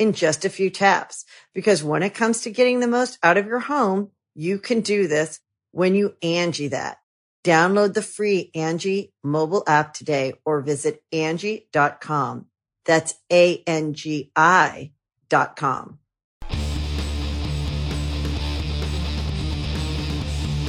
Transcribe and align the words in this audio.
in 0.00 0.14
just 0.14 0.44
a 0.44 0.50
few 0.50 0.70
taps. 0.70 1.24
Because 1.54 1.84
when 1.84 2.02
it 2.02 2.14
comes 2.14 2.40
to 2.40 2.50
getting 2.50 2.80
the 2.80 2.88
most 2.88 3.18
out 3.22 3.36
of 3.36 3.46
your 3.46 3.60
home, 3.60 4.10
you 4.34 4.58
can 4.58 4.80
do 4.80 5.06
this 5.06 5.38
when 5.70 5.94
you 5.94 6.14
Angi 6.22 6.70
that. 6.70 6.96
Download 7.44 7.94
the 7.94 8.02
free 8.02 8.50
Angi 8.56 9.12
mobile 9.22 9.62
app 9.66 9.94
today 9.94 10.32
or 10.44 10.60
visit 10.62 11.02
Angi.com. 11.12 12.46
That's 12.86 13.14
A-N-G-I 13.30 14.92
dot 15.28 15.56
com. 15.56 15.98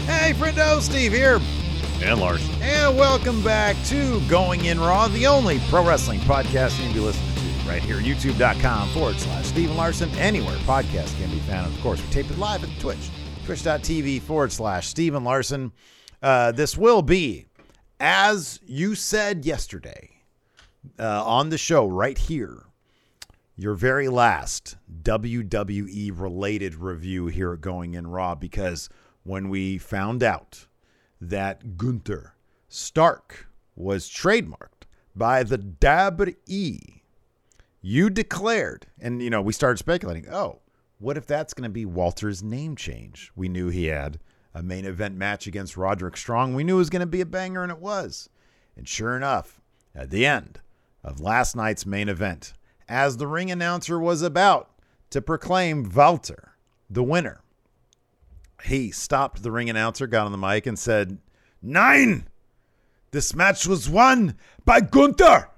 Hey, 0.05 0.33
friendo, 0.33 0.81
Steve 0.81 1.13
here. 1.13 1.39
And 2.03 2.19
Lars. 2.19 2.47
And 2.61 2.97
welcome 2.97 3.43
back 3.43 3.75
to 3.85 4.21
Going 4.27 4.65
In 4.65 4.79
Raw, 4.79 5.07
the 5.07 5.27
only 5.27 5.59
pro 5.69 5.85
wrestling 5.85 6.19
podcast 6.21 6.77
you 6.77 6.85
can 6.85 6.93
be 6.93 6.99
listening 6.99 7.35
to 7.35 7.40
right 7.71 7.81
here, 7.83 7.99
youtube.com 7.99 8.89
forward 8.89 9.17
slash 9.17 9.45
Stephen 9.45 9.77
Larson, 9.77 10.09
anywhere 10.15 10.57
podcasts 10.57 11.17
can 11.17 11.31
be 11.31 11.39
found. 11.39 11.73
Of 11.73 11.81
course, 11.81 12.03
we 12.03 12.09
tape 12.09 12.29
it 12.29 12.37
live 12.37 12.65
at 12.65 12.79
Twitch, 12.81 13.09
twitch.tv 13.45 14.23
forward 14.23 14.51
slash 14.51 14.89
Stephen 14.89 15.23
Larson. 15.23 15.71
Uh, 16.21 16.51
this 16.51 16.75
will 16.75 17.01
be, 17.01 17.45
as 17.97 18.59
you 18.65 18.93
said 18.93 19.45
yesterday 19.45 20.09
uh, 20.99 21.23
on 21.23 21.47
the 21.47 21.57
show 21.57 21.87
right 21.87 22.17
here, 22.17 22.65
your 23.55 23.73
very 23.73 24.09
last 24.09 24.75
WWE 25.03 26.11
related 26.13 26.75
review 26.75 27.27
here 27.27 27.53
at 27.53 27.61
Going 27.61 27.93
In 27.93 28.07
Raw 28.07 28.35
because 28.35 28.89
when 29.23 29.47
we 29.47 29.77
found 29.77 30.23
out 30.23 30.67
that 31.21 31.77
Gunther 31.77 32.35
Stark 32.67 33.47
was 33.77 34.09
trademarked 34.09 34.87
by 35.15 35.43
the 35.43 35.57
WWE, 35.57 37.00
you 37.81 38.09
declared, 38.09 38.87
and 38.99 39.21
you 39.21 39.29
know, 39.29 39.41
we 39.41 39.53
started 39.53 39.77
speculating, 39.77 40.29
oh, 40.29 40.59
what 40.99 41.17
if 41.17 41.25
that's 41.25 41.53
going 41.53 41.67
to 41.67 41.73
be 41.73 41.85
Walter's 41.85 42.43
name 42.43 42.75
change? 42.75 43.31
We 43.35 43.49
knew 43.49 43.69
he 43.69 43.85
had 43.85 44.19
a 44.53 44.61
main 44.61 44.85
event 44.85 45.15
match 45.15 45.47
against 45.47 45.77
Roderick 45.77 46.15
Strong. 46.15 46.53
We 46.53 46.63
knew 46.63 46.75
it 46.75 46.79
was 46.79 46.89
going 46.89 47.01
to 47.01 47.07
be 47.07 47.21
a 47.21 47.25
banger, 47.25 47.63
and 47.63 47.71
it 47.71 47.79
was. 47.79 48.29
And 48.75 48.87
sure 48.87 49.17
enough, 49.17 49.59
at 49.95 50.11
the 50.11 50.25
end 50.25 50.59
of 51.03 51.19
last 51.19 51.55
night's 51.55 51.85
main 51.85 52.07
event, 52.07 52.53
as 52.87 53.17
the 53.17 53.27
ring 53.27 53.49
announcer 53.49 53.99
was 53.99 54.21
about 54.21 54.69
to 55.09 55.21
proclaim 55.21 55.89
Walter 55.89 56.53
the 56.89 57.03
winner, 57.03 57.41
he 58.65 58.91
stopped 58.91 59.41
the 59.41 59.51
ring 59.51 59.69
announcer, 59.69 60.05
got 60.05 60.25
on 60.25 60.31
the 60.31 60.37
mic, 60.37 60.67
and 60.67 60.77
said, 60.77 61.17
Nine! 61.61 62.27
This 63.11 63.35
match 63.35 63.65
was 63.65 63.89
won 63.89 64.37
by 64.65 64.81
Gunther! 64.81 65.50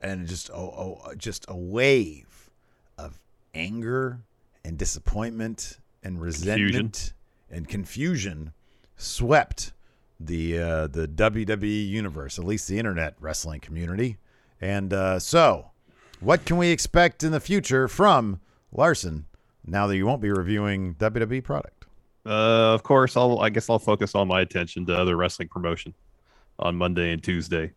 And 0.00 0.26
just, 0.26 0.50
oh, 0.50 1.00
oh, 1.06 1.14
just 1.14 1.44
a 1.48 1.56
wave 1.56 2.50
of 2.96 3.18
anger 3.54 4.20
and 4.64 4.78
disappointment 4.78 5.78
and 6.02 6.20
resentment 6.20 6.72
Confusion. 6.72 7.14
and 7.50 7.68
confusion 7.68 8.52
swept 8.96 9.72
the 10.18 10.58
uh, 10.58 10.86
the 10.86 11.06
WWE 11.08 11.88
universe, 11.88 12.38
at 12.38 12.44
least 12.44 12.68
the 12.68 12.78
internet 12.78 13.14
wrestling 13.20 13.60
community. 13.60 14.16
And 14.60 14.92
uh, 14.92 15.18
so, 15.18 15.70
what 16.20 16.44
can 16.44 16.56
we 16.56 16.68
expect 16.68 17.22
in 17.22 17.32
the 17.32 17.40
future 17.40 17.88
from 17.88 18.40
Larson 18.72 19.26
now 19.66 19.86
that 19.86 19.96
you 19.96 20.06
won't 20.06 20.20
be 20.22 20.30
reviewing 20.30 20.94
WWE 20.96 21.42
product? 21.42 21.86
Uh, 22.26 22.74
of 22.74 22.82
course, 22.82 23.16
I'll. 23.16 23.40
I 23.40 23.48
guess 23.50 23.70
I'll 23.70 23.78
focus 23.78 24.14
all 24.14 24.26
my 24.26 24.42
attention 24.42 24.84
to 24.86 24.96
other 24.96 25.16
wrestling 25.16 25.48
promotion 25.48 25.94
on 26.58 26.76
Monday 26.76 27.12
and 27.12 27.22
Tuesday. 27.22 27.72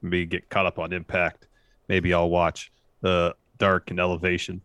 Maybe 0.00 0.24
get 0.26 0.48
caught 0.48 0.66
up 0.66 0.78
on 0.78 0.92
Impact. 0.92 1.46
Maybe 1.88 2.14
I'll 2.14 2.30
watch 2.30 2.72
uh, 3.04 3.32
Dark 3.58 3.90
and 3.90 4.00
Elevation. 4.00 4.60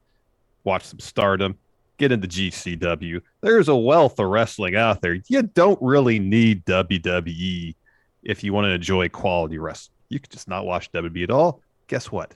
Watch 0.63 0.85
some 0.85 0.99
Stardom. 0.99 1.57
Get 1.97 2.11
into 2.11 2.27
GCW. 2.27 3.21
There's 3.41 3.69
a 3.69 3.75
wealth 3.75 4.19
of 4.19 4.27
wrestling 4.27 4.75
out 4.75 5.01
there. 5.01 5.17
You 5.27 5.41
don't 5.41 5.79
really 5.81 6.19
need 6.19 6.63
WWE 6.65 7.75
if 8.23 8.43
you 8.43 8.53
want 8.53 8.65
to 8.65 8.71
enjoy 8.71 9.09
quality 9.09 9.57
wrestling. 9.57 9.95
You 10.09 10.19
could 10.19 10.29
just 10.29 10.47
not 10.47 10.65
watch 10.65 10.91
WWE 10.91 11.23
at 11.23 11.31
all. 11.31 11.61
Guess 11.87 12.11
what? 12.11 12.35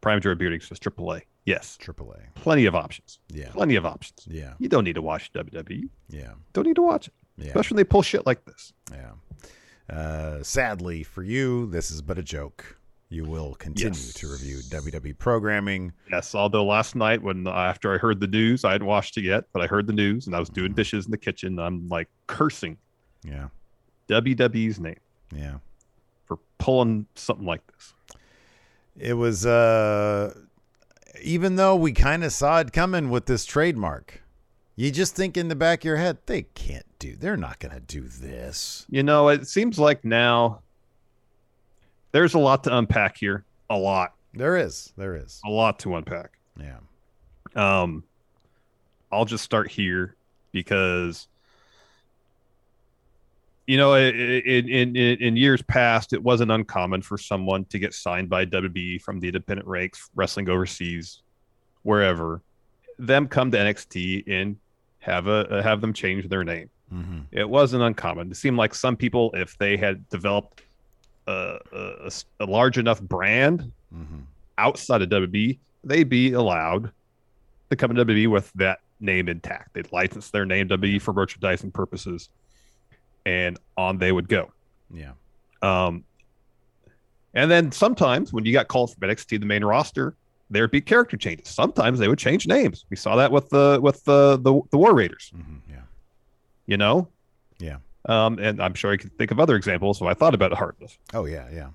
Prime 0.00 0.20
Joy 0.20 0.34
Bearding 0.34 0.60
says 0.60 0.78
AAA. 0.78 1.22
Yes, 1.46 1.78
AAA. 1.82 2.20
plenty 2.34 2.66
of 2.66 2.74
options. 2.74 3.18
Yeah. 3.28 3.48
Plenty 3.48 3.76
of 3.76 3.84
options. 3.86 4.26
Yeah. 4.28 4.52
You 4.58 4.68
don't 4.68 4.84
need 4.84 4.94
to 4.94 5.02
watch 5.02 5.32
WWE. 5.32 5.88
Yeah. 6.08 6.32
Don't 6.52 6.66
need 6.66 6.76
to 6.76 6.82
watch 6.82 7.08
it. 7.08 7.14
Yeah. 7.38 7.46
Especially 7.46 7.74
when 7.74 7.80
they 7.80 7.88
pull 7.88 8.02
shit 8.02 8.26
like 8.26 8.44
this. 8.44 8.72
Yeah. 8.92 9.94
Uh, 9.94 10.42
sadly 10.42 11.02
for 11.02 11.22
you, 11.22 11.66
this 11.66 11.90
is 11.90 12.02
but 12.02 12.18
a 12.18 12.22
joke. 12.22 12.78
You 13.12 13.24
will 13.24 13.54
continue 13.56 13.88
Yes. 13.92 14.14
to 14.14 14.30
review 14.30 14.58
WWE 14.70 15.18
programming. 15.18 15.92
Yes, 16.12 16.32
although 16.34 16.64
last 16.64 16.94
night 16.94 17.20
when 17.20 17.46
after 17.48 17.92
I 17.92 17.98
heard 17.98 18.20
the 18.20 18.28
news, 18.28 18.64
I 18.64 18.70
hadn't 18.72 18.86
watched 18.86 19.16
it 19.18 19.24
yet, 19.24 19.44
but 19.52 19.60
I 19.62 19.66
heard 19.66 19.86
the 19.88 19.92
news 19.92 20.26
and 20.28 20.36
I 20.36 20.38
was 20.38 20.48
doing 20.48 20.72
dishes 20.74 21.06
in 21.06 21.10
the 21.10 21.18
kitchen. 21.18 21.58
I'm 21.58 21.88
like 21.88 22.08
cursing 22.28 22.78
Yeah. 23.24 23.48
WWE's 24.08 24.78
name 24.78 24.96
Yeah. 25.34 25.58
for 26.24 26.38
pulling 26.58 27.06
something 27.16 27.46
like 27.46 27.66
this. 27.66 27.94
It 28.96 29.14
was 29.14 29.44
uh 29.44 30.32
even 31.20 31.56
though 31.56 31.74
we 31.74 31.92
kind 31.92 32.22
of 32.22 32.32
saw 32.32 32.60
it 32.60 32.72
coming 32.72 33.10
with 33.10 33.26
this 33.26 33.44
trademark. 33.44 34.22
You 34.76 34.90
just 34.92 35.16
think 35.16 35.36
in 35.36 35.48
the 35.48 35.56
back 35.56 35.80
of 35.80 35.84
your 35.84 35.96
head, 35.96 36.18
they 36.26 36.42
can't 36.42 36.86
do. 36.98 37.16
They're 37.16 37.36
not 37.36 37.58
going 37.58 37.74
to 37.74 37.80
do 37.80 38.02
this. 38.08 38.86
You 38.88 39.02
know, 39.02 39.28
it 39.28 39.46
seems 39.46 39.78
like 39.78 40.04
now 40.04 40.62
there's 42.12 42.34
a 42.34 42.38
lot 42.38 42.64
to 42.64 42.76
unpack 42.76 43.16
here. 43.18 43.44
A 43.70 43.76
lot. 43.76 44.14
There 44.34 44.56
is. 44.56 44.92
There 44.96 45.16
is. 45.16 45.40
A 45.44 45.50
lot 45.50 45.78
to 45.80 45.96
unpack. 45.96 46.38
Yeah. 46.58 46.78
Um, 47.54 48.04
I'll 49.12 49.24
just 49.24 49.44
start 49.44 49.70
here 49.70 50.14
because 50.52 51.26
you 53.66 53.76
know, 53.76 53.92
i- 53.92 53.98
i- 53.98 54.10
in 54.10 54.68
in 54.68 54.96
in 54.96 55.18
in 55.18 55.36
years 55.36 55.62
past, 55.62 56.12
it 56.12 56.22
wasn't 56.22 56.50
uncommon 56.50 57.02
for 57.02 57.16
someone 57.16 57.64
to 57.66 57.78
get 57.78 57.94
signed 57.94 58.28
by 58.28 58.44
WB 58.44 59.00
from 59.00 59.20
the 59.20 59.28
independent 59.28 59.68
ranks, 59.68 60.10
wrestling 60.16 60.48
overseas, 60.48 61.22
wherever, 61.82 62.42
them 62.98 63.28
come 63.28 63.50
to 63.52 63.58
NXT 63.58 64.24
and 64.26 64.56
have 64.98 65.28
a 65.28 65.62
have 65.62 65.80
them 65.80 65.92
change 65.92 66.28
their 66.28 66.42
name. 66.44 66.68
Mm-hmm. 66.92 67.20
It 67.30 67.48
wasn't 67.48 67.84
uncommon. 67.84 68.30
It 68.32 68.36
seemed 68.36 68.56
like 68.56 68.74
some 68.74 68.96
people, 68.96 69.30
if 69.34 69.56
they 69.58 69.76
had 69.76 70.08
developed 70.08 70.62
a, 71.26 71.58
a- 71.72 72.10
a 72.40 72.46
large 72.46 72.78
enough 72.78 73.00
brand 73.00 73.72
Mm-hmm. 73.94 74.18
outside 74.56 75.02
of 75.02 75.08
WB, 75.08 75.58
they'd 75.82 76.08
be 76.08 76.32
allowed 76.34 76.92
to 77.70 77.76
come 77.76 77.92
to 77.94 78.04
WB 78.04 78.28
with 78.28 78.52
that 78.54 78.78
name 79.00 79.28
intact. 79.28 79.74
They'd 79.74 79.90
license 79.90 80.30
their 80.30 80.44
name 80.46 80.68
WWE 80.68 81.02
for 81.02 81.12
merchandising 81.12 81.72
purposes, 81.72 82.28
and 83.26 83.58
on 83.76 83.98
they 83.98 84.12
would 84.12 84.28
go. 84.28 84.52
Yeah. 84.94 85.12
Um, 85.62 86.04
and 87.34 87.50
then 87.50 87.72
sometimes 87.72 88.32
when 88.32 88.44
you 88.44 88.52
got 88.52 88.68
called 88.68 88.94
from 88.94 89.08
NXT 89.08 89.40
the 89.40 89.46
main 89.46 89.64
roster, 89.64 90.14
there'd 90.50 90.70
be 90.70 90.80
character 90.80 91.16
changes. 91.16 91.48
Sometimes 91.48 91.98
they 91.98 92.06
would 92.08 92.18
change 92.18 92.46
names. 92.46 92.84
We 92.90 92.96
saw 92.96 93.16
that 93.16 93.30
with 93.32 93.48
the 93.50 93.78
with 93.82 94.04
the 94.04 94.36
the, 94.36 94.60
the 94.70 94.78
War 94.78 94.94
Raiders. 94.94 95.32
hmm 95.34 95.56
Yeah. 95.68 95.82
You 96.66 96.76
know, 96.76 97.08
Yeah. 97.58 97.78
Um, 98.06 98.38
and 98.38 98.60
I'm 98.62 98.74
sure 98.74 98.92
I 98.92 98.96
could 98.96 99.16
think 99.18 99.30
of 99.30 99.38
other 99.40 99.56
examples. 99.56 99.98
So 99.98 100.06
I 100.06 100.14
thought 100.14 100.34
about 100.34 100.52
it 100.52 100.58
Heartless. 100.58 100.98
Oh 101.12 101.24
yeah. 101.26 101.46
Yeah. 101.52 101.68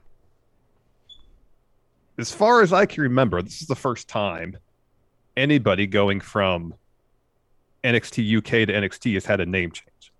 As 2.18 2.32
far 2.32 2.62
as 2.62 2.72
I 2.72 2.86
can 2.86 3.04
remember, 3.04 3.42
this 3.42 3.62
is 3.62 3.68
the 3.68 3.76
first 3.76 4.08
time 4.08 4.58
anybody 5.36 5.86
going 5.86 6.22
from 6.22 6.74
NXT 7.84 8.38
UK 8.38 8.68
to 8.68 8.68
NXT 8.68 9.14
has 9.16 9.26
had 9.26 9.42
a 9.42 9.46
name 9.46 9.72
change. 9.72 10.12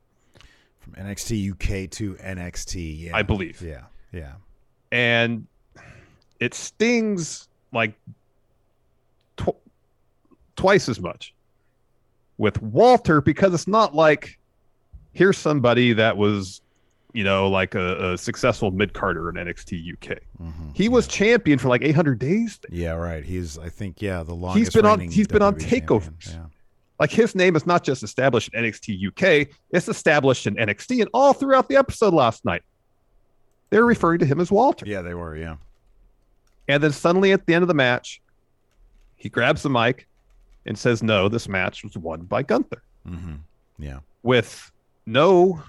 From 0.80 0.94
NXT 0.94 1.52
UK 1.54 1.90
to 1.92 2.16
NXT. 2.16 3.00
Yeah. 3.06 3.16
I 3.16 3.24
believe. 3.24 3.62
Yeah. 3.62 3.84
Yeah. 4.12 4.34
and 4.92 5.48
it 6.40 6.54
stings 6.54 7.48
like 7.74 7.94
tw- 9.38 9.58
twice 10.56 10.88
as 10.90 11.00
much 11.00 11.34
with 12.38 12.62
Walter 12.62 13.20
because 13.22 13.54
it's 13.54 13.68
not 13.68 13.96
like 13.96 14.38
here's 15.16 15.38
somebody 15.38 15.94
that 15.94 16.16
was 16.18 16.62
you 17.14 17.24
know 17.24 17.50
like 17.50 17.74
a, 17.76 18.12
a 18.14 18.18
successful 18.18 18.70
mid 18.72 18.94
carder 18.94 19.30
in 19.30 19.36
NXT 19.36 19.94
UK. 19.94 20.20
hmm 20.38 20.70
He 20.74 20.90
was 20.90 21.08
champion 21.08 21.58
for 21.58 21.70
like 21.70 21.82
800 21.82 22.20
days. 22.20 22.60
Yeah. 22.70 22.92
Right. 22.92 23.24
He's. 23.24 23.58
I 23.58 23.70
think. 23.70 24.02
Yeah. 24.02 24.22
The 24.24 24.36
longest. 24.36 24.74
been 24.74 24.86
on- 24.86 25.00
he's 25.00 25.28
been 25.28 25.42
on 25.42 25.56
WWE 25.56 25.82
takeovers. 25.82 26.30
Yeah. 26.34 26.46
Like 27.00 27.12
his 27.12 27.34
name 27.36 27.56
is 27.56 27.66
not 27.66 27.84
just 27.84 28.04
established 28.04 28.52
in 28.54 28.64
NXT 28.64 29.08
UK, 29.08 29.50
it's 29.72 29.88
established 29.90 30.46
in 30.48 30.56
NXT 30.56 31.02
and 31.02 31.10
all 31.14 31.34
throughout 31.34 31.68
the 31.68 31.76
episode 31.76 32.14
last 32.14 32.46
night. 32.46 32.62
They're 33.70 33.84
referring 33.86 34.20
to 34.20 34.26
him 34.26 34.40
as 34.40 34.52
Walter. 34.52 34.86
Yeah. 34.88 35.02
They 35.02 35.14
were. 35.14 35.36
Yeah. 35.36 35.56
And 36.68 36.82
then 36.82 36.92
suddenly 36.94 37.32
at 37.32 37.46
the 37.46 37.54
end 37.54 37.64
of 37.64 37.68
the 37.68 37.74
match, 37.74 38.22
he 39.18 39.30
grabs 39.30 39.62
the 39.64 39.70
mic 39.70 40.08
and 40.66 40.78
says, 40.78 41.04
No, 41.04 41.28
this 41.30 41.48
match 41.48 41.84
was 41.84 41.98
won 41.98 42.22
by 42.22 42.44
Gunther 42.44 42.82
hmm 43.08 43.36
Yeah. 43.78 44.00
with 44.24 44.72
no 45.06 45.62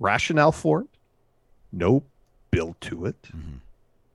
rationale 0.00 0.52
for 0.52 0.82
it, 0.82 0.88
no 1.72 2.02
build 2.50 2.80
to 2.80 3.04
it, 3.06 3.16
Mhm. 3.34 3.58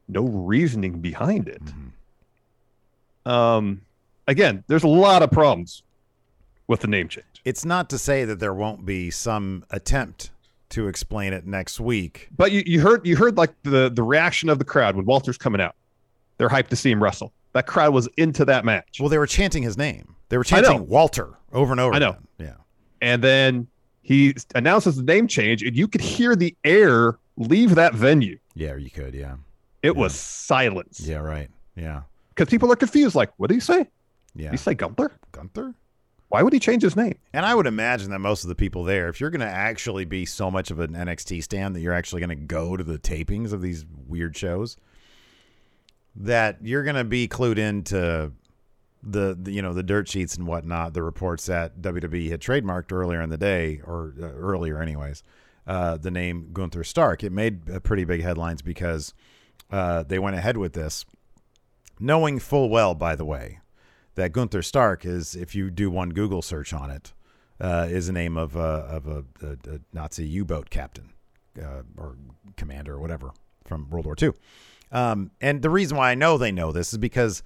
no 0.08 0.24
reasoning 0.24 1.00
behind 1.00 1.48
it. 1.48 1.62
Mhm. 1.66 3.30
Um, 3.30 3.82
again, 4.28 4.64
there's 4.68 4.84
a 4.84 4.88
lot 4.88 5.22
of 5.22 5.32
problems 5.32 5.84
with 6.68 6.82
the 6.82 6.88
name 6.88 7.08
change. 7.08 7.26
It's 7.46 7.66
not 7.66 7.90
to 7.90 7.98
say 7.98 8.26
that 8.26 8.40
there 8.40 8.54
won't 8.54 8.86
be 8.86 9.12
some 9.12 9.66
attempt 9.70 10.32
to 10.70 10.88
explain 10.88 11.34
it 11.34 11.46
next 11.46 11.80
week. 11.80 12.30
But 12.36 12.52
you, 12.52 12.64
you 12.66 12.82
heard 12.82 13.06
you 13.06 13.16
heard 13.16 13.38
like 13.38 13.52
the 13.64 13.90
the 13.94 14.02
reaction 14.04 14.50
of 14.50 14.58
the 14.60 14.66
crowd 14.66 14.96
when 14.96 15.06
Walter's 15.06 15.38
coming 15.38 15.62
out. 15.62 15.76
They're 16.38 16.50
hyped 16.50 16.70
to 16.70 16.76
see 16.76 16.90
him 16.90 17.04
wrestle. 17.04 17.32
That 17.54 17.68
crowd 17.68 17.94
was 17.94 18.08
into 18.18 18.44
that 18.46 18.66
match. 18.66 19.00
Well, 19.00 19.10
they 19.10 19.20
were 19.20 19.28
chanting 19.28 19.62
his 19.62 19.78
name. 19.78 20.16
They 20.30 20.38
were 20.38 20.44
chanting 20.44 20.88
Walter 20.88 21.36
over 21.52 21.72
and 21.72 21.80
over. 21.80 21.94
I 21.94 22.00
know. 22.00 22.10
again. 22.12 22.28
Yeah. 22.40 22.54
and 23.02 23.22
then 23.24 23.68
he 24.04 24.36
announces 24.54 24.98
the 24.98 25.04
name 25.04 25.28
change, 25.28 25.64
and 25.64 25.76
you 25.76 25.88
could 25.88 26.02
hear 26.02 26.36
the 26.36 26.56
air 26.64 27.18
leave 27.38 27.74
that 27.76 27.96
venue. 27.96 28.38
Yeah. 28.54 28.76
You 28.76 28.92
could. 28.92 29.14
Yeah. 29.16 29.38
It 29.82 29.96
was 29.96 30.14
silence 30.14 31.00
Yeah. 31.00 31.18
Right. 31.18 31.50
Yeah. 31.76 32.02
because 32.30 32.50
people 32.50 32.72
are 32.72 32.76
confused. 32.76 33.16
Like, 33.16 33.32
what 33.38 33.48
did 33.48 33.56
he 33.56 33.60
say? 33.60 33.80
Did 33.80 33.88
Yeah. 34.36 34.52
he 34.52 34.58
say 34.58 34.74
Gunther? 34.76 35.12
Gunther. 35.32 35.74
Why 36.30 36.42
would 36.42 36.54
he 36.54 36.60
change 36.60 36.82
his 36.84 36.96
name? 36.96 37.16
And 37.34 37.46
I 37.46 37.54
would 37.54 37.68
imagine 37.68 38.10
that 38.12 38.20
most 38.20 38.44
of 38.44 38.48
the 38.50 38.56
people 38.56 38.84
there, 38.84 39.08
if 39.10 39.20
you're 39.22 39.30
going 39.30 39.42
to 39.42 39.46
actually 39.48 40.06
be 40.06 40.26
so 40.26 40.50
much 40.50 40.72
of 40.72 40.80
an 40.80 40.94
NXT 40.94 41.44
stand 41.44 41.76
that 41.76 41.82
you're 41.82 41.94
actually 41.94 42.22
going 42.22 42.30
to 42.38 42.46
go 42.46 42.76
to 42.76 42.84
the 42.84 42.98
tapings 42.98 43.54
of 43.54 43.62
these 43.62 43.86
weird 44.08 44.36
shows, 44.36 44.76
that 46.16 46.58
you're 46.62 46.84
going 46.84 46.96
to 46.96 47.04
be 47.04 47.28
clued 47.28 47.58
into 47.58 48.32
the, 49.04 49.38
the 49.40 49.52
you 49.52 49.62
know 49.62 49.74
the 49.74 49.84
dirt 49.84 50.08
sheets 50.08 50.36
and 50.36 50.48
whatnot, 50.48 50.94
the 50.94 51.04
reports 51.04 51.46
that 51.48 51.82
WWE 51.82 52.30
had 52.30 52.40
trademarked 52.40 52.92
earlier 52.92 53.22
in 53.22 53.30
the 53.30 53.38
day 53.38 53.82
or 53.86 54.14
uh, 54.22 54.26
earlier, 54.26 54.82
anyways, 54.82 55.24
uh, 55.68 55.98
the 55.98 56.12
name 56.12 56.50
Gunther 56.54 56.84
Stark. 56.84 57.24
It 57.24 57.32
made 57.32 57.70
uh, 57.70 57.80
pretty 57.80 58.06
big 58.06 58.22
headlines 58.22 58.62
because 58.62 59.14
uh, 59.72 60.04
they 60.04 60.20
went 60.20 60.36
ahead 60.36 60.58
with 60.58 60.74
this, 60.74 61.06
knowing 62.00 62.40
full 62.40 62.70
well, 62.70 62.96
by 62.96 63.16
the 63.16 63.26
way, 63.26 63.60
that 64.16 64.32
Gunther 64.32 64.62
Stark 64.62 65.06
is, 65.06 65.36
if 65.36 65.54
you 65.56 65.70
do 65.70 65.90
one 65.90 66.10
Google 66.10 66.42
search 66.42 66.74
on 66.74 66.90
it, 66.90 67.14
uh, 67.60 67.88
is 67.90 68.08
the 68.08 68.14
name 68.14 68.38
of 68.38 68.56
a, 68.56 68.60
of 68.60 69.08
a, 69.08 69.24
a, 69.42 69.52
a 69.52 69.80
Nazi 69.94 70.26
U-boat 70.26 70.70
captain 70.70 71.12
uh, 71.62 71.84
or 71.98 72.18
commander 72.58 72.94
or 72.94 73.00
whatever 73.00 73.32
from 73.66 73.90
World 73.90 74.06
War 74.06 74.16
II. 74.22 74.32
Um, 74.92 75.32
and 75.42 75.62
the 75.62 75.70
reason 75.70 75.98
why 75.98 76.12
I 76.12 76.16
know 76.16 76.38
they 76.38 76.52
know 76.52 76.72
this 76.72 76.94
is 76.94 77.00
because 77.00 77.42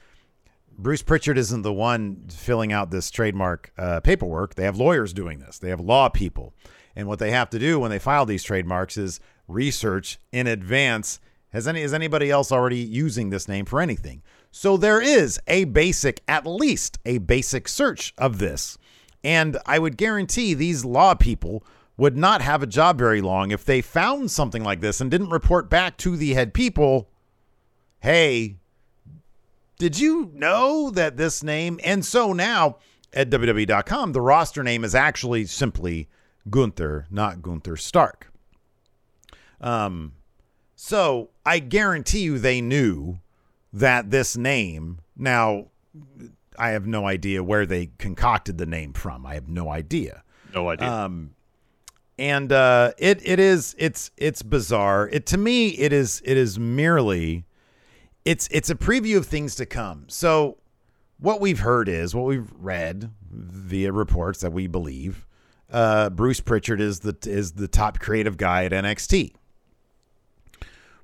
Bruce 0.78 1.02
Pritchard 1.02 1.38
isn't 1.38 1.64
the 1.64 1.74
one 1.74 2.26
filling 2.30 2.72
out 2.72 2.92
this 2.92 3.10
trademark 3.10 3.72
uh, 3.78 4.00
paperwork. 4.02 4.56
They 4.56 4.64
have 4.64 4.78
lawyers 4.78 5.12
doing 5.12 5.40
this. 5.40 5.58
They 5.58 5.70
have 5.70 5.80
law 5.80 6.08
people, 6.08 6.54
and 6.96 7.08
what 7.08 7.20
they 7.20 7.32
have 7.32 7.50
to 7.52 7.60
do 7.60 7.80
when 7.80 7.90
they 7.90 8.00
file 8.00 8.26
these 8.26 8.44
trademarks 8.44 8.96
is 8.96 9.20
research 9.48 10.20
in 10.32 10.46
advance. 10.46 11.20
Has 11.50 11.68
any 11.68 11.82
is 11.82 11.94
anybody 11.94 12.30
else 12.30 12.52
already 12.52 12.78
using 12.78 13.30
this 13.30 13.48
name 13.48 13.66
for 13.66 13.82
anything? 13.82 14.22
So 14.52 14.78
there 14.78 15.02
is 15.02 15.40
a 15.48 15.64
basic, 15.64 16.22
at 16.28 16.46
least 16.46 17.00
a 17.06 17.18
basic 17.18 17.68
search 17.68 18.14
of 18.18 18.38
this, 18.38 18.78
and 19.24 19.58
I 19.66 19.80
would 19.80 19.98
guarantee 19.98 20.54
these 20.54 20.86
law 20.86 21.16
people 21.16 21.64
would 21.98 22.16
not 22.16 22.44
have 22.44 22.62
a 22.62 22.68
job 22.68 23.00
very 23.00 23.22
long 23.22 23.50
if 23.50 23.66
they 23.66 23.82
found 23.82 24.30
something 24.30 24.64
like 24.64 24.82
this 24.82 25.02
and 25.02 25.10
didn't 25.10 25.30
report 25.30 25.72
back 25.72 25.98
to 25.98 26.16
the 26.16 26.36
head 26.36 26.54
people. 26.54 27.10
Hey, 28.02 28.58
did 29.78 30.00
you 30.00 30.32
know 30.34 30.90
that 30.92 31.18
this 31.18 31.44
name? 31.44 31.80
And 31.84 32.06
so 32.06 32.34
now 32.34 32.78
at 33.14 33.30
WWE.com, 33.30 34.12
the 34.12 34.22
roster 34.22 34.64
name 34.64 34.84
is 34.84 34.96
actually 34.96 35.46
simply 35.46 36.08
Gunther, 36.50 37.08
not 37.10 37.42
Gunther 37.42 37.78
Stark. 37.78 38.32
Um, 39.62 40.14
so 40.76 41.30
I 41.46 41.60
guarantee 41.60 42.20
you 42.20 42.40
they 42.40 42.62
knew 42.62 43.20
that 43.74 44.12
this 44.12 44.38
name. 44.38 45.00
Now, 45.16 45.68
I 46.58 46.70
have 46.70 46.86
no 46.88 47.06
idea 47.06 47.44
where 47.44 47.66
they 47.66 47.92
concocted 47.98 48.58
the 48.58 48.66
name 48.66 48.94
from. 48.94 49.26
I 49.26 49.36
have 49.36 49.48
no 49.48 49.70
idea. 49.70 50.24
No 50.54 50.70
idea. 50.70 50.92
Um, 50.92 51.32
and 52.20 52.52
uh, 52.52 52.94
it 52.98 53.22
it 53.24 53.40
is 53.40 53.76
it's 53.78 54.12
it's 54.18 54.42
bizarre. 54.42 55.08
It 55.10 55.26
to 55.28 55.38
me 55.38 55.70
it 55.70 55.94
is 55.94 56.22
it 56.26 56.38
is 56.38 56.58
merely 56.58 57.46
it's 58.28 58.50
it's 58.52 58.70
a 58.70 58.76
preview 58.76 59.16
of 59.16 59.26
things 59.26 59.56
to 59.56 59.66
come. 59.66 60.04
So 60.10 60.58
what 61.18 61.40
we've 61.40 61.60
heard 61.60 61.88
is 61.88 62.14
what 62.14 62.26
we've 62.26 62.52
read 62.60 63.10
via 63.32 63.94
reports 63.94 64.42
that 64.42 64.52
we 64.52 64.68
believe. 64.68 65.26
Uh, 65.72 66.10
Bruce 66.10 66.42
Pritchard 66.42 66.82
is 66.82 67.00
the 67.00 67.16
is 67.26 67.54
the 67.54 67.70
top 67.70 68.00
creative 68.00 68.36
guy 68.36 68.66
at 68.66 68.74
NXT. 68.74 69.34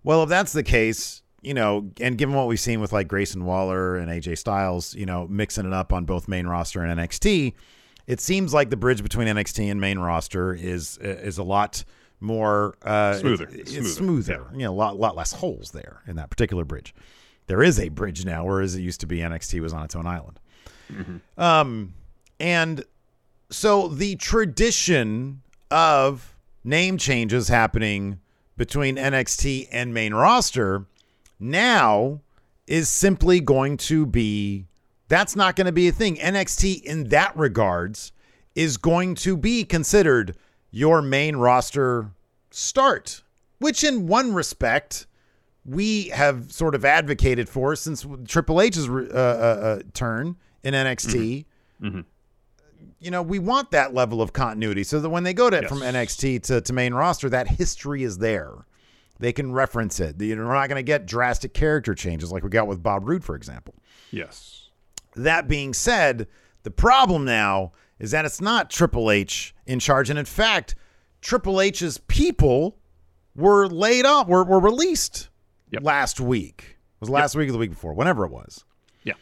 Well, 0.03 0.23
if 0.23 0.29
that's 0.29 0.51
the 0.51 0.63
case, 0.63 1.21
you 1.41 1.53
know, 1.53 1.91
and 2.01 2.17
given 2.17 2.35
what 2.35 2.47
we've 2.47 2.59
seen 2.59 2.81
with 2.81 2.91
like 2.91 3.07
Grayson 3.07 3.45
Waller 3.45 3.95
and 3.95 4.11
AJ 4.11 4.37
Styles, 4.37 4.93
you 4.93 5.05
know, 5.05 5.25
mixing 5.29 5.65
it 5.65 5.71
up 5.71 5.93
on 5.93 6.03
both 6.03 6.27
main 6.27 6.45
roster 6.45 6.83
and 6.83 6.99
NXT, 6.99 7.53
it 8.05 8.19
seems 8.19 8.53
like 8.53 8.69
the 8.69 8.75
bridge 8.75 9.01
between 9.01 9.29
NXT 9.29 9.71
and 9.71 9.79
main 9.79 9.97
roster 9.97 10.53
is 10.53 10.97
is 10.97 11.37
a 11.37 11.43
lot 11.43 11.85
more 12.23 12.75
uh, 12.81 13.13
Smoother. 13.15 13.43
It's, 13.51 13.53
It's 13.53 13.73
it's 13.73 13.93
smoother. 13.95 14.23
smoother. 14.23 14.45
You 14.53 14.63
know, 14.65 14.71
a 14.71 14.73
lot 14.73 14.97
lot 14.97 15.15
less 15.15 15.33
holes 15.33 15.71
there 15.71 16.01
in 16.07 16.15
that 16.15 16.29
particular 16.29 16.65
bridge. 16.65 16.95
There 17.47 17.61
is 17.61 17.79
a 17.79 17.89
bridge 17.89 18.25
now, 18.25 18.45
whereas 18.45 18.73
it 18.75 18.81
used 18.81 19.01
to 19.01 19.05
be 19.05 19.17
NXT 19.19 19.59
was 19.61 19.73
on 19.73 19.83
its 19.83 19.95
own 19.95 20.07
island. 20.07 20.39
Um, 21.37 21.93
and 22.39 22.85
so 23.49 23.87
the 23.87 24.15
tradition 24.15 25.41
of 25.71 26.35
name 26.63 26.97
changes 26.97 27.47
happening 27.49 28.19
between 28.57 28.95
NXT 28.95 29.67
and 29.71 29.93
main 29.93 30.13
roster 30.13 30.85
now 31.39 32.21
is 32.67 32.87
simply 32.87 33.39
going 33.41 33.75
to 33.77 34.05
be 34.05 34.67
that's 35.09 35.35
not 35.35 35.55
going 35.55 35.65
to 35.65 35.71
be 35.73 35.87
a 35.87 35.91
thing. 35.91 36.15
NXT 36.15 36.83
in 36.83 37.09
that 37.09 37.35
regards 37.35 38.11
is 38.55 38.77
going 38.77 39.15
to 39.15 39.35
be 39.35 39.63
considered 39.65 40.35
your 40.75 41.01
main 41.03 41.35
roster 41.37 42.09
start, 42.49 43.21
which 43.59 43.83
in 43.83 44.07
one 44.07 44.33
respect 44.33 45.05
we 45.65 46.09
have 46.09 46.51
sort 46.51 46.75
of 46.75 46.83
advocated 46.83 47.47
for 47.47 47.75
since 47.75 48.05
Triple 48.27 48.59
H's 48.59 48.89
uh, 48.89 48.91
uh, 48.91 49.65
uh, 49.65 49.79
turn 49.93 50.35
in 50.63 50.73
NXT. 50.73 51.45
You 52.99 53.11
know, 53.11 53.21
we 53.21 53.37
want 53.39 53.71
that 53.71 53.93
level 53.93 54.21
of 54.21 54.31
continuity 54.33 54.83
so 54.83 54.99
that 55.01 55.09
when 55.09 55.23
they 55.23 55.33
go 55.33 55.49
to 55.49 55.57
Yes. 55.61 55.67
from 55.69 55.79
NXT 55.79 56.41
to, 56.43 56.61
to 56.61 56.73
main 56.73 56.93
roster, 56.93 57.29
that 57.29 57.47
history 57.49 58.03
is 58.03 58.17
there. 58.19 58.53
They 59.19 59.33
can 59.33 59.51
reference 59.51 59.99
it. 59.99 60.19
You 60.21 60.35
know, 60.37 60.45
we're 60.47 60.53
not 60.53 60.69
going 60.69 60.79
to 60.79 60.83
get 60.83 61.05
drastic 61.05 61.53
character 61.53 61.93
changes 61.95 62.31
like 62.31 62.43
we 62.43 62.49
got 62.49 62.67
with 62.67 62.81
Bob 62.81 63.07
Roode, 63.07 63.23
for 63.23 63.35
example. 63.35 63.75
yes. 64.11 64.69
That 65.15 65.47
being 65.47 65.73
said, 65.75 66.27
The 66.63 66.71
problem 66.71 67.23
now 67.25 67.73
is 67.99 68.11
that 68.11 68.25
it's 68.25 68.41
not 68.41 68.69
Triple 68.71 69.11
H 69.11 69.52
in 69.65 69.79
charge. 69.79 70.09
And 70.09 70.17
in 70.19 70.25
fact, 70.25 70.75
Triple 71.21 71.61
H's 71.61 71.97
people 72.07 72.77
were 73.35 73.67
laid 73.67 74.05
off, 74.05 74.27
were, 74.27 74.43
were 74.43 74.59
released 74.59 75.29
Yep. 75.71 75.83
last 75.83 76.19
week. 76.19 76.65
It 76.69 77.01
was 77.01 77.09
last 77.09 77.35
week 77.35 77.49
or 77.49 77.51
the 77.51 77.57
week 77.57 77.71
before, 77.71 77.93
whenever 77.93 78.25
it 78.25 78.31
was. 78.31 78.63
Yeah. 79.03 79.13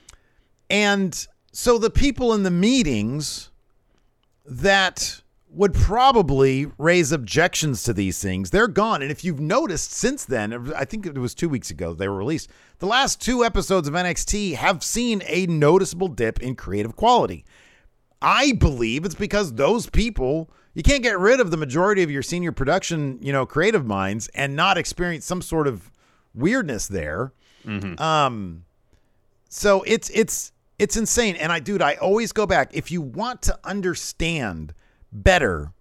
And 0.70 1.28
so 1.54 1.78
the 1.78 1.90
people 1.90 2.34
in 2.34 2.44
the 2.44 2.52
meetings 2.52 3.50
that 4.46 5.22
would 5.50 5.74
probably 5.74 6.66
raise 6.78 7.12
objections 7.12 7.84
to 7.84 7.94
these 7.94 8.22
things, 8.22 8.50
they're 8.52 8.68
gone. 8.68 9.02
And 9.02 9.12
if 9.12 9.24
you've 9.24 9.40
noticed 9.40 9.92
since 9.92 10.24
then, 10.26 10.74
I 10.76 10.86
think 10.86 11.06
it 11.06 11.18
was 11.18 11.34
two 11.36 11.50
weeks 11.50 11.70
ago 11.70 11.94
they 11.94 12.08
were 12.08 12.18
released, 12.18 12.50
the 12.80 12.86
last 12.86 13.22
two 13.22 13.44
episodes 13.44 13.88
of 13.88 13.94
NXT 13.94 14.56
have 14.56 14.84
seen 14.84 15.22
a 15.26 15.46
noticeable 15.48 16.08
dip 16.08 16.40
in 16.42 16.56
creative 16.56 16.96
quality. 16.96 17.44
I 18.22 18.54
believe 18.54 19.06
it's 19.06 19.16
because 19.16 19.54
those 19.54 19.90
people, 19.90 20.50
you 20.74 20.84
can't 20.84 21.02
get 21.04 21.18
rid 21.20 21.40
of 21.40 21.52
the 21.52 21.58
majority 21.58 22.04
of 22.04 22.12
your 22.12 22.22
senior 22.22 22.52
production, 22.52 23.18
you 23.22 23.34
know, 23.34 23.46
creative 23.46 23.86
minds 23.86 24.28
and 24.36 24.56
not 24.56 24.78
experience 24.78 25.26
some 25.26 25.42
sort 25.42 25.68
of 25.68 25.92
weirdness 26.34 26.88
there. 26.88 27.34
Um, 28.00 28.66
so 29.50 29.84
it's 29.86 30.10
it's 30.12 30.52
it's 30.80 30.98
insane. 30.98 31.36
And 31.36 31.52
I, 31.52 31.60
dude, 31.60 31.82
I 31.82 31.96
always 31.96 32.32
go 32.32 32.46
back. 32.46 32.72
If 32.74 32.92
you 32.92 33.02
want 33.02 33.42
to 33.44 33.60
understand 33.64 34.74
better 35.12 35.74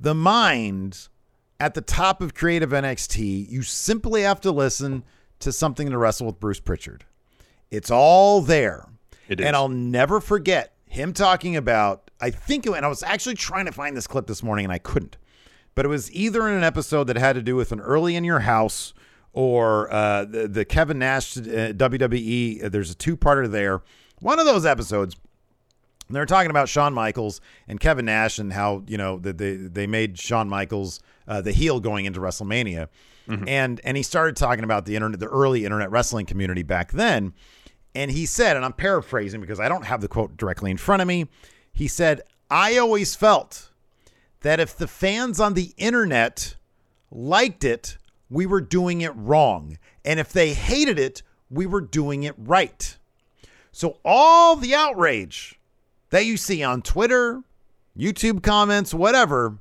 the 0.00 0.14
mind 0.14 1.08
at 1.60 1.74
the 1.74 1.80
top 1.80 2.20
of 2.20 2.34
creative 2.34 2.70
NXT, 2.70 3.48
you 3.50 3.62
simply 3.62 4.22
have 4.22 4.40
to 4.42 4.52
listen 4.52 5.04
to 5.40 5.52
something 5.52 5.90
to 5.90 5.98
wrestle 5.98 6.26
with 6.26 6.40
Bruce 6.40 6.60
Pritchard. 6.60 7.04
It's 7.70 7.90
all 7.90 8.40
there. 8.40 8.88
It 9.28 9.40
is. 9.40 9.46
And 9.46 9.56
I'll 9.56 9.68
never 9.68 10.20
forget 10.20 10.73
him 10.94 11.12
talking 11.12 11.56
about, 11.56 12.10
I 12.20 12.30
think, 12.30 12.66
and 12.66 12.84
I 12.84 12.88
was 12.88 13.02
actually 13.02 13.34
trying 13.34 13.66
to 13.66 13.72
find 13.72 13.96
this 13.96 14.06
clip 14.06 14.26
this 14.26 14.42
morning 14.42 14.64
and 14.64 14.72
I 14.72 14.78
couldn't, 14.78 15.16
but 15.74 15.84
it 15.84 15.88
was 15.88 16.10
either 16.12 16.46
in 16.48 16.54
an 16.54 16.64
episode 16.64 17.04
that 17.04 17.16
had 17.16 17.34
to 17.34 17.42
do 17.42 17.56
with 17.56 17.72
an 17.72 17.80
early 17.80 18.16
in 18.16 18.24
your 18.24 18.40
house 18.40 18.94
or 19.32 19.92
uh, 19.92 20.24
the, 20.24 20.46
the 20.46 20.64
Kevin 20.64 21.00
Nash 21.00 21.36
uh, 21.36 21.72
WWE. 21.72 22.70
There's 22.70 22.90
a 22.90 22.94
two 22.94 23.16
parter 23.16 23.50
there. 23.50 23.82
One 24.20 24.38
of 24.38 24.46
those 24.46 24.64
episodes, 24.64 25.16
they're 26.08 26.26
talking 26.26 26.50
about 26.50 26.68
Shawn 26.68 26.94
Michaels 26.94 27.40
and 27.66 27.80
Kevin 27.80 28.04
Nash 28.04 28.38
and 28.38 28.52
how 28.52 28.84
you 28.86 28.96
know 28.96 29.18
that 29.18 29.38
they 29.38 29.56
they 29.56 29.86
made 29.86 30.18
Shawn 30.18 30.48
Michaels 30.48 31.00
uh, 31.26 31.40
the 31.40 31.50
heel 31.50 31.80
going 31.80 32.04
into 32.04 32.20
WrestleMania, 32.20 32.88
and 33.48 33.80
and 33.82 33.96
he 33.96 34.02
started 34.02 34.36
talking 34.36 34.62
about 34.64 34.84
the 34.84 34.94
internet, 34.94 35.18
the 35.18 35.26
early 35.26 35.64
internet 35.64 35.90
wrestling 35.90 36.26
community 36.26 36.62
back 36.62 36.92
then, 36.92 37.32
and 37.94 38.10
he 38.10 38.26
said, 38.26 38.56
and 38.56 38.64
I'm 38.64 38.72
paraphrasing 38.72 39.40
because 39.40 39.60
I 39.60 39.68
don't 39.68 39.84
have 39.84 40.00
the 40.00 40.08
quote 40.08 40.36
directly 40.36 40.70
in 40.70 40.76
front 40.76 41.02
of 41.02 41.08
me. 41.08 41.28
He 41.72 41.88
said, 41.88 42.22
"I 42.50 42.76
always 42.78 43.14
felt 43.14 43.70
that 44.40 44.60
if 44.60 44.76
the 44.76 44.88
fans 44.88 45.40
on 45.40 45.54
the 45.54 45.72
internet 45.76 46.56
liked 47.10 47.64
it, 47.64 47.98
we 48.28 48.46
were 48.46 48.60
doing 48.60 49.00
it 49.00 49.12
wrong, 49.14 49.78
and 50.04 50.18
if 50.20 50.32
they 50.32 50.54
hated 50.54 50.98
it, 50.98 51.22
we 51.50 51.66
were 51.66 51.80
doing 51.80 52.22
it 52.22 52.34
right." 52.38 52.96
So 53.72 53.98
all 54.04 54.56
the 54.56 54.74
outrage 54.74 55.58
that 56.10 56.26
you 56.26 56.36
see 56.36 56.62
on 56.62 56.82
Twitter, 56.82 57.42
YouTube 57.98 58.42
comments, 58.42 58.94
whatever, 58.94 59.58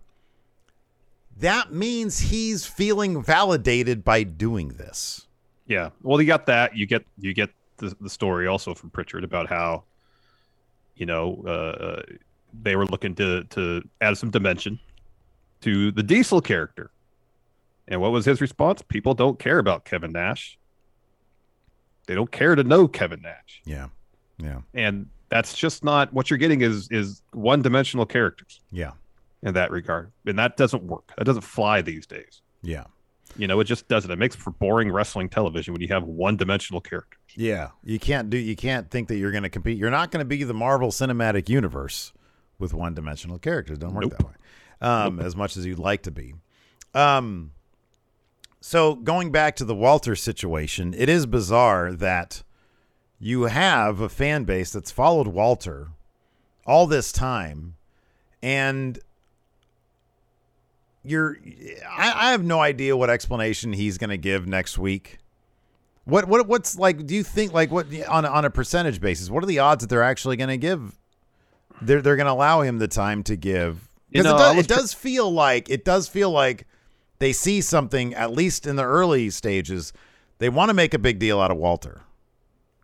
that 1.36 1.74
means 1.74 2.20
he's 2.20 2.66
feeling 2.66 3.24
validated 3.24 4.04
by 4.04 4.24
doing 4.24 4.70
this. 4.70 5.28
Yeah. 5.66 5.90
Well, 6.04 6.22
you 6.22 6.28
got 6.28 6.46
that. 6.46 6.78
You 6.78 6.86
get 6.86 7.06
you 7.18 7.34
get 7.34 7.50
the, 7.90 7.96
the 8.02 8.10
story 8.10 8.48
also 8.48 8.74
from 8.74 8.90
Pritchard 8.90 9.24
about 9.24 9.48
how, 9.50 9.84
you 10.96 11.06
know, 11.06 11.44
uh, 11.48 12.02
they 12.62 12.76
were 12.76 12.86
looking 12.86 13.16
to 13.16 13.44
to 13.46 13.82
add 14.02 14.18
some 14.18 14.30
dimension 14.32 14.80
to 15.62 15.92
the 15.92 16.04
Diesel 16.04 16.42
character. 16.42 16.92
And 17.88 18.00
what 18.00 18.12
was 18.12 18.26
his 18.26 18.42
response? 18.42 18.82
People 18.82 19.14
don't 19.14 19.38
care 19.40 19.60
about 19.60 19.86
Kevin 19.86 20.12
Nash. 20.12 20.58
They 22.08 22.16
don't 22.16 22.32
care 22.32 22.56
to 22.56 22.64
know 22.64 22.88
Kevin 22.88 23.22
Nash. 23.22 23.62
Yeah. 23.66 23.88
Yeah. 24.38 24.60
And 24.74 25.08
that's 25.30 25.54
just 25.56 25.84
not 25.84 26.14
what 26.14 26.30
you're 26.30 26.38
getting 26.38 26.62
is 26.62 26.88
is 26.92 27.22
one 27.32 27.62
dimensional 27.62 28.06
characters 28.06 28.62
Yeah. 28.72 28.92
in 29.42 29.54
that 29.56 29.72
regard. 29.72 30.12
And 30.26 30.38
that 30.38 30.58
doesn't 30.58 30.84
work. 30.84 31.12
That 31.18 31.24
doesn't 31.26 31.42
fly 31.44 31.82
these 31.82 32.06
days. 32.06 32.42
Yeah. 32.62 32.86
You 33.36 33.48
know, 33.48 33.60
it 33.60 33.64
just 33.66 33.88
doesn't. 33.88 34.12
It 34.12 34.20
makes 34.20 34.36
for 34.36 34.52
boring 34.52 34.92
wrestling 34.92 35.28
television 35.30 35.74
when 35.74 35.82
you 35.82 35.88
have 35.88 36.04
one 36.04 36.38
dimensional 36.38 36.82
characters. 36.82 37.20
Yeah. 37.36 37.70
You 37.84 38.00
can't 38.00 38.30
do 38.30 38.38
you 38.38 38.56
can't 38.56 38.90
think 38.90 39.08
that 39.08 39.18
you're 39.18 39.32
going 39.32 39.44
to 39.44 39.50
compete. 39.50 39.78
You're 39.78 39.92
not 39.92 40.12
going 40.12 40.20
to 40.20 40.26
be 40.26 40.44
the 40.44 40.54
Marvel 40.54 40.90
Cinematic 40.90 41.50
Universe 41.50 42.14
with 42.60 42.74
one-dimensional 42.74 43.40
characters. 43.40 43.78
Don't 43.78 43.94
work 43.94 44.04
Nope. 44.04 44.18
that 44.18 44.26
way. 44.26 44.34
Um 44.82 45.20
as 45.20 45.36
much 45.36 45.58
as 45.58 45.66
you'd 45.66 45.80
like 45.80 46.04
to 46.04 46.12
be. 46.12 46.36
Um 46.94 47.52
so 48.62 48.96
going 48.96 49.32
back 49.32 49.56
to 49.58 49.66
the 49.66 49.76
Walter 49.76 50.16
situation, 50.16 50.94
it 50.98 51.10
is 51.10 51.26
bizarre 51.26 51.92
that 51.94 52.44
you 53.20 53.44
have 53.44 54.00
a 54.00 54.10
fan 54.10 54.44
base 54.44 54.72
that's 54.72 54.92
followed 54.92 55.28
Walter 55.28 55.90
all 56.66 56.88
this 56.88 57.12
time 57.12 57.76
and 58.42 59.00
you're 61.04 61.38
I, 61.90 62.28
I 62.28 62.32
have 62.32 62.44
no 62.44 62.60
idea 62.60 62.96
what 62.96 63.10
explanation 63.10 63.74
he's 63.74 63.98
going 63.98 64.10
to 64.10 64.18
give 64.18 64.48
next 64.48 64.78
week. 64.78 65.18
What 66.06 66.28
what 66.28 66.48
what's 66.48 66.78
like 66.78 67.06
do 67.06 67.16
you 67.16 67.24
think 67.24 67.54
like 67.54 67.72
what 67.72 67.88
on 68.10 68.26
a, 68.26 68.28
on 68.28 68.46
a 68.46 68.50
percentage 68.50 69.00
basis 69.00 69.30
what 69.30 69.42
are 69.44 69.48
the 69.48 69.60
odds 69.60 69.82
that 69.82 69.88
they're 69.90 70.04
actually 70.04 70.36
going 70.36 70.50
to 70.50 70.58
give 70.58 70.98
they're 71.82 72.02
they're 72.02 72.18
going 72.18 72.26
to 72.28 72.34
allow 72.34 72.62
him 72.62 72.78
the 72.80 72.88
time 72.90 73.24
to 73.24 73.36
give 73.38 73.90
You 74.10 74.22
because 74.22 74.26
know, 74.26 74.36
it, 74.36 74.40
does, 74.40 74.66
it 74.66 74.68
does 74.68 74.94
feel 74.94 75.32
like 75.32 75.70
it 75.70 75.86
does 75.86 76.08
feel 76.10 76.30
like 76.30 76.68
they 77.20 77.32
see 77.32 77.62
something 77.62 78.14
at 78.16 78.32
least 78.32 78.68
in 78.68 78.76
the 78.76 78.84
early 78.84 79.30
stages 79.30 79.94
they 80.40 80.50
want 80.50 80.70
to 80.70 80.74
make 80.74 80.94
a 80.94 81.00
big 81.00 81.20
deal 81.20 81.40
out 81.40 81.52
of 81.52 81.58
Walter 81.58 82.02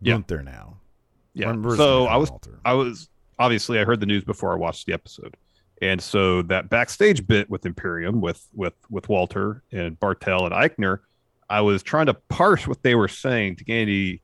Yeah. 0.02 0.14
Gunther 0.14 0.44
now 0.44 0.78
Yeah. 1.34 1.54
So 1.76 2.06
I 2.06 2.16
was 2.16 2.30
Walter. 2.32 2.60
I 2.64 2.74
was 2.74 3.10
obviously 3.38 3.80
I 3.80 3.84
heard 3.84 4.00
the 4.00 4.06
news 4.06 4.24
before 4.24 4.54
I 4.54 4.56
watched 4.56 4.86
the 4.86 4.94
episode. 4.94 5.36
And 5.82 6.02
so 6.02 6.42
that 6.44 6.70
backstage 6.70 7.26
bit 7.26 7.50
with 7.50 7.66
Imperium 7.66 8.20
with 8.20 8.46
with 8.54 8.74
with 8.90 9.08
Walter 9.08 9.64
and 9.72 9.98
Barthel 10.00 10.44
and 10.44 10.54
Aichner, 10.54 11.00
I 11.50 11.62
was 11.62 11.82
trying 11.84 12.06
to 12.08 12.14
parse 12.14 12.68
what 12.68 12.84
they 12.84 12.96
were 12.96 13.08
saying 13.08 13.56
to 13.58 13.64
get 13.64 13.76
any 13.82 14.22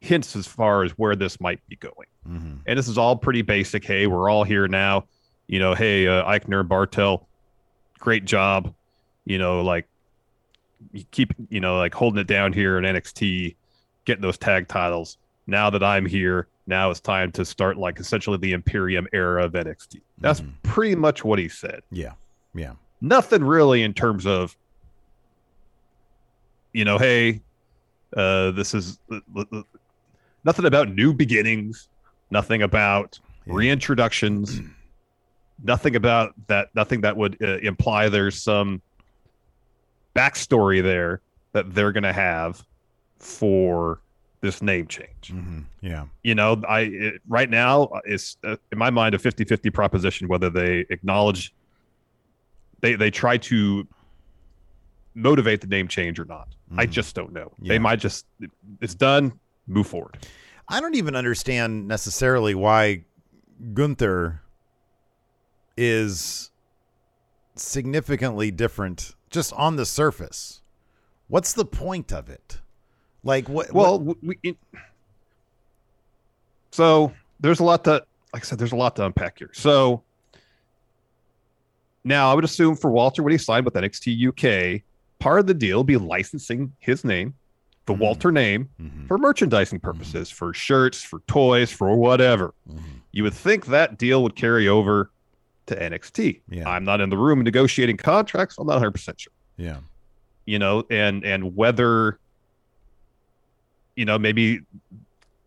hints 0.00 0.34
as 0.36 0.46
far 0.46 0.82
as 0.84 0.92
where 0.92 1.14
this 1.14 1.40
might 1.40 1.60
be 1.68 1.76
going. 1.76 2.08
Mhm. 2.28 2.58
And 2.66 2.78
this 2.78 2.88
is 2.88 2.98
all 2.98 3.16
pretty 3.16 3.42
basic. 3.42 3.84
Hey, 3.84 4.06
we're 4.06 4.28
all 4.30 4.44
here 4.44 4.66
now. 4.68 5.04
You 5.46 5.58
know, 5.58 5.74
hey, 5.74 6.06
uh, 6.06 6.24
Aichner, 6.24 6.66
Barthel, 6.66 7.26
great 7.98 8.24
job. 8.24 8.74
You 9.24 9.38
know, 9.38 9.62
like 9.62 9.86
you 10.92 11.04
keep, 11.12 11.32
you 11.50 11.60
know, 11.60 11.76
like 11.78 11.94
holding 11.94 12.20
it 12.20 12.26
down 12.26 12.52
here 12.52 12.78
in 12.78 12.84
NXT, 12.84 13.54
getting 14.04 14.22
those 14.22 14.38
tag 14.38 14.66
titles. 14.68 15.18
Now 15.46 15.70
that 15.70 15.82
I'm 15.82 16.06
here, 16.06 16.48
now 16.66 16.90
it's 16.90 17.00
time 17.00 17.30
to 17.32 17.44
start 17.44 17.76
like 17.76 18.00
essentially 18.00 18.38
the 18.38 18.52
Imperium 18.52 19.06
era 19.12 19.44
of 19.44 19.52
NXT. 19.54 20.00
That's 20.18 20.40
Mhm. 20.40 20.52
pretty 20.62 20.94
much 20.96 21.24
what 21.24 21.38
he 21.38 21.48
said. 21.48 21.82
yeah 21.90 22.12
yeah 22.54 22.72
Nothing 23.00 23.42
really 23.44 23.82
in 23.82 23.94
terms 23.94 24.26
of, 24.26 24.56
you 26.72 26.84
know, 26.84 26.98
hey, 26.98 27.40
uh, 28.16 28.50
this 28.52 28.74
is 28.74 28.98
nothing 30.44 30.64
about 30.64 30.88
new 30.90 31.12
beginnings, 31.14 31.88
nothing 32.30 32.62
about 32.62 33.18
Yeah. 33.46 33.54
reintroductions, 33.54 34.64
nothing 35.62 35.96
about 35.96 36.34
that, 36.48 36.68
nothing 36.74 37.02
that 37.02 37.16
would 37.16 37.36
uh, 37.42 37.58
imply 37.58 38.08
there's 38.08 38.42
some 38.42 38.82
backstory 40.14 40.82
there 40.82 41.22
that 41.52 41.74
they're 41.74 41.92
going 41.92 42.02
to 42.04 42.12
have 42.12 42.62
for 43.18 44.00
this 44.40 44.60
name 44.60 44.86
change. 44.88 45.30
Mhm. 45.32 45.64
yeah 45.80 46.06
You 46.24 46.34
know, 46.34 46.60
I 46.68 46.80
it, 46.80 47.22
right 47.28 47.48
now 47.48 47.88
it's 48.04 48.36
uh, 48.44 48.56
in 48.72 48.78
my 48.78 48.90
mind 48.90 49.14
a 49.14 49.18
50-50 49.18 49.72
proposition 49.72 50.26
whether 50.28 50.50
they 50.50 50.84
acknowledge 50.90 51.54
they 52.80 52.96
they 52.96 53.10
try 53.10 53.36
to 53.38 53.86
motivate 55.14 55.60
the 55.60 55.66
name 55.66 55.88
change 55.88 56.18
or 56.18 56.24
not. 56.24 56.48
I 56.76 56.86
Mhm. 56.86 56.90
just 56.90 57.14
don't 57.14 57.32
know. 57.32 57.52
Yeah. 57.60 57.70
They 57.74 57.78
might 57.78 57.96
just 58.00 58.26
it's 58.80 58.94
done, 58.94 59.38
move 59.66 59.86
forward. 59.86 60.18
I 60.68 60.80
don't 60.80 60.94
even 60.94 61.14
understand 61.16 61.86
necessarily 61.86 62.54
why 62.54 63.04
Gunther 63.74 64.40
is 65.76 66.50
significantly 67.56 68.50
different 68.50 69.14
just 69.30 69.52
on 69.54 69.76
the 69.76 69.84
surface. 69.86 70.60
What's 71.28 71.52
the 71.52 71.64
point 71.64 72.12
of 72.12 72.28
it? 72.28 72.60
Like 73.24 73.48
what? 73.48 73.72
Well, 73.72 73.98
what- 74.00 74.22
we, 74.22 74.38
it, 74.42 74.56
so 76.70 77.12
there's 77.40 77.60
a 77.60 77.64
lot 77.64 77.84
to, 77.84 78.04
like 78.32 78.42
I 78.42 78.46
said, 78.46 78.58
there's 78.58 78.72
a 78.72 78.76
lot 78.76 78.96
to 78.96 79.04
unpack 79.06 79.38
here. 79.38 79.50
So 79.52 80.02
now 82.04 82.30
I 82.30 82.34
would 82.34 82.44
assume 82.44 82.76
for 82.76 82.90
Walter 82.90 83.22
when 83.22 83.32
he 83.32 83.38
signed 83.38 83.64
with 83.64 83.74
NXT 83.74 84.16
UK, 84.28 84.82
part 85.22 85.40
of 85.40 85.46
the 85.46 85.54
deal 85.54 85.84
be 85.84 85.96
licensing 85.96 86.72
his 86.78 87.04
name 87.04 87.34
the 87.86 87.92
Walter 87.92 88.30
name 88.30 88.68
for 89.08 89.18
merchandising 89.18 89.80
purposes, 89.80 90.30
for 90.30 90.54
shirts, 90.54 91.02
for 91.02 91.20
toys, 91.26 91.70
for 91.72 91.96
whatever. 91.96 92.54
You 93.10 93.24
would 93.24 93.34
think 93.34 93.66
that 93.66 93.98
deal 93.98 94.22
would 94.22 94.36
carry 94.36 94.68
over 94.68 95.10
to 95.66 95.74
NXT. 95.76 96.40
Yeah. 96.48 96.68
I'm 96.68 96.84
not 96.84 97.00
in 97.00 97.10
the 97.10 97.16
room 97.16 97.42
negotiating 97.42 97.96
contracts. 97.96 98.56
I'm 98.58 98.66
not 98.66 98.74
100 98.74 98.92
percent 98.92 99.20
sure. 99.20 99.32
Yeah. 99.56 99.78
You 100.46 100.58
know, 100.58 100.84
and 100.90 101.24
and 101.24 101.56
whether 101.56 102.18
you 103.96 104.04
know 104.04 104.18
maybe 104.18 104.60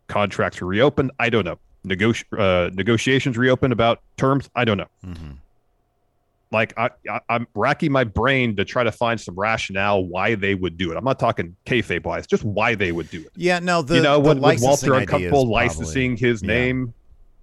contracts 0.07 0.61
are 0.61 0.65
reopened. 0.65 1.11
I 1.19 1.29
don't 1.29 1.45
know. 1.45 1.57
Negoti- 1.85 2.25
uh, 2.37 2.69
negotiations 2.73 3.37
reopened 3.37 3.73
about 3.73 4.01
terms. 4.17 4.49
I 4.55 4.65
don't 4.65 4.77
know. 4.77 4.89
Mm-hmm. 5.05 5.31
Like 6.55 6.73
I, 6.77 6.89
I, 7.09 7.19
I'm 7.29 7.47
racking 7.53 7.91
my 7.91 8.03
brain 8.05 8.55
to 8.55 8.63
try 8.65 8.83
to 8.83 8.91
find 8.91 9.19
some 9.19 9.35
rationale 9.35 10.05
why 10.05 10.35
they 10.35 10.55
would 10.55 10.77
do 10.77 10.91
it. 10.91 10.95
I'm 10.97 11.03
not 11.03 11.19
talking 11.19 11.55
kayfabe 11.65 12.05
wise, 12.05 12.25
just 12.25 12.43
why 12.43 12.75
they 12.75 12.91
would 12.91 13.09
do 13.11 13.19
it. 13.21 13.31
Yeah. 13.35 13.59
No. 13.59 13.81
The 13.81 13.95
you 13.97 14.01
know, 14.01 14.21
the 14.21 14.39
what 14.39 14.59
Walter 14.61 14.93
uncomfortable 14.93 15.39
probably- 15.43 15.53
licensing 15.53 16.15
his 16.17 16.41
yeah. 16.41 16.47
name 16.47 16.93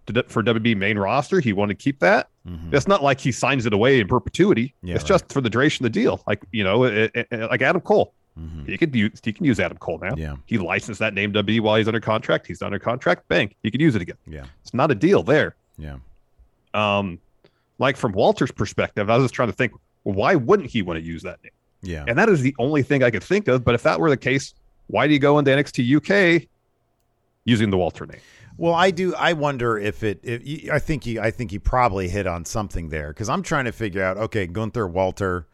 to, 0.07 0.23
for 0.25 0.43
WB 0.43 0.77
main 0.77 0.99
roster? 0.99 1.39
He 1.41 1.53
wanted 1.53 1.79
to 1.79 1.85
keep 1.85 1.99
that. 2.01 2.29
Mhm. 2.49 2.73
It's 2.75 2.89
not 2.89 3.03
like 3.03 3.21
he 3.21 3.31
signs 3.33 3.67
it 3.67 3.73
away 3.73 4.01
in 4.01 4.09
perpetuity. 4.09 4.75
Yeah, 4.83 4.95
it's 4.97 5.05
right. 5.05 5.09
just 5.09 5.31
for 5.33 5.41
the 5.41 5.51
duration 5.51 5.85
of 5.87 5.93
the 5.93 6.01
deal. 6.01 6.23
Like 6.27 6.43
you 6.51 6.65
know, 6.65 6.85
it, 6.85 7.11
it- 7.15 7.29
it- 7.31 7.51
like 7.51 7.63
Adam 7.63 7.83
Cole. 7.83 8.15
Mhm. 8.41 8.67
He 8.67 8.79
could 8.79 8.95
use 8.95 9.21
he 9.23 9.33
can 9.33 9.45
use 9.45 9.61
Adam 9.61 9.77
Cole 9.77 9.99
now. 10.03 10.15
Yeah. 10.17 10.37
He 10.47 10.57
licensed 10.57 11.01
that 11.01 11.13
name 11.13 11.33
WB 11.35 11.61
while 11.61 11.77
he's 11.77 11.87
under 11.87 12.01
contract. 12.01 12.47
He's 12.47 12.63
under 12.63 12.79
contract. 12.79 13.29
Bang, 13.29 13.55
he 13.63 13.71
could 13.71 13.81
use 13.83 13.95
it 13.95 14.01
again. 14.01 14.17
Yeah. 14.27 14.47
It's 14.63 14.73
not 14.73 14.91
a 14.91 14.95
deal 14.95 15.23
there. 15.23 15.55
Yeah. 15.77 15.97
Um, 16.75 17.19
like 17.83 17.97
from 17.97 18.13
Walter's 18.13 18.53
perspective, 18.53 19.11
I 19.11 19.17
was 19.17 19.25
just 19.25 19.35
trying 19.35 19.49
to 19.49 19.55
think, 19.55 19.73
well, 20.05 20.15
why 20.15 20.35
wouldn't 20.37 20.71
he 20.71 20.81
want 20.81 20.99
to 20.99 21.05
use 21.05 21.23
that 21.23 21.43
name? 21.43 21.53
Yeah. 21.83 22.05
And 22.07 22.17
that 22.17 22.29
is 22.29 22.41
the 22.41 22.55
only 22.59 22.83
thing 22.83 23.03
I 23.03 23.11
could 23.11 23.25
think 23.25 23.49
of. 23.49 23.65
But 23.65 23.75
if 23.75 23.83
that 23.83 24.01
were 24.01 24.09
the 24.09 24.17
case, 24.17 24.55
why 24.87 25.07
do 25.07 25.13
you 25.13 25.19
go 25.19 25.39
into 25.39 25.51
NXT 25.51 25.97
UK 25.97 26.49
using 27.45 27.71
the 27.71 27.77
Walter 27.77 28.07
name? 28.07 28.21
Well, 28.57 28.75
I 28.75 28.91
do. 28.91 29.15
I 29.15 29.33
wonder 29.33 29.79
if 29.79 30.03
it. 30.03 30.21
If 30.23 30.71
I 30.71 30.79
think 30.79 31.07
you. 31.07 31.21
I 31.21 31.31
think 31.31 31.53
you 31.53 31.61
probably 31.61 32.09
hit 32.09 32.27
on 32.27 32.45
something 32.45 32.91
there 32.91 33.09
because 33.09 33.29
I'm 33.29 33.43
trying 33.43 33.65
to 33.65 33.73
figure 33.73 34.03
out. 34.03 34.17
Okay, 34.17 34.47
Gunther 34.47 34.87
Walter 34.87 35.49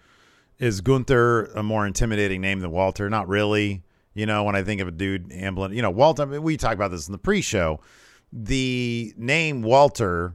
is 0.59 0.81
Gunther 0.81 1.47
a 1.55 1.63
more 1.63 1.87
intimidating 1.87 2.41
name 2.41 2.61
than 2.61 2.71
Walter? 2.71 3.09
Not 3.09 3.29
really. 3.29 3.83
You 4.15 4.27
know, 4.27 4.43
when 4.43 4.57
I 4.57 4.65
think 4.65 4.81
of 4.81 4.89
a 4.89 4.91
dude 4.91 5.31
ambling, 5.33 5.75
you 5.75 5.83
know, 5.83 5.91
Walter. 5.91 6.25
I 6.25 6.27
mean, 6.27 6.43
we 6.43 6.57
talked 6.57 6.75
about 6.75 6.91
this 6.91 7.07
in 7.07 7.13
the 7.13 7.19
pre-show. 7.19 7.81
The 8.33 9.15
name 9.17 9.63
Walter 9.63 10.35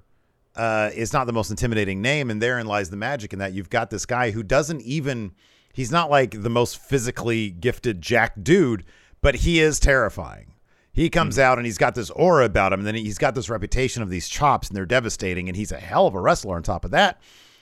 uh, 0.56 0.90
is 0.94 1.14
not 1.14 1.26
the 1.28 1.34
most 1.34 1.50
intimidating 1.50 2.02
name, 2.02 2.30
and 2.30 2.42
therein 2.42 2.66
lies 2.68 2.90
the 2.90 2.98
magic 2.98 3.34
in 3.34 3.40
that 3.40 3.54
you've 3.54 3.70
got 3.70 3.90
this 3.90 4.06
guy 4.06 4.32
who 4.32 4.44
doesn't 4.44 4.82
even. 4.82 5.32
He's 5.74 5.92
not 5.92 6.12
like 6.12 6.42
the 6.44 6.50
most 6.52 6.78
physically 6.78 7.50
gifted 7.50 8.00
Jack 8.02 8.34
dude, 8.44 8.86
but 9.22 9.34
he 9.36 9.60
is 9.60 9.80
terrifying. 9.80 10.54
He 10.92 11.10
comes 11.10 11.40
out 11.40 11.58
and 11.58 11.66
he's 11.66 11.80
got 11.80 11.96
this 11.96 12.12
aura 12.12 12.46
about 12.46 12.72
him, 12.72 12.82
and 12.82 12.88
then 12.88 12.94
he's 12.94 13.18
got 13.18 13.34
this 13.34 13.50
reputation 13.50 14.04
of 14.04 14.10
these 14.12 14.30
chops, 14.30 14.68
and 14.68 14.78
they're 14.78 14.86
devastating. 14.86 15.48
And 15.50 15.56
he's 15.58 15.72
a 15.72 15.80
hell 15.80 16.06
of 16.06 16.14
a 16.14 16.22
wrestler 16.22 16.56
on 16.56 16.62
top 16.62 16.86
of 16.86 16.92
that. 16.92 17.20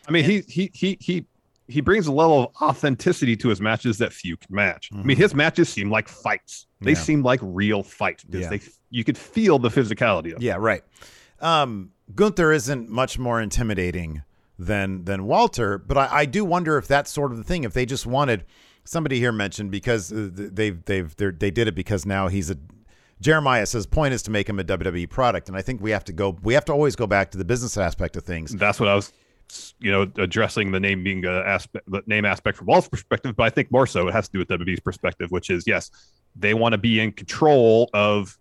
I 0.07 0.11
mean, 0.11 0.25
he 0.25 0.41
he 0.49 0.69
he 0.73 0.97
he 0.99 1.25
he 1.69 1.79
brings 1.79 2.07
a 2.07 2.11
level 2.11 2.43
of 2.43 2.61
authenticity 2.61 3.37
to 3.37 3.47
his 3.47 3.61
matches 3.61 3.97
that 3.99 4.11
few 4.11 4.35
can 4.35 4.53
match. 4.53 4.89
I 4.93 5.03
mean, 5.03 5.15
his 5.15 5.33
matches 5.33 5.69
seem 5.69 5.89
like 5.89 6.09
fights. 6.09 6.67
They 6.81 6.91
Mm-hmm. 6.91 6.97
Yeah. 6.97 7.03
seem 7.03 7.23
like 7.23 7.39
real 7.41 7.83
fights 7.83 8.25
because 8.25 8.41
Yeah. 8.41 8.49
they 8.49 8.59
you 8.89 9.05
could 9.05 9.17
feel 9.17 9.57
the 9.59 9.69
physicality 9.69 10.31
of. 10.33 10.37
it. 10.37 10.41
Yeah, 10.41 10.57
right. 10.59 10.81
Um, 11.39 11.91
Gunther 12.15 12.51
isn't 12.51 12.89
much 12.89 13.17
more 13.19 13.41
intimidating 13.41 14.23
than 14.57 15.05
than 15.05 15.25
Walter, 15.25 15.77
but 15.77 15.97
I, 15.97 16.09
I 16.11 16.25
do 16.25 16.45
wonder 16.45 16.77
if 16.77 16.87
that's 16.87 17.11
sort 17.11 17.31
of 17.31 17.37
the 17.37 17.43
thing. 17.43 17.63
If 17.63 17.73
they 17.73 17.85
just 17.85 18.05
wanted 18.05 18.45
somebody 18.83 19.19
here 19.19 19.31
mentioned 19.31 19.71
because 19.71 20.11
uh, 20.11 20.29
they've 20.31 20.83
they've 20.85 21.15
they 21.15 21.51
did 21.51 21.67
it 21.67 21.75
because 21.75 22.05
now 22.05 22.27
he's 22.27 22.49
a 22.49 22.57
Jeremiah 23.21 23.65
says 23.65 23.85
point 23.85 24.13
is 24.13 24.23
to 24.23 24.31
make 24.31 24.49
him 24.49 24.59
a 24.59 24.63
WWE 24.63 25.09
product, 25.09 25.47
and 25.47 25.55
I 25.55 25.61
think 25.61 25.79
we 25.79 25.91
have 25.91 26.03
to 26.05 26.13
go. 26.13 26.37
We 26.41 26.55
have 26.55 26.65
to 26.65 26.73
always 26.73 26.95
go 26.95 27.07
back 27.07 27.31
to 27.31 27.37
the 27.37 27.45
business 27.45 27.77
aspect 27.77 28.15
of 28.17 28.23
things. 28.23 28.53
That's 28.55 28.79
what 28.79 28.89
I 28.89 28.95
was, 28.95 29.13
you 29.79 29.91
know, 29.91 30.11
addressing 30.17 30.71
the 30.71 30.79
name 30.79 31.03
being 31.03 31.25
a 31.25 31.41
aspect, 31.41 31.89
the 31.89 32.01
name 32.07 32.25
aspect 32.25 32.57
from 32.57 32.67
Walt's 32.67 32.87
perspective, 32.87 33.35
but 33.35 33.43
I 33.43 33.51
think 33.51 33.71
more 33.71 33.85
so 33.85 34.07
it 34.07 34.11
has 34.11 34.27
to 34.27 34.31
do 34.33 34.39
with 34.39 34.47
WWE's 34.47 34.79
perspective, 34.79 35.29
which 35.29 35.51
is 35.51 35.65
yes, 35.67 35.91
they 36.35 36.55
want 36.55 36.73
to 36.73 36.79
be 36.79 36.99
in 36.99 37.11
control 37.11 37.89
of 37.93 38.39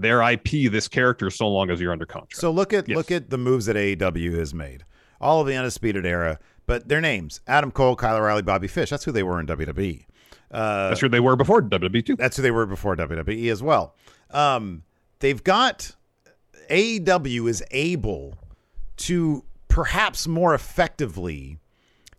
their 0.00 0.22
IP, 0.22 0.70
this 0.70 0.88
character, 0.88 1.30
so 1.30 1.48
long 1.48 1.70
as 1.70 1.80
you're 1.80 1.92
under 1.92 2.06
contract. 2.06 2.36
So 2.36 2.50
look 2.50 2.72
at 2.72 2.88
Yes. 2.88 2.96
look 2.96 3.10
at 3.10 3.30
the 3.30 3.38
moves 3.38 3.66
that 3.66 3.76
AEW 3.76 4.36
has 4.38 4.52
made. 4.54 4.84
All 5.20 5.40
of 5.40 5.46
the 5.46 5.54
undisputed 5.56 6.06
era, 6.06 6.38
but 6.66 6.88
their 6.88 7.00
names: 7.00 7.40
Adam 7.46 7.70
Cole, 7.70 7.94
Kyle 7.96 8.16
O'Reilly, 8.16 8.42
Bobby 8.42 8.68
Fish. 8.68 8.90
That's 8.90 9.04
who 9.04 9.12
they 9.12 9.22
were 9.22 9.38
in 9.38 9.46
WWE. 9.46 10.06
Uh, 10.50 10.88
That's 10.88 11.00
who 11.00 11.08
they 11.08 11.20
were 11.20 11.36
before 11.36 11.62
WWE 11.62 12.04
too. 12.04 12.16
That's 12.16 12.36
who 12.36 12.42
they 12.42 12.50
were 12.50 12.66
before 12.66 12.96
WWE 12.96 13.50
as 13.52 13.62
well. 13.62 13.94
Um, 14.30 14.82
they've 15.20 15.42
got 15.44 15.94
AEW 16.70 17.48
is 17.48 17.62
able 17.70 18.36
to 18.96 19.44
perhaps 19.68 20.26
more 20.26 20.54
effectively 20.54 21.58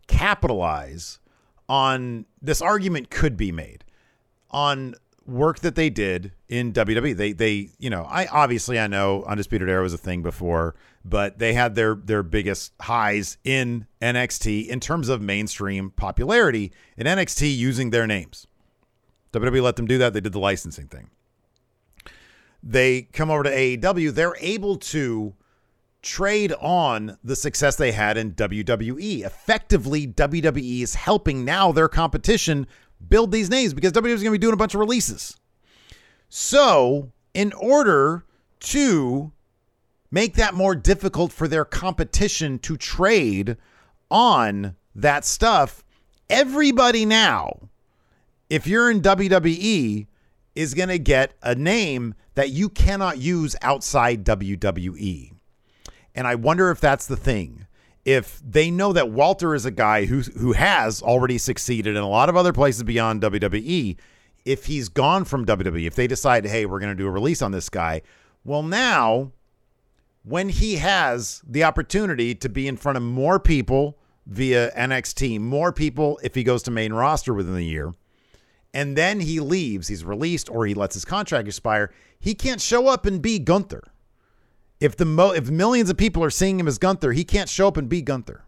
capitalize 0.07 1.19
on 1.67 2.25
this 2.41 2.61
argument 2.61 3.09
could 3.09 3.37
be 3.37 3.51
made 3.51 3.83
on 4.51 4.93
work 5.25 5.59
that 5.59 5.75
they 5.75 5.89
did 5.89 6.31
in 6.47 6.73
WWE. 6.73 7.15
They 7.15 7.33
they 7.33 7.69
you 7.77 7.89
know 7.89 8.03
I 8.03 8.27
obviously 8.27 8.79
I 8.79 8.87
know 8.87 9.23
Undisputed 9.23 9.69
Era 9.69 9.83
was 9.83 9.93
a 9.93 9.97
thing 9.97 10.21
before, 10.21 10.75
but 11.05 11.39
they 11.39 11.53
had 11.53 11.75
their 11.75 11.95
their 11.95 12.23
biggest 12.23 12.73
highs 12.81 13.37
in 13.43 13.87
NXT 14.01 14.67
in 14.67 14.79
terms 14.79 15.09
of 15.09 15.21
mainstream 15.21 15.91
popularity 15.91 16.71
in 16.97 17.07
NXT 17.07 17.55
using 17.55 17.89
their 17.89 18.07
names. 18.07 18.47
WWE 19.33 19.61
let 19.61 19.75
them 19.75 19.87
do 19.87 19.97
that. 19.97 20.13
They 20.13 20.21
did 20.21 20.33
the 20.33 20.39
licensing 20.39 20.87
thing. 20.87 21.09
They 22.63 23.03
come 23.03 23.31
over 23.31 23.43
to 23.43 23.49
AEW. 23.49 24.13
They're 24.13 24.35
able 24.39 24.75
to 24.77 25.33
trade 26.01 26.53
on 26.59 27.17
the 27.23 27.35
success 27.35 27.75
they 27.75 27.91
had 27.91 28.17
in 28.17 28.33
WWE. 28.33 29.23
Effectively, 29.23 30.07
WWE 30.07 30.81
is 30.81 30.95
helping 30.95 31.45
now 31.45 31.71
their 31.71 31.87
competition 31.87 32.67
build 33.09 33.31
these 33.31 33.49
names 33.49 33.73
because 33.73 33.91
WWE 33.91 34.09
is 34.09 34.23
going 34.23 34.33
to 34.33 34.39
be 34.39 34.41
doing 34.41 34.53
a 34.53 34.57
bunch 34.57 34.73
of 34.73 34.79
releases. 34.79 35.37
So, 36.29 37.11
in 37.33 37.53
order 37.53 38.25
to 38.61 39.31
make 40.11 40.35
that 40.35 40.53
more 40.53 40.75
difficult 40.75 41.31
for 41.31 41.47
their 41.47 41.65
competition 41.65 42.59
to 42.59 42.77
trade 42.77 43.57
on 44.09 44.75
that 44.95 45.25
stuff, 45.25 45.83
everybody 46.29 47.05
now, 47.05 47.69
if 48.49 48.67
you're 48.67 48.91
in 48.91 49.01
WWE, 49.01 50.07
is 50.55 50.73
going 50.73 50.89
to 50.89 50.99
get 50.99 51.33
a 51.41 51.55
name 51.55 52.13
that 52.35 52.49
you 52.49 52.69
cannot 52.69 53.17
use 53.17 53.55
outside 53.61 54.25
WWE. 54.25 55.31
And 56.13 56.27
I 56.27 56.35
wonder 56.35 56.71
if 56.71 56.81
that's 56.81 57.07
the 57.07 57.15
thing. 57.15 57.65
If 58.03 58.41
they 58.43 58.71
know 58.71 58.93
that 58.93 59.11
Walter 59.11 59.53
is 59.53 59.65
a 59.65 59.71
guy 59.71 60.05
who 60.05 60.21
who 60.21 60.53
has 60.53 61.01
already 61.01 61.37
succeeded 61.37 61.95
in 61.95 62.01
a 62.01 62.09
lot 62.09 62.29
of 62.29 62.35
other 62.35 62.53
places 62.53 62.83
beyond 62.83 63.21
WWE, 63.21 63.95
if 64.45 64.65
he's 64.65 64.89
gone 64.89 65.23
from 65.23 65.45
WWE, 65.45 65.85
if 65.85 65.95
they 65.95 66.07
decide, 66.07 66.45
hey, 66.45 66.65
we're 66.65 66.79
going 66.79 66.95
to 66.95 67.01
do 67.01 67.07
a 67.07 67.11
release 67.11 67.41
on 67.41 67.51
this 67.51 67.69
guy, 67.69 68.01
well, 68.43 68.63
now 68.63 69.31
when 70.23 70.49
he 70.49 70.75
has 70.75 71.41
the 71.47 71.63
opportunity 71.63 72.35
to 72.35 72.49
be 72.49 72.67
in 72.67 72.77
front 72.77 72.97
of 72.97 73.03
more 73.03 73.39
people 73.39 73.97
via 74.25 74.71
NXT, 74.71 75.39
more 75.39 75.71
people 75.71 76.19
if 76.23 76.35
he 76.35 76.43
goes 76.43 76.63
to 76.63 76.71
main 76.71 76.93
roster 76.93 77.33
within 77.33 77.55
the 77.55 77.65
year, 77.65 77.93
and 78.73 78.95
then 78.95 79.19
he 79.19 79.39
leaves, 79.39 79.87
he's 79.87 80.03
released 80.03 80.49
or 80.49 80.65
he 80.65 80.73
lets 80.73 80.93
his 80.93 81.05
contract 81.05 81.47
expire, 81.47 81.91
he 82.19 82.33
can't 82.33 82.61
show 82.61 82.87
up 82.87 83.05
and 83.05 83.21
be 83.21 83.39
Gunther. 83.39 83.91
If 84.81 84.97
the 84.97 85.05
mo- 85.05 85.31
if 85.31 85.49
millions 85.49 85.89
of 85.89 85.95
people 85.95 86.23
are 86.23 86.29
seeing 86.29 86.59
him 86.59 86.67
as 86.67 86.77
Gunther, 86.77 87.13
he 87.13 87.23
can't 87.23 87.47
show 87.47 87.67
up 87.69 87.77
and 87.77 87.87
be 87.87 88.01
Gunther. 88.01 88.43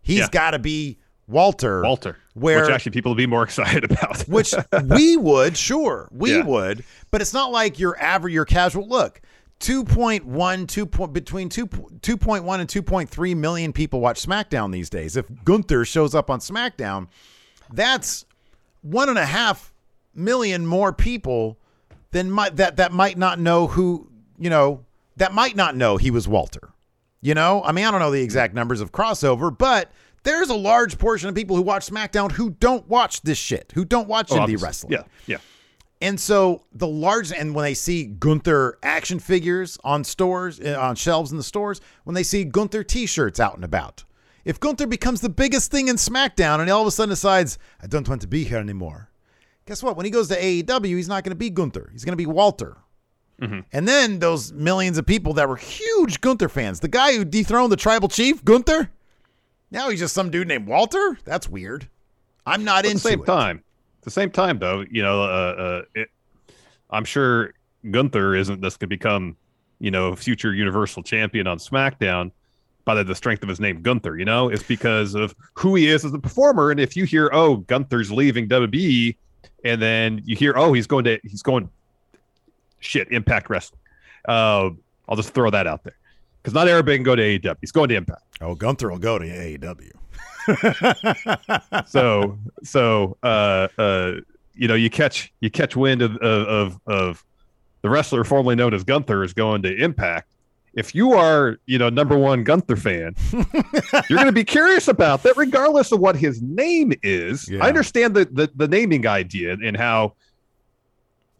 He's 0.00 0.20
Yeah. 0.20 0.28
got 0.30 0.50
to 0.52 0.58
be 0.58 0.98
Walter. 1.28 1.82
Walter, 1.82 2.16
where 2.34 2.62
which 2.62 2.70
actually 2.70 2.92
people 2.92 3.10
would 3.10 3.16
be 3.18 3.26
more 3.26 3.42
excited 3.44 3.84
about. 3.84 4.20
which 4.28 4.54
we 4.84 5.16
would, 5.16 5.56
sure, 5.56 6.08
we 6.12 6.36
Yeah. 6.36 6.44
would, 6.44 6.84
but 7.10 7.20
it's 7.20 7.34
not 7.34 7.50
like 7.50 7.78
your 7.80 8.00
average, 8.00 8.32
your 8.32 8.44
casual 8.44 8.88
look. 8.88 9.20
2.1, 9.58 10.66
2 10.68 10.86
point, 10.86 11.12
between 11.12 11.48
2, 11.48 11.66
2.1 11.66 12.60
and 12.60 12.68
2.3 12.68 13.34
million 13.36 13.72
people 13.72 14.00
watch 14.00 14.24
SmackDown 14.24 14.70
these 14.70 14.88
days. 14.90 15.16
If 15.16 15.26
Gunther 15.44 15.84
shows 15.84 16.14
up 16.14 16.30
on 16.30 16.38
SmackDown, 16.40 17.08
that's 17.72 18.24
one 18.82 19.08
and 19.08 19.18
a 19.18 19.26
half 19.26 19.72
million 20.14 20.66
more 20.66 20.92
people 20.92 21.58
than 22.12 22.30
might 22.30 22.56
that 22.56 22.76
that 22.76 22.92
might 22.92 23.18
not 23.18 23.40
know 23.40 23.66
who 23.66 24.08
you 24.38 24.48
know 24.48 24.84
that 25.16 25.32
might 25.34 25.56
not 25.56 25.76
know 25.76 25.96
he 25.96 26.10
was 26.10 26.26
Walter. 26.28 26.70
You 27.20 27.34
know, 27.34 27.62
I 27.64 27.72
mean, 27.72 27.84
I 27.84 27.90
don't 27.90 28.00
know 28.00 28.10
the 28.10 28.22
exact 28.22 28.54
numbers 28.54 28.80
of 28.80 28.92
crossover, 28.92 29.56
but 29.56 29.90
there's 30.22 30.50
a 30.50 30.54
large 30.56 30.98
portion 30.98 31.28
of 31.28 31.34
people 31.34 31.56
who 31.56 31.62
watch 31.62 31.86
SmackDown 31.88 32.32
who 32.32 32.50
don't 32.50 32.86
watch 32.88 33.22
this 33.22 33.38
shit, 33.38 33.72
who 33.74 33.84
don't 33.84 34.06
watch 34.08 34.30
Oh, 34.30 34.36
indie 34.36 34.40
obviously. 34.42 34.66
wrestling. 34.66 34.92
Yeah, 34.92 35.02
yeah. 35.26 35.36
And 36.02 36.20
so 36.20 36.62
the 36.72 36.86
large, 36.86 37.32
and 37.32 37.54
when 37.54 37.62
they 37.64 37.72
see 37.74 38.04
Gunther 38.04 38.78
action 38.82 39.18
figures 39.18 39.78
on 39.82 40.04
stores, 40.04 40.60
uh, 40.60 40.76
on 40.78 40.94
shelves 40.94 41.30
in 41.32 41.38
the 41.38 41.42
stores, 41.42 41.80
when 42.04 42.14
they 42.14 42.22
see 42.22 42.44
Gunther 42.44 42.84
t 42.84 43.06
shirts 43.06 43.40
out 43.40 43.54
and 43.54 43.64
about, 43.64 44.04
if 44.44 44.60
Gunther 44.60 44.86
becomes 44.86 45.22
the 45.22 45.30
biggest 45.30 45.70
thing 45.70 45.88
in 45.88 45.96
SmackDown 45.96 46.60
and 46.60 46.70
all 46.70 46.82
of 46.82 46.86
a 46.86 46.90
sudden 46.90 47.08
decides, 47.10 47.58
I 47.82 47.86
don't 47.86 48.06
want 48.08 48.20
to 48.20 48.28
be 48.28 48.44
here 48.44 48.58
anymore, 48.58 49.10
Guess 49.66 49.82
what? 49.82 49.96
When 49.96 50.04
he 50.06 50.10
goes 50.12 50.28
to 50.28 50.40
AEW, 50.40 50.94
he's 50.96 51.08
not 51.08 51.24
going 51.24 51.32
to 51.32 51.34
be 51.36 51.50
Gunther. 51.50 51.88
He's 51.90 52.04
going 52.04 52.12
to 52.12 52.16
be 52.16 52.24
Walter. 52.26 52.76
And 53.38 53.86
then 53.86 54.18
those 54.18 54.52
millions 54.52 54.96
of 54.98 55.06
people 55.06 55.34
that 55.34 55.48
were 55.48 55.56
huge 55.56 56.20
Gunther 56.20 56.48
fans, 56.48 56.80
the 56.80 56.88
guy 56.88 57.14
who 57.14 57.24
dethroned 57.24 57.70
the 57.70 57.76
tribal 57.76 58.08
chief, 58.08 58.44
Gunther, 58.44 58.90
now 59.70 59.90
he's 59.90 60.00
just 60.00 60.14
some 60.14 60.30
dude 60.30 60.48
named 60.48 60.66
Walter. 60.66 61.18
That's 61.24 61.48
weird. 61.48 61.88
I'm 62.46 62.64
not 62.64 62.84
But 62.84 62.86
at 62.86 62.92
into 62.92 63.02
the 63.02 63.08
same 63.10 63.20
it. 63.22 63.26
time, 63.26 63.62
at 63.98 64.04
the 64.04 64.10
same 64.10 64.30
time, 64.30 64.58
though, 64.58 64.84
you 64.90 65.02
know, 65.02 65.22
uh, 65.22 65.26
uh, 65.26 65.82
it, 65.94 66.08
I'm 66.90 67.04
sure 67.04 67.52
Gunther 67.90 68.36
isn't 68.36 68.60
this 68.60 68.76
going 68.76 68.88
to 68.88 68.96
become, 68.96 69.36
you 69.80 69.90
know, 69.90 70.14
future 70.16 70.54
Universal 70.54 71.02
Champion 71.02 71.46
on 71.46 71.58
SmackDown 71.58 72.30
by 72.84 72.94
the, 72.94 73.04
the 73.04 73.14
strength 73.16 73.42
of 73.42 73.48
his 73.48 73.60
name, 73.60 73.82
Gunther. 73.82 74.16
You 74.16 74.24
know, 74.24 74.48
it's 74.48 74.62
because 74.62 75.14
of 75.14 75.34
who 75.54 75.74
he 75.74 75.88
is 75.88 76.04
as 76.04 76.14
a 76.14 76.18
performer. 76.18 76.70
And 76.70 76.78
if 76.80 76.96
you 76.96 77.04
hear, 77.04 77.28
oh, 77.32 77.56
Gunther's 77.56 78.10
leaving 78.12 78.48
WWE, 78.48 79.16
and 79.64 79.82
then 79.82 80.22
you 80.24 80.36
hear, 80.36 80.54
oh, 80.56 80.72
he's 80.72 80.86
going 80.86 81.04
to, 81.04 81.18
he's 81.24 81.42
going, 81.42 81.68
shit, 82.86 83.10
Impact 83.10 83.50
Wrestling. 83.50 83.80
Uh, 84.26 84.70
I'll 85.08 85.16
just 85.16 85.30
throw 85.30 85.50
that 85.50 85.66
out 85.66 85.84
there 85.84 85.96
because 86.42 86.54
not 86.54 86.68
everybody 86.68 86.96
can 86.96 87.04
go 87.04 87.16
to 87.16 87.22
AEW. 87.22 87.56
He's 87.60 87.72
going 87.72 87.88
to 87.90 87.96
Impact. 87.96 88.22
Oh, 88.40 88.54
Gunther 88.54 88.90
will 88.90 88.98
go 88.98 89.18
to 89.18 89.26
AEW. 89.26 89.92
so 91.88 92.38
so 92.62 93.16
uh 93.24 93.66
uh 93.78 94.12
you 94.54 94.68
know 94.68 94.74
you 94.74 94.88
catch 94.88 95.32
you 95.40 95.50
catch 95.50 95.74
wind 95.74 96.02
of 96.02 96.16
of 96.18 96.46
of, 96.46 96.80
of 96.86 97.24
the 97.82 97.90
wrestler 97.90 98.22
formerly 98.24 98.54
known 98.54 98.72
as 98.74 98.84
Gunther 98.84 99.24
is 99.24 99.32
going 99.32 99.62
to 99.62 99.74
Impact. 99.76 100.28
If 100.74 100.94
you 100.94 101.14
are, 101.14 101.56
you 101.64 101.78
know, 101.78 101.88
number 101.88 102.18
one 102.18 102.44
Gunther 102.44 102.76
fan, 102.76 103.14
you're 103.32 104.18
going 104.18 104.26
to 104.26 104.32
be 104.32 104.44
curious 104.44 104.88
about 104.88 105.22
that, 105.22 105.34
regardless 105.36 105.90
of 105.90 106.00
what 106.00 106.16
his 106.16 106.42
name 106.42 106.92
is. 107.02 107.48
Yeah. 107.48 107.64
I 107.64 107.68
understand 107.68 108.14
the, 108.14 108.26
the 108.26 108.50
the 108.54 108.68
naming 108.68 109.06
idea 109.06 109.52
and 109.52 109.74
how, 109.76 110.14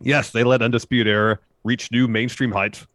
yes, 0.01 0.31
they 0.31 0.45
let 0.45 0.63
Undisputed 0.63 1.07
Era 1.07 1.39
reach 1.65 1.91
new 1.91 2.09
mainstream 2.09 2.53
heights 2.53 2.87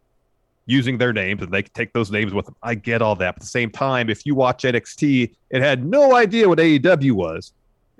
using 0.66 0.98
their 0.98 1.12
names, 1.12 1.42
and 1.42 1.52
they 1.52 1.62
can 1.62 1.72
take 1.72 1.92
those 1.92 2.10
names 2.10 2.32
with 2.32 2.46
them. 2.46 2.56
I 2.62 2.74
get 2.74 3.02
all 3.02 3.16
that. 3.16 3.34
But 3.34 3.36
at 3.36 3.40
the 3.40 3.46
same 3.46 3.70
time, 3.70 4.08
if 4.08 4.24
you 4.24 4.34
watch 4.34 4.62
NXT 4.62 5.34
it 5.50 5.62
had 5.62 5.84
no 5.84 6.14
idea 6.14 6.48
what 6.48 6.58
AEW 6.58 7.12
was, 7.12 7.52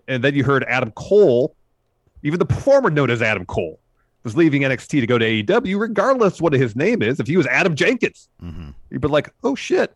and 0.08 0.22
then 0.22 0.34
you 0.34 0.44
heard 0.44 0.64
Adam 0.64 0.90
Cole, 0.92 1.54
even 2.22 2.38
the 2.38 2.46
performer 2.46 2.90
known 2.90 3.10
as 3.10 3.22
Adam 3.22 3.44
Cole, 3.44 3.78
was 4.24 4.36
leaving 4.36 4.62
NXT 4.62 5.00
to 5.00 5.06
go 5.06 5.18
to 5.18 5.24
AEW, 5.24 5.78
regardless 5.80 6.40
what 6.40 6.52
his 6.52 6.76
name 6.76 7.02
is. 7.02 7.18
If 7.18 7.26
he 7.26 7.36
was 7.36 7.46
Adam 7.46 7.74
Jenkins, 7.74 8.28
mm-hmm. 8.42 8.70
you'd 8.90 9.00
be 9.00 9.08
like, 9.08 9.32
oh 9.42 9.54
shit. 9.54 9.94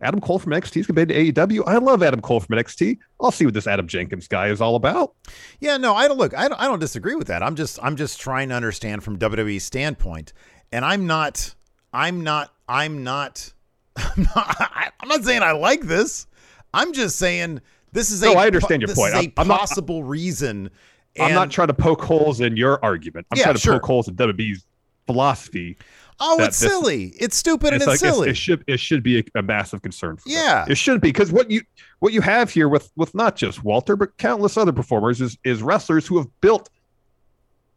Adam 0.00 0.20
Cole 0.20 0.38
from 0.38 0.52
NXT 0.52 0.76
is 0.80 0.86
going 0.86 1.06
to 1.06 1.14
be 1.14 1.32
to 1.32 1.46
AEW. 1.46 1.62
I 1.66 1.78
love 1.78 2.02
Adam 2.02 2.20
Cole 2.20 2.40
from 2.40 2.56
NXT. 2.56 2.98
I'll 3.20 3.30
see 3.30 3.44
what 3.44 3.54
this 3.54 3.66
Adam 3.66 3.86
Jenkins 3.86 4.28
guy 4.28 4.48
is 4.48 4.60
all 4.60 4.76
about. 4.76 5.14
Yeah, 5.60 5.76
no, 5.76 5.94
I 5.94 6.08
don't 6.08 6.18
look. 6.18 6.34
I 6.36 6.48
don't. 6.48 6.60
I 6.60 6.64
don't 6.66 6.78
disagree 6.80 7.14
with 7.14 7.28
that. 7.28 7.42
I'm 7.42 7.54
just. 7.54 7.78
I'm 7.82 7.96
just 7.96 8.20
trying 8.20 8.48
to 8.50 8.54
understand 8.54 9.02
from 9.04 9.18
WWE's 9.18 9.64
standpoint, 9.64 10.32
and 10.72 10.84
I'm 10.84 11.06
not. 11.06 11.54
I'm 11.92 12.22
not. 12.22 12.52
I'm 12.68 13.02
not. 13.04 13.52
I'm 13.96 14.22
not, 14.34 14.92
I'm 15.00 15.08
not 15.08 15.22
saying 15.24 15.42
I 15.42 15.52
like 15.52 15.82
this. 15.82 16.26
I'm 16.74 16.92
just 16.92 17.16
saying 17.16 17.60
this 17.92 18.10
is 18.10 18.22
a. 18.22 18.26
No, 18.26 18.34
I 18.34 18.46
understand 18.46 18.82
your 18.82 18.94
point. 18.94 19.14
A 19.14 19.18
I'm- 19.18 19.32
I'm 19.36 19.48
not- 19.48 19.60
possible 19.60 20.02
reason. 20.04 20.70
I'm 21.16 21.26
and- 21.26 21.34
not 21.34 21.50
trying 21.52 21.68
to 21.68 21.74
poke 21.74 22.02
holes 22.02 22.40
in 22.40 22.56
your 22.56 22.84
argument. 22.84 23.28
I'm 23.30 23.38
Yeah, 23.38 23.44
trying 23.44 23.54
to 23.54 23.60
sure. 23.60 23.74
poke 23.74 23.86
holes 23.86 24.08
in 24.08 24.16
WWE's 24.16 24.66
philosophy. 25.06 25.76
Oh, 26.20 26.38
that 26.38 26.48
it's 26.48 26.60
this- 26.60 26.70
silly. 26.70 27.12
It's 27.18 27.36
stupid 27.36 27.72
and 27.72 27.76
it's, 27.76 27.86
like- 27.86 27.98
silly. 27.98 28.30
It 28.30 28.36
should 28.36 28.64
it 28.66 28.78
should 28.80 29.02
be 29.02 29.18
a, 29.20 29.24
a 29.36 29.42
massive 29.42 29.82
concern. 29.82 30.16
For 30.16 30.28
them. 30.28 30.38
Yeah. 30.38 30.64
it 30.68 30.76
should 30.76 31.00
be 31.00 31.08
because 31.08 31.32
what 31.32 31.50
you 31.50 31.62
what 31.98 32.12
you 32.12 32.20
have 32.20 32.50
here 32.50 32.68
with 32.68 32.90
with 32.96 33.14
not 33.14 33.36
just 33.36 33.64
Walter 33.64 33.96
but 33.96 34.16
countless 34.18 34.56
other 34.56 34.72
performers 34.72 35.20
is 35.20 35.36
is 35.44 35.62
wrestlers 35.62 36.06
who 36.06 36.16
have 36.18 36.28
built 36.40 36.68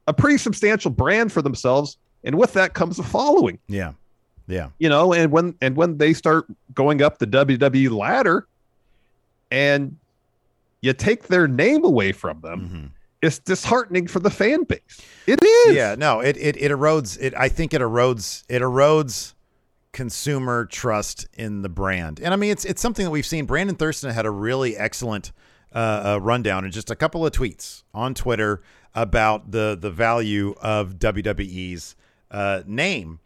a 0.08 0.14
pretty 0.14 0.38
substantial 0.38 0.90
brand 0.92 1.32
for 1.34 1.42
themselves, 1.42 1.98
and 2.24 2.38
with 2.38 2.54
that 2.54 2.74
comes 2.74 2.98
a 3.00 3.04
following. 3.04 3.60
yeah. 3.68 3.94
Yeah. 4.50 4.70
You 4.80 4.88
know, 4.88 5.12
and 5.14 5.30
when 5.32 5.56
and 5.60 5.76
when 5.76 5.98
they 5.98 6.14
start 6.14 6.46
going 6.74 7.02
up 7.02 7.18
the 7.18 7.28
WWE 7.28 7.92
ladder, 7.92 8.48
and 9.52 9.98
you 10.82 10.94
take 10.94 11.24
their 11.24 11.48
name 11.50 11.84
away 11.84 12.14
from 12.14 12.40
them, 12.40 12.62
mm-hmm. 12.62 12.86
It's 13.22 13.40
disheartening 13.40 14.08
for 14.08 14.20
the 14.20 14.30
fan 14.30 14.64
base. 14.64 15.02
It 15.26 15.44
is. 15.44 15.76
Yeah, 15.76 15.96
no, 15.98 16.20
it, 16.20 16.38
it 16.38 16.56
it 16.58 16.72
erodes 16.72 17.18
it 17.20 17.34
I 17.36 17.50
think 17.50 17.74
it 17.74 17.82
erodes 17.82 18.44
it 18.48 18.62
erodes 18.62 19.34
consumer 19.92 20.66
trust 20.66 21.28
in 21.34 21.64
the 21.64 21.70
brand. 21.70 22.20
And 22.20 22.34
I 22.34 22.38
mean 22.38 22.52
it's 22.52 22.66
it's 22.66 22.82
something 22.82 23.04
that 23.04 23.12
we've 23.12 23.26
seen 23.26 23.46
Brandon 23.46 23.76
Thurston 23.76 24.12
had 24.12 24.26
a 24.26 24.32
really 24.32 24.78
excellent 24.78 25.32
uh, 25.74 25.78
uh 26.16 26.20
rundown 26.22 26.64
and 26.64 26.72
just 26.74 26.92
a 26.92 26.96
couple 26.96 27.26
of 27.26 27.32
tweets 27.32 27.84
on 27.94 28.14
Twitter 28.14 28.62
about 28.94 29.52
the 29.52 29.78
the 29.80 29.90
value 29.90 30.54
of 30.62 31.00
WWE's 31.00 31.96
uh 32.30 32.62
name. 32.68 33.20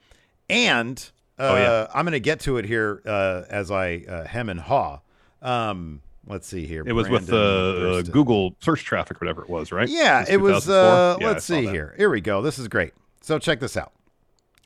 And 0.50 0.98
uh 1.38 1.44
Oh, 1.44 1.56
yeah. 1.58 1.88
I'm 1.94 2.06
going 2.06 2.14
to 2.14 2.20
get 2.20 2.40
to 2.42 2.58
it 2.58 2.66
here 2.66 3.02
uh 3.06 3.44
as 3.50 3.70
I 3.72 4.06
uh, 4.08 4.26
hem 4.26 4.48
and 4.48 4.62
haw. 4.62 5.02
Um 5.42 6.02
let's 6.32 6.48
see 6.48 6.66
here. 6.66 6.84
It 6.86 6.94
was 6.94 7.10
with 7.10 7.28
the 7.28 7.38
uh, 7.38 8.00
uh, 8.00 8.02
Google 8.02 8.56
search 8.60 8.84
traffic, 8.84 9.22
whatever 9.22 9.42
it 9.44 9.50
was, 9.50 9.72
right? 9.72 9.88
Yeah, 9.88 10.26
it 10.28 10.38
was. 10.38 10.68
Uh, 10.68 11.18
Yeah, 11.20 11.28
let's 11.28 11.46
see 11.46 11.66
that. 11.66 11.74
here. 11.74 11.94
Here 11.98 12.10
we 12.10 12.22
go. 12.22 12.42
This 12.42 12.58
is 12.58 12.68
great. 12.68 12.94
So 13.22 13.38
check 13.38 13.60
this 13.60 13.78
out. 13.78 13.92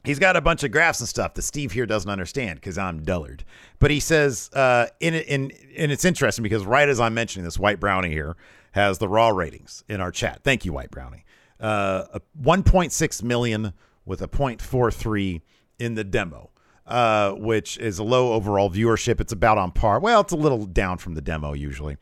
He's 0.05 0.19
got 0.19 0.35
a 0.35 0.41
bunch 0.41 0.63
of 0.63 0.71
graphs 0.71 0.99
and 0.99 1.09
stuff 1.09 1.33
that 1.33 1.41
Steve 1.41 1.71
here 1.71 1.87
doesn't 1.87 2.09
understand 2.09 2.59
because 2.61 2.77
I'm 2.77 3.01
dullard. 3.03 3.43
But 3.79 3.89
he 3.89 3.99
says, 3.99 4.49
uh, 4.53 4.87
in 4.99 5.15
in 5.15 5.51
and 5.75 5.91
it's 5.91 6.05
interesting 6.05 6.43
because 6.43 6.63
right 6.65 6.87
as 6.87 6.99
I'm 6.99 7.13
mentioning 7.15 7.43
this, 7.43 7.57
White 7.57 7.79
Brownie 7.79 8.11
here 8.11 8.37
has 8.73 8.99
the 8.99 9.09
raw 9.09 9.29
ratings 9.29 9.83
in 9.89 10.01
our 10.01 10.11
chat. 10.11 10.41
Thank 10.43 10.63
you, 10.63 10.73
White 10.73 10.91
Brownie. 10.91 11.25
Uh, 11.59 12.03
a 12.13 12.21
1.6 12.41 13.23
million 13.23 13.73
with 14.05 14.21
a 14.21 14.27
0.43 14.27 15.41
in 15.79 15.95
the 15.95 16.03
demo, 16.03 16.51
uh, 16.85 17.31
which 17.31 17.77
is 17.77 17.99
a 17.99 18.03
low 18.03 18.33
overall 18.33 18.69
viewership. 18.69 19.19
It's 19.19 19.33
about 19.33 19.57
on 19.57 19.71
par. 19.71 19.99
Well, 19.99 20.21
it's 20.21 20.33
a 20.33 20.37
little 20.37 20.65
down 20.65 20.97
from 20.97 21.15
the 21.15 21.21
demo 21.21 21.53
usually, 21.53 21.97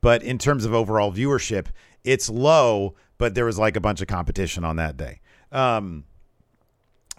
but 0.00 0.22
in 0.22 0.38
terms 0.38 0.64
of 0.64 0.74
overall 0.74 1.12
viewership, 1.12 1.66
it's 2.04 2.28
low. 2.28 2.94
But 3.18 3.34
there 3.34 3.44
was 3.44 3.58
like 3.58 3.74
a 3.74 3.80
bunch 3.80 4.00
of 4.00 4.06
competition 4.06 4.62
on 4.64 4.76
that 4.76 4.96
day. 4.96 5.20
Um, 5.50 6.04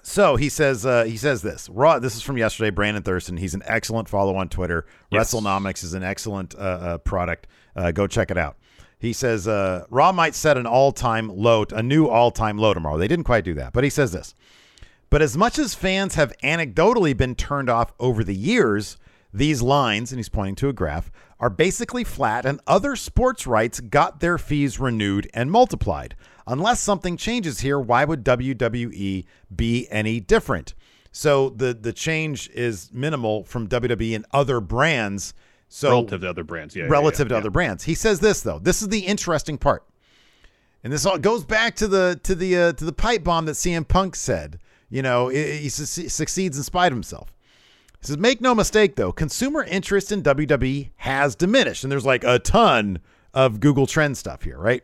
so 0.02 0.38
he 0.38 0.50
says 0.50 0.86
uh, 0.86 1.04
he 1.04 1.18
says 1.18 1.42
this 1.42 1.70
raw. 1.70 2.00
This 2.00 2.16
is 2.16 2.22
from 2.22 2.38
yesterday. 2.38 2.70
Brandon 2.70 3.04
Thurston. 3.04 3.38
He's 3.38 3.54
an 3.54 3.64
excellent 3.66 4.08
follow 4.10 4.36
on 4.36 4.50
Twitter. 4.50 4.86
Yes. 5.12 5.34
WrestleNomics 5.34 5.84
is 5.84 5.94
an 5.94 6.04
excellent 6.04 6.56
uh, 6.56 6.58
uh, 6.58 6.98
product. 7.00 7.48
Uh, 7.76 7.92
go 7.92 8.08
check 8.08 8.32
it 8.32 8.38
out. 8.38 8.58
He 9.00 9.14
says 9.14 9.48
uh, 9.48 9.86
Raw 9.90 10.12
might 10.12 10.36
set 10.36 10.58
an 10.58 10.66
all 10.66 10.92
time 10.92 11.30
low, 11.30 11.66
a 11.72 11.84
new 11.84 12.08
all 12.08 12.32
time 12.32 12.58
low 12.58 12.74
tomorrow. 12.74 12.98
They 12.98 13.08
didn't 13.08 13.26
quite 13.26 13.44
do 13.44 13.54
that, 13.56 13.74
but 13.74 13.84
he 13.84 13.90
says 13.90 14.12
this. 14.12 14.34
But 15.10 15.22
as 15.22 15.36
much 15.36 15.58
as 15.58 15.74
fans 15.74 16.16
have 16.16 16.34
anecdotally 16.44 17.16
been 17.16 17.36
turned 17.36 17.70
off 17.70 17.94
over 18.00 18.24
the 18.24 18.36
years, 18.36 18.98
these 19.34 19.62
lines, 19.62 20.12
and 20.12 20.20
he's 20.20 20.30
pointing 20.30 20.56
to 20.56 20.70
a 20.70 20.74
graph, 20.74 21.12
are 21.40 21.50
basically 21.50 22.04
flat, 22.04 22.46
and 22.46 22.60
other 22.68 22.96
sports 22.96 23.48
rights 23.48 23.80
got 23.80 24.20
their 24.20 24.38
fees 24.38 24.80
renewed 24.80 25.30
and 25.34 25.52
multiplied. 25.52 26.16
Unless 26.46 26.80
something 26.80 27.16
changes 27.16 27.60
here, 27.62 27.80
why 27.80 28.06
would 28.06 28.24
WWE 28.24 29.26
be 29.56 29.88
any 29.90 30.20
different? 30.20 30.74
So 31.12 31.50
the 31.50 31.74
the 31.74 31.94
change 31.94 32.50
is 32.50 32.90
minimal 32.94 33.44
from 33.44 33.68
WWE 33.68 34.16
and 34.16 34.26
other 34.32 34.60
brands. 34.60 35.34
So 35.70 35.90
relative 35.90 36.22
to 36.22 36.30
other 36.30 36.44
brands. 36.44 36.76
Yeah, 36.76 36.84
yeah, 36.84 36.90
relative 36.90 37.26
yeah, 37.26 37.30
to 37.30 37.34
yeah. 37.36 37.40
other 37.40 37.50
brands. 37.50 37.84
He 37.84 37.96
says 37.96 38.20
this 38.20 38.42
though. 38.42 38.60
This 38.60 38.82
is 38.82 38.90
the 38.90 39.00
interesting 39.00 39.58
part, 39.58 39.84
and 40.84 40.92
this 40.92 41.06
all 41.06 41.18
goes 41.18 41.44
back 41.44 41.76
to 41.78 41.88
the 41.88 42.20
to 42.24 42.36
the 42.36 42.58
uh, 42.58 42.74
to 42.74 42.86
the 42.86 42.94
pipe 42.94 43.24
bomb 43.24 43.46
that 43.46 43.54
CM 43.54 43.88
Punk 43.88 44.16
said. 44.16 44.60
You 44.90 45.02
know, 45.02 45.28
he, 45.30 45.58
he 45.58 45.70
su- 45.70 46.10
succeeds 46.10 46.58
in 46.58 46.64
spite 46.64 46.92
of 46.92 46.96
himself. 46.96 47.34
He 48.00 48.08
says, 48.08 48.18
make 48.18 48.42
no 48.42 48.56
mistake 48.56 48.96
though, 48.96 49.12
consumer 49.12 49.64
interest 49.64 50.12
in 50.12 50.24
WWE 50.24 50.92
has 50.98 51.36
diminished, 51.36 51.84
and 51.84 51.92
there's 51.92 52.06
like 52.06 52.24
a 52.24 52.40
ton 52.40 53.00
of 53.34 53.60
Google 53.60 53.88
Trend 53.88 54.18
stuff 54.18 54.44
here, 54.44 54.58
right? 54.58 54.84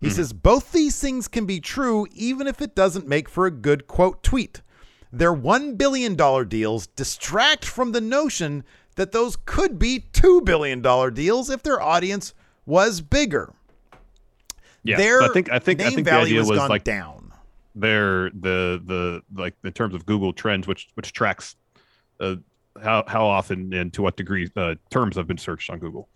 He 0.00 0.08
hmm. 0.08 0.14
says 0.14 0.32
both 0.32 0.72
these 0.72 0.98
things 0.98 1.28
can 1.28 1.46
be 1.46 1.60
true, 1.60 2.06
even 2.12 2.46
if 2.46 2.60
it 2.60 2.74
doesn't 2.74 3.06
make 3.06 3.28
for 3.28 3.46
a 3.46 3.50
good 3.50 3.86
quote 3.86 4.22
tweet. 4.22 4.62
Their 5.12 5.34
$1 5.34 5.78
billion 5.78 6.16
deals 6.48 6.88
distract 6.88 7.64
from 7.64 7.92
the 7.92 8.00
notion 8.00 8.64
that 8.96 9.12
those 9.12 9.36
could 9.44 9.78
be 9.78 10.06
$2 10.12 10.44
billion 10.44 10.82
deals 11.14 11.50
if 11.50 11.62
their 11.62 11.80
audience 11.80 12.34
was 12.66 13.00
bigger. 13.00 13.52
Yeah, 14.82 14.96
Their 14.96 15.22
I 15.22 15.28
think 15.28 15.50
I 15.50 15.58
think 15.58 15.80
I 15.80 15.84
think 15.84 15.96
the 15.96 16.02
value 16.02 16.26
idea 16.26 16.38
has 16.40 16.50
was 16.50 16.58
gone 16.58 16.68
like 16.68 16.84
down. 16.84 17.23
Their 17.74 18.30
the 18.30 18.80
the 18.84 19.22
like 19.34 19.54
in 19.64 19.72
terms 19.72 19.94
of 19.94 20.06
Google 20.06 20.32
Trends, 20.32 20.66
which 20.66 20.88
which 20.94 21.12
tracks 21.12 21.56
uh, 22.20 22.36
how 22.82 23.04
how 23.06 23.26
often 23.26 23.72
and 23.72 23.92
to 23.94 24.02
what 24.02 24.16
degree 24.16 24.48
uh, 24.56 24.74
terms 24.90 25.16
have 25.16 25.26
been 25.26 25.38
searched 25.38 25.70
on 25.70 25.78
Google. 25.78 26.08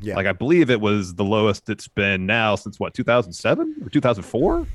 Yeah. 0.00 0.16
Like 0.16 0.26
I 0.26 0.32
believe 0.32 0.70
it 0.70 0.80
was 0.80 1.14
the 1.14 1.24
lowest 1.24 1.68
it's 1.70 1.88
been 1.88 2.26
now 2.26 2.54
since 2.56 2.78
what 2.78 2.94
2007 2.94 3.76
or 3.82 3.88
2004, 3.88 4.66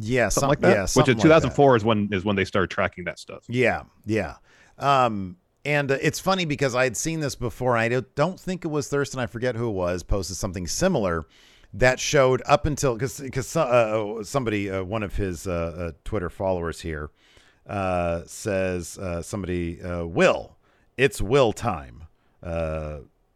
Yeah, 0.00 0.28
something 0.28 0.40
some- 0.40 0.48
like 0.48 0.60
that. 0.60 0.70
Yeah, 0.76 0.82
which 0.94 1.08
in 1.08 1.14
like 1.16 1.22
2004 1.22 1.76
is 1.76 1.84
when 1.84 2.08
is 2.12 2.24
when 2.24 2.36
they 2.36 2.44
started 2.44 2.70
tracking 2.70 3.04
that 3.04 3.18
stuff. 3.18 3.44
Yeah, 3.48 3.82
yeah. 4.06 4.34
Um, 4.78 5.36
and 5.64 5.90
uh, 5.90 5.98
it's 6.00 6.20
funny 6.20 6.44
because 6.44 6.74
I 6.74 6.84
had 6.84 6.96
seen 6.96 7.20
this 7.20 7.34
before. 7.34 7.76
I 7.76 7.88
don't- 7.88 8.14
don't 8.14 8.38
think 8.38 8.64
it 8.64 8.68
was 8.68 8.88
Thurston. 8.88 9.18
I 9.20 9.26
forget 9.26 9.56
who 9.56 9.68
it 9.68 9.72
was. 9.72 10.02
Posted 10.02 10.36
something 10.36 10.66
similar 10.66 11.26
that 11.74 12.00
showed 12.00 12.42
up 12.46 12.66
until 12.66 12.94
because 12.94 13.20
because 13.20 13.54
uh, 13.56 14.22
somebody 14.22 14.70
uh, 14.70 14.82
one 14.82 15.02
of 15.02 15.16
his 15.16 15.46
uh, 15.46 15.52
uh, 15.52 15.92
Twitter 16.04 16.30
followers 16.30 16.80
here 16.80 17.10
uh, 17.66 18.22
says 18.26 18.98
uh, 18.98 19.22
somebody 19.22 19.78
will 19.82 20.56
it's 20.96 21.20
will 21.20 21.52
time 21.52 22.04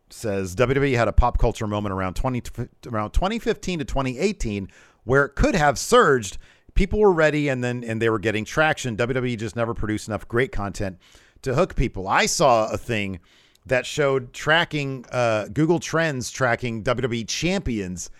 says 0.09 0.55
WWE 0.55 0.95
had 0.95 1.09
a 1.09 1.12
pop 1.12 1.38
culture 1.38 1.66
moment 1.66 1.92
around 1.92 2.14
20 2.14 2.42
around 2.87 3.11
2015 3.12 3.79
to 3.79 3.85
2018 3.85 4.68
where 5.05 5.25
it 5.25 5.35
could 5.35 5.55
have 5.55 5.79
surged. 5.79 6.38
People 6.75 7.01
were 7.01 7.12
ready 7.12 7.49
and 7.49 7.62
then 7.62 7.85
and 7.85 8.01
they 8.01 8.09
were 8.09 8.18
getting 8.18 8.45
traction. 8.45 8.97
WWE 8.97 9.38
just 9.38 9.57
never 9.57 9.75
produced 9.75 10.09
enough 10.09 10.27
great 10.27 10.53
content 10.53 10.99
to 11.42 11.55
hook 11.55 11.75
people. 11.75 12.09
I 12.09 12.27
saw 12.27 12.71
a 12.71 12.79
thing 12.79 13.21
that 13.66 13.87
showed 13.87 14.33
tracking 14.33 15.05
uh, 15.12 15.49
Google 15.53 15.79
Trends 15.79 16.31
tracking 16.31 16.83
WWE 16.83 17.29
champions 17.29 18.11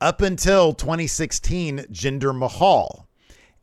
up 0.00 0.20
until 0.20 0.72
2016 0.72 1.86
Jinder 1.90 2.36
Mahal. 2.36 3.08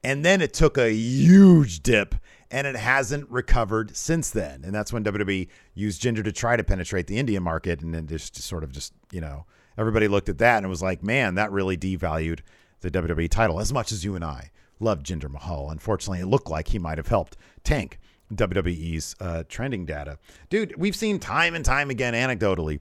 And 0.03 0.23
then 0.23 0.41
it 0.41 0.53
took 0.53 0.77
a 0.77 0.91
huge 0.91 1.81
dip 1.81 2.15
and 2.51 2.65
it 2.67 2.75
hasn't 2.75 3.29
recovered 3.29 3.95
since 3.95 4.29
then. 4.29 4.63
And 4.63 4.73
that's 4.73 4.93
when 4.93 5.03
WWE 5.03 5.47
used 5.73 6.01
Jinder 6.01 6.23
to 6.23 6.31
try 6.31 6.55
to 6.55 6.63
penetrate 6.63 7.07
the 7.07 7.17
Indian 7.17 7.43
market. 7.43 7.81
And 7.81 7.93
then 7.93 8.07
just, 8.07 8.35
sort 8.41 8.63
of 8.63 8.71
just, 8.71 8.93
you 9.11 9.19
know, 9.19 9.45
everybody 9.77 10.07
looked 10.07 10.29
at 10.29 10.37
that 10.37 10.57
and 10.57 10.65
it 10.65 10.69
was 10.69 10.81
like, 10.81 11.03
man, 11.03 11.35
that 11.35 11.51
really 11.51 11.77
devalued 11.77 12.39
the 12.81 12.91
WWE 12.91 13.29
title 13.29 13.59
as 13.59 13.73
much 13.73 13.91
as 13.91 14.05
you 14.05 14.15
and 14.15 14.23
I 14.23 14.51
love 14.79 15.03
Jinder 15.03 15.29
Mahal. 15.29 15.71
Unfortunately, 15.71 16.19
it 16.19 16.27
looked 16.27 16.49
like 16.49 16.69
he 16.69 16.79
might 16.79 16.97
have 16.99 17.07
helped 17.07 17.35
tank 17.63 17.99
WWE's 18.33 19.15
uh, 19.19 19.43
trending 19.47 19.85
data. 19.85 20.19
Dude, 20.49 20.75
we've 20.77 20.95
seen 20.95 21.19
time 21.19 21.55
and 21.55 21.65
time 21.65 21.89
again, 21.89 22.13
anecdotally, 22.13 22.79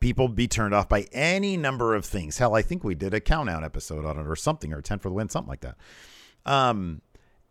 people 0.00 0.28
be 0.28 0.48
turned 0.48 0.74
off 0.74 0.88
by 0.88 1.06
any 1.12 1.56
number 1.56 1.94
of 1.94 2.04
things. 2.04 2.38
Hell, 2.38 2.54
I 2.54 2.62
think 2.62 2.82
we 2.82 2.94
did 2.94 3.14
a 3.14 3.20
countdown 3.20 3.64
episode 3.64 4.04
on 4.04 4.18
it 4.18 4.26
or 4.26 4.36
something, 4.36 4.72
or 4.72 4.80
10 4.80 4.98
for 4.98 5.10
the 5.10 5.14
win, 5.14 5.28
something 5.28 5.48
like 5.48 5.60
that. 5.60 5.76
Um, 6.46 7.02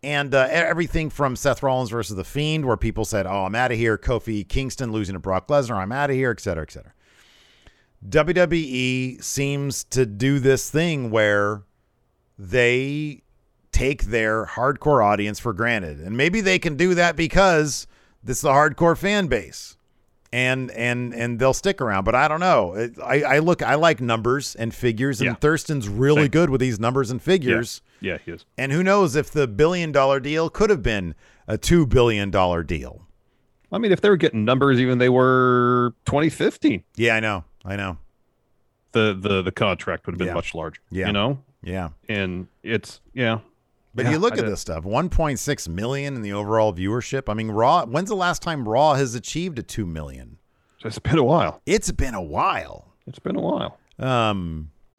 and 0.01 0.33
uh, 0.33 0.47
everything 0.49 1.09
from 1.09 1.35
Seth 1.35 1.61
Rollins 1.61 1.89
versus 1.89 2.15
The 2.15 2.23
Fiend, 2.23 2.65
where 2.65 2.77
people 2.77 3.05
said, 3.05 3.27
oh, 3.27 3.45
I'm 3.45 3.55
out 3.55 3.71
of 3.71 3.77
here. 3.77 3.97
Kofi 3.97 4.47
Kingston 4.47 4.91
losing 4.91 5.13
to 5.13 5.19
Brock 5.19 5.47
Lesnar, 5.47 5.75
I'm 5.75 5.91
out 5.91 6.09
of 6.09 6.15
here, 6.15 6.31
et 6.31 6.39
cetera, 6.39 6.63
et 6.63 6.71
cetera. 6.71 6.93
WWE 8.07 9.21
seems 9.21 9.83
to 9.85 10.05
do 10.05 10.39
this 10.39 10.69
thing 10.69 11.11
where 11.11 11.63
they 12.37 13.21
take 13.71 14.05
their 14.05 14.45
hardcore 14.45 15.05
audience 15.05 15.39
for 15.39 15.53
granted. 15.53 15.99
And 15.99 16.15
maybe 16.15 16.41
they 16.41 16.59
can 16.59 16.77
do 16.77 16.95
that 16.95 17.15
because 17.15 17.87
this 18.23 18.39
is 18.39 18.45
a 18.45 18.49
hardcore 18.49 18.97
fan 18.97 19.27
base. 19.27 19.75
And 20.31 20.69
and 20.71 21.11
and 21.15 21.39
they'll 21.39 21.55
stick 21.55 21.81
around, 21.81 22.03
but 22.03 22.13
I 22.13 22.27
don't 22.27 22.39
know. 22.39 22.89
I, 23.03 23.23
I 23.23 23.39
look, 23.39 23.63
I 23.63 23.73
like 23.75 23.99
numbers 23.99 24.55
and 24.55 24.71
figures, 24.75 25.21
and 25.21 25.29
Yeah. 25.31 25.33
Thurston's 25.35 25.89
really 25.89 26.23
Same. 26.23 26.31
good 26.31 26.49
with 26.51 26.61
these 26.61 26.79
numbers 26.79 27.09
and 27.09 27.19
figures. 27.19 27.81
Yeah, 27.99 28.19
he 28.23 28.33
is. 28.33 28.45
And 28.55 28.71
who 28.71 28.83
knows 28.83 29.15
if 29.15 29.31
the 29.31 29.47
billion 29.47 29.91
dollar 29.91 30.19
deal 30.19 30.51
could 30.51 30.69
have 30.69 30.83
been 30.83 31.15
a 31.47 31.57
two 31.57 31.87
billion 31.87 32.29
dollar 32.29 32.61
deal. 32.61 33.07
I 33.71 33.79
mean, 33.79 33.91
if 33.91 34.01
they 34.01 34.09
were 34.09 34.17
getting 34.17 34.45
numbers, 34.45 34.79
even 34.79 34.99
they 34.99 35.09
were 35.09 35.95
2015, 36.05 36.83
Yeah, 36.95 37.15
I 37.15 37.19
know, 37.19 37.43
I 37.65 37.75
know. 37.75 37.97
the 38.91 39.17
the 39.19 39.41
the 39.41 39.51
contract 39.51 40.05
would 40.05 40.13
have 40.13 40.19
been 40.19 40.27
Yeah. 40.27 40.33
much 40.35 40.53
larger. 40.53 40.81
Yeah. 40.91 41.07
you 41.07 41.13
know, 41.13 41.39
Yeah, 41.63 41.89
and 42.07 42.47
it's 42.61 43.01
yeah. 43.13 43.39
But 43.99 44.05
Yeah, 44.05 44.11
you 44.13 44.19
look 44.19 44.33
I 44.33 44.37
at 44.37 44.43
did. 44.45 44.51
this 44.53 44.61
stuff 44.61 44.85
1.6 44.85 45.67
million 45.67 46.15
in 46.15 46.21
the 46.21 46.31
overall 46.31 46.73
viewership. 46.73 47.23
I 47.27 47.33
mean, 47.33 47.51
Raw, 47.51 47.85
when's 47.85 48.07
the 48.07 48.15
last 48.15 48.41
time 48.41 48.65
Raw 48.67 48.93
has 48.93 49.13
achieved 49.13 49.59
a 49.59 49.63
2 49.63 49.85
million? 49.85 50.37
It's 50.85 50.99
been 50.99 51.17
a 51.17 51.23
while. 51.23 51.61
It's 51.65 51.91
been 51.91 52.13
a 52.13 52.21
while. 52.21 52.93
It's 53.05 53.19
been 53.19 53.35
a 53.35 53.41
while. 53.41 53.77
Um, 53.99 54.71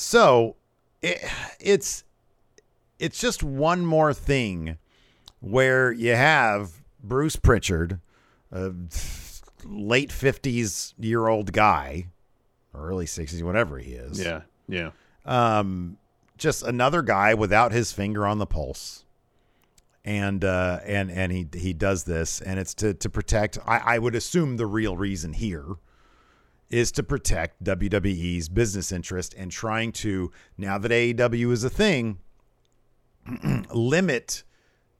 So 0.00 0.56
it, 1.02 1.22
it's 1.60 2.04
it's 2.98 3.20
just 3.20 3.42
one 3.42 3.84
more 3.84 4.14
thing 4.14 4.78
where 5.40 5.92
you 5.92 6.14
have 6.14 6.72
Bruce 7.02 7.36
Pritchard, 7.36 8.00
a 8.50 8.72
late 9.64 10.10
50s 10.10 10.94
year 10.98 11.28
old 11.28 11.52
guy, 11.52 12.06
early 12.74 13.06
60s, 13.06 13.42
whatever 13.42 13.78
he 13.78 13.92
is. 13.92 14.18
Yeah, 14.18 14.42
yeah. 14.68 14.90
um, 15.26 15.98
just 16.38 16.62
another 16.62 17.02
guy 17.02 17.34
without 17.34 17.72
his 17.72 17.92
finger 17.92 18.26
on 18.26 18.38
the 18.38 18.46
pulse. 18.46 19.04
And 20.02 20.42
uh, 20.46 20.80
and 20.86 21.10
and 21.10 21.30
he 21.30 21.46
he 21.52 21.74
does 21.74 22.04
this, 22.04 22.40
and 22.40 22.58
it's 22.58 22.72
to 22.76 22.94
to 22.94 23.10
protect. 23.10 23.58
I, 23.66 23.96
I 23.96 23.98
would 23.98 24.14
assume 24.14 24.56
the 24.56 24.64
real 24.64 24.96
reason 24.96 25.34
here 25.34 25.76
is 26.70 26.92
to 26.92 27.02
protect 27.02 27.62
WWE's 27.62 28.48
business 28.48 28.92
interest 28.92 29.34
and 29.36 29.50
trying 29.50 29.92
to 29.92 30.30
now 30.56 30.78
that 30.78 30.90
AEW 30.90 31.52
is 31.52 31.64
a 31.64 31.70
thing, 31.70 32.18
limit 33.74 34.44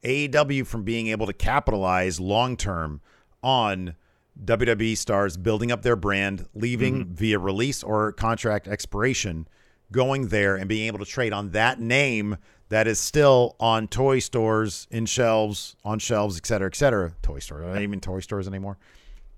AEW 0.03 0.65
from 0.65 0.83
being 0.83 1.07
able 1.07 1.25
to 1.27 1.33
capitalize 1.33 2.19
long 2.19 2.57
term 2.57 3.01
on 3.41 3.95
WWE 4.43 4.97
stars 4.97 5.37
building 5.37 5.71
up 5.71 5.81
their 5.81 5.95
brand, 5.95 6.47
leaving 6.53 7.05
mm-hmm. 7.05 7.13
via 7.13 7.39
release 7.39 7.83
or 7.83 8.11
contract 8.11 8.67
expiration, 8.67 9.47
going 9.91 10.27
there 10.27 10.55
and 10.55 10.67
being 10.67 10.87
able 10.87 10.99
to 10.99 11.05
trade 11.05 11.33
on 11.33 11.51
that 11.51 11.79
name 11.79 12.37
that 12.69 12.87
is 12.87 12.99
still 12.99 13.55
on 13.59 13.87
toy 13.87 14.19
stores, 14.19 14.87
in 14.89 15.05
shelves, 15.05 15.75
on 15.83 15.99
shelves, 15.99 16.37
et 16.37 16.45
cetera, 16.45 16.67
et 16.67 16.75
cetera. 16.75 17.13
Toy 17.21 17.39
store, 17.39 17.59
not 17.61 17.81
even 17.81 17.99
toy 17.99 18.21
stores 18.21 18.47
anymore. 18.47 18.77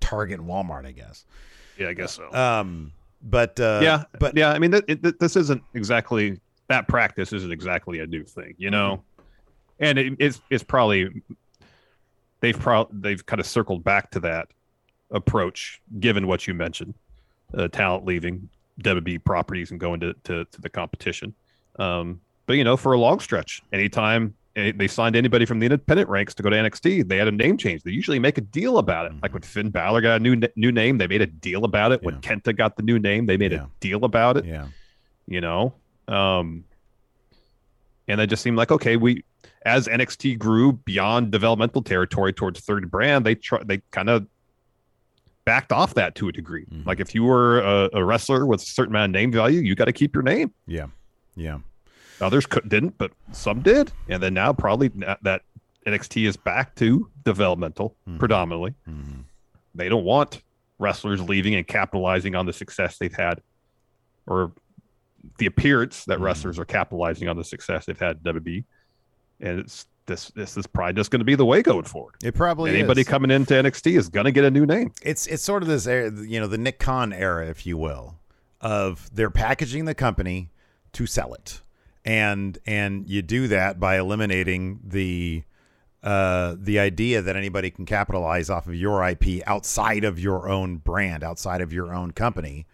Target 0.00 0.38
and 0.38 0.48
Walmart, 0.48 0.86
I 0.86 0.92
guess. 0.92 1.26
Yeah, 1.78 1.88
I 1.88 1.92
guess 1.94 2.12
so. 2.12 2.32
Um, 2.32 2.92
but 3.22 3.58
uh, 3.58 3.80
yeah, 3.82 4.04
but 4.18 4.36
yeah, 4.36 4.50
I 4.50 4.58
mean, 4.58 4.72
th- 4.72 4.84
it, 4.86 5.18
this 5.18 5.36
isn't 5.36 5.62
exactly 5.74 6.40
that 6.68 6.88
practice 6.88 7.32
isn't 7.32 7.52
exactly 7.52 8.00
a 8.00 8.06
new 8.06 8.24
thing, 8.24 8.54
you 8.58 8.70
know, 8.70 9.02
and 9.80 9.98
it, 9.98 10.12
it's 10.18 10.40
it's 10.50 10.64
probably 10.64 11.22
they've 12.40 12.58
probably 12.58 12.98
they've 13.00 13.24
kind 13.24 13.40
of 13.40 13.46
circled 13.46 13.82
back 13.82 14.10
to 14.12 14.20
that 14.20 14.48
approach, 15.10 15.80
given 16.00 16.26
what 16.26 16.46
you 16.46 16.54
mentioned, 16.54 16.94
uh, 17.56 17.68
talent 17.68 18.04
leaving 18.04 18.48
WB 18.80 19.24
properties 19.24 19.70
and 19.70 19.80
going 19.80 20.00
to, 20.00 20.14
to 20.24 20.44
to 20.44 20.60
the 20.60 20.68
competition. 20.68 21.34
Um, 21.78 22.20
but 22.46 22.54
you 22.54 22.64
know, 22.64 22.76
for 22.76 22.92
a 22.92 22.98
long 22.98 23.20
stretch, 23.20 23.62
anytime 23.72 24.34
they 24.54 24.86
signed 24.86 25.16
anybody 25.16 25.44
from 25.46 25.58
the 25.58 25.66
independent 25.66 26.08
ranks 26.08 26.32
to 26.34 26.42
go 26.42 26.48
to 26.50 26.56
NXT. 26.56 27.08
They 27.08 27.16
had 27.16 27.26
a 27.26 27.32
name 27.32 27.56
change. 27.56 27.82
They 27.82 27.90
usually 27.90 28.18
make 28.20 28.38
a 28.38 28.40
deal 28.40 28.78
about 28.78 29.06
it. 29.06 29.12
Mm-hmm. 29.12 29.20
Like 29.22 29.32
when 29.32 29.42
Finn 29.42 29.70
Balor 29.70 30.00
got 30.02 30.16
a 30.16 30.22
new 30.22 30.40
new 30.56 30.70
name, 30.70 30.98
they 30.98 31.06
made 31.08 31.22
a 31.22 31.26
deal 31.26 31.64
about 31.64 31.90
it. 31.92 32.02
When 32.02 32.14
Yeah. 32.14 32.20
Kenta 32.20 32.56
got 32.56 32.76
the 32.76 32.82
new 32.84 32.98
name, 32.98 33.26
they 33.26 33.36
made 33.36 33.52
Yeah. 33.52 33.64
a 33.64 33.68
deal 33.80 34.04
about 34.04 34.36
it. 34.36 34.44
Yeah. 34.44 34.68
You 35.26 35.40
know, 35.40 35.74
um, 36.06 36.64
and 38.06 38.20
it 38.20 38.28
just 38.28 38.42
seemed 38.42 38.56
like 38.56 38.70
okay, 38.70 38.96
we 38.96 39.24
as 39.66 39.88
NXT 39.88 40.38
grew 40.38 40.72
beyond 40.72 41.30
developmental 41.32 41.82
territory 41.82 42.32
towards 42.32 42.60
third 42.60 42.90
brand, 42.90 43.24
they 43.26 43.34
try 43.34 43.60
they 43.64 43.80
kind 43.90 44.08
of 44.10 44.26
backed 45.44 45.72
off 45.72 45.94
that 45.94 46.14
to 46.16 46.28
a 46.28 46.32
degree. 46.32 46.64
Mhm. 46.66 46.86
Like 46.86 47.00
if 47.00 47.14
you 47.14 47.24
were 47.24 47.60
a, 47.60 47.90
a 47.94 48.04
wrestler 48.04 48.46
with 48.46 48.62
a 48.62 48.66
certain 48.66 48.92
amount 48.94 49.10
of 49.10 49.14
name 49.14 49.32
value, 49.32 49.60
you 49.60 49.74
got 49.74 49.86
to 49.86 49.92
keep 49.92 50.14
your 50.14 50.22
name. 50.22 50.52
Yeah. 50.66 50.86
Yeah. 51.34 51.58
Others 52.20 52.46
could, 52.46 52.68
didn't, 52.68 52.96
but 52.98 53.12
some 53.32 53.60
did. 53.62 53.90
And 54.08 54.22
then 54.22 54.34
now 54.34 54.52
probably 54.52 54.88
that 55.22 55.42
NXT 55.86 56.26
is 56.26 56.36
back 56.36 56.74
to 56.76 57.10
developmental 57.24 57.96
Mhm. 58.08 58.18
predominantly. 58.18 58.74
Mhm. 58.88 59.24
They 59.74 59.88
don't 59.88 60.04
want 60.04 60.42
wrestlers 60.78 61.20
leaving 61.20 61.54
and 61.54 61.66
capitalizing 61.66 62.34
on 62.34 62.46
the 62.46 62.52
success 62.52 62.98
they've 62.98 63.14
had 63.14 63.40
or 64.26 64.52
the 65.38 65.46
appearance 65.46 66.04
that 66.06 66.18
Mhm. 66.18 66.22
wrestlers 66.22 66.58
are 66.58 66.64
capitalizing 66.64 67.28
on 67.28 67.36
the 67.36 67.44
success 67.44 67.86
they've 67.86 67.98
had 67.98 68.16
in 68.18 68.22
WWE. 68.22 68.64
And 69.40 69.60
it's 69.60 69.86
this 70.06 70.30
this 70.32 70.56
is 70.58 70.66
probably 70.66 70.92
just 70.92 71.10
going 71.10 71.20
to 71.20 71.24
be 71.24 71.34
the 71.34 71.46
way 71.46 71.62
going 71.62 71.84
forward. 71.84 72.14
It 72.22 72.34
probably 72.34 72.70
Anybody 72.70 73.00
is. 73.00 73.08
coming 73.08 73.30
into 73.30 73.54
NXT 73.54 73.96
is 73.96 74.08
going 74.10 74.24
to 74.26 74.32
get 74.32 74.44
a 74.44 74.50
new 74.50 74.66
name. 74.66 74.92
it's 75.02 75.26
it's 75.26 75.42
sort 75.42 75.62
of 75.62 75.68
this 75.68 75.86
era, 75.86 76.10
you 76.22 76.38
know 76.38 76.46
the 76.46 76.58
Nick 76.58 76.78
Khan 76.78 77.12
era, 77.12 77.46
if 77.48 77.64
you 77.66 77.76
will, 77.78 78.18
of 78.60 79.08
they're 79.14 79.30
packaging 79.30 79.86
the 79.86 79.94
company 79.94 80.50
to 80.92 81.06
sell 81.06 81.32
it, 81.34 81.62
and 82.04 82.58
and 82.66 83.08
you 83.08 83.22
do 83.22 83.48
that 83.48 83.80
by 83.80 83.98
eliminating 83.98 84.80
the 84.84 85.44
uh, 86.02 86.54
the 86.58 86.78
idea 86.78 87.22
that 87.22 87.34
anybody 87.34 87.70
can 87.70 87.86
capitalize 87.86 88.50
off 88.50 88.66
of 88.66 88.74
your 88.74 89.06
IP 89.08 89.42
outside 89.46 90.04
of 90.04 90.18
your 90.18 90.48
own 90.48 90.76
brand, 90.76 91.24
outside 91.24 91.62
of 91.62 91.72
your 91.72 91.94
own 91.94 92.10
company, 92.10 92.66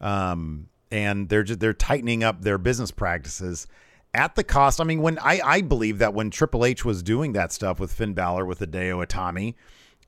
um, 0.00 0.68
and 0.90 1.28
they're 1.28 1.42
just 1.42 1.58
they're 1.58 1.74
tightening 1.74 2.22
up 2.22 2.42
their 2.42 2.58
business 2.58 2.92
practices 2.92 3.66
at 4.14 4.36
the 4.36 4.44
cost. 4.44 4.80
I 4.80 4.84
mean, 4.84 5.02
when 5.02 5.18
I 5.18 5.40
I 5.44 5.60
believe 5.62 5.98
that 5.98 6.14
when 6.14 6.30
Triple 6.30 6.64
H 6.64 6.84
was 6.84 7.02
doing 7.02 7.32
that 7.32 7.52
stuff 7.52 7.80
with 7.80 7.92
Finn 7.92 8.14
Balor 8.14 8.46
with 8.46 8.60
Hideo 8.60 9.04
Itami, 9.04 9.54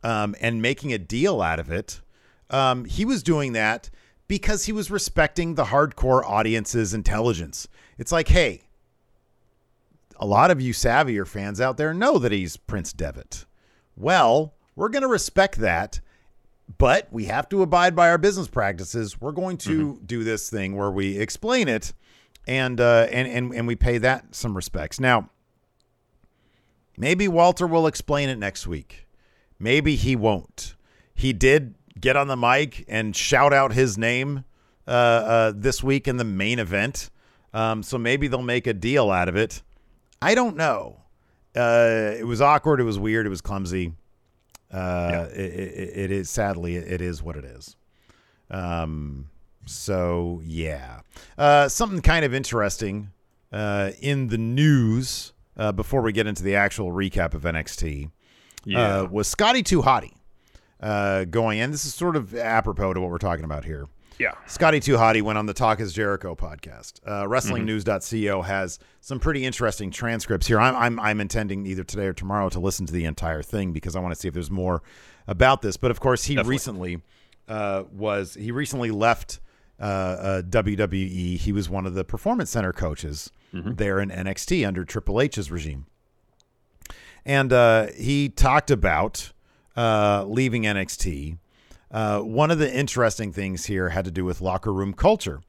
um, 0.05 0.37
and 0.41 0.63
making 0.63 0.93
a 0.93 0.99
deal 0.99 1.43
out 1.43 1.59
of 1.59 1.73
it, 1.73 2.01
um, 2.51 2.85
he 2.85 3.05
was 3.05 3.25
doing 3.25 3.55
that 3.55 3.91
because 4.29 4.67
he 4.67 4.73
was 4.73 4.91
respecting 4.91 5.55
the 5.55 5.65
hardcore 5.65 6.23
audience's 6.23 6.95
intelligence. 6.95 7.67
It's 7.97 8.13
like, 8.13 8.29
hey, 8.29 8.63
a 10.19 10.27
lot 10.27 10.51
of 10.51 10.61
you 10.61 10.73
savvier 10.73 11.27
fans 11.27 11.61
out 11.61 11.77
there 11.77 11.95
know 11.95 12.19
that 12.19 12.33
he's 12.33 12.57
Prince 12.57 12.93
Devitt. 12.93 13.47
Well, 13.97 14.55
we're 14.77 14.89
going 14.89 15.03
to 15.03 15.09
respect 15.09 15.57
that, 15.59 16.01
but 16.77 17.09
we 17.11 17.25
have 17.25 17.49
to 17.49 17.63
abide 17.63 17.97
by 17.97 18.11
our 18.11 18.19
business 18.19 18.49
practices. 18.49 19.21
We're 19.21 19.33
going 19.33 19.57
to 19.59 20.01
do 20.05 20.25
this 20.25 20.51
thing 20.51 20.77
where 20.77 20.91
we 20.91 21.19
explain 21.19 21.69
it 21.69 21.93
and 22.47 22.81
uh, 22.81 23.07
and 23.11 23.29
and 23.29 23.55
and 23.55 23.67
we 23.67 23.77
pay 23.77 23.99
that 23.99 24.35
some 24.35 24.57
respects. 24.57 24.99
Now, 24.99 25.31
maybe 26.97 27.29
Walter 27.29 27.67
will 27.67 27.87
explain 27.87 28.29
it 28.29 28.39
next 28.39 28.67
week. 28.67 29.07
Maybe 29.59 29.97
he 29.97 30.17
won't. 30.17 30.75
He 31.15 31.33
did 31.33 31.75
get 32.01 32.17
on 32.17 32.29
the 32.29 32.37
mic 32.37 32.85
and 32.89 33.15
shout 33.15 33.53
out 33.53 33.73
his 33.73 33.99
name 33.99 34.45
uh, 34.87 34.91
uh, 34.91 35.53
this 35.55 35.83
week 35.83 36.07
in 36.07 36.17
the 36.17 36.25
main 36.25 36.59
event. 36.59 37.11
Um, 37.53 37.83
so 37.83 37.99
maybe 37.99 38.29
they'll 38.29 38.43
make 38.43 38.67
a 38.67 38.75
deal 38.75 39.11
out 39.11 39.29
of 39.29 39.37
it. 39.37 39.63
I 40.21 40.35
don't 40.35 40.57
know. 40.57 41.01
Uh, 41.57 42.15
it 42.19 42.27
was 42.27 42.41
awkward. 42.41 42.81
It 42.81 42.85
was 42.85 42.99
weird. 42.99 43.27
It 43.27 43.31
was 43.31 43.41
clumsy. 43.41 43.95
Uh, 44.73 45.27
it, 45.33 45.41
it, 45.41 45.97
it 45.97 46.11
is 46.11 46.29
sadly 46.29 46.77
it 46.77 47.01
is 47.01 47.23
what 47.23 47.37
it 47.37 47.45
is. 47.45 47.77
Um, 48.51 49.31
so 49.67 50.41
yeah, 50.45 51.01
uh, 51.37 51.69
something 51.69 52.01
kind 52.03 52.25
of 52.25 52.35
interesting 52.35 53.11
uh, 53.53 53.93
in 54.01 54.29
the 54.29 54.39
news 54.39 55.33
uh, 55.57 55.73
before 55.73 56.03
we 56.03 56.13
get 56.13 56.27
into 56.27 56.43
the 56.43 56.55
actual 56.55 56.93
recap 56.93 57.35
of 57.35 57.43
NXT 57.43 58.11
Yeah. 58.65 59.01
uh, 59.01 59.05
was 59.07 59.27
Scotty 59.29 59.63
Too 59.63 59.83
Hottie 59.83 60.13
uh, 60.81 61.25
going 61.25 61.59
in. 61.59 61.71
This 61.71 61.85
is 61.85 61.95
sort 61.95 62.17
of 62.17 62.35
apropos 62.35 62.93
to 62.95 63.01
what 63.01 63.11
we're 63.11 63.19
talking 63.19 63.45
about 63.45 63.65
here. 63.65 63.87
Yeah. 64.19 64.33
Scotty 64.47 64.81
Too 64.81 64.97
Hottie 64.97 65.23
went 65.23 65.39
on 65.39 65.47
the 65.47 65.55
Talk 65.55 65.81
is 65.81 65.93
Jericho 65.93 66.35
podcast. 66.35 67.01
Uh, 67.07 67.25
WrestlingNews.co 67.25 68.43
has 68.43 68.79
some 69.01 69.21
pretty 69.21 69.45
interesting 69.45 69.91
transcripts 69.91 70.47
here. 70.47 70.61
I'm, 70.61 70.75
I'm 70.77 71.01
I'm 71.01 71.21
intending 71.21 71.67
either 71.67 71.85
today 71.85 72.07
or 72.07 72.13
tomorrow 72.13 72.49
to 72.51 72.61
listen 72.61 72.87
to 72.87 72.93
the 72.93 73.05
entire 73.05 73.43
thing 73.43 73.73
because 73.73 73.97
I 73.97 74.01
want 74.01 74.15
to 74.15 74.21
see 74.21 74.29
if 74.29 74.35
there's 74.35 74.51
more 74.51 74.83
about 75.27 75.63
this. 75.63 75.77
But 75.77 75.91
of 75.91 76.01
course, 76.01 76.25
he 76.25 76.35
Definitely. 76.35 76.55
recently 76.55 77.03
uh, 77.49 77.85
was 77.93 78.35
he 78.35 78.51
recently 78.51 78.91
left 78.91 79.41
uh, 79.81 79.85
uh, 79.85 80.43
WWE. 80.43 81.37
He 81.37 81.53
was 81.53 81.69
one 81.71 81.87
of 81.87 81.95
the 81.95 82.05
Performance 82.05 82.51
Center 82.51 82.73
coaches 82.73 83.31
there 83.53 83.99
in 83.99 84.11
NXT 84.11 84.67
under 84.67 84.85
Triple 84.85 85.21
H's 85.23 85.51
regime 85.51 85.87
and 87.29 87.53
uh, 87.53 87.89
he 87.97 88.29
talked 88.31 88.71
about 88.71 89.33
uh, 89.77 90.25
leaving 90.27 90.63
NXT. 90.63 91.39
Uh, 91.91 92.21
one 92.21 92.51
of 92.51 92.59
the 92.59 92.73
interesting 92.73 93.33
things 93.33 93.67
here 93.67 93.91
had 93.91 94.05
to 94.05 94.11
do 94.11 94.25
with 94.25 94.41
locker 94.41 94.73
room 94.73 94.93
culture. 94.93 95.41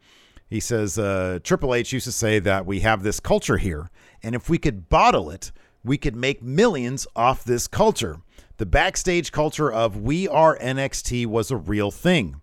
He 0.49 0.60
says 0.60 0.97
uh, 0.97 1.39
Triple 1.43 1.75
H 1.75 1.93
used 1.93 2.06
to 2.06 2.12
say 2.12 2.39
that 2.39 2.65
we 2.65 2.80
have 2.80 3.04
this 3.04 3.19
culture 3.19 3.58
here, 3.58 3.89
and 4.23 4.34
if 4.34 4.49
we 4.49 4.58
could 4.58 4.89
bottle 4.89 5.30
it, 5.30 5.52
we 5.84 5.97
could 5.97 6.15
make 6.15 6.41
millions 6.41 7.06
off 7.15 7.43
this 7.43 7.67
culture. 7.67 8.17
The 8.58 8.65
backstage 8.65 9.32
culture 9.32 9.71
of 9.71 9.97
"We 9.97 10.28
Are 10.28 10.58
NXT" 10.58 11.28
was 11.28 11.52
a 11.52 11.58
real 11.58 11.91
thing. 11.91 12.41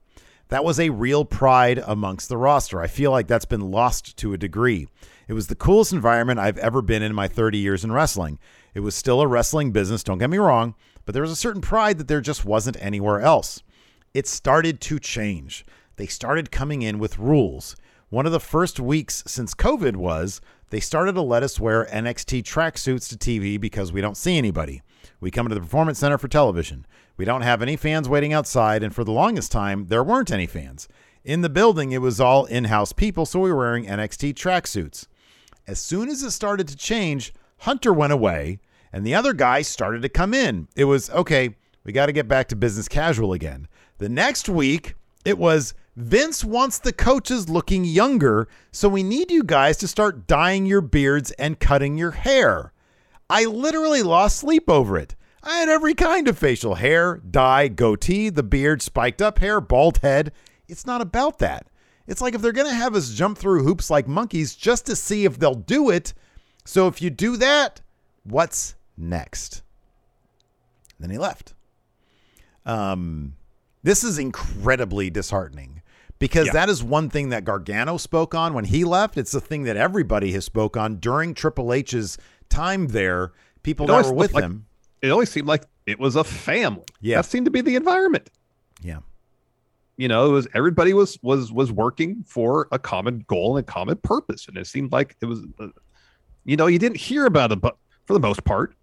That 0.49 0.65
was 0.65 0.79
a 0.79 0.91
real 0.91 1.25
pride 1.25 1.83
amongst 1.85 2.29
the 2.29 2.37
roster. 2.37 2.81
I 2.81 2.87
feel 2.87 3.11
like 3.11 3.27
that's 3.27 3.45
been 3.45 3.73
lost 3.73 4.17
to 4.19 4.33
a 4.33 4.39
degree. 4.39 4.87
It 5.27 5.33
was 5.33 5.49
the 5.49 5.57
coolest 5.57 5.93
environment 5.93 6.39
I've 6.39 6.59
ever 6.59 6.83
been 6.83 7.03
in 7.03 7.15
my 7.15 7.27
30 7.27 7.59
years 7.59 7.83
in 7.83 7.91
wrestling. 7.91 8.39
It 8.73 8.81
was 8.81 8.95
still 8.95 9.21
a 9.21 9.27
wrestling 9.27 9.73
business, 9.73 10.05
don't 10.05 10.19
get 10.19 10.31
me 10.31 10.39
wrong, 10.39 10.77
but 11.05 11.15
there 11.15 11.23
was 11.23 11.33
a 11.33 11.37
certain 11.37 11.63
pride 11.63 11.99
that 11.99 12.07
there 12.07 12.21
just 12.21 12.45
wasn't 12.45 12.77
anywhere 12.81 13.21
else. 13.21 13.63
It 14.17 14.27
started 14.27 14.81
to 14.81 14.99
change. 14.99 15.67
They 15.97 16.07
started 16.07 16.51
coming 16.51 16.81
in 16.81 16.99
with 16.99 17.19
rules. 17.19 17.77
One 18.09 18.25
of 18.25 18.33
the 18.33 18.41
first 18.41 18.81
weeks 18.81 19.23
since 19.27 19.53
COVID 19.53 19.97
was 19.97 20.41
they 20.71 20.81
started 20.81 21.17
to 21.17 21.21
let 21.21 21.43
us 21.43 21.61
wear 21.61 21.85
NXT 21.93 22.45
tracksuits 22.45 23.11
to 23.11 23.19
TV 23.19 23.61
because 23.61 23.93
we 23.93 24.01
don't 24.01 24.17
see 24.17 24.39
anybody. 24.39 24.81
We 25.21 25.31
come 25.31 25.51
to 25.51 25.55
the 25.55 25.61
Performance 25.61 25.99
Center 25.99 26.17
for 26.17 26.29
television. 26.29 26.87
We 27.19 27.27
don't 27.27 27.43
have 27.43 27.61
any 27.61 27.77
fans 27.77 28.09
waiting 28.09 28.33
outside, 28.33 28.83
and 28.83 28.95
for 28.95 29.05
the 29.05 29.13
longest 29.13 29.53
time, 29.53 29.89
there 29.89 30.03
weren't 30.03 30.33
any 30.33 30.47
fans. 30.47 30.89
In 31.23 31.43
the 31.43 31.51
building, 31.51 31.93
it 31.93 32.01
was 32.01 32.19
all 32.19 32.47
in 32.47 32.65
house 32.65 32.95
people, 32.95 33.27
so 33.27 33.41
we 33.41 33.51
were 33.51 33.59
wearing 33.59 33.85
NXT 33.85 34.33
tracksuits. 34.33 35.09
As 35.67 35.79
soon 35.79 36.09
as 36.09 36.23
it 36.23 36.31
started 36.31 36.69
to 36.69 36.77
change, 36.77 37.35
Hunter 37.59 37.93
went 37.93 38.15
away 38.15 38.61
and 38.95 39.07
the 39.07 39.15
other 39.15 39.35
guy 39.35 39.61
started 39.61 40.01
to 40.01 40.09
come 40.09 40.33
in. 40.33 40.69
It 40.75 40.85
was 40.85 41.11
okay, 41.11 41.55
we 41.85 41.93
got 41.93 42.07
to 42.07 42.13
get 42.13 42.29
back 42.29 42.49
to 42.49 42.57
business 42.57 42.89
casual 42.89 43.35
again. 43.35 43.69
The 43.99 44.09
next 44.09 44.49
week, 44.49 44.95
it 45.25 45.39
was 45.39 45.75
Vince 45.97 46.45
wants 46.45 46.79
the 46.79 46.93
coaches 46.93 47.49
looking 47.49 47.85
younger, 47.85 48.49
so 48.71 48.89
we 48.89 49.03
need 49.03 49.31
you 49.31 49.43
guys 49.43 49.79
to 49.79 49.89
start 49.89 50.27
dyeing 50.27 50.67
your 50.67 50.83
beards 50.83 51.31
and 51.33 51.59
cutting 51.59 51.97
your 51.97 52.11
hair. 52.11 52.73
I 53.31 53.47
literally 53.47 54.03
lost 54.03 54.37
sleep 54.37 54.69
over 54.69 54.99
it. 54.99 55.17
I 55.43 55.59
had 55.59 55.69
every 55.71 55.95
kind 55.95 56.29
of 56.29 56.37
facial 56.37 56.75
hair, 56.75 57.17
dye, 57.19 57.69
goatee, 57.69 58.29
the 58.29 58.43
beard, 58.43 58.83
spiked 58.83 59.23
up 59.23 59.39
hair, 59.39 59.61
bald 59.61 59.99
head. 59.99 60.33
It's 60.69 60.85
not 60.85 61.01
about 61.01 61.39
that. 61.39 61.69
It's 62.07 62.21
like 62.21 62.35
if 62.35 62.43
they're 62.43 62.53
going 62.53 62.69
to 62.69 62.75
have 62.75 62.95
us 62.95 63.15
jump 63.15 63.39
through 63.39 63.65
hoops 63.65 63.89
like 63.89 64.07
monkeys 64.07 64.55
just 64.55 64.87
to 64.87 64.97
see 64.97 65.25
if 65.25 65.39
they'll 65.39 65.55
do 65.55 65.89
it. 65.89 66.13
So 66.65 66.89
if 66.89 67.01
you 67.01 67.11
do 67.11 67.37
that, 67.39 67.81
what's 68.25 68.75
next? 68.97 69.63
Then 71.01 71.11
he 71.11 71.19
left. 71.19 71.55
Um, 72.65 73.35
this 73.87 74.03
is 74.05 74.19
incredibly 74.19 75.09
disheartening 75.11 75.81
because 76.19 76.47
Yeah. 76.47 76.53
that 76.55 76.69
is 76.69 76.83
one 76.83 77.09
thing 77.09 77.29
that 77.31 77.45
Gargano 77.45 77.97
spoke 77.99 78.35
on 78.35 78.53
when 78.53 78.65
he 78.65 78.85
left. 78.85 79.17
It's 79.17 79.33
the 79.33 79.41
thing 79.41 79.63
that 79.65 79.77
everybody 79.77 80.33
has 80.33 80.45
spoke 80.45 80.77
on 80.77 80.97
during 80.97 81.35
Triple 81.35 81.73
H's 81.73 82.19
time 82.49 82.89
there. 82.89 83.33
People 83.63 83.87
that 83.87 84.05
were 84.07 84.13
with 84.13 84.33
like- 84.35 84.45
him. 84.45 84.67
It 85.03 85.11
always 85.11 85.31
seemed 85.31 85.47
like 85.47 85.65
it 85.87 85.99
was 86.01 86.17
a 86.17 86.25
family. 86.25 86.85
Yeah. 87.01 87.17
That 87.19 87.27
seemed 87.27 87.45
to 87.45 87.51
be 87.51 87.61
the 87.61 87.77
environment. 87.77 88.29
Yeah. 88.83 89.01
you 89.99 90.09
know 90.09 90.27
it 90.29 90.33
was 90.33 90.47
everybody 90.53 90.93
was 90.93 91.19
was 91.23 91.51
was 91.51 91.73
working 91.73 92.23
for 92.27 92.69
a 92.71 92.79
common 92.79 93.25
goal 93.29 93.57
and 93.57 93.67
a 93.67 93.73
common 93.73 93.97
purpose 93.97 94.47
and 94.47 94.59
it 94.59 94.67
seemed 94.67 94.93
like 94.93 95.17
it 95.23 95.27
was 95.27 95.41
uh, 95.59 95.69
you 96.45 96.55
know 96.57 96.67
you 96.67 96.79
didn't 96.79 96.99
hear 96.99 97.25
about 97.25 97.51
it 97.51 97.63
but 97.63 97.79
for 98.05 98.13
the 98.13 98.21
most 98.21 98.45
part 98.45 98.75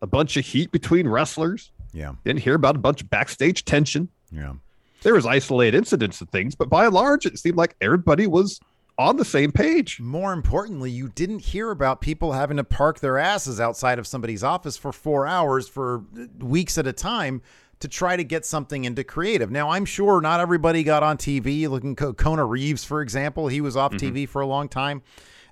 a 0.00 0.06
bunch 0.06 0.38
of 0.38 0.46
heat 0.46 0.72
between 0.72 1.06
wrestlers 1.06 1.72
Yeah. 1.92 2.14
didn't 2.24 2.40
hear 2.40 2.54
about 2.54 2.76
a 2.76 2.78
bunch 2.78 3.02
of 3.02 3.10
backstage 3.10 3.66
tension 3.66 4.08
Yeah. 4.32 4.54
there 5.02 5.14
was 5.14 5.26
isolated 5.26 5.76
incidents 5.76 6.20
and 6.20 6.30
things 6.30 6.54
but 6.54 6.68
by 6.70 6.86
and 6.86 6.94
large 6.94 7.26
it 7.26 7.38
seemed 7.38 7.56
like 7.56 7.76
everybody 7.80 8.26
was 8.26 8.60
on 8.98 9.16
the 9.16 9.24
same 9.24 9.50
page. 9.52 9.98
More 10.00 10.34
importantly, 10.34 10.90
you 10.90 11.08
didn't 11.08 11.38
hear 11.40 11.70
about 11.70 12.02
people 12.02 12.32
having 12.32 12.58
to 12.58 12.62
park 12.64 13.00
their 13.00 13.16
asses 13.16 13.58
outside 13.58 13.98
of 13.98 14.06
somebody's 14.06 14.44
office 14.44 14.76
for 14.76 14.92
four 14.92 15.26
hours 15.26 15.66
for 15.66 16.04
weeks 16.38 16.76
at 16.76 16.86
a 16.86 16.92
time 16.92 17.40
to 17.80 17.88
try 17.88 18.16
to 18.16 18.22
get 18.22 18.44
something 18.44 18.84
into 18.84 19.02
creative. 19.02 19.50
Now, 19.50 19.70
I'm 19.70 19.86
sure 19.86 20.20
not 20.20 20.40
everybody 20.40 20.84
got 20.84 21.02
on 21.02 21.16
TV. 21.16 21.66
Looking 21.70 21.96
Kona 21.96 22.44
Reeves, 22.44 22.84
for 22.84 23.00
example, 23.00 23.48
he 23.48 23.62
was 23.62 23.78
off 23.78 23.92
Mm-hmm. 23.92 24.14
TV 24.14 24.28
for 24.28 24.42
a 24.42 24.46
long 24.46 24.68
time. 24.68 25.02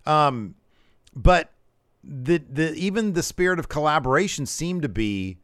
Um, 0.04 0.54
but 1.16 1.50
the 2.04 2.38
the 2.46 2.74
even 2.74 3.14
the 3.14 3.22
spirit 3.22 3.58
of 3.58 3.70
collaboration 3.70 4.44
seemed 4.44 4.82
to 4.82 4.88
be 4.90 5.38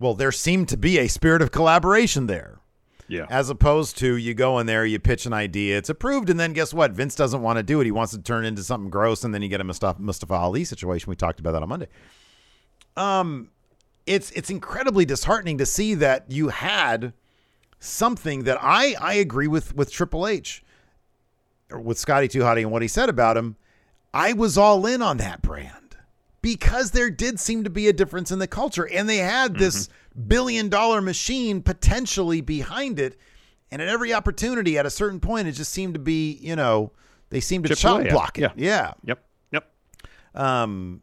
well, 0.00 0.14
there 0.14 0.32
seemed 0.32 0.68
to 0.68 0.76
be 0.76 0.98
a 0.98 1.08
spirit 1.08 1.42
of 1.42 1.50
collaboration 1.50 2.26
there. 2.26 2.60
Yeah. 3.08 3.26
As 3.30 3.48
opposed 3.48 3.96
to 3.98 4.16
you 4.16 4.34
go 4.34 4.58
in 4.58 4.66
there, 4.66 4.84
you 4.84 4.98
pitch 4.98 5.24
an 5.24 5.32
idea, 5.32 5.78
it's 5.78 5.88
approved, 5.88 6.28
and 6.28 6.38
then 6.38 6.52
guess 6.52 6.74
what? 6.74 6.92
Vince 6.92 7.14
doesn't 7.14 7.40
want 7.40 7.56
to 7.56 7.62
do 7.62 7.80
it. 7.80 7.86
He 7.86 7.90
wants 7.90 8.12
to 8.12 8.20
turn 8.20 8.44
into 8.44 8.62
something 8.62 8.90
gross, 8.90 9.24
and 9.24 9.32
then 9.32 9.40
you 9.40 9.48
get 9.48 9.62
a 9.62 9.64
Mustafa, 9.64 10.00
Mustafa 10.00 10.34
Ali 10.34 10.64
situation. 10.64 11.08
We 11.08 11.16
talked 11.16 11.40
about 11.40 11.52
that 11.52 11.62
on 11.62 11.68
Monday. 11.70 11.88
Um, 12.98 13.50
it's 14.04 14.30
it's 14.32 14.50
incredibly 14.50 15.06
disheartening 15.06 15.56
to 15.58 15.66
see 15.66 15.94
that 15.94 16.30
you 16.30 16.48
had 16.48 17.14
something 17.80 18.44
that 18.44 18.58
I 18.60 18.94
I 19.00 19.14
agree 19.14 19.48
with 19.48 19.74
with 19.74 19.90
Triple 19.90 20.26
H, 20.26 20.62
or 21.70 21.80
with 21.80 21.98
Scotty 21.98 22.28
Too 22.28 22.40
Hottie 22.40 22.60
and 22.60 22.70
what 22.70 22.82
he 22.82 22.88
said 22.88 23.08
about 23.08 23.38
him. 23.38 23.56
I 24.12 24.34
was 24.34 24.58
all 24.58 24.84
in 24.84 25.00
on 25.00 25.16
that 25.16 25.40
brand 25.40 25.77
because 26.42 26.92
there 26.92 27.10
did 27.10 27.40
seem 27.40 27.64
to 27.64 27.70
be 27.70 27.88
a 27.88 27.92
difference 27.92 28.30
in 28.30 28.38
the 28.38 28.46
culture, 28.46 28.88
and 28.88 29.08
they 29.08 29.18
had 29.18 29.56
this 29.56 29.88
billion 30.26 30.68
dollar 30.68 31.00
machine 31.00 31.62
potentially 31.62 32.40
behind 32.40 32.98
it. 32.98 33.18
And 33.70 33.82
at 33.82 33.88
every 33.88 34.14
opportunity, 34.14 34.78
at 34.78 34.86
a 34.86 34.90
certain 34.90 35.20
point, 35.20 35.46
it 35.48 35.52
just 35.52 35.72
seemed 35.72 35.94
to 35.94 36.00
be, 36.00 36.38
you 36.40 36.56
know, 36.56 36.92
they 37.30 37.40
seemed 37.40 37.64
to 37.64 37.68
Chip 37.70 37.78
chop 37.78 37.94
away 37.96 38.02
at 38.02 38.06
it. 38.06 38.12
block 38.12 38.38
it. 38.38 38.42
Yeah. 38.42 38.52
yeah. 38.56 38.92
Yep. 39.04 39.24
Yep. 39.52 39.70
Um, 40.34 41.02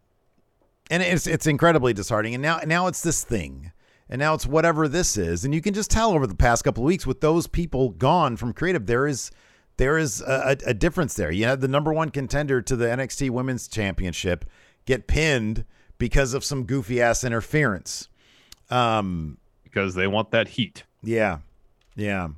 and 0.89 1.03
it's 1.03 1.27
it's 1.27 1.47
incredibly 1.47 1.93
disheartening. 1.93 2.35
And 2.35 2.41
now 2.41 2.59
now 2.65 2.87
it's 2.87 3.01
this 3.01 3.23
thing, 3.23 3.71
and 4.09 4.19
now 4.19 4.33
it's 4.33 4.45
whatever 4.45 4.87
this 4.87 5.17
is, 5.17 5.45
and 5.45 5.53
you 5.53 5.61
can 5.61 5.73
just 5.73 5.91
tell 5.91 6.11
over 6.11 6.27
the 6.27 6.35
past 6.35 6.63
couple 6.63 6.83
of 6.83 6.87
weeks 6.87 7.05
with 7.05 7.21
those 7.21 7.47
people 7.47 7.89
gone 7.89 8.37
from 8.37 8.53
creative, 8.53 8.85
there 8.85 9.07
is 9.07 9.31
there 9.77 9.97
is 9.97 10.21
a, 10.21 10.57
a, 10.65 10.69
a 10.69 10.73
difference 10.73 11.15
there. 11.15 11.31
You 11.31 11.45
had 11.45 11.61
the 11.61 11.67
number 11.67 11.91
one 11.91 12.09
contender 12.09 12.61
to 12.61 12.75
the 12.75 12.85
NXT 12.85 13.29
Women's 13.31 13.67
Championship 13.67 14.45
get 14.85 15.07
pinned 15.07 15.65
because 15.97 16.33
of 16.33 16.43
some 16.43 16.63
goofy 16.65 17.01
ass 17.01 17.23
interference. 17.23 18.09
Um, 18.69 19.37
Because 19.63 19.95
they 19.95 20.07
want 20.07 20.31
that 20.31 20.49
heat. 20.49 20.83
yeah, 21.03 21.39
yeah. 21.95 22.29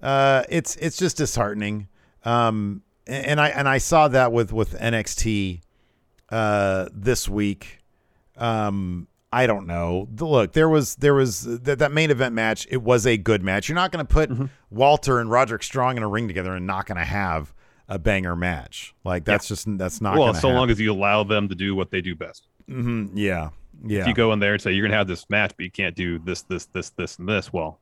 Uh, 0.00 0.42
it's 0.48 0.76
it's 0.76 0.96
just 0.96 1.16
disheartening. 1.16 1.88
Um, 2.24 2.82
and, 3.06 3.26
and 3.26 3.40
I 3.40 3.48
and 3.48 3.68
I 3.68 3.78
saw 3.78 4.08
that 4.08 4.32
with 4.32 4.52
with 4.52 4.78
NXT 4.78 5.60
uh, 6.30 6.88
this 6.92 7.28
week. 7.28 7.78
Um, 8.36 9.06
I 9.32 9.46
don't 9.46 9.66
know. 9.66 10.08
Look, 10.18 10.52
there 10.52 10.68
was 10.68 10.96
there 10.96 11.14
was 11.14 11.42
that 11.62 11.78
that 11.78 11.92
main 11.92 12.10
event 12.10 12.34
match. 12.34 12.66
It 12.70 12.82
was 12.82 13.06
a 13.06 13.16
good 13.16 13.42
match. 13.42 13.68
You're 13.68 13.76
not 13.76 13.92
going 13.92 14.04
to 14.04 14.12
put 14.12 14.30
Mm-hmm. 14.30 14.46
Walter 14.70 15.20
and 15.20 15.30
Roderick 15.30 15.62
Strong 15.62 15.96
in 15.96 16.02
a 16.02 16.08
ring 16.08 16.26
together 16.28 16.54
and 16.54 16.66
not 16.66 16.86
going 16.86 16.98
to 16.98 17.04
have 17.04 17.52
a 17.88 17.98
banger 17.98 18.36
match. 18.36 18.94
Like 19.04 19.24
that's 19.24 19.48
just 19.48 19.66
that's 19.78 20.00
not. 20.00 20.16
well, 20.16 20.28
gonna 20.28 20.40
so 20.40 20.48
long 20.48 20.70
as 20.70 20.80
you 20.80 20.92
allow 20.92 21.24
them 21.24 21.48
to 21.48 21.54
do 21.54 21.74
what 21.74 21.90
they 21.90 22.00
do 22.00 22.14
best. 22.14 22.48
Mhm, 22.68 23.10
yeah, 23.14 23.50
yeah. 23.84 24.00
If 24.00 24.06
you 24.06 24.14
go 24.14 24.32
in 24.32 24.38
there 24.38 24.54
and 24.54 24.62
say 24.62 24.72
you're 24.72 24.88
to 24.88 24.94
have 24.94 25.08
this 25.08 25.28
match, 25.28 25.52
but 25.56 25.64
you 25.64 25.70
can't 25.70 25.96
do 25.96 26.18
this, 26.18 26.42
this, 26.42 26.66
this, 26.66 26.90
this, 26.90 27.18
and 27.18 27.28
this, 27.28 27.52
well, 27.52 27.80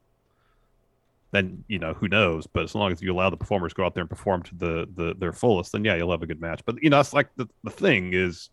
then 1.33 1.65
you 1.69 1.79
know 1.79 1.95
who 1.95 2.09
knows. 2.09 2.47
But 2.47 2.65
as 2.65 2.75
long 2.75 2.93
as 2.93 3.03
you 3.03 3.13
allow 3.13 3.31
the 3.31 3.37
performers 3.37 3.73
to 3.73 3.77
go 3.77 3.85
out 3.85 3.95
there 3.95 4.03
and 4.03 4.11
perform 4.11 4.43
to 4.45 4.55
the, 4.55 4.89
the 4.95 5.15
their 5.19 5.33
fullest, 5.33 5.73
then 5.73 5.85
yeah, 5.85 5.97
you'll 5.97 6.11
have 6.11 6.23
a 6.23 6.27
good 6.27 6.41
match. 6.41 6.63
But 6.65 6.83
you 6.83 6.91
know, 6.91 7.01
it's 7.01 7.13
like 7.13 7.29
the, 7.37 7.49
the 7.65 7.71
thing 7.71 8.13
is, 8.15 8.51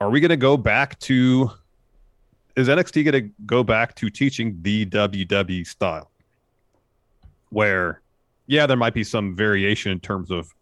are 0.00 0.10
we 0.10 0.20
to 0.20 0.36
go 0.36 0.56
back 0.56 0.98
to? 1.00 1.50
Is 2.56 2.66
NXT 2.66 3.04
going 3.04 3.24
to 3.24 3.30
go 3.46 3.62
back 3.62 3.94
to 3.96 4.10
teaching 4.10 4.58
the 4.62 4.84
WWE 4.86 5.64
style, 5.64 6.10
where, 7.50 8.00
yeah, 8.48 8.66
there 8.66 8.76
might 8.76 8.94
be 8.94 9.04
some 9.04 9.36
variation 9.36 9.92
in 9.92 10.00
terms 10.00 10.30
of 10.32 10.52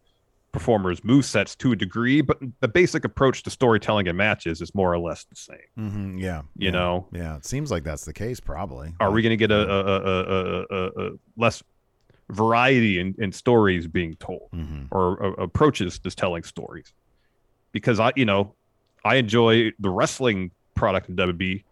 performers' 0.51 1.03
move 1.03 1.25
sets 1.25 1.55
to 1.55 1.71
a 1.71 1.75
degree, 1.75 2.21
but 2.21 2.37
the 2.61 2.67
basic 2.67 3.03
approach 3.05 3.43
to 3.43 3.49
storytelling 3.49 4.07
and 4.07 4.17
matches 4.17 4.61
is 4.61 4.73
more 4.75 4.91
or 4.93 4.97
less 4.99 5.23
the 5.25 5.35
same. 5.35 5.57
Mhm, 5.77 6.19
yeah, 6.21 6.41
You 6.55 6.65
yeah, 6.67 6.71
know? 6.71 7.07
yeah. 7.11 7.35
It 7.37 7.45
seems 7.45 7.69
like 7.71 7.83
that's 7.83 8.05
the 8.05 8.13
case. 8.13 8.39
Probably. 8.39 8.93
Are 8.99 9.11
we 9.11 9.21
going 9.21 9.31
to 9.31 9.37
get 9.37 9.51
a, 9.51 9.69
a, 9.71 10.65
a, 10.69 11.07
a, 11.07 11.11
less 11.35 11.61
variety 12.29 12.99
in, 12.99 13.15
in 13.19 13.31
stories 13.31 13.87
being 13.87 14.15
told 14.15 14.49
Mhm. 14.53 14.87
or 14.91 15.13
approaches 15.39 15.99
to 15.99 16.09
telling 16.11 16.43
stories? 16.43 16.93
Because 17.71 17.99
I, 17.99 18.11
you 18.15 18.25
know, 18.25 18.53
I 19.05 19.15
enjoy 19.15 19.71
the 19.79 19.89
wrestling 19.89 20.51
product 20.75 21.09
in 21.09 21.15
WB 21.15 21.63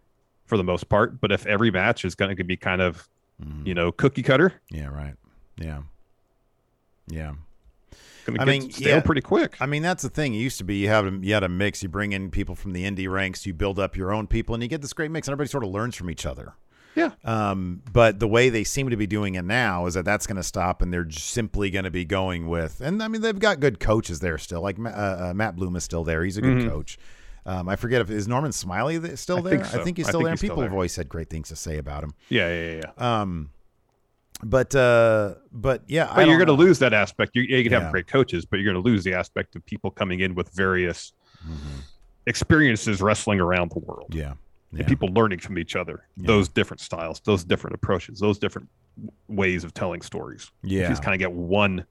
for 0.44 0.56
the 0.56 0.64
most 0.64 0.88
part, 0.88 1.20
but 1.20 1.32
if 1.32 1.44
every 1.46 1.70
match 1.70 2.04
is 2.04 2.14
going 2.14 2.36
to 2.36 2.44
be 2.44 2.56
kind 2.56 2.80
of, 2.80 3.08
Mhm. 3.44 3.66
you 3.66 3.74
know, 3.74 3.90
cookie 3.92 4.22
cutter, 4.22 4.52
Yeah. 4.70 4.86
Right. 4.88 5.14
Yeah. 5.58 5.82
Yeah. 7.08 7.34
I 8.38 8.44
mean, 8.44 8.70
stale 8.72 8.96
yeah. 8.96 9.00
pretty 9.00 9.20
quick. 9.20 9.56
I 9.60 9.66
mean, 9.66 9.82
that's 9.82 10.02
the 10.02 10.08
thing. 10.08 10.34
It 10.34 10.38
used 10.38 10.58
to 10.58 10.64
be 10.64 10.76
you 10.76 10.88
have 10.88 11.06
a, 11.06 11.18
you 11.22 11.32
had 11.32 11.44
a 11.44 11.48
mix. 11.48 11.82
You 11.82 11.88
bring 11.88 12.12
in 12.12 12.30
people 12.30 12.54
from 12.54 12.72
the 12.72 12.84
indie 12.84 13.10
ranks. 13.10 13.46
You 13.46 13.54
build 13.54 13.78
up 13.78 13.96
your 13.96 14.12
own 14.12 14.26
people, 14.26 14.54
and 14.54 14.62
you 14.62 14.68
get 14.68 14.82
this 14.82 14.92
great 14.92 15.10
mix. 15.10 15.28
And 15.28 15.32
everybody 15.32 15.48
sort 15.48 15.64
of 15.64 15.70
learns 15.70 15.94
from 15.94 16.10
each 16.10 16.26
other. 16.26 16.54
Yeah. 16.96 17.10
Um, 17.24 17.82
but 17.92 18.18
the 18.18 18.26
way 18.26 18.48
they 18.48 18.64
seem 18.64 18.88
to 18.88 18.96
be 18.96 19.06
doing 19.06 19.34
it 19.34 19.44
now 19.44 19.86
is 19.86 19.94
that 19.94 20.04
that's 20.04 20.26
going 20.26 20.36
to 20.36 20.42
stop, 20.42 20.82
and 20.82 20.92
they're 20.92 21.08
simply 21.10 21.70
going 21.70 21.84
to 21.84 21.90
be 21.90 22.04
going 22.04 22.48
with. 22.48 22.80
And 22.80 23.02
I 23.02 23.08
mean, 23.08 23.20
they've 23.20 23.38
got 23.38 23.60
good 23.60 23.78
coaches 23.78 24.20
there 24.20 24.38
still. 24.38 24.62
Like 24.62 24.78
uh, 24.78 24.88
uh, 24.88 25.32
Matt 25.34 25.54
Bloom 25.56 25.76
is 25.76 25.84
still 25.84 26.02
there. 26.02 26.24
He's 26.24 26.36
a 26.38 26.42
good 26.42 26.68
coach. 26.68 26.98
Um, 27.44 27.68
I 27.68 27.76
forget 27.76 28.00
if 28.00 28.10
is 28.10 28.26
Norman 28.26 28.50
Smiley 28.50 29.16
still 29.16 29.38
I 29.38 29.40
there. 29.42 29.50
think 29.52 29.66
so. 29.66 29.80
I 29.80 29.84
think 29.84 29.98
he's 29.98 30.06
I 30.06 30.10
still 30.10 30.20
think 30.20 30.24
there. 30.24 30.32
he's 30.32 30.42
and 30.42 30.46
still 30.48 30.56
people 30.56 30.62
have 30.64 30.72
always 30.72 30.92
said 30.92 31.08
great 31.08 31.30
things 31.30 31.48
to 31.50 31.56
say 31.56 31.78
about 31.78 32.02
him. 32.02 32.12
Yeah, 32.28 32.48
yeah, 32.48 32.70
yeah. 32.70 32.80
yeah. 32.98 33.20
Um, 33.20 33.50
but 34.42 34.74
uh, 34.74 35.34
but 35.52 35.82
yeah, 35.86 36.08
I 36.10 36.16
But 36.16 36.26
you're 36.28 36.36
going 36.38 36.46
to 36.48 36.52
lose 36.64 36.78
that 36.80 36.92
aspect. 36.92 37.34
You, 37.34 37.42
you 37.42 37.62
can 37.62 37.72
Yeah. 37.72 37.80
have 37.80 37.90
great 37.92 38.06
coaches, 38.06 38.44
but 38.44 38.58
you're 38.58 38.70
going 38.72 38.82
to 38.82 38.88
lose 38.88 39.02
the 39.04 39.14
aspect 39.14 39.56
of 39.56 39.64
people 39.66 39.90
coming 39.90 40.20
in 40.20 40.34
with 40.34 40.50
various 40.54 41.12
experiences 42.26 43.00
wrestling 43.00 43.40
around 43.40 43.70
the 43.70 43.78
world. 43.80 44.14
Yeah. 44.14 44.34
And 44.76 44.86
people 44.86 45.08
learning 45.08 45.38
from 45.38 45.58
each 45.58 45.74
other, 45.76 46.06
Yeah. 46.16 46.26
those 46.26 46.48
different 46.48 46.80
styles, 46.80 47.20
those 47.20 47.44
different 47.44 47.74
approaches, 47.74 48.18
those 48.20 48.38
different 48.38 48.68
ways 49.28 49.64
of 49.64 49.72
telling 49.72 50.02
stories. 50.02 50.50
Yeah. 50.62 50.82
you 50.82 50.88
just 50.88 51.02
kind 51.02 51.14
of 51.14 51.18
get 51.18 51.32
one, 51.32 51.86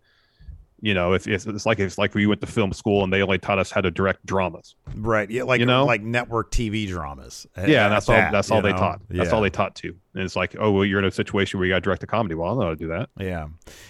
you 0.86 0.94
know, 0.94 1.14
if 1.14 1.28
it's, 1.28 1.48
it's 1.48 1.66
like 1.66 1.80
it's 1.80 1.98
like 1.98 2.14
we 2.14 2.28
went 2.28 2.42
to 2.42 2.46
film 2.48 2.72
school 2.72 3.04
and 3.04 3.12
they 3.12 3.24
only 3.24 3.40
taught 3.40 3.58
us 3.58 3.72
how 3.72 3.82
to 3.82 3.90
direct 3.90 4.24
dramas. 4.24 4.76
Right. 4.96 5.28
Yeah. 5.32 5.42
Like 5.42 5.60
You 5.60 5.66
know? 5.66 5.84
like 5.84 6.04
network 6.04 6.52
TV 6.52 6.88
dramas. 6.88 7.48
Yeah, 7.58 7.86
and 7.86 7.92
that's 7.92 8.08
all. 8.08 8.16
That's 8.16 8.52
all 8.52 8.62
they 8.62 8.72
taught. 8.72 9.02
That's 9.10 9.30
Yeah. 9.30 9.36
all 9.36 9.42
they 9.42 9.50
taught 9.50 9.74
to. 9.78 9.88
And 10.14 10.24
it's 10.24 10.36
like, 10.36 10.56
oh, 10.60 10.72
well, 10.72 10.86
you're 10.86 11.00
in 11.00 11.06
a 11.06 11.10
situation 11.12 11.60
where 11.60 11.66
you 11.68 11.74
got 11.74 11.78
to 11.78 11.82
direct 11.82 12.04
a 12.04 12.08
comedy. 12.08 12.36
Well, 12.36 12.46
I 12.46 12.52
don't 12.52 12.60
know 12.60 12.66
how 12.66 12.70
to 12.70 12.76
do 12.76 12.88
that. 12.90 13.10
Yeah. 13.20 13.48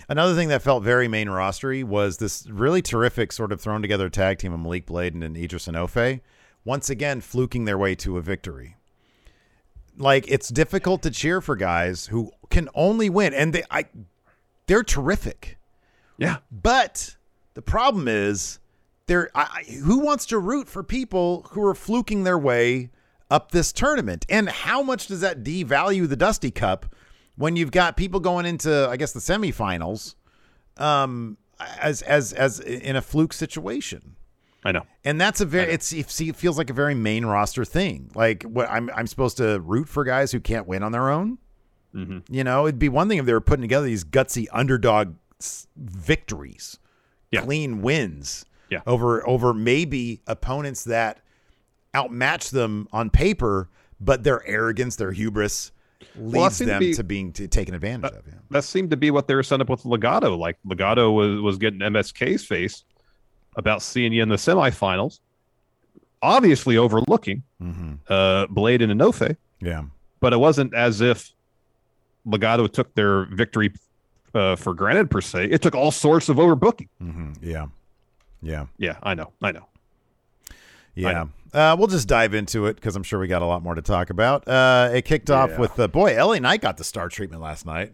Another 0.07 0.35
thing 0.35 0.47
that 0.47 0.61
felt 0.61 0.83
very 0.85 1.09
main 1.09 1.27
rostery 1.27 1.83
was 1.83 2.15
this 2.15 2.47
really 2.49 2.81
terrific 2.81 3.33
sort 3.33 3.51
of 3.51 3.59
thrown 3.59 3.81
together 3.81 4.09
tag 4.09 4.37
team 4.37 4.53
of 4.53 4.61
Malik 4.61 4.85
Blade 4.85 5.13
and 5.15 5.35
Idris 5.35 5.67
Enofe, 5.67 6.21
once 6.63 6.89
again 6.89 7.19
fluking 7.19 7.65
their 7.65 7.77
way 7.77 7.93
to 7.95 8.17
a 8.17 8.21
victory. 8.21 8.77
Like 9.97 10.25
it's 10.29 10.47
difficult 10.47 11.01
to 11.03 11.11
cheer 11.11 11.41
for 11.41 11.57
guys 11.57 12.05
who 12.05 12.31
can 12.49 12.69
only 12.73 13.09
win, 13.09 13.33
and 13.33 13.51
they 13.51 13.63
I 13.69 13.85
they're 14.67 14.83
terrific. 14.83 15.57
Yeah. 16.17 16.37
But 16.51 17.15
the 17.53 17.61
problem 17.61 18.07
is, 18.07 18.59
there. 19.07 19.29
I, 19.35 19.63
who 19.83 19.99
wants 19.99 20.25
to 20.27 20.39
root 20.39 20.67
for 20.67 20.83
people 20.83 21.47
who 21.51 21.65
are 21.65 21.75
fluking 21.75 22.23
their 22.23 22.37
way 22.37 22.89
up 23.29 23.51
this 23.51 23.71
tournament? 23.71 24.25
And 24.29 24.49
how 24.49 24.81
much 24.81 25.07
does 25.07 25.21
that 25.21 25.43
devalue 25.43 26.07
the 26.07 26.15
Dusty 26.15 26.51
Cup 26.51 26.85
when 27.35 27.55
you've 27.55 27.71
got 27.71 27.97
people 27.97 28.19
going 28.19 28.45
into, 28.45 28.87
I 28.89 28.97
guess, 28.97 29.11
the 29.11 29.19
semifinals, 29.19 30.15
um, 30.77 31.37
as 31.79 32.01
as 32.01 32.33
as 32.33 32.59
in 32.59 32.95
a 32.95 33.01
fluke 33.01 33.33
situation? 33.33 34.15
I 34.63 34.71
know. 34.71 34.81
And 35.03 35.21
that's 35.21 35.41
a 35.41 35.45
very 35.45 35.71
it's 35.71 35.93
it 35.93 36.09
see- 36.09 36.29
it 36.29 36.35
feels 36.35 36.57
like 36.57 36.71
a 36.71 36.73
very 36.73 36.95
main 36.95 37.25
roster 37.25 37.63
thing. 37.65 38.09
Like 38.15 38.43
what 38.43 38.67
I'm 38.69 38.89
I'm 38.95 39.05
supposed 39.05 39.37
to 39.37 39.59
root 39.59 39.87
for 39.87 40.03
guys 40.03 40.31
who 40.31 40.39
can't 40.39 40.65
win 40.65 40.81
on 40.81 40.91
their 40.91 41.09
own. 41.11 41.37
Mm-hmm. 41.93 42.33
You 42.33 42.43
know, 42.43 42.65
it'd 42.65 42.79
be 42.79 42.89
one 42.89 43.07
thing 43.07 43.19
if 43.19 43.25
they 43.25 43.33
were 43.33 43.41
putting 43.41 43.61
together 43.61 43.85
these 43.85 44.03
gutsy 44.03 44.47
underdog 44.51 45.15
victories, 45.75 46.77
Yeah. 47.31 47.41
clean 47.41 47.81
wins, 47.81 48.45
Yeah. 48.69 48.81
over 48.87 49.27
over 49.27 49.53
maybe 49.53 50.21
opponents 50.27 50.83
that 50.85 51.21
outmatch 51.93 52.49
them 52.51 52.87
on 52.91 53.09
paper, 53.09 53.69
but 53.99 54.23
their 54.23 54.45
arrogance, 54.47 54.95
their 54.97 55.11
hubris 55.11 55.71
leads 56.17 56.57
to 56.59 56.65
them 56.65 56.79
be- 56.79 56.93
to 56.93 57.03
being 57.03 57.31
to 57.33 57.47
taken 57.47 57.73
advantage 57.73 58.11
of. 58.11 58.23
Yeah. 58.27 58.33
that 58.51 58.63
seemed 58.63 58.89
to 58.91 58.97
be 58.97 59.11
what 59.11 59.27
they 59.27 59.35
were 59.35 59.43
setting 59.43 59.61
up 59.61 59.69
with 59.69 59.83
Legado. 59.83 60.37
Like 60.37 60.57
Legado 60.67 61.13
was 61.13 61.41
was 61.41 61.57
getting 61.57 61.79
MSK's 61.81 62.45
face 62.45 62.83
about 63.55 63.81
seeing 63.81 64.11
you 64.13 64.21
in 64.21 64.29
the 64.29 64.35
semifinals, 64.35 65.19
obviously 66.21 66.77
overlooking 66.77 67.43
Mm-hmm. 67.61 67.93
uh, 68.09 68.47
Blade 68.47 68.81
and 68.81 68.91
Enofe, 68.99 69.37
Yeah. 69.61 69.83
but 70.19 70.33
it 70.33 70.37
wasn't 70.37 70.73
as 70.73 70.99
if 71.01 71.31
Legado 72.27 72.71
took 72.71 72.93
their 72.95 73.25
victory 73.25 73.71
uh, 74.35 74.55
for 74.55 74.73
granted 74.73 75.09
per 75.09 75.21
se. 75.21 75.45
It 75.45 75.61
took 75.61 75.73
all 75.75 75.91
sorts 75.91 76.29
of 76.29 76.37
overbooking. 76.37 76.89
hmm 76.99 77.33
Yeah. 77.41 77.67
Yeah. 78.41 78.65
Yeah, 78.77 78.97
I 79.01 79.13
know, 79.15 79.31
I 79.41 79.51
know. 79.51 79.67
Yeah. 80.93 81.25
Uh, 81.53 81.75
we'll 81.77 81.87
just 81.87 82.07
dive 82.07 82.33
into 82.33 82.65
it 82.67 82.75
because 82.75 82.95
I'm 82.95 83.03
sure 83.03 83.19
we 83.19 83.27
got 83.27 83.41
a 83.41 83.45
lot 83.45 83.63
more 83.63 83.75
to 83.75 83.81
talk 83.81 84.09
about. 84.09 84.47
Uh, 84.47 84.89
it 84.93 85.03
kicked 85.03 85.29
off 85.29 85.49
Yeah. 85.51 85.59
with 85.59 85.79
uh, 85.79 85.87
boy, 85.87 86.15
LA 86.21 86.39
Knight 86.39 86.61
got 86.61 86.77
the 86.77 86.83
star 86.83 87.09
treatment 87.09 87.41
last 87.41 87.65
night. 87.65 87.93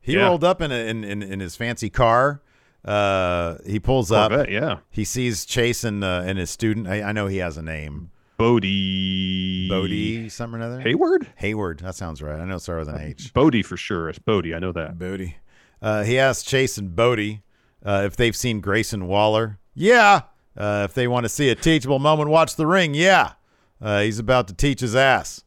He 0.00 0.14
Yeah. 0.14 0.22
rolled 0.26 0.42
up 0.44 0.60
in, 0.60 0.72
a, 0.72 0.88
in 0.88 1.04
in 1.04 1.22
in 1.22 1.40
his 1.40 1.54
fancy 1.56 1.90
car. 1.90 2.40
Uh, 2.84 3.58
he 3.64 3.78
pulls 3.78 4.10
up. 4.10 4.48
Yeah. 4.48 4.78
He 4.90 5.04
sees 5.04 5.44
Chase 5.44 5.84
and 5.84 6.02
uh, 6.02 6.22
and 6.24 6.38
his 6.38 6.50
student. 6.50 6.88
I, 6.88 7.02
I 7.02 7.12
know 7.12 7.26
he 7.28 7.36
has 7.38 7.56
a 7.56 7.62
name. 7.62 8.10
Bodhi. 8.38 9.68
Bodhi, 9.68 10.28
something 10.28 10.60
or 10.60 10.64
another. 10.64 10.80
Hayward? 10.80 11.28
Hayward. 11.36 11.78
That 11.80 11.94
sounds 11.94 12.20
right. 12.22 12.40
I 12.40 12.44
know 12.44 12.56
it 12.56 12.60
started 12.60 12.86
with 12.86 12.94
an 12.96 13.00
H. 13.02 13.32
Bodhi 13.32 13.62
for 13.62 13.76
sure. 13.76 14.08
It's 14.08 14.18
Bodhi. 14.18 14.52
I 14.54 14.58
know 14.58 14.72
that. 14.72 14.98
Bodhi. 14.98 15.36
Uh, 15.82 16.04
he 16.04 16.18
asked 16.18 16.46
Chase 16.46 16.78
and 16.78 16.94
Bodhi 16.96 17.42
uh, 17.84 18.04
if 18.06 18.16
they've 18.16 18.36
seen 18.36 18.60
Grayson 18.60 19.06
Waller. 19.08 19.58
Yeah. 19.74 20.22
Uh, 20.56 20.82
if 20.88 20.94
they 20.94 21.08
want 21.08 21.24
to 21.24 21.28
see 21.28 21.48
a 21.48 21.54
teachable 21.54 21.98
moment, 21.98 22.30
watch 22.30 22.56
the 22.56 22.66
ring. 22.66 22.94
Yeah. 22.94 23.32
Uh, 23.80 24.02
he's 24.02 24.18
about 24.20 24.46
to 24.48 24.54
teach 24.54 24.80
his 24.80 24.94
ass. 24.94 25.42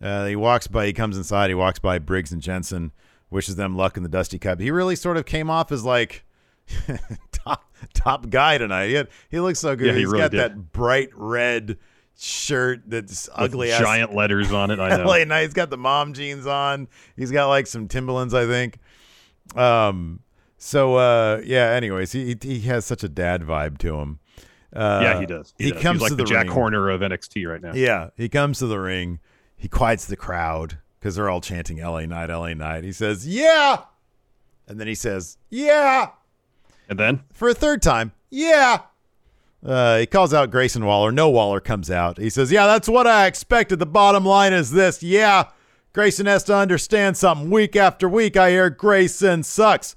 Uh, 0.00 0.26
he 0.26 0.36
walks 0.36 0.66
by. 0.68 0.86
He 0.86 0.92
comes 0.92 1.16
inside. 1.16 1.48
He 1.50 1.54
walks 1.54 1.78
by 1.78 1.98
Briggs 1.98 2.32
and 2.32 2.40
Jensen. 2.40 2.92
Wishes 3.30 3.56
them 3.56 3.76
luck 3.76 3.96
in 3.96 4.02
the 4.02 4.08
Dusty 4.08 4.38
Cup. 4.38 4.60
He 4.60 4.70
really 4.70 4.94
sort 4.94 5.16
of 5.16 5.24
came 5.24 5.48
off 5.50 5.72
as 5.72 5.84
like 5.84 6.24
top 7.32 7.72
top 7.94 8.28
guy 8.30 8.58
tonight. 8.58 8.88
He, 8.88 8.94
had, 8.94 9.08
he 9.30 9.40
looks 9.40 9.58
so 9.58 9.74
good. 9.74 9.86
Yeah, 9.88 9.92
he 9.94 10.00
He's 10.00 10.08
really 10.08 10.18
got 10.22 10.30
did. 10.32 10.40
that 10.40 10.72
bright 10.72 11.08
red 11.14 11.78
shirt 12.18 12.82
that's 12.86 13.28
With 13.28 13.36
ugly 13.40 13.72
ass 13.72 13.80
giant 13.80 14.14
letters 14.14 14.52
on 14.52 14.70
it. 14.70 14.78
I 14.78 14.96
know. 14.96 15.06
LA. 15.06 15.40
He's 15.40 15.54
got 15.54 15.70
the 15.70 15.78
mom 15.78 16.12
jeans 16.12 16.46
on. 16.46 16.88
He's 17.16 17.30
got 17.30 17.48
like 17.48 17.66
some 17.66 17.88
Timberlands, 17.88 18.34
I 18.34 18.46
think. 18.46 18.78
Um. 19.56 20.20
So 20.58 20.96
uh, 20.96 21.40
yeah. 21.44 21.70
Anyways, 21.70 22.12
he 22.12 22.36
he 22.40 22.60
has 22.60 22.84
such 22.84 23.02
a 23.02 23.08
dad 23.08 23.42
vibe 23.42 23.78
to 23.78 23.98
him. 23.98 24.18
Uh, 24.74 25.00
yeah, 25.02 25.20
he 25.20 25.26
does. 25.26 25.54
He, 25.58 25.70
does. 25.70 25.82
comes 25.82 25.96
He's 25.96 26.02
like 26.02 26.10
to 26.10 26.16
the, 26.16 26.24
the, 26.24 26.28
Jack 26.28 26.44
ring. 26.44 26.52
Horner 26.52 26.90
of 26.90 27.00
NXT 27.02 27.46
right 27.46 27.60
now. 27.60 27.72
Yeah, 27.74 28.10
he 28.16 28.28
comes 28.28 28.58
to 28.60 28.66
the 28.66 28.78
ring. 28.78 29.18
He 29.56 29.68
quiets 29.68 30.06
the 30.06 30.16
crowd 30.16 30.78
because 30.98 31.16
they're 31.16 31.28
all 31.28 31.40
chanting 31.40 31.78
"LA 31.78 32.06
Knight, 32.06 32.30
LA 32.30 32.54
Knight." 32.54 32.84
He 32.84 32.92
says, 32.92 33.26
"Yeah," 33.26 33.82
and 34.66 34.80
then 34.80 34.86
he 34.86 34.94
says, 34.94 35.38
"Yeah." 35.50 36.10
And 36.88 36.98
then 36.98 37.22
for 37.32 37.48
a 37.48 37.54
third 37.54 37.82
time, 37.82 38.12
yeah. 38.30 38.80
Uh, 39.64 39.98
he 39.98 40.06
calls 40.06 40.34
out 40.34 40.50
Grayson 40.50 40.84
Waller. 40.84 41.12
No 41.12 41.30
Waller 41.30 41.60
comes 41.60 41.90
out. 41.90 42.18
He 42.18 42.30
says, 42.30 42.50
Yeah, 42.50 42.66
that's 42.66 42.88
what 42.88 43.06
I 43.06 43.26
expected. 43.26 43.78
The 43.78 43.86
bottom 43.86 44.24
line 44.24 44.52
is 44.52 44.72
this. 44.72 45.02
Yeah, 45.02 45.50
Grayson 45.92 46.26
has 46.26 46.42
to 46.44 46.54
understand 46.56 47.16
something. 47.16 47.50
Week 47.50 47.76
after 47.76 48.08
week, 48.08 48.36
I 48.36 48.50
hear 48.50 48.70
Grayson 48.70 49.42
sucks. 49.42 49.94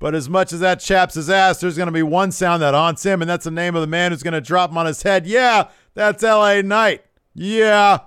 But 0.00 0.14
as 0.14 0.28
much 0.28 0.52
as 0.52 0.60
that 0.60 0.78
chaps 0.78 1.14
his 1.14 1.28
ass, 1.28 1.60
there's 1.60 1.76
going 1.76 1.86
to 1.88 1.92
be 1.92 2.04
one 2.04 2.30
sound 2.30 2.62
that 2.62 2.72
haunts 2.74 3.02
him, 3.04 3.20
and 3.20 3.28
that's 3.28 3.44
the 3.44 3.50
name 3.50 3.74
of 3.74 3.80
the 3.80 3.88
man 3.88 4.12
who's 4.12 4.22
going 4.22 4.34
to 4.34 4.40
drop 4.40 4.70
him 4.70 4.78
on 4.78 4.86
his 4.86 5.02
head. 5.02 5.26
Yeah, 5.26 5.70
that's 5.94 6.22
L.A. 6.22 6.62
Knight. 6.62 7.04
Yeah. 7.34 7.98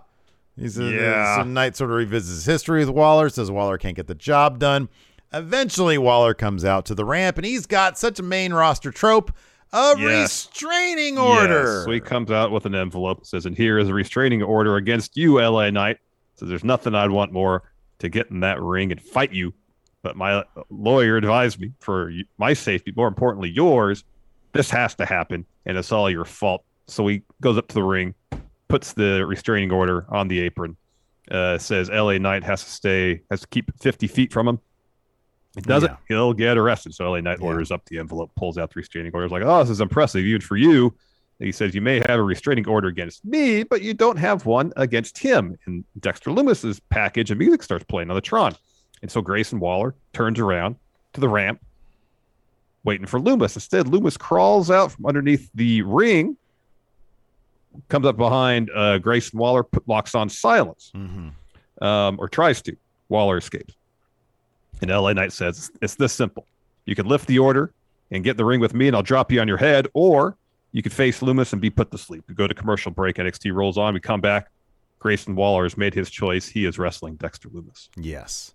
He 0.57 0.69
says, 0.69 0.91
Yeah. 0.93 1.37
So 1.37 1.43
Knight 1.43 1.75
sort 1.75 1.89
of 1.89 1.97
revisits 1.97 2.35
his 2.37 2.45
history 2.45 2.79
with 2.79 2.89
Waller, 2.95 3.27
says 3.29 3.51
Waller 3.51 3.77
can't 3.77 3.95
get 3.95 4.07
the 4.07 4.15
job 4.15 4.57
done. 4.59 4.87
Eventually, 5.33 5.97
Waller 5.97 6.33
comes 6.33 6.63
out 6.63 6.85
to 6.85 6.95
the 6.95 7.03
ramp, 7.05 7.37
and 7.37 7.45
he's 7.45 7.65
got 7.65 7.97
such 7.97 8.19
a 8.19 8.23
main 8.23 8.53
roster 8.53 8.91
trope 8.91 9.31
a 9.73 9.93
Yes. 9.97 10.47
restraining 10.53 11.17
order. 11.17 11.63
Yes. 11.77 11.85
So 11.85 11.91
he 11.91 11.99
comes 12.01 12.29
out 12.31 12.51
with 12.51 12.65
an 12.65 12.75
envelope 12.75 13.25
says, 13.25 13.45
and 13.45 13.55
here 13.55 13.77
is 13.79 13.87
a 13.89 13.93
restraining 13.93 14.43
order 14.43 14.75
against 14.75 15.15
you, 15.17 15.39
LA 15.41 15.69
Knight. 15.71 15.97
So 16.41 16.47
there's 16.47 16.63
nothing 16.63 16.95
I'd 16.95 17.11
want 17.11 17.31
more 17.31 17.61
to 17.99 18.09
get 18.09 18.31
in 18.31 18.39
that 18.39 18.59
ring 18.59 18.91
and 18.91 18.99
fight 18.99 19.31
you. 19.31 19.53
But 20.01 20.15
my 20.17 20.43
lawyer 20.71 21.15
advised 21.15 21.59
me 21.59 21.71
for 21.79 22.11
my 22.39 22.53
safety, 22.53 22.91
more 22.97 23.07
importantly, 23.07 23.47
yours, 23.51 24.03
this 24.51 24.71
has 24.71 24.95
to 24.95 25.05
happen, 25.05 25.45
and 25.67 25.77
it's 25.77 25.91
all 25.91 26.09
your 26.09 26.25
fault. 26.25 26.63
So 26.87 27.05
he 27.05 27.21
goes 27.41 27.59
up 27.59 27.67
to 27.67 27.75
the 27.75 27.83
ring, 27.83 28.15
puts 28.69 28.93
the 28.93 29.23
restraining 29.27 29.71
order 29.71 30.07
on 30.09 30.29
the 30.29 30.39
apron, 30.39 30.77
uh, 31.29 31.59
says 31.59 31.91
LA 31.91 32.17
Knight 32.17 32.43
has 32.43 32.63
to 32.63 32.71
stay, 32.71 33.21
has 33.29 33.41
to 33.41 33.47
keep 33.49 33.71
50 33.79 34.07
feet 34.07 34.33
from 34.33 34.47
him. 34.47 34.59
It 35.55 35.65
doesn't, 35.65 35.91
Yeah. 35.91 35.97
he'll 36.07 36.33
get 36.33 36.57
arrested. 36.57 36.95
So 36.95 37.05
LA 37.05 37.21
Knight 37.21 37.37
Yeah. 37.39 37.45
orders 37.45 37.69
up 37.69 37.85
the 37.85 37.99
envelope, 37.99 38.31
pulls 38.35 38.57
out 38.57 38.71
the 38.73 38.79
restraining 38.79 39.11
order. 39.13 39.27
Is 39.27 39.31
like, 39.31 39.43
oh, 39.43 39.59
this 39.59 39.69
is 39.69 39.79
impressive, 39.79 40.25
even 40.25 40.41
for 40.41 40.57
you. 40.57 40.95
He 41.41 41.51
says, 41.51 41.73
you 41.73 41.81
may 41.81 41.97
have 42.07 42.19
a 42.19 42.23
restraining 42.23 42.67
order 42.67 42.87
against 42.87 43.25
me, 43.25 43.63
but 43.63 43.81
you 43.81 43.93
don't 43.93 44.17
have 44.17 44.45
one 44.45 44.71
against 44.77 45.17
him. 45.17 45.57
And 45.65 45.83
Dexter 45.99 46.31
Loomis's 46.31 46.79
package 46.79 47.31
and 47.31 47.39
music 47.39 47.63
starts 47.63 47.83
playing 47.85 48.09
on 48.09 48.15
the 48.15 48.21
Tron. 48.21 48.55
And 49.01 49.09
so 49.09 49.21
Grayson 49.21 49.59
Waller 49.59 49.95
turns 50.13 50.39
around 50.39 50.75
to 51.13 51.19
the 51.21 51.27
ramp, 51.27 51.59
waiting 52.83 53.07
for 53.07 53.19
Loomis. 53.19 53.55
Instead, 53.55 53.87
Loomis 53.87 54.17
crawls 54.17 54.69
out 54.69 54.91
from 54.91 55.07
underneath 55.07 55.49
the 55.55 55.81
ring, 55.81 56.37
comes 57.89 58.05
up 58.05 58.17
behind 58.17 58.69
uh, 58.75 58.99
Grayson 58.99 59.39
Waller, 59.39 59.63
put, 59.63 59.87
locks 59.87 60.13
on 60.13 60.29
silence, 60.29 60.91
Mm-hmm. 60.95 61.83
um, 61.83 62.17
or 62.19 62.27
tries 62.29 62.61
to. 62.63 62.75
Waller 63.09 63.37
escapes. 63.37 63.73
And 64.81 64.89
LA 64.89 65.11
Knight 65.13 65.33
says, 65.33 65.69
it's 65.81 65.95
this 65.95 66.13
simple. 66.13 66.45
You 66.85 66.95
can 66.95 67.07
lift 67.07 67.27
the 67.27 67.39
order 67.39 67.73
and 68.11 68.23
get 68.23 68.31
in 68.31 68.37
the 68.37 68.45
ring 68.45 68.59
with 68.59 68.73
me, 68.73 68.87
and 68.87 68.95
I'll 68.95 69.03
drop 69.03 69.31
you 69.31 69.41
on 69.41 69.47
your 69.47 69.57
head, 69.57 69.87
or 69.93 70.37
you 70.71 70.81
could 70.81 70.93
face 70.93 71.21
Loomis 71.21 71.51
and 71.53 71.61
be 71.61 71.69
put 71.69 71.91
to 71.91 71.97
sleep. 71.97 72.23
We 72.27 72.35
go 72.35 72.47
to 72.47 72.53
commercial 72.53 72.91
break. 72.91 73.17
NXT 73.17 73.53
rolls 73.53 73.77
on. 73.77 73.93
We 73.93 73.99
come 73.99 74.21
back. 74.21 74.49
Grayson 74.99 75.35
Waller 75.35 75.63
has 75.63 75.77
made 75.77 75.93
his 75.93 76.09
choice. 76.09 76.47
He 76.47 76.65
is 76.65 76.77
wrestling 76.77 77.15
Dexter 77.15 77.49
Loomis. 77.51 77.89
Yes. 77.97 78.53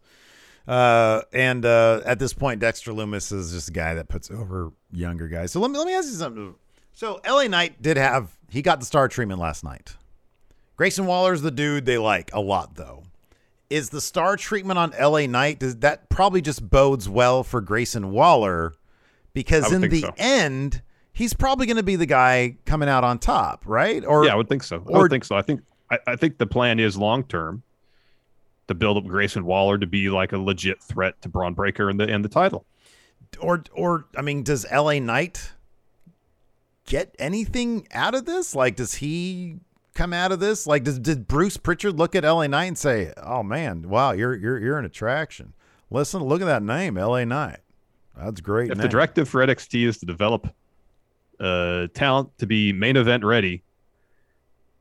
Uh, 0.67 1.23
and 1.33 1.65
uh, 1.65 2.01
at 2.05 2.19
this 2.19 2.33
point, 2.33 2.61
Dexter 2.61 2.93
Loomis 2.93 3.33
is 3.33 3.53
just 3.53 3.69
a 3.69 3.73
guy 3.73 3.95
that 3.95 4.09
puts 4.09 4.31
over 4.31 4.73
younger 4.93 5.29
guys. 5.29 5.53
So 5.53 5.61
let 5.61 5.71
me 5.71 5.79
let 5.79 5.87
me 5.87 5.95
ask 5.95 6.09
you 6.09 6.15
something. 6.15 6.55
So 6.93 7.21
LA 7.29 7.45
Knight 7.45 7.83
did 7.83 7.97
have 7.97 8.37
he 8.49 8.63
got 8.63 8.81
the 8.81 8.87
star 8.87 9.09
treatment 9.09 9.41
last 9.41 9.63
night. 9.63 9.95
Grayson 10.77 11.07
Waller's 11.07 11.43
the 11.43 11.51
dude 11.51 11.85
they 11.85 11.99
like 11.99 12.33
a 12.33 12.41
lot 12.41 12.77
though. 12.77 13.05
Is 13.69 13.91
the 13.91 14.01
star 14.01 14.37
treatment 14.37 14.79
on 14.79 14.93
LA 15.01 15.27
Knight 15.27 15.59
does 15.59 15.77
that 15.79 16.09
probably 16.09 16.41
just 16.41 16.69
bodes 16.69 17.09
well 17.09 17.43
for 17.45 17.61
Grayson 17.61 18.13
Waller 18.13 18.75
because 19.35 19.73
in 19.73 19.83
the 19.83 20.01
so. 20.01 20.15
end 20.17 20.83
he's 21.17 21.33
probably 21.33 21.65
going 21.65 21.79
to 21.79 21.83
be 21.83 21.97
the 21.97 22.07
guy 22.07 22.59
coming 22.67 22.91
out 22.91 23.03
on 23.03 23.19
top, 23.19 23.63
right? 23.65 24.05
Or 24.05 24.27
yeah, 24.27 24.35
I 24.35 24.37
would 24.37 24.51
think 24.51 24.63
so. 24.63 24.85
I 24.93 24.99
would 24.99 25.11
think 25.11 25.25
so. 25.25 25.35
I 25.35 25.41
think 25.41 25.63
I, 25.91 25.99
I 26.07 26.17
think 26.17 26.37
the 26.37 26.47
plan 26.47 26.79
is 26.79 26.97
long 26.97 27.25
term 27.25 27.63
to 28.69 28.75
build 28.75 28.99
up 28.99 29.07
Grayson 29.07 29.47
Waller 29.47 29.79
to 29.79 29.87
be 29.87 30.11
like 30.11 30.33
a 30.33 30.39
legit 30.39 30.83
threat 30.83 31.21
to 31.23 31.29
Bron 31.29 31.55
Breakker 31.55 31.89
and 31.89 31.99
the 31.99 32.05
and 32.05 32.23
the 32.23 32.29
title. 32.29 32.67
or 33.41 33.65
or 33.73 34.05
I 34.17 34.23
mean, 34.23 34.43
does 34.43 34.67
LA 34.71 34.99
Knight 34.99 35.53
get 36.85 37.17
anything 37.19 37.89
out 37.93 38.15
of 38.15 38.27
this? 38.27 38.55
Like, 38.55 38.77
does 38.77 38.97
he 38.97 39.57
come 39.95 40.13
out 40.13 40.33
of 40.33 40.39
this? 40.39 40.67
Like, 40.67 40.85
does 40.85 40.99
did 40.99 41.27
Bruce 41.27 41.57
Pritchard 41.57 41.99
look 41.99 42.15
at 42.15 42.25
LA 42.25 42.47
Knight 42.47 42.67
and 42.67 42.79
say, 42.79 43.15
"Oh 43.17 43.43
man, 43.43 43.89
wow, 43.89 44.13
you're 44.13 44.37
you're 44.37 44.59
you're 44.59 44.79
an 44.79 44.85
attraction"? 44.85 45.55
Listen, 45.91 46.23
look 46.23 46.43
at 46.43 46.47
that 46.47 46.63
name, 46.63 46.97
LA 46.97 47.25
Knight. 47.25 47.61
That's 48.15 48.43
great. 48.43 48.71
If 48.71 48.77
name. 48.77 48.83
the 48.83 48.89
directive 48.89 49.29
for 49.31 49.47
NXT 49.47 49.87
is 49.87 49.99
to 49.99 50.07
develop 50.07 50.49
uh, 51.41 51.87
talent 51.95 52.31
to 52.39 52.47
be 52.47 52.73
main 52.73 52.97
event 52.97 53.25
ready, 53.25 53.63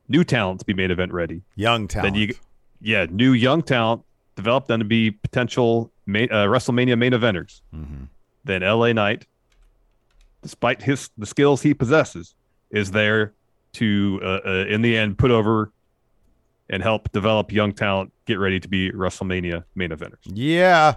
new 0.08 0.24
talent 0.24 0.60
to 0.60 0.66
be 0.66 0.74
main 0.74 0.90
event 0.90 1.12
ready, 1.12 1.42
young 1.54 1.88
talent, 1.88 2.14
then 2.14 2.20
you 2.28 2.34
yeah 2.80 3.06
new 3.10 3.32
young 3.32 3.62
talent 3.62 4.02
develop 4.36 4.66
them 4.66 4.78
to 4.80 4.84
be 4.84 5.10
potential 5.10 5.90
main, 6.06 6.28
uh, 6.30 6.44
WrestleMania 6.46 6.98
main 6.98 7.12
eventers. 7.12 7.62
Mhm. 7.74 8.08
Then 8.44 8.62
LA 8.62 8.92
Knight, 8.92 9.26
despite 10.42 10.82
his 10.82 11.10
the 11.18 11.26
skills 11.26 11.62
he 11.62 11.74
possesses, 11.74 12.34
is 12.70 12.90
there 12.92 13.32
to 13.74 14.20
uh, 14.22 14.40
uh, 14.46 14.64
in 14.68 14.82
the 14.82 14.96
end 14.96 15.18
put 15.18 15.30
over 15.30 15.72
and 16.68 16.82
help 16.82 17.10
develop 17.12 17.52
young 17.52 17.72
talent 17.72 18.12
get 18.26 18.38
ready 18.38 18.58
to 18.58 18.68
be 18.68 18.90
WrestleMania 18.90 19.64
main 19.74 19.90
eventers. 19.90 20.18
yeah, 20.24 20.94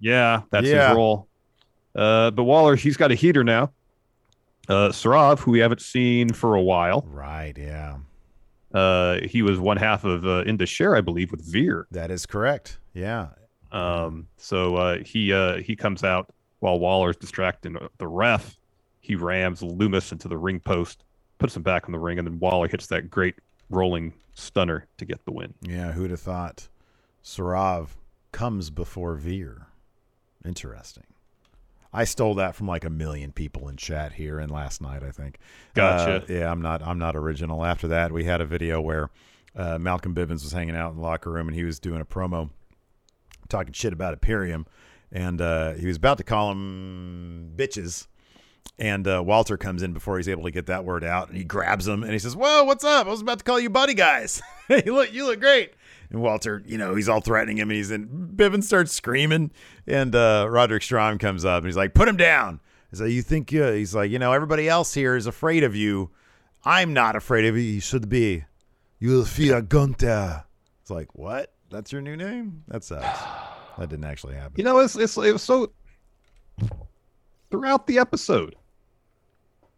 Yeah, 0.00 0.42
that's 0.50 0.66
Yeah. 0.68 0.88
his 0.88 0.96
role. 0.96 1.26
Uh, 1.94 2.30
but 2.30 2.44
Waller, 2.44 2.76
he's 2.76 2.96
got 2.96 3.10
a 3.10 3.16
heater 3.16 3.42
now. 3.42 3.72
Uh, 4.68 4.90
Saurav, 4.90 5.38
who 5.40 5.50
we 5.52 5.60
haven't 5.60 5.80
seen 5.80 6.32
for 6.32 6.54
a 6.54 6.62
while, 6.62 7.04
right, 7.08 7.56
yeah, 7.56 7.96
uh, 8.74 9.20
he 9.22 9.40
was 9.42 9.58
one 9.58 9.76
half 9.78 10.04
of 10.04 10.26
uh, 10.26 10.44
Indus 10.44 10.68
Sher, 10.68 10.94
I 10.94 11.00
believe, 11.00 11.30
with 11.30 11.40
Veer. 11.42 11.86
that 11.90 12.10
is 12.10 12.26
correct. 12.26 12.78
Yeah, 12.92 13.28
Um, 13.72 14.28
so 14.36 14.76
uh, 14.76 14.98
he 15.04 15.32
uh, 15.32 15.56
he 15.58 15.74
comes 15.76 16.04
out 16.04 16.32
while 16.60 16.78
Waller's 16.78 17.16
distracting 17.16 17.76
the 17.98 18.06
ref. 18.08 18.56
He 19.00 19.14
rams 19.14 19.62
Loomis 19.62 20.12
into 20.12 20.28
the 20.28 20.36
ring 20.36 20.60
post, 20.60 21.04
puts 21.38 21.56
him 21.56 21.62
back 21.62 21.86
in 21.86 21.92
the 21.92 21.98
ring, 21.98 22.18
and 22.18 22.26
then 22.26 22.38
Waller 22.38 22.68
hits 22.68 22.88
that 22.88 23.08
great 23.10 23.36
rolling 23.70 24.12
stunner 24.34 24.86
to 24.98 25.04
get 25.04 25.24
the 25.24 25.32
win. 25.32 25.54
yeah. 25.62 25.92
Who'd 25.92 26.10
have 26.10 26.20
thought? 26.20 26.68
Saurav 27.24 27.88
comes 28.32 28.70
before 28.70 29.14
Veer. 29.14 29.66
Interesting. 30.44 31.04
I 31.92 32.04
stole 32.04 32.34
that 32.34 32.54
from 32.54 32.66
like 32.66 32.84
a 32.84 32.90
million 32.90 33.32
people 33.32 33.68
in 33.68 33.76
chat 33.76 34.12
here 34.12 34.38
and 34.38 34.50
last 34.50 34.82
night. 34.82 35.02
I 35.02 35.10
think. 35.10 35.38
Gotcha. 35.74 36.22
Uh, 36.22 36.26
yeah, 36.28 36.50
I'm 36.50 36.60
not. 36.60 36.82
I'm 36.82 36.98
not 36.98 37.16
original. 37.16 37.64
After 37.64 37.88
that, 37.88 38.12
we 38.12 38.24
had 38.24 38.40
a 38.40 38.46
video 38.46 38.80
where 38.80 39.10
uh, 39.56 39.78
Malcolm 39.78 40.14
Bivens 40.14 40.42
was 40.42 40.52
hanging 40.52 40.76
out 40.76 40.90
in 40.90 40.96
the 40.96 41.02
locker 41.02 41.30
room 41.30 41.48
and 41.48 41.56
he 41.56 41.64
was 41.64 41.78
doing 41.78 42.00
a 42.00 42.04
promo, 42.04 42.50
talking 43.48 43.72
shit 43.72 43.92
about 43.92 44.12
Imperium, 44.12 44.66
and 45.10 45.40
uh, 45.40 45.72
he 45.74 45.86
was 45.86 45.96
about 45.96 46.18
to 46.18 46.24
call 46.24 46.50
them 46.50 47.52
bitches. 47.56 48.06
And 48.78 49.08
uh, 49.08 49.22
Walter 49.24 49.56
comes 49.56 49.82
in 49.82 49.92
before 49.92 50.18
he's 50.18 50.28
able 50.28 50.44
to 50.44 50.50
get 50.50 50.66
that 50.66 50.84
word 50.84 51.02
out, 51.02 51.28
and 51.28 51.36
he 51.36 51.42
grabs 51.42 51.88
him 51.88 52.02
and 52.02 52.12
he 52.12 52.18
says, 52.18 52.36
"Whoa, 52.36 52.64
what's 52.64 52.84
up? 52.84 53.06
I 53.06 53.10
was 53.10 53.22
about 53.22 53.38
to 53.38 53.44
call 53.44 53.58
you 53.58 53.70
buddy 53.70 53.94
guys. 53.94 54.42
you 54.68 54.94
look, 54.94 55.12
you 55.12 55.26
look 55.26 55.40
great." 55.40 55.72
And 56.10 56.20
Walter, 56.22 56.62
you 56.66 56.78
know, 56.78 56.94
he's 56.94 57.08
all 57.08 57.20
threatening 57.20 57.58
him, 57.58 57.68
and 57.70 57.76
he's 57.76 57.90
in. 57.90 58.32
Bivens 58.34 58.64
starts 58.64 58.92
screaming, 58.92 59.50
and 59.86 60.14
uh, 60.14 60.46
Roderick 60.48 60.82
Strong 60.82 61.18
comes 61.18 61.44
up, 61.44 61.58
and 61.58 61.66
he's 61.66 61.76
like, 61.76 61.94
"Put 61.94 62.08
him 62.08 62.16
down." 62.16 62.60
He's 62.90 63.00
like, 63.00 63.10
"You 63.10 63.22
think?" 63.22 63.54
Uh, 63.54 63.72
he's 63.72 63.94
like, 63.94 64.10
"You 64.10 64.18
know, 64.18 64.32
everybody 64.32 64.68
else 64.68 64.94
here 64.94 65.16
is 65.16 65.26
afraid 65.26 65.64
of 65.64 65.76
you. 65.76 66.10
I'm 66.64 66.94
not 66.94 67.14
afraid 67.14 67.44
of 67.44 67.56
you. 67.56 67.62
You 67.62 67.80
should 67.80 68.08
be. 68.08 68.44
You'll 68.98 69.26
fear 69.26 69.60
Gunther." 69.60 70.44
It's 70.80 70.90
like, 70.90 71.14
what? 71.14 71.52
That's 71.70 71.92
your 71.92 72.00
new 72.00 72.16
name? 72.16 72.64
That 72.68 72.82
sucks. 72.82 73.20
That 73.76 73.90
didn't 73.90 74.06
actually 74.06 74.36
happen. 74.36 74.54
You 74.56 74.64
know, 74.64 74.78
it's, 74.78 74.96
it's 74.96 75.18
it 75.18 75.32
was 75.32 75.42
so 75.42 75.70
throughout 77.50 77.86
the 77.86 77.98
episode, 77.98 78.56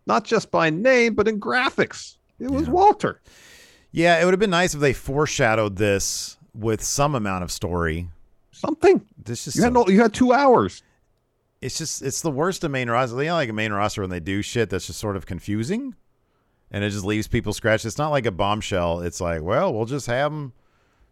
not 0.06 0.24
just 0.24 0.52
by 0.52 0.70
name, 0.70 1.14
but 1.14 1.26
in 1.26 1.40
graphics. 1.40 2.16
It 2.38 2.48
was 2.48 2.68
Walter. 2.68 3.20
Yeah, 3.92 4.20
it 4.20 4.24
would 4.24 4.32
have 4.32 4.40
been 4.40 4.50
nice 4.50 4.74
if 4.74 4.80
they 4.80 4.92
foreshadowed 4.92 5.76
this 5.76 6.36
with 6.54 6.82
some 6.82 7.14
amount 7.14 7.44
of 7.44 7.50
story. 7.50 8.08
Something. 8.52 9.06
This 9.22 9.44
just 9.44 9.56
You 9.56 9.62
had 9.64 9.72
no, 9.72 9.86
you 9.88 10.00
had 10.00 10.12
two 10.14 10.32
hours. 10.32 10.82
it's 11.60 11.78
just 11.78 12.02
it's 12.02 12.20
the 12.22 12.30
worst 12.30 12.62
of 12.64 12.70
main 12.70 12.88
roster. 12.90 13.16
Know, 13.16 13.32
like 13.34 13.48
a 13.48 13.52
main 13.52 13.72
roster 13.72 14.00
when 14.02 14.10
they 14.10 14.20
do 14.20 14.42
shit 14.42 14.70
that's 14.70 14.86
just 14.86 14.98
sort 14.98 15.16
of 15.16 15.26
confusing, 15.26 15.94
and 16.70 16.84
it 16.84 16.90
just 16.90 17.04
leaves 17.04 17.26
people 17.26 17.52
scratched. 17.52 17.84
It's 17.84 17.98
not 17.98 18.10
like 18.10 18.26
a 18.26 18.30
bombshell. 18.30 19.00
It's 19.00 19.20
like, 19.20 19.42
well, 19.42 19.72
we'll 19.72 19.86
just 19.86 20.06
have 20.06 20.32
him 20.32 20.52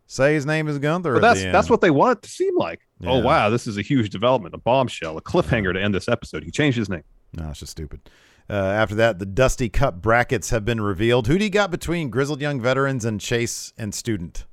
say 0.06 0.34
his 0.34 0.46
name 0.46 0.68
is 0.68 0.78
Gunther. 0.78 1.14
But 1.14 1.20
that's 1.22 1.42
that's 1.42 1.70
what 1.70 1.80
they 1.80 1.90
want 1.90 2.18
it 2.18 2.22
to 2.22 2.28
seem 2.28 2.56
like. 2.56 2.80
Oh 3.04 3.20
wow, 3.20 3.48
this 3.50 3.66
is 3.66 3.76
a 3.78 3.82
huge 3.82 4.10
development, 4.10 4.54
a 4.54 4.58
bombshell, 4.58 5.16
a 5.16 5.22
cliffhanger 5.22 5.72
to 5.72 5.82
end 5.82 5.94
this 5.94 6.08
episode. 6.08 6.44
He 6.44 6.50
changed 6.50 6.76
his 6.78 6.88
name. 6.88 7.04
No, 7.32 7.48
it's 7.50 7.60
just 7.60 7.72
stupid. 7.72 8.00
Uh, 8.50 8.54
after 8.54 8.94
that, 8.94 9.18
the 9.18 9.26
Dusty 9.26 9.68
Cup 9.68 10.00
brackets 10.00 10.50
have 10.50 10.64
been 10.64 10.80
revealed. 10.80 11.26
Who 11.26 11.36
do 11.38 11.44
you 11.44 11.50
got 11.50 11.70
between 11.70 12.08
grizzled 12.08 12.40
young 12.40 12.60
veterans 12.60 13.04
and 13.04 13.20
Chase 13.20 13.72
and 13.76 13.94
Student? 13.94 14.46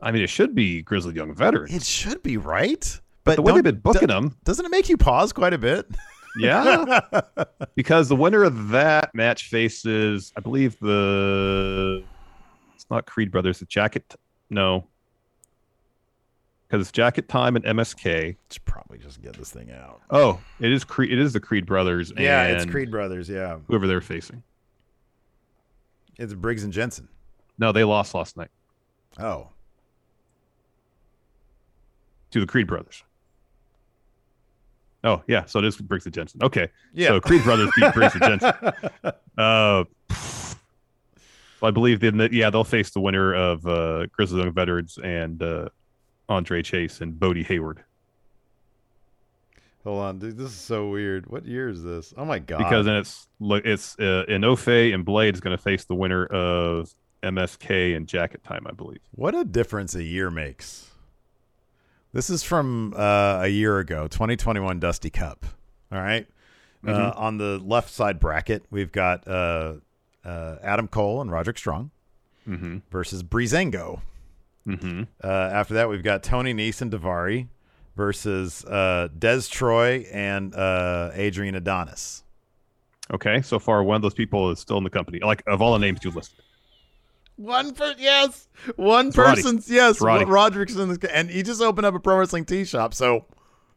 I 0.00 0.10
mean, 0.10 0.22
it 0.22 0.30
should 0.30 0.54
be 0.54 0.82
grizzled 0.82 1.16
young 1.16 1.34
Veterans. 1.34 1.74
It 1.74 1.82
should 1.82 2.22
be 2.22 2.36
right, 2.36 3.00
But 3.24 3.36
the 3.36 3.42
way 3.42 3.54
they've 3.54 3.62
been 3.62 3.78
booking 3.80 4.02
do- 4.02 4.06
them, 4.08 4.36
doesn't 4.44 4.64
it 4.64 4.70
make 4.70 4.88
you 4.88 4.96
pause 4.96 5.32
quite 5.32 5.52
a 5.54 5.58
bit? 5.58 5.86
yeah, 6.38 7.00
because 7.74 8.08
the 8.08 8.16
winner 8.16 8.42
of 8.42 8.68
that 8.68 9.14
match 9.14 9.48
faces, 9.48 10.32
I 10.36 10.40
believe 10.40 10.78
the 10.80 12.04
it's 12.74 12.86
not 12.90 13.06
Creed 13.06 13.30
Brothers, 13.30 13.58
the 13.60 13.64
Jacket, 13.64 14.14
no, 14.50 14.86
because 16.68 16.80
it's 16.82 16.92
Jacket 16.92 17.28
Time 17.28 17.56
and 17.56 17.64
MSK. 17.64 18.36
Should 18.50 18.64
probably 18.64 18.98
just 18.98 19.22
get 19.22 19.34
this 19.36 19.50
thing 19.50 19.70
out. 19.70 20.00
Oh, 20.10 20.40
it 20.60 20.72
is 20.72 20.84
Creed. 20.84 21.12
It 21.12 21.18
is 21.18 21.32
the 21.32 21.40
Creed 21.40 21.66
Brothers. 21.66 22.12
Yeah, 22.16 22.44
it's 22.48 22.64
Creed 22.66 22.90
Brothers. 22.90 23.28
Yeah, 23.28 23.58
Whoever 23.68 23.86
they're 23.86 24.00
facing. 24.00 24.42
it's 26.18 26.34
Briggs 26.34 26.64
and 26.64 26.72
Jensen. 26.72 27.08
No, 27.58 27.72
they 27.72 27.84
lost 27.84 28.14
last 28.14 28.36
night 28.36 28.50
Oh, 29.18 29.48
to 32.30 32.40
the 32.40 32.46
Creed 32.46 32.66
Brothers. 32.66 33.02
Oh 35.04 35.22
yeah, 35.28 35.44
so 35.44 35.60
it 35.60 35.64
is 35.64 35.76
Briggs 35.76 36.04
and 36.06 36.14
Jensen. 36.14 36.42
Okay, 36.42 36.68
Yeah. 36.92 37.08
So 37.08 37.20
Creed 37.20 37.42
Brothers 37.44 37.70
beat 37.76 37.92
Briggs 37.94 38.14
and 38.14 38.22
Jensen. 38.40 38.52
Uh, 39.38 39.84
so 40.14 40.56
I 41.62 41.70
believe 41.70 42.00
that 42.00 42.30
yeah 42.32 42.48
they'll 42.48 42.64
face 42.64 42.88
the 42.88 43.00
winner 43.00 43.34
of 43.34 43.66
uh, 43.66 44.06
Grizzly 44.06 44.40
Young 44.40 44.52
Veterans 44.52 44.98
and 45.04 45.42
uh, 45.42 45.68
Andre 46.28 46.62
Chase 46.62 47.00
and 47.00 47.18
Bodhi 47.18 47.42
Hayward 47.44 47.82
hold 49.84 50.00
on, 50.02 50.18
dude. 50.18 50.36
This 50.36 50.48
is 50.48 50.54
so 50.56 50.88
weird. 50.88 51.26
What 51.28 51.46
year 51.46 51.68
is 51.68 51.82
this? 51.82 52.12
Oh 52.16 52.24
my 52.24 52.40
god! 52.40 52.58
because 52.58 52.86
then 52.86 52.96
it's 52.96 53.28
look 53.38 53.64
it's 53.64 53.96
uh, 54.00 54.24
Enofe 54.28 54.92
and 54.92 55.04
Blade 55.04 55.34
is 55.34 55.40
going 55.40 55.56
to 55.56 55.62
face 55.62 55.84
the 55.84 55.94
winner 55.94 56.26
of 56.26 56.92
MSK 57.22 57.96
and 57.96 58.06
Jacket 58.08 58.42
Time, 58.42 58.66
I 58.68 58.72
believe. 58.72 58.98
What 59.12 59.34
a 59.36 59.44
difference 59.44 59.94
a 59.94 60.02
year 60.02 60.30
makes. 60.30 60.90
This 62.12 62.30
is 62.30 62.42
from 62.42 62.94
uh, 62.96 63.40
a 63.42 63.48
year 63.48 63.78
ago, 63.78 64.08
2021 64.08 64.80
Dusty 64.80 65.10
Cup. 65.10 65.46
All 65.92 66.00
right? 66.00 66.26
Uh, 66.86 67.12
on 67.16 67.36
the 67.38 67.58
left 67.64 67.90
side 67.90 68.18
bracket, 68.20 68.64
we've 68.70 68.92
got 68.92 69.26
uh, 69.26 69.74
uh, 70.24 70.56
Adam 70.62 70.86
Cole 70.88 71.20
and 71.20 71.30
Roderick 71.30 71.58
Strong 71.58 71.90
Mm-hmm. 72.48 72.78
versus 72.92 73.22
Breezango. 73.24 74.00
Mm-hmm. 74.66 75.02
Uh, 75.22 75.26
after 75.26 75.74
that, 75.74 75.88
we've 75.88 76.02
got 76.02 76.22
Tony 76.22 76.52
Nese 76.52 76.82
and 76.82 76.90
Daivari 76.92 77.48
versus 77.96 78.64
uh, 78.64 79.08
Des 79.16 79.42
Troy 79.48 80.06
and 80.12 80.54
uh, 80.54 81.10
Adrian 81.14 81.54
Adonis. 81.54 82.22
Okay, 83.12 83.40
so 83.42 83.58
far 83.58 83.82
one 83.84 83.96
of 83.96 84.02
those 84.02 84.14
people 84.14 84.50
is 84.50 84.58
still 84.58 84.78
in 84.78 84.84
the 84.84 84.90
company. 84.90 85.20
Like 85.20 85.42
of 85.46 85.62
all 85.62 85.72
the 85.72 85.78
names 85.78 86.00
you 86.02 86.10
listed. 86.10 86.40
One 87.36 87.72
per 87.74 87.94
yes, 87.98 88.48
one 88.76 89.08
It's 89.08 89.16
Roddy. 89.16 89.42
person's 89.42 89.70
yes. 89.70 89.92
It's 89.96 90.00
Roddy. 90.00 90.24
Roderick's 90.24 90.74
in 90.74 90.88
this, 90.88 90.98
and 91.12 91.30
he 91.30 91.42
just 91.42 91.60
opened 91.60 91.86
up 91.86 91.94
a 91.94 92.00
pro 92.00 92.18
wrestling 92.18 92.44
tea 92.46 92.64
shop. 92.64 92.94
So 92.94 93.26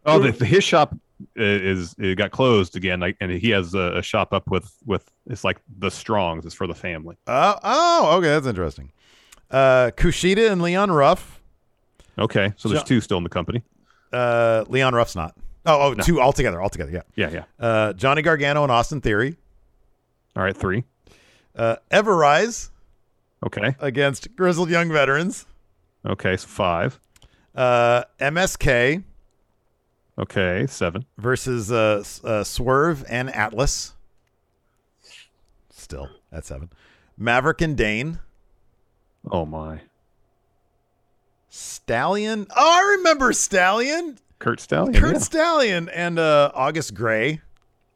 Oh, 0.05 0.17
the, 0.17 0.31
the, 0.31 0.45
his 0.45 0.63
shop 0.63 0.93
uh, 1.37 1.43
is 1.43 1.93
it 1.99 2.17
got 2.17 2.31
closed 2.31 2.75
again, 2.77 3.01
like, 3.01 3.17
and 3.19 3.29
he 3.31 3.49
has 3.49 3.73
a, 3.73 3.97
a 3.97 4.01
shop 4.01 4.33
up 4.33 4.49
with 4.49 4.71
with 4.85 5.11
it's 5.27 5.43
like 5.43 5.59
the 5.77 5.91
Strongs. 5.91 6.45
It's 6.45 6.55
for 6.55 6.67
the 6.67 6.73
family. 6.73 7.17
Oh, 7.27 7.55
oh, 7.61 8.17
okay, 8.17 8.27
that's 8.29 8.47
interesting. 8.47 8.91
Uh, 9.51 9.91
Kushida 9.95 10.51
and 10.51 10.61
Leon 10.61 10.91
Ruff. 10.91 11.41
Okay, 12.17 12.53
so 12.57 12.69
there's 12.69 12.83
two 12.83 13.01
still 13.01 13.17
in 13.17 13.23
the 13.23 13.29
company. 13.29 13.63
Uh, 14.11 14.65
Leon 14.67 14.93
Ruff's 14.93 15.15
not. 15.15 15.35
Oh, 15.65 15.89
oh, 15.89 15.93
No. 15.93 16.03
two 16.03 16.19
altogether, 16.21 16.61
altogether. 16.61 16.91
Yeah. 16.91 17.01
Yeah, 17.15 17.29
yeah. 17.31 17.43
Uh, 17.65 17.93
Johnny 17.93 18.21
Gargano 18.21 18.63
and 18.63 18.71
Austin 18.71 19.01
Theory. 19.01 19.37
All 20.35 20.43
right, 20.43 20.55
three. 20.55 20.83
Uh, 21.55 21.77
Everrise 21.91 22.69
Okay, 23.45 23.75
against 23.79 24.35
Grizzled 24.35 24.69
Young 24.69 24.91
Veterans. 24.91 25.45
okay, 26.05 26.35
so 26.37 26.47
five. 26.47 26.99
Uh, 27.55 28.03
MSK 28.19 29.03
Okay, 30.17 30.65
seven. 30.67 31.05
versus 31.17 31.71
uh, 31.71 32.03
uh, 32.23 32.43
Swerve 32.43 33.05
and 33.09 33.29
Atlas. 33.33 33.93
Still 35.69 36.09
at 36.31 36.45
seven. 36.45 36.69
Maverick 37.17 37.61
and 37.61 37.75
Dain. 37.77 38.19
Oh 39.31 39.45
my, 39.45 39.81
Stallion. 41.49 42.47
Oh, 42.55 42.79
I 42.83 42.97
remember 42.97 43.33
Stallion. 43.33 44.17
Curt 44.39 44.59
Stallion. 44.59 44.93
Curt 44.93 45.13
yeah. 45.13 45.19
Stallion 45.19 45.89
and 45.89 46.17
uh, 46.19 46.51
August 46.53 46.93
Grey. 46.93 47.41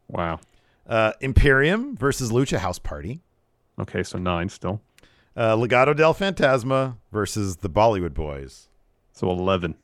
Wow. 0.10 0.40
Uh, 0.88 1.14
Imperium 1.22 1.96
versus 1.96 2.32
Lucha 2.32 2.58
House 2.58 2.80
Party. 2.80 3.22
Okay, 3.80 4.04
so 4.04 4.18
nine 4.18 4.50
still. 4.50 4.82
Uh, 5.36 5.56
Legado 5.56 5.96
del 5.96 6.14
Fantasma 6.14 6.98
versus 7.12 7.58
the 7.58 7.70
Bollywood 7.70 8.14
Boys. 8.14 8.68
So 9.14 9.30
eleven. 9.30 9.76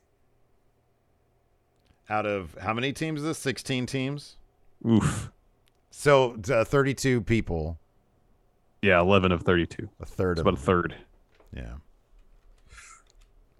Out 2.08 2.26
of 2.26 2.56
how 2.60 2.74
many 2.74 2.92
teams 2.92 3.20
is 3.20 3.26
this? 3.26 3.38
16 3.38 3.86
teams? 3.86 4.36
Oof. 4.86 5.30
So 5.90 6.36
uh, 6.52 6.64
32 6.64 7.22
people. 7.22 7.78
Yeah, 8.82 9.00
eleven 9.00 9.30
of 9.30 9.42
thirty-two. 9.42 9.90
A 10.00 10.06
third 10.06 10.32
It's 10.32 10.40
of 10.40 10.46
about 10.46 10.58
a 10.58 10.62
third. 10.62 10.94
Yeah. 11.54 11.74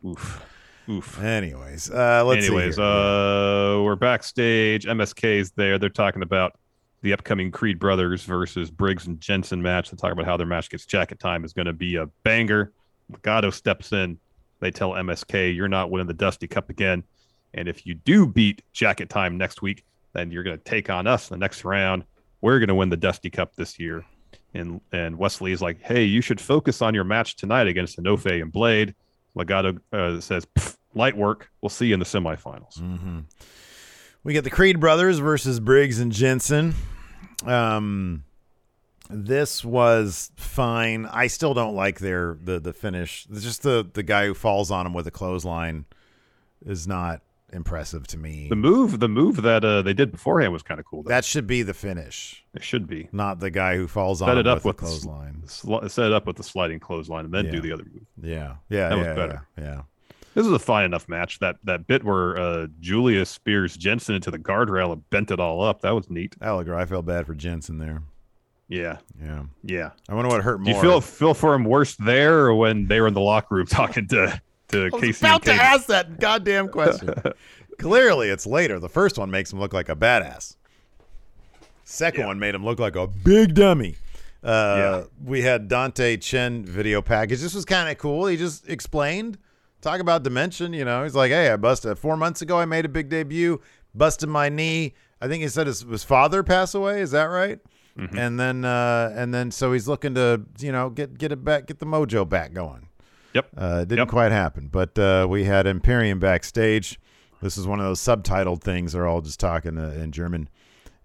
Oof. 0.04 0.42
Oof. 0.88 1.20
Anyways, 1.20 1.90
uh, 1.90 2.24
let's 2.24 2.46
Anyways, 2.46 2.78
uh, 2.78 3.80
we're 3.82 3.96
backstage. 3.96 4.86
MSK's 4.86 5.52
there. 5.52 5.78
They're 5.78 5.88
talking 5.88 6.22
about 6.22 6.58
the 7.02 7.12
upcoming 7.12 7.50
Creed 7.50 7.78
Brothers 7.78 8.24
versus 8.24 8.70
Briggs 8.70 9.06
and 9.06 9.20
Jensen 9.20 9.62
match. 9.62 9.90
They 9.90 9.96
talk 9.96 10.12
about 10.12 10.24
how 10.24 10.36
their 10.36 10.46
match 10.46 10.68
gets 10.70 10.86
jacket 10.86 11.18
time 11.18 11.44
is 11.44 11.52
going 11.52 11.66
to 11.66 11.72
be 11.72 11.96
a 11.96 12.06
banger. 12.24 12.72
Legado 13.12 13.52
steps 13.52 13.92
in. 13.92 14.18
They 14.60 14.70
tell 14.70 14.90
MSK, 14.90 15.54
"You're 15.54 15.68
not 15.68 15.90
winning 15.90 16.06
the 16.06 16.14
Dusty 16.14 16.46
Cup 16.46 16.70
again, 16.70 17.02
and 17.54 17.68
if 17.68 17.86
you 17.86 17.94
do 17.94 18.26
beat 18.26 18.62
jacket 18.72 19.08
time 19.08 19.36
next 19.38 19.62
week, 19.62 19.84
then 20.12 20.30
you're 20.30 20.42
going 20.42 20.58
to 20.58 20.64
take 20.64 20.90
on 20.90 21.06
us 21.06 21.30
in 21.30 21.34
the 21.34 21.40
next 21.40 21.64
round. 21.64 22.04
We're 22.40 22.58
going 22.58 22.68
to 22.68 22.74
win 22.74 22.88
the 22.88 22.96
Dusty 22.96 23.30
Cup 23.30 23.54
this 23.56 23.78
year." 23.78 24.04
And 24.54 24.80
and 24.92 25.16
Wesley 25.18 25.52
is 25.52 25.62
like, 25.62 25.80
"Hey, 25.80 26.04
you 26.04 26.20
should 26.20 26.40
focus 26.40 26.82
on 26.82 26.94
your 26.94 27.04
match 27.04 27.36
tonight 27.36 27.66
against 27.68 27.98
Enofe 27.98 28.42
and 28.42 28.50
Blade." 28.52 28.94
Legado 29.36 29.78
uh, 29.92 30.20
says, 30.20 30.46
"Light 30.94 31.16
work. 31.16 31.50
We'll 31.60 31.68
see 31.70 31.86
you 31.86 31.94
in 31.94 32.00
the 32.00 32.06
semifinals." 32.06 32.78
Mhm. 32.80 33.24
We 34.24 34.32
get 34.32 34.44
the 34.44 34.50
Creed 34.50 34.80
brothers 34.80 35.18
versus 35.18 35.60
Briggs 35.60 35.98
and 36.00 36.10
Jensen. 36.12 36.74
Um, 37.44 38.24
this 39.08 39.64
was 39.64 40.30
fine. 40.36 41.06
I 41.06 41.26
still 41.28 41.54
don't 41.54 41.74
like 41.74 42.00
their 42.00 42.36
the 42.42 42.58
the 42.60 42.72
finish. 42.72 43.26
It's 43.30 43.42
just 43.42 43.62
the 43.62 43.88
the 43.92 44.02
guy 44.02 44.26
who 44.26 44.34
falls 44.34 44.70
on 44.70 44.84
him 44.86 44.92
with 44.94 45.06
a 45.06 45.10
clothesline 45.10 45.84
is 46.66 46.86
not 46.86 47.22
impressive 47.52 48.06
to 48.08 48.18
me. 48.18 48.48
The 48.48 48.56
move, 48.56 49.00
the 49.00 49.08
move 49.08 49.42
that 49.42 49.64
uh, 49.64 49.82
they 49.82 49.92
did 49.94 50.10
beforehand 50.12 50.52
was 50.52 50.62
kind 50.62 50.78
of 50.80 50.86
cool. 50.86 51.02
Though. 51.02 51.08
That 51.08 51.24
should 51.24 51.46
be 51.46 51.62
the 51.62 51.74
finish, 51.74 52.44
it 52.54 52.62
should 52.64 52.86
be 52.86 53.08
not 53.12 53.40
the 53.40 53.50
guy 53.50 53.76
who 53.76 53.86
falls 53.88 54.22
on 54.22 54.28
set 54.28 54.34
him 54.36 54.40
it 54.40 54.46
up 54.46 54.64
with, 54.64 54.76
the 54.76 54.82
clothesline. 54.86 55.42
sli- 55.46 55.90
set 55.90 56.06
it 56.06 56.12
up 56.12 56.26
with 56.26 56.36
the 56.36 56.42
sliding 56.44 56.80
clothesline 56.80 57.24
and 57.26 57.34
then 57.34 57.46
Yeah. 57.46 57.50
do 57.52 57.60
the 57.60 57.72
other 57.72 57.84
move. 57.84 58.06
Yeah, 58.22 58.54
yeah, 58.68 58.88
That 58.90 58.98
was 58.98 59.06
better. 59.08 59.46
yeah, 59.58 59.82
This 60.34 60.46
is 60.46 60.52
a 60.52 60.58
fine 60.58 60.84
enough 60.84 61.08
match. 61.08 61.38
That 61.40 61.56
that 61.64 61.86
bit 61.86 62.04
where 62.04 62.36
uh, 62.38 62.66
Julius 62.80 63.30
spears 63.30 63.76
Jensen 63.76 64.14
into 64.14 64.30
the 64.30 64.38
guardrail 64.38 64.92
and 64.92 65.08
bent 65.10 65.30
it 65.30 65.40
all 65.40 65.62
up. 65.62 65.80
That 65.82 65.90
was 65.94 66.08
neat. 66.10 66.36
Allegra, 66.42 66.78
I 66.80 66.84
felt 66.86 67.04
bad 67.06 67.26
for 67.26 67.34
Jensen 67.34 67.78
there. 67.78 68.02
Yeah, 68.68 68.98
Yeah. 69.20 69.42
yeah. 69.64 69.90
I 70.08 70.14
wonder 70.14 70.28
what 70.28 70.44
hurt 70.44 70.58
Do 70.62 70.70
more. 70.70 70.74
you 70.74 70.80
feel 70.80 71.00
feel 71.00 71.34
for 71.34 71.54
him 71.54 71.64
worse 71.64 71.96
there 71.96 72.46
or 72.46 72.54
when 72.54 72.86
they 72.86 73.00
were 73.00 73.08
in 73.08 73.14
the 73.14 73.20
locker 73.20 73.56
room 73.56 73.66
talking 73.68 74.06
to 74.08 74.40
to 74.70 74.86
I 74.86 74.88
was 74.92 75.02
Kacy? 75.02 75.20
about 75.20 75.42
to 75.44 75.52
ask 75.52 75.86
that 75.86 76.18
goddamn 76.20 76.68
question. 76.68 77.14
Clearly, 77.78 78.28
it's 78.28 78.46
later. 78.46 78.78
The 78.78 78.88
first 78.88 79.18
one 79.18 79.30
makes 79.30 79.52
him 79.52 79.58
look 79.60 79.72
like 79.72 79.88
a 79.88 79.96
badass. 79.96 80.56
Second 81.84 82.20
Yeah. 82.22 82.26
one 82.26 82.38
made 82.38 82.54
him 82.54 82.64
look 82.64 82.78
like 82.78 82.96
a 82.96 83.06
big 83.06 83.54
dummy. 83.54 83.96
Uh, 84.42 84.48
Yeah. 84.48 85.02
We 85.24 85.42
had 85.42 85.68
Dante 85.68 86.16
Chen 86.16 86.64
video 86.64 87.02
package. 87.02 87.40
This 87.40 87.54
was 87.54 87.64
kind 87.64 87.88
of 87.90 87.98
cool. 87.98 88.26
He 88.26 88.36
just 88.36 88.68
explained, 88.68 89.38
talk 89.80 90.00
about 90.00 90.22
dimension. 90.22 90.72
You 90.72 90.84
know, 90.84 91.02
he's 91.02 91.14
like, 91.14 91.30
"Hey, 91.30 91.50
I 91.50 91.56
busted 91.56 91.98
four 91.98 92.16
months 92.16 92.42
ago. 92.42 92.58
I 92.58 92.64
made 92.64 92.84
a 92.84 92.88
big 92.88 93.08
debut. 93.08 93.60
Busted 93.94 94.28
my 94.28 94.48
knee. 94.48 94.94
I 95.20 95.28
think 95.28 95.42
he 95.42 95.48
said 95.48 95.66
his, 95.66 95.82
his 95.82 96.04
father 96.04 96.42
passed 96.42 96.74
away. 96.74 97.00
Is 97.02 97.10
that 97.10 97.24
right? 97.24 97.58
Mm-hmm. 97.98 98.16
And 98.16 98.38
then, 98.40 98.64
uh, 98.64 99.12
and 99.14 99.34
then, 99.34 99.50
so 99.50 99.72
he's 99.72 99.88
looking 99.88 100.14
to, 100.14 100.42
you 100.60 100.70
know, 100.72 100.90
get 100.90 101.18
get 101.18 101.32
it 101.32 101.44
back, 101.44 101.66
get 101.66 101.78
the 101.80 101.86
mojo 101.86 102.26
back 102.26 102.52
going. 102.54 102.86
Yep. 103.34 103.48
Uh, 103.56 103.78
it 103.82 103.88
didn't 103.88 103.98
Yep. 104.00 104.08
quite 104.08 104.32
happen, 104.32 104.68
but 104.68 104.98
uh, 104.98 105.26
we 105.28 105.44
had 105.44 105.66
Imperium 105.66 106.18
backstage. 106.18 106.98
This 107.42 107.56
is 107.56 107.66
one 107.66 107.78
of 107.80 107.86
those 107.86 108.00
subtitled 108.00 108.60
things. 108.62 108.92
They're 108.92 109.06
all 109.06 109.20
just 109.20 109.40
talking 109.40 109.78
uh, 109.78 109.90
in 109.90 110.12
German. 110.12 110.48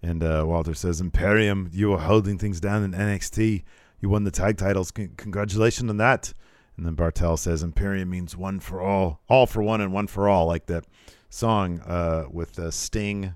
And 0.02 0.24
uh, 0.24 0.44
Walter 0.46 0.74
says, 0.74 1.00
Imperium, 1.02 1.70
you 1.74 1.90
were 1.90 1.98
holding 2.00 2.38
things 2.38 2.60
down 2.60 2.84
in 2.84 2.92
NXT. 2.92 3.64
You 4.02 4.10
won 4.10 4.24
the 4.24 4.32
tag 4.32 4.58
titles. 4.58 4.92
Con- 4.92 5.14
congratulations 5.18 5.90
on 5.90 5.98
that. 5.98 6.34
And 6.78 6.86
then 6.86 6.96
Barthel 6.96 7.40
says, 7.40 7.64
Imperium 7.64 8.10
means 8.10 8.36
one 8.36 8.60
for 8.60 8.82
all, 8.82 9.22
all 9.30 9.46
for 9.48 9.64
one 9.64 9.80
and 9.82 9.94
one 9.94 10.08
for 10.08 10.28
all, 10.28 10.46
like 10.46 10.66
that 10.66 10.86
song 11.30 11.80
uh, 11.82 12.26
with 12.30 12.60
uh, 12.60 12.70
Sting. 12.70 13.36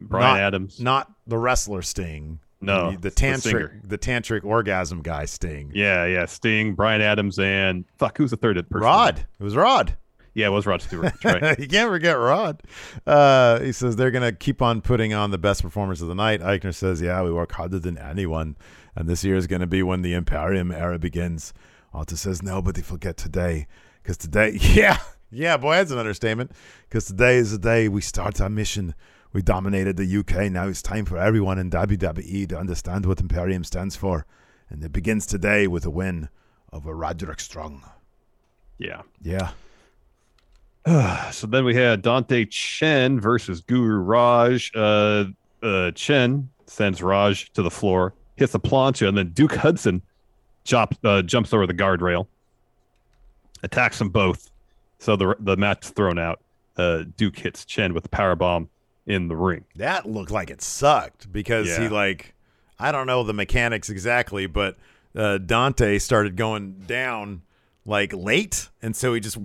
Brian 0.00 0.34
Not- 0.36 0.40
Adams. 0.42 0.80
Not 0.80 1.12
the 1.26 1.38
wrestler 1.38 1.82
Sting. 1.82 2.40
No, 2.60 2.90
the, 2.90 2.96
the 2.96 3.02
the 3.02 3.10
tantric, 3.10 3.40
singer. 3.42 3.80
the 3.84 3.98
tantric 3.98 4.44
orgasm 4.44 5.02
guy 5.02 5.26
Sting. 5.26 5.70
Yeah, 5.74 6.06
yeah. 6.06 6.26
Sting, 6.26 6.74
Bryan 6.74 7.00
Adams, 7.00 7.38
and 7.38 7.84
fuck, 7.98 8.18
who's 8.18 8.30
the 8.32 8.36
third 8.36 8.56
person? 8.68 8.84
Rod. 8.84 9.26
It 9.38 9.44
was 9.44 9.54
Rod. 9.54 9.96
Yeah, 10.34 10.46
it 10.46 10.50
was 10.50 10.66
Rod 10.66 10.82
Stewart. 10.82 11.12
Right. 11.24 11.58
you 11.58 11.66
can't 11.66 11.90
forget 11.90 12.16
Rod. 12.16 12.62
Uh, 13.04 13.58
he 13.58 13.72
says 13.72 13.96
they're 13.96 14.12
going 14.12 14.22
to 14.22 14.30
keep 14.30 14.62
on 14.62 14.80
putting 14.80 15.12
on 15.12 15.32
the 15.32 15.38
best 15.38 15.62
performers 15.62 16.00
of 16.00 16.06
the 16.06 16.14
night. 16.14 16.40
Aichner 16.40 16.72
says, 16.72 17.00
Yeah, 17.00 17.22
we 17.24 17.32
work 17.32 17.50
harder 17.50 17.80
than 17.80 17.98
anyone. 17.98 18.56
And 18.94 19.08
this 19.08 19.24
year 19.24 19.34
is 19.34 19.48
going 19.48 19.62
to 19.62 19.66
be 19.66 19.82
when 19.82 20.02
the 20.02 20.14
Imperium 20.14 20.70
era 20.70 20.96
begins. 20.96 21.52
Alta 21.92 22.16
says, 22.16 22.40
Nobody 22.40 22.82
forget 22.82 23.16
today. 23.16 23.66
Because 24.00 24.16
today, 24.16 24.58
yeah, 24.60 24.98
yeah, 25.30 25.56
boy, 25.56 25.74
that's 25.74 25.90
an 25.90 25.98
understatement. 25.98 26.52
Because 26.88 27.06
today 27.06 27.36
is 27.36 27.50
the 27.50 27.58
day 27.58 27.88
we 27.88 28.00
start 28.00 28.40
our 28.40 28.48
mission. 28.48 28.94
We 29.38 29.42
dominated 29.42 29.96
the 29.96 30.16
UK. 30.18 30.50
Now 30.50 30.66
it's 30.66 30.82
time 30.82 31.04
for 31.04 31.16
everyone 31.16 31.60
in 31.60 31.70
WWE 31.70 32.48
to 32.48 32.58
understand 32.58 33.06
what 33.06 33.20
Imperium 33.20 33.62
stands 33.62 33.94
for. 33.94 34.26
And 34.68 34.82
it 34.82 34.90
begins 34.90 35.26
today 35.26 35.68
with 35.68 35.86
a 35.86 35.90
win 35.90 36.28
over 36.72 36.92
Roderick 36.92 37.38
Strong. 37.38 37.84
Yeah. 38.78 39.02
Yeah. 39.22 39.50
So 41.30 41.46
then 41.46 41.64
we 41.64 41.76
had 41.76 42.02
Dante 42.02 42.46
Chen 42.46 43.20
versus 43.20 43.60
Guru 43.60 43.98
Raj. 43.98 44.72
Uh, 44.74 45.26
uh, 45.62 45.92
Chen 45.92 46.48
sends 46.66 47.00
Raj 47.00 47.52
to 47.52 47.62
the 47.62 47.70
floor, 47.70 48.14
hits 48.34 48.56
a 48.56 48.58
plancha, 48.58 49.06
and 49.06 49.16
then 49.16 49.28
Duke 49.28 49.54
Hudson 49.54 50.02
uh, 50.72 51.22
jumps 51.22 51.52
over 51.52 51.64
the 51.64 51.74
guardrail, 51.74 52.26
attacks 53.62 54.00
them 54.00 54.08
both. 54.08 54.50
So 54.98 55.14
the 55.14 55.36
the 55.38 55.56
match 55.56 55.86
thrown 55.90 56.18
out. 56.18 56.40
Uh, 56.76 57.04
Duke 57.16 57.38
hits 57.38 57.64
Chen 57.64 57.94
with 57.94 58.04
a 58.04 58.08
power 58.08 58.34
bomb 58.34 58.68
in 59.08 59.26
the 59.26 59.34
ring. 59.34 59.64
That 59.76 60.06
looked 60.06 60.30
like 60.30 60.50
it 60.50 60.62
sucked 60.62 61.32
because 61.32 61.76
he 61.76 61.88
like 61.88 62.34
I 62.78 62.92
don't 62.92 63.06
know 63.08 63.24
the 63.24 63.32
mechanics 63.32 63.88
exactly, 63.88 64.46
but 64.46 64.76
uh, 65.16 65.38
Dante 65.38 65.98
started 65.98 66.36
going 66.36 66.84
down 66.86 67.42
like 67.84 68.12
late, 68.12 68.68
and 68.82 68.94
so 68.94 69.14
he 69.14 69.20
just 69.20 69.38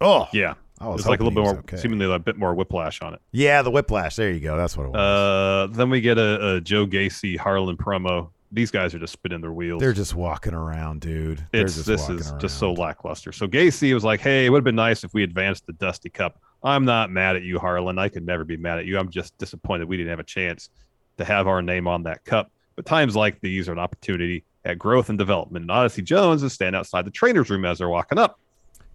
oh 0.00 0.28
Yeah, 0.32 0.54
I 0.78 0.86
it 0.86 0.88
was 0.88 0.98
was 0.98 1.06
like 1.06 1.20
a 1.20 1.24
little 1.24 1.42
bit 1.42 1.44
more, 1.44 1.58
okay. 1.60 1.76
seemingly 1.76 2.10
a 2.10 2.18
bit 2.18 2.38
more 2.38 2.54
whiplash 2.54 3.02
on 3.02 3.12
it. 3.12 3.20
yeah 3.32 3.60
the 3.62 3.70
whiplash. 3.70 4.16
There 4.16 4.30
you 4.30 4.40
go. 4.40 4.56
That's 4.56 4.76
what 4.76 4.86
it 4.86 4.90
was. 4.92 4.98
Uh, 4.98 5.74
then 5.74 5.90
we 5.90 6.00
get 6.00 6.16
a, 6.16 6.54
a 6.54 6.60
Joe 6.60 6.86
Gacy 6.86 7.36
Harlan 7.36 7.76
promo. 7.76 8.30
These 8.52 8.70
guys 8.72 8.94
are 8.94 8.98
just 8.98 9.12
spinning 9.12 9.40
their 9.40 9.52
wheels. 9.52 9.80
They're 9.80 9.92
just 9.92 10.14
walking 10.14 10.54
around, 10.54 11.02
dude. 11.02 11.44
They're 11.52 11.66
it's 11.66 11.76
this 11.84 12.08
is 12.08 12.30
around. 12.30 12.40
just 12.40 12.58
so 12.58 12.72
lackluster. 12.72 13.30
So 13.30 13.46
Gacy 13.46 13.94
was 13.94 14.02
like, 14.02 14.20
"Hey, 14.20 14.46
it 14.46 14.50
would 14.50 14.58
have 14.58 14.64
been 14.64 14.74
nice 14.74 15.04
if 15.04 15.14
we 15.14 15.22
advanced 15.22 15.66
the 15.66 15.72
Dusty 15.74 16.08
Cup. 16.08 16.40
I'm 16.62 16.84
not 16.84 17.10
mad 17.10 17.36
at 17.36 17.42
you, 17.42 17.58
Harlan. 17.58 17.98
I 17.98 18.08
could 18.08 18.26
never 18.26 18.44
be 18.44 18.56
mad 18.56 18.78
at 18.78 18.86
you. 18.86 18.98
I'm 18.98 19.10
just 19.10 19.36
disappointed 19.38 19.88
we 19.88 19.96
didn't 19.96 20.10
have 20.10 20.20
a 20.20 20.24
chance 20.24 20.70
to 21.16 21.24
have 21.24 21.46
our 21.46 21.62
name 21.62 21.86
on 21.88 22.02
that 22.04 22.24
cup. 22.24 22.50
But 22.76 22.86
times 22.86 23.16
like 23.16 23.40
these 23.40 23.68
are 23.68 23.72
an 23.72 23.78
opportunity 23.78 24.44
at 24.64 24.78
growth 24.78 25.08
and 25.08 25.18
development. 25.18 25.62
And 25.62 25.70
Odyssey 25.70 26.02
Jones 26.02 26.42
is 26.42 26.52
standing 26.52 26.78
outside 26.78 27.04
the 27.04 27.10
trainer's 27.10 27.50
room 27.50 27.64
as 27.64 27.78
they're 27.78 27.88
walking 27.88 28.18
up, 28.18 28.38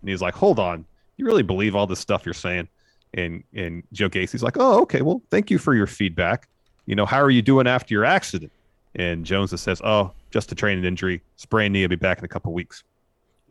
and 0.02 0.10
he's 0.10 0.22
like, 0.22 0.36
"Hold 0.36 0.60
on, 0.60 0.86
you 1.18 1.26
really 1.26 1.44
believe 1.44 1.76
all 1.76 1.88
this 1.88 2.00
stuff 2.00 2.26
you're 2.26 2.34
saying?" 2.34 2.68
And 3.14 3.44
and 3.54 3.84
Joe 3.94 4.10
Gacy's 4.10 4.44
like, 4.44 4.58
"Oh, 4.60 4.82
okay. 4.82 5.02
Well, 5.02 5.22
thank 5.30 5.50
you 5.50 5.58
for 5.58 5.74
your 5.74 5.88
feedback. 5.88 6.48
You 6.86 6.96
know, 6.96 7.06
how 7.06 7.22
are 7.22 7.32
you 7.32 7.42
doing 7.42 7.68
after 7.68 7.94
your 7.94 8.06
accident?" 8.06 8.52
And 8.96 9.26
Jones 9.26 9.60
says, 9.60 9.82
"Oh, 9.84 10.12
just 10.32 10.52
a 10.52 10.56
training 10.56 10.86
injury, 10.86 11.22
sprained 11.36 11.74
knee. 11.74 11.84
I'll 11.84 11.90
be 11.90 11.96
back 11.96 12.20
in 12.20 12.26
a 12.26 12.30
couple 12.30 12.54
weeks." 12.54 12.84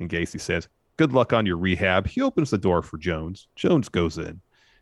And 0.00 0.10
Gacy 0.10 0.40
says, 0.40 0.68
"Good 0.96 1.12
luck 1.12 1.32
on 1.32 1.46
your 1.46 1.56
rehab." 1.56 2.06
He 2.06 2.20
opens 2.20 2.50
the 2.50 2.58
door 2.58 2.82
for 2.82 2.98
Jones. 2.98 3.48
Jones 3.56 3.88
goes 3.88 4.18
in, 4.18 4.40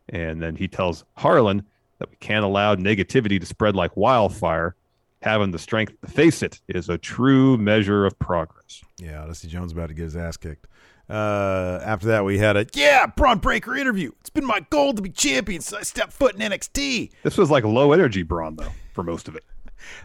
and 0.08 0.42
then 0.42 0.56
he 0.56 0.68
tells 0.68 1.04
Harlan 1.16 1.64
that 1.98 2.10
we 2.10 2.16
can't 2.16 2.44
allow 2.44 2.74
negativity 2.74 3.38
to 3.38 3.46
spread 3.46 3.76
like 3.76 3.96
wildfire. 3.96 4.74
Having 5.22 5.52
the 5.52 5.58
strength 5.58 5.94
to 6.00 6.10
face 6.10 6.42
it 6.42 6.60
is 6.66 6.88
a 6.88 6.98
true 6.98 7.56
measure 7.56 8.04
of 8.04 8.18
progress. 8.18 8.82
Yeah, 8.98 9.22
Odyssey 9.22 9.46
Jones 9.46 9.70
about 9.70 9.86
to 9.86 9.94
get 9.94 10.02
his 10.02 10.16
ass 10.16 10.36
kicked. 10.36 10.66
Uh, 11.08 11.80
after 11.84 12.08
that, 12.08 12.24
we 12.24 12.38
had 12.38 12.56
a 12.56 12.66
yeah 12.74 13.06
Bron 13.06 13.38
Breakker 13.38 13.76
interview. 13.76 14.10
It's 14.20 14.30
been 14.30 14.44
my 14.44 14.60
goal 14.70 14.94
to 14.94 15.02
be 15.02 15.10
champion 15.10 15.60
since 15.60 15.78
I 15.78 15.84
stepped 15.84 16.12
foot 16.12 16.34
in 16.34 16.40
NXT. 16.40 17.12
This 17.22 17.36
was 17.36 17.50
like 17.50 17.64
low 17.64 17.92
energy 17.92 18.22
Bron 18.22 18.56
though 18.56 18.72
for 18.92 19.02
most 19.04 19.28
of 19.28 19.36
it. 19.36 19.44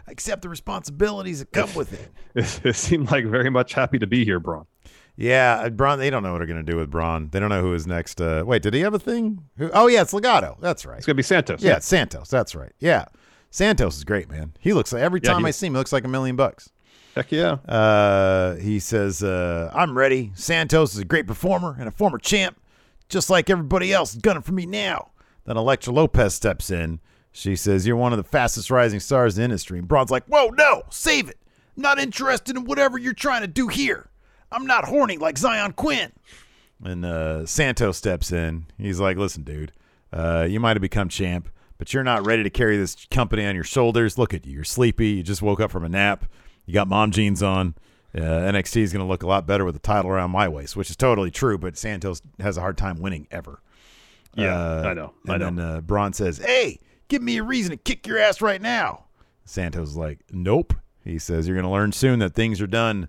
I 0.06 0.10
accept 0.12 0.42
the 0.42 0.48
responsibilities 0.48 1.38
that 1.38 1.52
come 1.52 1.72
with 1.74 1.92
it. 1.92 2.10
It, 2.34 2.60
it 2.64 2.76
seemed 2.76 3.10
like 3.10 3.24
very 3.24 3.50
much 3.50 3.74
happy 3.74 3.98
to 3.98 4.06
be 4.06 4.24
here, 4.24 4.40
Bron. 4.40 4.66
Yeah, 5.20 5.62
uh, 5.64 5.70
Bron. 5.70 5.98
They 5.98 6.10
don't 6.10 6.22
know 6.22 6.30
what 6.30 6.38
they're 6.38 6.46
going 6.46 6.64
to 6.64 6.72
do 6.72 6.78
with 6.78 6.90
Bron. 6.90 7.28
They 7.32 7.40
don't 7.40 7.48
know 7.48 7.60
who 7.60 7.74
is 7.74 7.88
next. 7.88 8.20
Uh, 8.20 8.44
wait, 8.46 8.62
did 8.62 8.72
he 8.72 8.80
have 8.82 8.94
a 8.94 9.00
thing? 9.00 9.42
Who, 9.56 9.68
oh 9.74 9.88
yeah, 9.88 10.02
it's 10.02 10.12
Legado. 10.12 10.56
That's 10.60 10.86
right. 10.86 10.96
It's 10.98 11.06
gonna 11.06 11.16
be 11.16 11.24
Santos. 11.24 11.60
Yeah, 11.60 11.80
Santos. 11.80 12.28
That's 12.30 12.54
right. 12.54 12.70
Yeah, 12.78 13.06
Santos 13.50 13.96
is 13.96 14.04
great, 14.04 14.30
man. 14.30 14.52
He 14.60 14.72
looks 14.72 14.92
like 14.92 15.02
every 15.02 15.20
Yeah, 15.22 15.32
time 15.32 15.40
he- 15.42 15.48
I 15.48 15.50
see 15.50 15.66
him, 15.66 15.72
he 15.74 15.78
looks 15.78 15.92
like 15.92 16.04
a 16.04 16.08
million 16.08 16.36
bucks. 16.36 16.70
heck 17.16 17.32
yeah. 17.32 17.54
Uh, 17.68 18.54
he 18.56 18.78
says, 18.78 19.24
uh, 19.24 19.72
"I'm 19.74 19.98
ready." 19.98 20.30
Santos 20.36 20.94
is 20.94 21.00
a 21.00 21.04
great 21.04 21.26
performer 21.26 21.74
and 21.80 21.88
a 21.88 21.90
former 21.90 22.18
champ, 22.18 22.56
just 23.08 23.28
like 23.28 23.50
everybody 23.50 23.92
else 23.92 24.14
gunning 24.14 24.42
for 24.42 24.52
me 24.52 24.66
now. 24.66 25.10
Then 25.46 25.56
Elektra 25.56 25.92
Lopez 25.92 26.32
steps 26.34 26.70
in. 26.70 27.00
She 27.32 27.56
says, 27.56 27.88
"You're 27.88 27.96
one 27.96 28.12
of 28.12 28.18
the 28.18 28.22
fastest 28.24 28.70
rising 28.70 29.00
stars 29.00 29.36
in 29.36 29.40
the 29.40 29.44
industry." 29.46 29.80
And 29.80 29.88
Bron's 29.88 30.12
like, 30.12 30.26
"Whoa, 30.26 30.50
no, 30.50 30.84
save 30.90 31.28
it. 31.28 31.38
I'm 31.76 31.82
not 31.82 31.98
interested 31.98 32.56
in 32.56 32.64
whatever 32.66 32.98
you're 32.98 33.12
trying 33.14 33.40
to 33.42 33.48
do 33.48 33.66
here. 33.66 34.07
I'm 34.52 34.66
not 34.66 34.84
horny 34.86 35.16
like 35.16 35.36
Xyon 35.36 35.74
Quinn." 35.76 36.12
And 36.84 37.04
uh, 37.04 37.44
Santos 37.46 37.96
steps 37.96 38.30
in. 38.32 38.66
He's 38.78 39.00
like, 39.00 39.16
"Listen, 39.16 39.42
dude, 39.42 39.72
uh, 40.12 40.46
you 40.48 40.60
might 40.60 40.76
have 40.76 40.82
become 40.82 41.08
champ, 41.08 41.48
but 41.76 41.92
you're 41.92 42.04
not 42.04 42.24
ready 42.26 42.42
to 42.42 42.50
carry 42.50 42.76
this 42.76 43.06
company 43.10 43.44
on 43.46 43.54
your 43.54 43.64
shoulders. 43.64 44.16
Look 44.18 44.32
at 44.34 44.46
you. 44.46 44.54
You're 44.54 44.64
sleepy. 44.64 45.08
You 45.10 45.22
just 45.22 45.42
woke 45.42 45.60
up 45.60 45.70
from 45.70 45.84
a 45.84 45.88
nap. 45.88 46.24
You 46.66 46.74
got 46.74 46.86
mom 46.88 47.10
jeans 47.10 47.42
on. 47.42 47.74
Uh, 48.14 48.20
NXT 48.20 48.78
is 48.82 48.92
going 48.92 49.04
to 49.04 49.08
look 49.08 49.22
a 49.22 49.26
lot 49.26 49.46
better 49.46 49.64
with 49.64 49.74
the 49.74 49.80
title 49.80 50.10
around 50.10 50.30
my 50.30 50.48
waist, 50.48 50.76
which 50.76 50.88
is 50.88 50.96
totally 50.96 51.30
true. 51.30 51.58
But 51.58 51.76
Santos 51.76 52.22
has 52.40 52.56
a 52.56 52.60
hard 52.60 52.78
time 52.78 53.00
winning 53.00 53.26
ever. 53.30 53.60
Yeah, 54.34 54.54
Uh, 54.56 54.82
I 54.86 54.94
know. 54.94 55.14
And 55.24 55.32
I 55.32 55.36
know. 55.36 55.44
then 55.44 55.58
uh, 55.58 55.80
Bron 55.82 56.12
says, 56.12 56.38
"Hey, 56.38 56.78
give 57.08 57.22
me 57.22 57.36
a 57.38 57.42
reason 57.42 57.72
to 57.72 57.76
kick 57.76 58.06
your 58.06 58.18
ass 58.18 58.40
right 58.40 58.62
now." 58.62 59.04
Santos 59.44 59.90
is 59.90 59.96
like, 59.96 60.20
"Nope." 60.30 60.74
He 61.04 61.18
says, 61.18 61.48
"You're 61.48 61.56
going 61.56 61.64
to 61.66 61.70
learn 61.72 61.92
soon 61.92 62.18
that 62.20 62.34
things 62.34 62.60
are 62.60 62.66
done 62.66 63.08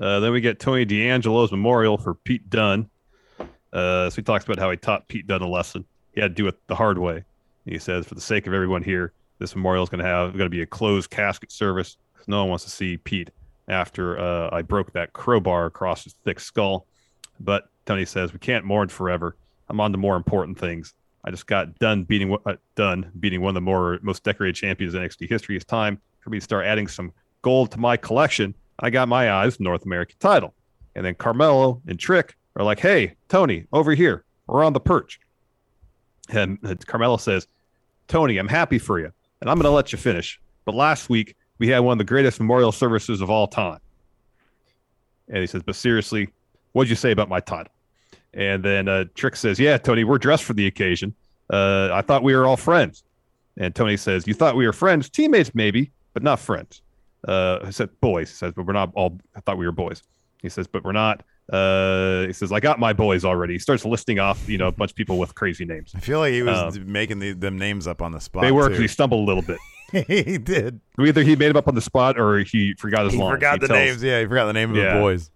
Uh, 0.00 0.20
then 0.20 0.32
we 0.32 0.40
get 0.40 0.58
Tony 0.58 0.84
D'Angelo's 0.84 1.50
memorial 1.50 1.98
for 1.98 2.14
Pete 2.14 2.48
Dunne. 2.50 2.88
Uh, 3.72 4.10
so 4.10 4.16
he 4.16 4.22
talks 4.22 4.44
about 4.44 4.58
how 4.58 4.70
he 4.70 4.76
taught 4.76 5.08
Pete 5.08 5.26
Dunne 5.26 5.42
a 5.42 5.48
lesson. 5.48 5.84
He 6.14 6.20
had 6.20 6.36
to 6.36 6.42
do 6.42 6.48
it 6.48 6.56
the 6.66 6.74
hard 6.74 6.98
way. 6.98 7.24
He 7.64 7.78
says, 7.78 8.06
for 8.06 8.14
the 8.14 8.20
sake 8.20 8.46
of 8.46 8.52
everyone 8.52 8.82
here, 8.82 9.12
this 9.38 9.54
memorial 9.54 9.82
is 9.82 9.88
going 9.88 10.02
to 10.02 10.08
have 10.08 10.32
going 10.32 10.46
to 10.46 10.50
be 10.50 10.62
a 10.62 10.66
closed 10.66 11.10
casket 11.10 11.50
service. 11.50 11.96
No 12.26 12.40
one 12.40 12.50
wants 12.50 12.64
to 12.64 12.70
see 12.70 12.96
Pete 12.96 13.30
after 13.68 14.18
uh, 14.18 14.50
I 14.52 14.62
broke 14.62 14.92
that 14.92 15.12
crowbar 15.12 15.66
across 15.66 16.04
his 16.04 16.14
thick 16.24 16.40
skull. 16.40 16.86
But 17.40 17.64
Tony 17.86 18.04
says 18.04 18.32
we 18.32 18.38
can't 18.38 18.64
mourn 18.64 18.88
forever. 18.88 19.36
I'm 19.68 19.80
on 19.80 19.92
to 19.92 19.98
more 19.98 20.16
important 20.16 20.58
things. 20.58 20.94
I 21.24 21.30
just 21.30 21.46
got 21.46 21.78
done 21.78 22.04
beating 22.04 22.36
uh, 22.46 22.54
done 22.74 23.10
beating 23.20 23.40
one 23.40 23.50
of 23.50 23.54
the 23.54 23.60
more 23.60 23.98
most 24.02 24.24
decorated 24.24 24.56
champions 24.56 24.94
in 24.94 25.02
NXT 25.02 25.28
history. 25.28 25.56
It's 25.56 25.64
time 25.64 26.00
for 26.20 26.30
me 26.30 26.38
to 26.38 26.44
start 26.44 26.66
adding 26.66 26.88
some 26.88 27.12
gold 27.42 27.70
to 27.72 27.78
my 27.78 27.96
collection 27.96 28.54
I 28.78 28.90
got 28.90 29.08
my 29.08 29.30
eyes 29.30 29.60
North 29.60 29.84
American 29.84 30.16
title. 30.18 30.54
And 30.94 31.06
then 31.06 31.14
Carmelo 31.14 31.80
and 31.86 31.98
Trick 31.98 32.36
are 32.56 32.64
like, 32.64 32.80
hey, 32.80 33.14
Tony, 33.28 33.66
over 33.72 33.94
here. 33.94 34.24
We're 34.46 34.64
on 34.64 34.72
the 34.72 34.80
perch. 34.80 35.20
And 36.28 36.58
Carmelo 36.86 37.16
says, 37.16 37.46
Tony, 38.08 38.36
I'm 38.36 38.48
happy 38.48 38.78
for 38.78 38.98
you, 38.98 39.10
and 39.40 39.48
I'm 39.48 39.56
going 39.56 39.64
to 39.64 39.70
let 39.70 39.92
you 39.92 39.98
finish. 39.98 40.40
But 40.64 40.74
last 40.74 41.08
week, 41.08 41.36
we 41.58 41.68
had 41.68 41.78
one 41.80 41.92
of 41.92 41.98
the 41.98 42.04
greatest 42.04 42.40
memorial 42.40 42.72
services 42.72 43.20
of 43.20 43.30
all 43.30 43.46
time. 43.46 43.78
And 45.28 45.38
he 45.38 45.46
says, 45.46 45.62
but 45.62 45.76
seriously, 45.76 46.28
what'd 46.72 46.90
you 46.90 46.96
say 46.96 47.12
about 47.12 47.28
my 47.28 47.40
title? 47.40 47.72
And 48.34 48.62
then 48.62 48.88
uh, 48.88 49.04
Trick 49.14 49.36
says, 49.36 49.58
yeah, 49.58 49.78
Tony, 49.78 50.04
we're 50.04 50.18
dressed 50.18 50.44
for 50.44 50.52
the 50.52 50.66
occasion. 50.66 51.14
Uh, 51.50 51.90
I 51.92 52.02
thought 52.02 52.22
we 52.22 52.34
were 52.34 52.46
all 52.46 52.56
friends. 52.56 53.04
And 53.56 53.74
Tony 53.74 53.96
says, 53.96 54.26
you 54.26 54.34
thought 54.34 54.56
we 54.56 54.66
were 54.66 54.72
friends, 54.72 55.08
teammates 55.08 55.54
maybe, 55.54 55.90
but 56.12 56.22
not 56.22 56.40
friends. 56.40 56.81
Uh, 57.26 57.60
I 57.64 57.70
said 57.70 57.90
boys. 58.00 58.30
He 58.30 58.36
says, 58.36 58.52
but 58.54 58.66
we're 58.66 58.72
not 58.72 58.90
all. 58.94 59.18
I 59.36 59.40
thought 59.40 59.58
we 59.58 59.66
were 59.66 59.72
boys. 59.72 60.02
He 60.40 60.48
says, 60.48 60.66
but 60.66 60.84
we're 60.84 60.92
not. 60.92 61.22
Uh, 61.52 62.26
he 62.26 62.32
says, 62.32 62.50
I 62.52 62.60
got 62.60 62.80
my 62.80 62.92
boys 62.92 63.24
already. 63.24 63.54
He 63.54 63.58
starts 63.58 63.84
listing 63.84 64.18
off, 64.18 64.48
you 64.48 64.58
know, 64.58 64.68
a 64.68 64.72
bunch 64.72 64.90
of 64.90 64.96
people 64.96 65.18
with 65.18 65.34
crazy 65.34 65.64
names. 65.64 65.92
I 65.94 66.00
feel 66.00 66.18
like 66.18 66.32
he 66.32 66.42
was 66.42 66.76
um, 66.76 66.90
making 66.90 67.18
the, 67.18 67.32
them 67.32 67.58
names 67.58 67.86
up 67.86 68.02
on 68.02 68.12
the 68.12 68.20
spot. 68.20 68.42
They 68.42 68.52
were 68.52 68.68
because 68.68 68.80
he 68.80 68.88
stumbled 68.88 69.20
a 69.20 69.24
little 69.24 69.42
bit. 69.42 69.58
he 70.08 70.38
did. 70.38 70.80
Either 70.98 71.22
he 71.22 71.36
made 71.36 71.48
them 71.48 71.56
up 71.56 71.68
on 71.68 71.74
the 71.74 71.80
spot 71.80 72.18
or 72.18 72.38
he 72.40 72.74
forgot 72.74 73.04
his 73.04 73.14
he 73.14 73.20
lines. 73.20 73.34
Forgot 73.34 73.54
he 73.54 73.58
the 73.60 73.68
tells, 73.68 73.78
names. 73.78 74.02
Yeah, 74.02 74.20
he 74.20 74.26
forgot 74.26 74.46
the 74.46 74.52
name 74.52 74.70
of 74.70 74.76
yeah. 74.76 74.94
the 74.94 75.00
boys 75.00 75.30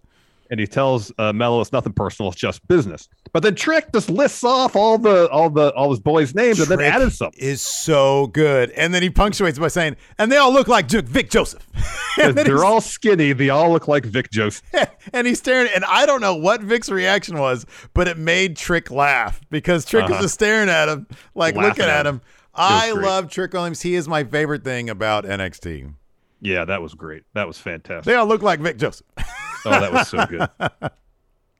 and 0.49 0.59
he 0.59 0.67
tells 0.67 1.11
uh, 1.17 1.33
Mello 1.33 1.61
it's 1.61 1.71
nothing 1.71 1.93
personal, 1.93 2.31
it's 2.31 2.39
just 2.39 2.65
business. 2.67 3.07
But 3.33 3.43
then 3.43 3.55
Trick 3.55 3.91
just 3.93 4.09
lists 4.09 4.43
off 4.43 4.75
all 4.75 4.97
the 4.97 5.29
all 5.29 5.49
the 5.49 5.73
all 5.73 5.89
his 5.89 5.99
boys' 5.99 6.33
names 6.33 6.57
Trick 6.57 6.69
and 6.69 6.79
then 6.79 6.91
added 6.91 7.11
some. 7.11 7.31
Is 7.37 7.61
so 7.61 8.27
good, 8.27 8.71
and 8.71 8.93
then 8.93 9.01
he 9.03 9.09
punctuates 9.09 9.59
by 9.59 9.67
saying, 9.67 9.97
"And 10.17 10.31
they 10.31 10.37
all 10.37 10.51
look 10.51 10.67
like 10.67 10.89
Vic 10.89 11.29
Joseph." 11.29 11.65
they're 12.17 12.65
all 12.65 12.81
skinny. 12.81 13.33
They 13.33 13.49
all 13.49 13.71
look 13.71 13.87
like 13.87 14.05
Vic 14.05 14.31
Joseph. 14.31 14.63
and 15.13 15.27
he's 15.27 15.39
staring, 15.39 15.69
and 15.73 15.85
I 15.85 16.05
don't 16.05 16.21
know 16.21 16.35
what 16.35 16.61
Vic's 16.61 16.89
reaction 16.89 17.37
was, 17.37 17.65
but 17.93 18.07
it 18.07 18.17
made 18.17 18.57
Trick 18.57 18.91
laugh 18.91 19.41
because 19.49 19.85
Trick 19.85 20.05
uh-huh. 20.05 20.13
was 20.13 20.21
just 20.21 20.33
staring 20.35 20.69
at 20.69 20.89
him, 20.89 21.07
like 21.35 21.55
Laughing 21.55 21.69
looking 21.69 21.85
at 21.85 22.05
him. 22.05 22.15
him. 22.15 22.21
I 22.55 22.91
love 22.91 23.29
Trick 23.29 23.53
Williams. 23.53 23.83
He 23.83 23.93
is 23.93 24.07
my 24.07 24.23
favorite 24.23 24.63
thing 24.63 24.89
about 24.89 25.25
NXT. 25.25 25.93
Yeah, 26.41 26.65
that 26.65 26.81
was 26.81 26.93
great. 26.93 27.23
That 27.33 27.47
was 27.47 27.57
fantastic. 27.57 28.05
They 28.05 28.15
all 28.15 28.25
look 28.25 28.41
like 28.41 28.59
Vic 28.59 28.77
Joseph. 28.77 29.07
oh, 29.65 29.69
that 29.69 29.91
was 29.91 30.07
so 30.07 30.25
good. 30.25 30.49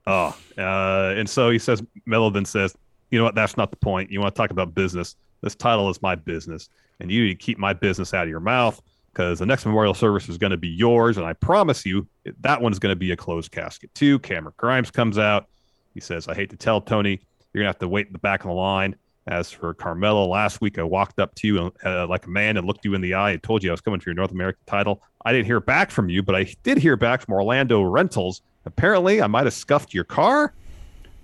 Oh, 0.09 0.33
uh, 0.57 1.13
and 1.17 1.29
so 1.29 1.49
he 1.49 1.59
says, 1.59 1.83
Mello 2.05 2.29
then 2.29 2.45
says, 2.45 2.73
you 3.11 3.19
know 3.19 3.25
what? 3.25 3.35
That's 3.35 3.57
not 3.57 3.71
the 3.71 3.77
point. 3.77 4.09
You 4.09 4.21
want 4.21 4.33
to 4.33 4.41
talk 4.41 4.51
about 4.51 4.73
business. 4.73 5.17
This 5.41 5.53
title 5.53 5.89
is 5.89 6.01
my 6.01 6.15
business, 6.15 6.69
and 7.01 7.11
you 7.11 7.25
need 7.25 7.37
to 7.37 7.45
keep 7.45 7.57
my 7.57 7.73
business 7.73 8.13
out 8.13 8.23
of 8.23 8.29
your 8.29 8.39
mouth 8.39 8.81
because 9.11 9.39
the 9.39 9.45
next 9.45 9.65
memorial 9.65 9.93
service 9.93 10.29
is 10.29 10.37
going 10.37 10.51
to 10.51 10.57
be 10.57 10.69
yours. 10.69 11.17
And 11.17 11.25
I 11.25 11.33
promise 11.33 11.85
you, 11.85 12.07
that 12.39 12.61
one's 12.61 12.79
going 12.79 12.93
to 12.93 12.97
be 12.97 13.11
a 13.11 13.17
closed 13.17 13.51
casket 13.51 13.93
too. 13.93 14.19
Cameron 14.19 14.53
Grimes 14.55 14.91
comes 14.91 15.17
out. 15.17 15.47
He 15.93 15.99
says, 15.99 16.29
I 16.29 16.35
hate 16.35 16.51
to 16.51 16.57
tell 16.57 16.79
Tony, 16.79 17.19
you're 17.51 17.63
going 17.63 17.65
to 17.65 17.69
have 17.69 17.79
to 17.79 17.89
wait 17.89 18.07
in 18.07 18.13
the 18.13 18.19
back 18.19 18.41
of 18.45 18.47
the 18.47 18.53
line. 18.53 18.95
As 19.27 19.51
for 19.51 19.73
Carmelo, 19.73 20.25
last 20.25 20.61
week 20.61 20.79
I 20.79 20.83
walked 20.83 21.19
up 21.19 21.35
to 21.35 21.47
you 21.47 21.73
uh, 21.85 22.07
like 22.07 22.25
a 22.25 22.29
man 22.29 22.55
and 22.55 22.65
looked 22.65 22.85
you 22.85 22.93
in 22.93 23.01
the 23.01 23.13
eye 23.13 23.31
and 23.31 23.43
told 23.43 23.61
you 23.61 23.69
I 23.69 23.73
was 23.73 23.81
coming 23.81 23.99
for 23.99 24.09
your 24.09 24.15
North 24.15 24.31
American 24.31 24.63
title. 24.65 25.01
I 25.25 25.33
didn't 25.33 25.47
hear 25.47 25.59
back 25.59 25.91
from 25.91 26.09
you, 26.09 26.23
but 26.23 26.33
I 26.33 26.53
did 26.63 26.77
hear 26.77 26.95
back 26.95 27.21
from 27.21 27.33
Orlando 27.33 27.81
Rentals. 27.81 28.41
Apparently, 28.65 29.21
I 29.21 29.27
might 29.27 29.45
have 29.45 29.53
scuffed 29.53 29.93
your 29.93 30.05
car. 30.05 30.53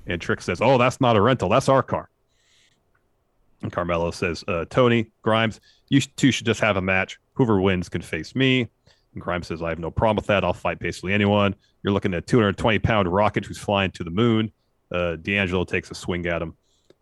And 0.06 0.20
Trick 0.20 0.42
says, 0.42 0.60
Oh, 0.62 0.78
that's 0.78 1.00
not 1.00 1.16
a 1.16 1.22
rental. 1.22 1.48
That's 1.48 1.70
our 1.70 1.82
car. 1.82 2.10
And 3.62 3.72
Carmelo 3.72 4.12
says, 4.12 4.44
uh, 4.50 4.66
Tony, 4.70 5.10
Grimes, 5.22 5.62
you 5.88 6.02
two 6.02 6.32
should 6.32 6.46
just 6.46 6.60
have 6.60 6.76
a 6.76 6.82
match. 6.82 7.18
Whoever 7.36 7.62
wins 7.62 7.88
can 7.88 8.02
face 8.02 8.36
me. 8.36 8.68
And 9.14 9.22
Grimes 9.22 9.48
says, 9.48 9.64
I 9.64 9.70
have 9.70 9.80
no 9.80 9.90
problem 9.90 10.18
with 10.18 10.28
that. 10.28 10.44
I'll 10.44 10.52
fight 10.52 10.80
basically 10.80 11.14
anyone. 11.14 11.56
You're 11.82 11.94
looking 11.94 12.14
at 12.14 12.18
a 12.18 12.22
220 12.22 12.80
pound 12.80 13.08
rocket 13.08 13.46
who's 13.46 13.58
flying 13.58 13.92
to 13.92 14.04
the 14.04 14.12
moon. 14.12 14.52
Uh, 14.92 15.16
D'Angelo 15.16 15.64
takes 15.64 15.90
a 15.90 15.96
swing 15.96 16.26
at 16.26 16.42
him 16.42 16.56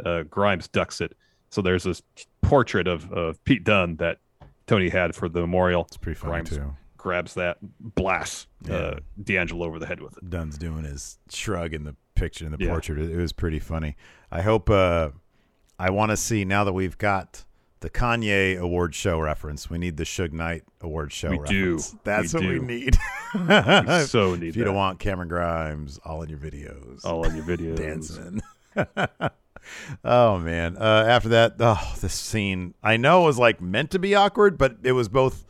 uh, 0.05 0.23
Grimes 0.23 0.67
ducks 0.67 1.01
it. 1.01 1.15
So 1.49 1.61
there's 1.61 1.83
this 1.83 2.01
portrait 2.41 2.87
of, 2.87 3.11
of 3.11 3.43
Pete 3.43 3.63
Dunne 3.63 3.97
that 3.97 4.19
Tony 4.67 4.89
had 4.89 5.15
for 5.15 5.27
the 5.27 5.41
memorial. 5.41 5.83
It's 5.87 5.97
pretty 5.97 6.17
funny 6.17 6.31
Grimes 6.31 6.49
too. 6.49 6.75
Grabs 6.97 7.33
that, 7.33 7.57
blasts 7.79 8.47
uh, 8.69 8.73
yeah. 8.73 8.79
uh, 8.79 8.99
D'Angelo 9.23 9.65
over 9.65 9.79
the 9.79 9.87
head 9.87 10.01
with 10.01 10.17
it. 10.17 10.29
Dunne's 10.29 10.57
doing 10.57 10.83
his 10.83 11.17
shrug 11.29 11.73
in 11.73 11.83
the 11.83 11.95
picture 12.15 12.45
in 12.45 12.51
the 12.51 12.57
yeah. 12.59 12.69
portrait. 12.69 12.99
It, 12.99 13.11
it, 13.11 13.17
was 13.17 13.33
pretty 13.33 13.59
funny. 13.59 13.95
I 14.31 14.41
hope. 14.41 14.69
Uh, 14.69 15.09
I 15.79 15.89
want 15.89 16.11
to 16.11 16.17
see 16.17 16.45
now 16.45 16.63
that 16.63 16.73
we've 16.73 16.97
got 16.97 17.43
the 17.81 17.89
Kanye 17.89 18.57
award 18.57 18.95
show 18.95 19.19
reference. 19.19 19.69
We 19.69 19.79
need 19.79 19.97
the 19.97 20.03
Suge 20.03 20.31
Knight 20.31 20.63
award 20.79 21.11
show. 21.11 21.31
We 21.31 21.39
reference. 21.39 21.91
do. 21.91 21.99
That's 22.03 22.33
we 22.33 22.39
what 22.39 22.53
do. 22.53 22.61
we 22.61 22.67
need. 22.67 22.97
we 23.33 24.05
so 24.05 24.35
need. 24.35 24.49
If 24.49 24.55
you 24.55 24.61
that. 24.61 24.65
don't 24.65 24.75
want 24.75 24.99
Cameron 24.99 25.27
Grimes 25.27 25.99
all 26.05 26.21
in 26.21 26.29
your 26.29 26.37
videos, 26.37 27.03
all 27.03 27.25
in 27.25 27.35
your 27.35 27.45
videos, 27.57 27.77
dancing 27.77 28.41
oh 30.03 30.37
man. 30.39 30.77
Uh, 30.77 31.05
after 31.07 31.29
that, 31.29 31.55
oh, 31.59 31.93
this 31.99 32.13
scene. 32.13 32.73
I 32.83 32.97
know 32.97 33.23
it 33.23 33.25
was 33.27 33.39
like 33.39 33.61
meant 33.61 33.91
to 33.91 33.99
be 33.99 34.15
awkward, 34.15 34.57
but 34.57 34.77
it 34.83 34.93
was 34.93 35.09
both. 35.09 35.45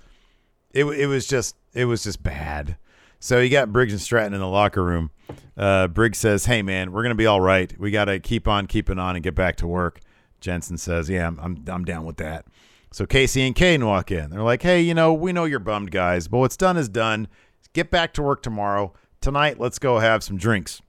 It 0.71 0.85
it 0.85 1.07
was 1.07 1.27
just 1.27 1.55
it 1.73 1.85
was 1.85 2.03
just 2.03 2.23
bad. 2.23 2.77
So 3.19 3.39
you 3.39 3.49
got 3.49 3.71
Briggs 3.71 3.93
and 3.93 4.01
Stratton 4.01 4.33
in 4.33 4.39
the 4.39 4.47
locker 4.47 4.83
room. 4.83 5.11
Uh, 5.55 5.87
Briggs 5.87 6.17
says, 6.17 6.45
"Hey 6.45 6.61
man, 6.61 6.91
we're 6.91 7.03
gonna 7.03 7.15
be 7.15 7.27
all 7.27 7.41
right. 7.41 7.73
We 7.79 7.91
got 7.91 8.05
to 8.05 8.19
keep 8.19 8.47
on 8.47 8.65
keeping 8.67 8.99
on 8.99 9.15
and 9.15 9.23
get 9.23 9.35
back 9.35 9.57
to 9.57 9.67
work." 9.67 9.99
Jensen 10.39 10.77
says, 10.77 11.09
"Yeah, 11.09 11.27
I'm, 11.27 11.39
I'm 11.39 11.63
I'm 11.67 11.85
down 11.85 12.05
with 12.05 12.17
that." 12.17 12.45
So 12.91 13.05
Kacy 13.05 13.45
and 13.45 13.55
Kane 13.55 13.85
walk 13.85 14.11
in. 14.11 14.31
They're 14.31 14.41
like, 14.41 14.63
"Hey, 14.63 14.81
you 14.81 14.93
know, 14.93 15.13
we 15.13 15.31
know 15.33 15.45
you're 15.45 15.59
bummed, 15.59 15.91
guys, 15.91 16.27
but 16.27 16.39
what's 16.39 16.57
done 16.57 16.77
is 16.77 16.89
done. 16.89 17.27
Get 17.73 17.91
back 17.91 18.13
to 18.13 18.23
work 18.23 18.41
tomorrow. 18.41 18.93
Tonight, 19.21 19.59
let's 19.59 19.77
go 19.77 19.99
have 19.99 20.23
some 20.23 20.37
drinks 20.37 20.81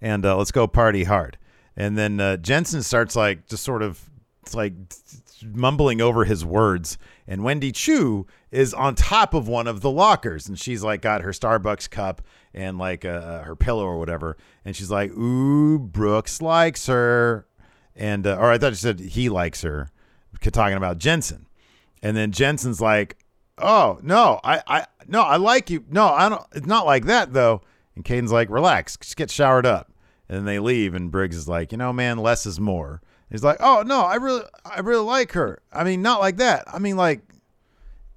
and 0.00 0.24
uh, 0.24 0.36
let's 0.36 0.52
go 0.52 0.66
party 0.66 1.04
hard." 1.04 1.38
And 1.76 1.96
then 1.98 2.20
uh, 2.20 2.36
Jensen 2.38 2.82
starts 2.82 3.14
like 3.16 3.46
just 3.46 3.62
sort 3.62 3.82
of 3.82 4.08
like 4.54 4.72
mumbling 5.44 6.00
over 6.00 6.24
his 6.24 6.44
words. 6.44 6.98
And 7.26 7.42
Wendy 7.42 7.72
Choo 7.72 8.26
is 8.50 8.72
on 8.72 8.94
top 8.94 9.34
of 9.34 9.48
one 9.48 9.66
of 9.66 9.80
the 9.80 9.90
lockers, 9.90 10.48
and 10.48 10.58
she's 10.58 10.82
like 10.82 11.02
got 11.02 11.22
her 11.22 11.30
Starbucks 11.30 11.90
cup 11.90 12.22
and 12.54 12.78
like 12.78 13.04
uh, 13.04 13.42
her 13.42 13.56
pillow 13.56 13.84
or 13.84 13.98
whatever, 13.98 14.36
and 14.64 14.74
she's 14.74 14.90
like, 14.90 15.10
"Ooh, 15.12 15.78
Brooks 15.78 16.40
likes 16.40 16.86
her," 16.86 17.46
and 17.94 18.26
uh, 18.26 18.36
or 18.36 18.50
I 18.50 18.58
thought 18.58 18.72
she 18.72 18.80
said 18.80 19.00
he 19.00 19.28
likes 19.28 19.62
her, 19.62 19.90
talking 20.52 20.76
about 20.76 20.98
Jensen, 20.98 21.46
and 22.02 22.16
then 22.16 22.32
Jensen's 22.32 22.80
like, 22.80 23.18
"Oh 23.58 23.98
no, 24.02 24.40
I 24.44 24.62
I 24.66 24.86
no, 25.06 25.22
I 25.22 25.36
like 25.36 25.68
you. 25.68 25.84
No, 25.90 26.06
I 26.06 26.28
don't. 26.28 26.42
It's 26.54 26.66
not 26.66 26.86
like 26.86 27.04
that 27.06 27.32
though." 27.32 27.60
And 27.96 28.04
Kayden's 28.04 28.32
like, 28.32 28.48
"Relax, 28.50 28.96
just 28.96 29.16
get 29.16 29.30
showered 29.30 29.66
up." 29.66 29.90
And 30.28 30.38
then 30.38 30.44
they 30.44 30.58
leave, 30.58 30.94
and 30.94 31.10
Briggs 31.10 31.36
is 31.36 31.48
like, 31.48 31.72
"You 31.72 31.78
know, 31.78 31.92
man, 31.92 32.18
less 32.18 32.46
is 32.46 32.58
more." 32.58 33.00
He's 33.30 33.44
like, 33.44 33.58
"Oh 33.60 33.82
no, 33.86 34.00
I 34.02 34.16
really, 34.16 34.42
I 34.64 34.80
really 34.80 35.04
like 35.04 35.32
her. 35.32 35.60
I 35.72 35.84
mean, 35.84 36.02
not 36.02 36.20
like 36.20 36.36
that. 36.38 36.64
I 36.72 36.78
mean, 36.78 36.96
like." 36.96 37.20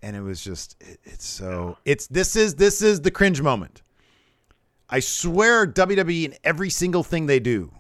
And 0.02 0.16
it 0.16 0.22
was 0.22 0.42
just, 0.42 0.78
it, 0.80 0.98
it's 1.04 1.28
so, 1.28 1.78
it's 1.84 2.08
this 2.08 2.38
is 2.38 2.56
this 2.56 2.82
is 2.82 3.02
the 3.02 3.12
cringe 3.12 3.42
moment. 3.42 3.82
I 4.90 5.02
swear, 5.02 5.68
WWE 5.68 6.26
in 6.26 6.36
every 6.44 6.70
single 6.70 7.04
thing 7.04 7.26
they 7.28 7.40
do, 7.40 7.72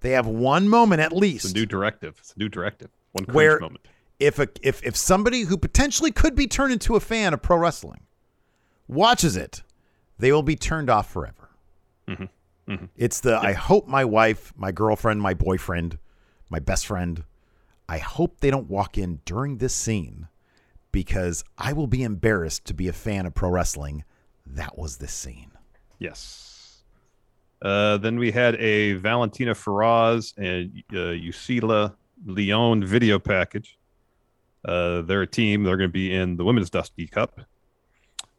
they 0.00 0.10
have 0.10 0.26
one 0.26 0.68
moment 0.68 1.00
at 1.00 1.12
least. 1.12 1.46
It's 1.46 1.54
a 1.54 1.56
new 1.56 1.64
directive. 1.64 2.16
It's 2.18 2.34
a 2.34 2.38
new 2.38 2.48
directive. 2.48 2.90
One 3.12 3.24
cringe 3.24 3.34
where 3.34 3.60
moment. 3.60 3.86
if 4.18 4.38
a 4.38 4.48
if 4.62 4.82
if 4.84 4.96
somebody 4.96 5.42
who 5.42 5.56
potentially 5.56 6.10
could 6.10 6.34
be 6.34 6.46
turned 6.46 6.72
into 6.72 6.96
a 6.96 7.00
fan 7.00 7.32
of 7.32 7.40
pro 7.40 7.56
wrestling 7.56 8.02
watches 8.88 9.36
it, 9.36 9.62
they 10.18 10.32
will 10.32 10.42
be 10.42 10.56
turned 10.56 10.90
off 10.90 11.10
forever. 11.10 11.48
Mm-hmm. 12.08 12.24
It's 12.96 13.20
the 13.20 13.36
I 13.36 13.52
hope 13.52 13.86
my 13.86 14.04
wife, 14.04 14.52
my 14.56 14.72
girlfriend, 14.72 15.20
my 15.20 15.34
boyfriend, 15.34 15.98
my 16.50 16.58
best 16.58 16.86
friend, 16.86 17.24
I 17.88 17.98
hope 17.98 18.40
they 18.40 18.50
don't 18.50 18.70
walk 18.70 18.96
in 18.96 19.20
during 19.24 19.58
this 19.58 19.74
scene 19.74 20.28
because 20.92 21.44
I 21.58 21.72
will 21.72 21.86
be 21.86 22.02
embarrassed 22.02 22.64
to 22.66 22.74
be 22.74 22.88
a 22.88 22.92
fan 22.92 23.26
of 23.26 23.34
pro 23.34 23.50
wrestling. 23.50 24.04
That 24.46 24.78
was 24.78 24.96
this 24.96 25.12
scene. 25.12 25.50
Yes. 25.98 26.84
Uh, 27.60 27.96
then 27.98 28.18
we 28.18 28.30
had 28.30 28.56
a 28.56 28.94
Valentina 28.94 29.54
Feroz 29.54 30.34
and 30.36 30.82
uh, 30.92 31.16
Yulisa 31.16 31.94
Leon 32.26 32.84
video 32.84 33.18
package. 33.18 33.78
Uh, 34.64 35.02
they're 35.02 35.22
a 35.22 35.26
team. 35.26 35.62
They're 35.62 35.76
going 35.76 35.88
to 35.88 35.92
be 35.92 36.14
in 36.14 36.36
the 36.36 36.44
Women's 36.44 36.70
Dusty 36.70 37.06
Cup. 37.06 37.40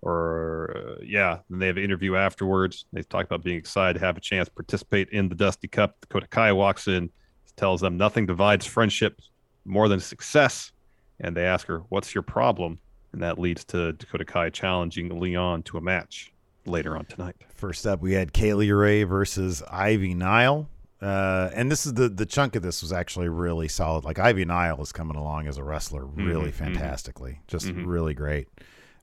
Or, 0.01 0.75
uh, 0.99 1.01
yeah, 1.03 1.39
then 1.49 1.59
they 1.59 1.67
have 1.67 1.77
an 1.77 1.83
interview 1.83 2.15
afterwards. 2.15 2.85
They 2.93 3.01
talk 3.01 3.25
about 3.25 3.43
being 3.43 3.57
excited 3.57 3.99
to 3.99 4.05
have 4.05 4.17
a 4.17 4.21
chance 4.21 4.47
to 4.47 4.53
participate 4.53 5.09
in 5.09 5.29
the 5.29 5.35
Dusty 5.35 5.67
Cup. 5.67 5.99
Dakota 6.01 6.27
Kai 6.27 6.51
walks 6.51 6.87
in, 6.87 7.09
tells 7.55 7.81
them 7.81 7.97
nothing 7.97 8.25
divides 8.25 8.65
friendship 8.65 9.19
more 9.65 9.87
than 9.87 9.99
success. 9.99 10.71
And 11.19 11.35
they 11.35 11.45
ask 11.45 11.65
her, 11.67 11.79
What's 11.89 12.13
your 12.13 12.21
problem? 12.21 12.77
And 13.13 13.23
that 13.23 13.39
leads 13.39 13.63
to 13.65 13.93
Dakota 13.93 14.25
Kai 14.25 14.49
challenging 14.49 15.19
Leon 15.19 15.63
to 15.63 15.77
a 15.77 15.81
match 15.81 16.33
later 16.65 16.97
on 16.97 17.05
tonight. 17.05 17.35
First 17.55 17.87
up, 17.87 18.01
we 18.01 18.13
had 18.13 18.33
Kay 18.33 18.53
Lee 18.53 18.71
Ray 18.71 19.03
versus 19.03 19.63
Ivy 19.71 20.13
Nile. 20.13 20.67
Uh, 21.01 21.49
and 21.53 21.71
this 21.71 21.85
is 21.85 21.93
the 21.93 22.09
the 22.09 22.25
chunk 22.25 22.55
of 22.55 22.63
this 22.63 22.81
was 22.81 22.91
actually 22.91 23.29
really 23.29 23.67
solid. 23.69 24.03
Like 24.03 24.19
Ivy 24.19 24.43
Nile 24.45 24.81
is 24.81 24.91
coming 24.91 25.15
along 25.17 25.47
as 25.47 25.57
a 25.57 25.63
wrestler 25.63 26.05
really 26.05 26.51
Mhm, 26.51 26.53
mhm. 26.53 26.53
fantastically, 26.53 27.39
just 27.47 27.67
Mhm. 27.67 27.85
really 27.85 28.13
great. 28.13 28.47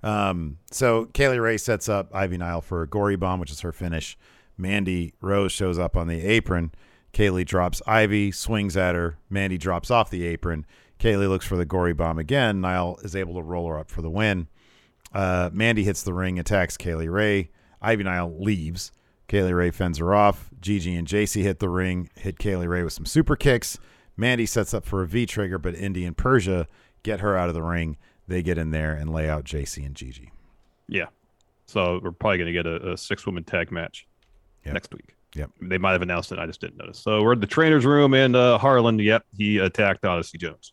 Um, 0.03 0.59
so 0.71 1.07
Kay 1.07 1.29
Lee 1.29 1.39
Ray 1.39 1.59
sets 1.59 1.89
up 1.89 2.11
Ivy 2.15 2.39
Nile 2.39 2.61
for 2.61 2.83
a 2.83 2.89
gory 2.89 3.17
bomb, 3.17 3.41
which 3.41 3.51
is 3.53 3.61
her 3.61 3.73
finish. 3.73 4.19
Mandy 4.57 5.15
Rose 5.21 5.53
shows 5.53 5.79
up 5.79 5.97
on 5.97 6.09
the 6.09 6.23
apron. 6.23 6.73
Kaylee 7.13 7.47
drops 7.47 7.83
Ivy, 7.87 8.33
swings 8.33 8.77
at 8.77 8.95
her. 8.95 9.19
Mandy 9.29 9.59
drops 9.59 9.91
off 9.91 10.11
the 10.11 10.27
apron. 10.27 10.67
Kaylee 10.99 11.29
looks 11.29 11.47
for 11.47 11.57
the 11.57 11.65
gory 11.65 11.93
bomb 11.93 12.19
again. 12.19 12.61
Nile 12.61 12.99
is 13.03 13.15
able 13.15 13.35
to 13.35 13.43
roll 13.43 13.69
her 13.69 13.79
up 13.79 13.91
for 13.91 14.03
the 14.03 14.11
win. 14.11 14.49
Uh, 15.13 15.51
Mandy 15.53 15.85
hits 15.85 16.03
the 16.03 16.15
ring, 16.15 16.39
attacks 16.39 16.77
Kay 16.77 16.95
Lee 16.95 17.09
Ray. 17.09 17.51
Ivy 17.81 18.05
Nile 18.05 18.35
leaves. 18.39 18.93
Kay 19.29 19.43
Lee 19.43 19.53
Ray 19.53 19.71
fends 19.71 19.99
her 19.99 20.15
off. 20.15 20.51
Gigi 20.61 20.95
and 20.95 21.07
Jacy 21.07 21.43
hit 21.43 21.59
the 21.59 21.69
ring, 21.69 22.09
hit 22.17 22.39
Kay 22.39 22.57
Lee 22.57 22.67
Ray 22.67 22.83
with 22.83 22.93
some 22.93 23.07
super 23.07 23.37
kicks. 23.37 23.79
Mandy 24.17 24.47
sets 24.47 24.73
up 24.73 24.85
for 24.85 25.03
a 25.03 25.07
V 25.07 25.27
trigger, 25.27 25.59
but 25.59 25.75
Indi 25.75 26.05
and 26.05 26.17
Persia 26.17 26.69
get 27.03 27.21
her 27.21 27.37
out 27.37 27.49
of 27.49 27.55
the 27.55 27.63
ring. 27.63 27.97
They 28.33 28.43
get 28.43 28.57
in 28.57 28.71
there 28.71 28.95
and 28.95 29.13
lay 29.13 29.29
out 29.29 29.45
Jacy 29.45 29.85
and 29.85 29.95
Gigi. 29.95 30.33
Yeah. 30.89 31.07
So 31.67 32.01
we're 32.03 32.13
probably 32.13 32.39
going 32.39 32.47
to 32.47 32.53
get 32.55 32.67
a, 32.67 32.93
a 32.93 32.97
six 32.97 33.27
woman 33.27 33.45
tag 33.45 33.71
match 33.71 34.07
Yep. 34.65 34.73
next 34.75 34.95
week. 34.95 35.15
Yep. 35.35 35.51
They 35.61 35.77
might 35.77 35.93
have 35.93 36.01
announced 36.03 36.33
it. 36.33 36.39
I 36.39 36.47
just 36.47 36.61
didn't 36.61 36.79
notice. 36.79 36.99
So 36.99 37.23
we're 37.23 37.35
in 37.35 37.41
the 37.41 37.47
trainer's 37.47 37.85
room, 37.85 38.15
and 38.15 38.35
uh, 38.35 38.57
Harland, 38.57 39.01
yep, 39.01 39.25
he 39.37 39.59
attacked 39.59 40.05
Odyssey 40.07 40.39
Jones. 40.39 40.73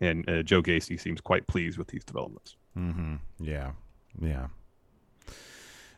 And 0.00 0.28
uh, 0.30 0.42
Joe 0.42 0.62
Gacy 0.62 1.00
seems 1.00 1.20
quite 1.20 1.46
pleased 1.48 1.78
with 1.78 1.88
these 1.88 2.04
developments. 2.04 2.54
Mm-hmm. 2.78 3.14
Yeah. 3.40 3.72
Yeah. 4.20 4.46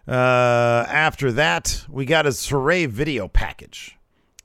Uh, 0.09 0.87
after 0.89 1.31
that, 1.33 1.85
we 1.91 2.07
got 2.07 2.25
a 2.27 2.31
Sarray 2.31 2.87
video 2.89 3.29
package 3.29 3.99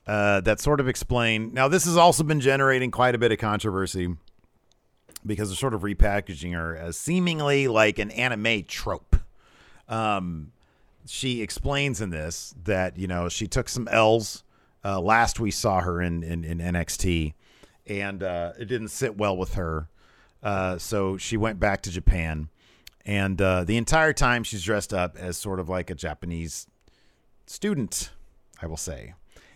uh, 0.06 0.40
that 0.42 0.60
sort 0.60 0.80
of 0.80 0.88
explained. 0.88 1.54
Now, 1.54 1.68
this 1.68 1.84
has 1.84 1.96
also 1.96 2.24
been 2.24 2.40
generating 2.40 2.90
quite 2.90 3.14
a 3.14 3.18
bit 3.18 3.32
of 3.32 3.38
controversy 3.38 4.16
because 5.24 5.48
they're 5.48 5.56
sort 5.56 5.74
of 5.74 5.82
repackaging 5.82 6.54
her 6.54 6.76
as 6.76 6.96
seemingly 6.96 7.68
like 7.68 7.98
an 7.98 8.10
anime 8.10 8.64
trope. 8.64 9.16
Um, 9.88 10.52
she 11.06 11.42
explains 11.42 12.00
in 12.00 12.10
this 12.10 12.54
that 12.64 12.98
you 12.98 13.06
know 13.06 13.28
she 13.28 13.46
took 13.46 13.68
some 13.68 13.88
L's. 13.88 14.44
Uh, 14.84 15.00
last 15.00 15.38
we 15.38 15.50
saw 15.50 15.80
her 15.80 16.00
in 16.00 16.22
in, 16.22 16.44
in 16.44 16.58
NXT, 16.58 17.34
and 17.86 18.22
uh, 18.22 18.52
it 18.58 18.66
didn't 18.66 18.88
sit 18.88 19.16
well 19.16 19.36
with 19.36 19.54
her. 19.54 19.88
Uh, 20.42 20.76
so 20.78 21.16
she 21.16 21.36
went 21.36 21.60
back 21.60 21.82
to 21.82 21.90
Japan, 21.90 22.48
and 23.04 23.40
uh, 23.40 23.64
the 23.64 23.76
entire 23.76 24.12
time 24.12 24.42
she's 24.42 24.62
dressed 24.62 24.92
up 24.92 25.16
as 25.16 25.36
sort 25.36 25.60
of 25.60 25.68
like 25.68 25.90
a 25.90 25.94
Japanese 25.94 26.66
student, 27.46 28.10
I 28.60 28.66
will 28.66 28.76
say. 28.76 29.14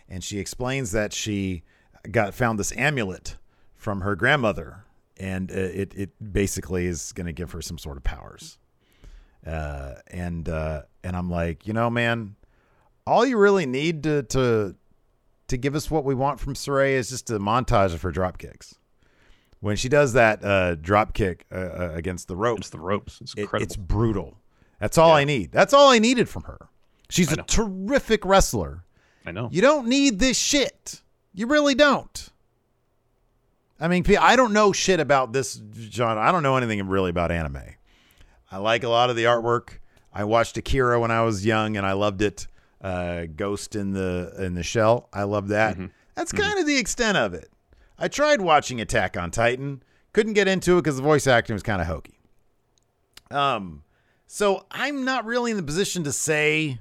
And 0.09 0.23
she 0.23 0.39
explains 0.39 0.93
that 0.93 1.13
she 1.13 1.65
got 2.11 2.35
found 2.35 2.59
this 2.59 2.73
amulet 2.77 3.37
from 3.75 4.03
her 4.03 4.15
grandmother, 4.15 4.85
and 5.19 5.51
uh, 5.51 5.55
it 5.55 5.93
it 5.95 6.33
basically 6.33 6.87
is 6.87 7.13
going 7.13 7.27
to 7.27 7.33
give 7.33 7.53
her 7.53 7.63
some 7.63 7.79
sort 7.79 7.97
of 7.97 8.05
powers. 8.05 8.59
Uh, 9.47 9.95
and 10.09 10.49
uh, 10.49 10.83
and 11.05 11.17
I'm 11.17 11.31
like, 11.31 11.67
you 11.67 11.73
know, 11.73 11.89
man, 11.91 12.37
all 13.07 13.25
you 13.25 13.39
really 13.39 13.67
need 13.67 14.03
to 14.05 14.23
to 14.25 14.75
to 15.49 15.57
give 15.57 15.75
us 15.75 15.91
what 15.91 16.05
we 16.05 16.15
want 16.15 16.41
from 16.41 16.55
Sarray 16.55 16.93
is 16.93 17.09
just 17.11 17.31
a 17.31 17.39
montage 17.39 17.95
of 17.95 18.03
her 18.03 18.11
drop 18.11 18.39
kicks. 18.39 18.75
When 19.61 19.77
she 19.77 19.89
does 19.89 20.13
that 20.15 20.45
uh, 20.45 20.75
drop 20.75 21.15
kick 21.15 21.47
uh, 21.51 21.55
uh, 21.55 21.91
against 21.95 22.29
the 22.29 22.37
ropes, 22.37 22.61
It's 22.63 22.71
the 22.71 22.81
ropes. 22.81 23.21
It's 23.21 23.35
it- 23.37 23.49
it's 23.55 23.77
brutal. 23.77 24.37
That's 24.81 24.99
all 24.99 25.13
I 25.13 25.25
need. 25.25 25.53
That's 25.53 25.73
all 25.73 25.91
I 25.91 25.99
needed 25.99 26.29
from 26.29 26.43
her. 26.43 26.69
She's 27.09 27.33
a 27.33 27.37
terrific 27.37 28.25
wrestler. 28.27 28.85
I 29.25 29.31
know. 29.33 29.49
You 29.51 29.63
don't 29.63 29.87
need 29.89 30.19
this 30.19 30.37
shit. 30.37 31.01
You 31.33 31.47
really 31.47 31.75
don't. 31.75 32.29
I 33.79 33.89
mean, 33.89 34.05
I 34.21 34.37
don't 34.37 34.53
know 34.53 34.73
shit 34.73 35.01
about 35.01 35.33
this 35.33 35.61
genre. 35.91 36.23
I 36.23 36.33
don't 36.33 36.43
know 36.43 36.57
anything 36.57 36.87
really 36.89 37.11
about 37.11 37.31
anime. 37.31 37.63
I 38.51 38.59
like 38.59 38.85
a 38.85 38.89
lot 38.89 39.11
of 39.11 39.17
the 39.17 39.25
artwork. 39.25 39.79
I 40.13 40.25
watched 40.25 40.57
Akira 40.57 40.99
when 40.99 41.11
I 41.11 41.23
was 41.23 41.45
young, 41.45 41.77
and 41.77 41.85
I 41.85 41.93
loved 41.93 42.23
it. 42.23 42.47
Uh, 42.81 43.27
Ghost 43.35 43.75
in 43.75 43.93
the 43.93 44.33
in 44.39 44.55
the 44.55 44.63
Shell. 44.63 45.09
I 45.13 45.25
love 45.25 45.49
that. 45.49 45.77
That's 46.15 46.33
kind 46.33 46.59
of 46.59 46.67
the 46.67 46.79
extent 46.79 47.19
of 47.19 47.35
it. 47.35 47.51
I 47.99 48.09
tried 48.09 48.41
watching 48.41 48.81
Attack 48.81 49.17
on 49.17 49.31
Titan. 49.31 49.83
Couldn't 50.13 50.35
get 50.35 50.49
into 50.49 50.79
it 50.79 50.83
because 50.83 50.97
the 50.97 51.03
voice 51.03 51.27
acting 51.27 51.55
was 51.55 51.63
kind 51.63 51.81
of 51.81 51.87
hokey. 51.87 52.19
Um, 53.31 53.83
so 54.27 54.65
I'm 54.71 55.05
not 55.05 55.25
really 55.27 55.51
in 55.51 55.57
the 55.57 55.63
position 55.63 56.05
to 56.05 56.13
say 56.13 56.79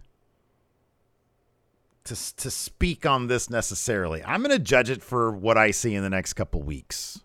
to 2.05 2.35
to 2.37 2.49
speak 2.51 3.05
on 3.05 3.27
this 3.27 3.49
necessarily. 3.49 4.23
I'm 4.23 4.41
going 4.41 4.55
to 4.57 4.63
judge 4.63 4.89
it 4.89 5.03
for 5.03 5.31
what 5.31 5.57
I 5.57 5.71
see 5.71 5.93
in 5.95 6.03
the 6.03 6.09
next 6.09 6.33
couple 6.33 6.61
weeks. 6.61 7.21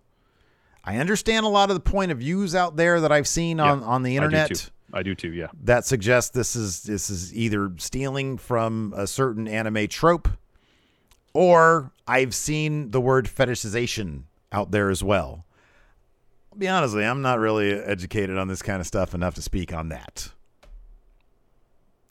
I 0.84 0.96
understand 0.96 1.44
a 1.46 1.48
lot 1.48 1.70
of 1.70 1.74
the 1.74 1.80
point 1.80 2.10
of 2.10 2.18
views 2.18 2.54
out 2.54 2.76
there 2.76 3.00
that 3.02 3.12
I've 3.12 3.28
seen 3.28 3.60
on 3.60 3.80
Yeah, 3.80 3.86
on 3.86 4.02
the 4.02 4.10
I 4.10 4.20
do 4.20 4.24
internet 4.24 4.48
too. 4.48 4.70
I 4.92 5.02
do 5.02 5.14
too. 5.14 5.32
Yeah. 5.32 5.48
that 5.62 5.84
suggests 5.86 6.30
this 6.30 6.56
is 6.56 6.82
this 6.82 7.10
is 7.10 7.32
either 7.34 7.70
stealing 7.76 8.38
from 8.38 8.92
a 8.96 9.06
certain 9.06 9.46
anime 9.46 9.86
trope 9.86 10.28
or 11.32 11.92
I've 12.08 12.34
seen 12.34 12.90
the 12.90 13.00
word 13.00 13.26
fetishization 13.26 14.24
out 14.50 14.72
there 14.72 14.90
as 14.90 15.04
well. 15.04 15.44
I'll 16.50 16.58
be 16.58 16.66
honest 16.66 16.94
with 16.94 17.04
you, 17.04 17.08
I'm 17.10 17.22
not 17.22 17.38
really 17.38 17.70
educated 17.72 18.36
on 18.36 18.48
this 18.48 18.62
kind 18.62 18.80
of 18.80 18.86
stuff 18.86 19.14
enough 19.14 19.36
to 19.36 19.42
speak 19.42 19.72
on 19.72 19.90
that. 19.90 20.32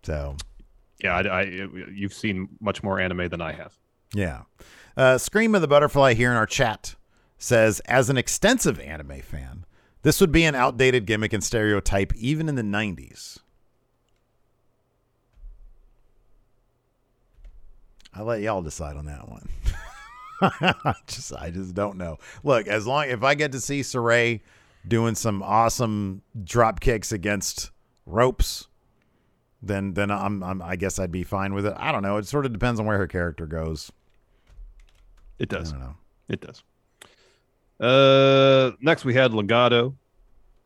So, 0.03 0.37
Yeah. 0.99 1.15
I, 1.15 1.21
I, 1.21 1.41
you've 1.91 2.13
seen 2.13 2.49
much 2.59 2.83
more 2.83 2.99
anime 2.99 3.29
than 3.29 3.41
I 3.41 3.53
have. 3.53 3.77
yeah. 4.13 4.43
Uh, 4.97 5.17
Scream 5.17 5.55
of 5.55 5.61
the 5.61 5.67
Butterfly 5.67 6.13
here 6.13 6.29
in 6.29 6.35
our 6.35 6.45
chat 6.45 6.95
says, 7.37 7.79
as 7.81 8.09
an 8.09 8.17
extensive 8.17 8.79
anime 8.81 9.21
fan, 9.21 9.65
this 10.01 10.19
would 10.19 10.31
be 10.31 10.43
an 10.43 10.55
outdated 10.55 11.05
gimmick 11.05 11.31
and 11.31 11.43
stereotype 11.43 12.13
even 12.15 12.49
in 12.49 12.55
the 12.55 12.61
90s. 12.61 13.37
I'll 18.13 18.25
let 18.25 18.41
y'all 18.41 18.61
decide 18.61 18.97
on 18.97 19.05
that 19.05 19.29
one. 19.29 19.47
just 21.07 21.33
I 21.33 21.51
just 21.51 21.75
don't 21.75 21.97
know. 21.97 22.17
Look, 22.43 22.67
as 22.67 22.87
long 22.87 23.09
if 23.09 23.23
I 23.23 23.35
get 23.35 23.51
to 23.51 23.61
see 23.61 23.81
Sarray 23.81 24.41
doing 24.87 25.15
some 25.15 25.43
awesome 25.43 26.21
drop 26.43 26.79
kicks 26.79 27.11
against 27.11 27.71
ropes, 28.05 28.67
then 29.61 29.93
then 29.93 30.11
I'm, 30.11 30.43
I'm 30.43 30.61
I 30.61 30.75
guess 30.75 30.99
I'd 30.99 31.11
be 31.11 31.23
fine 31.23 31.53
with 31.53 31.65
it. 31.65 31.73
I 31.77 31.91
don't 31.91 32.03
know. 32.03 32.17
It 32.17 32.27
sort 32.27 32.45
of 32.45 32.53
depends 32.53 32.79
on 32.79 32.85
where 32.85 32.97
her 32.97 33.07
character 33.07 33.45
goes. 33.45 33.91
It 35.37 35.49
does. 35.49 35.69
I 35.73 35.77
don't 35.77 35.85
know. 35.85 35.95
It 36.29 36.41
does. 36.41 36.63
Uh, 37.79 38.75
next 38.81 39.05
we 39.05 39.13
had 39.13 39.31
Legado, 39.31 39.95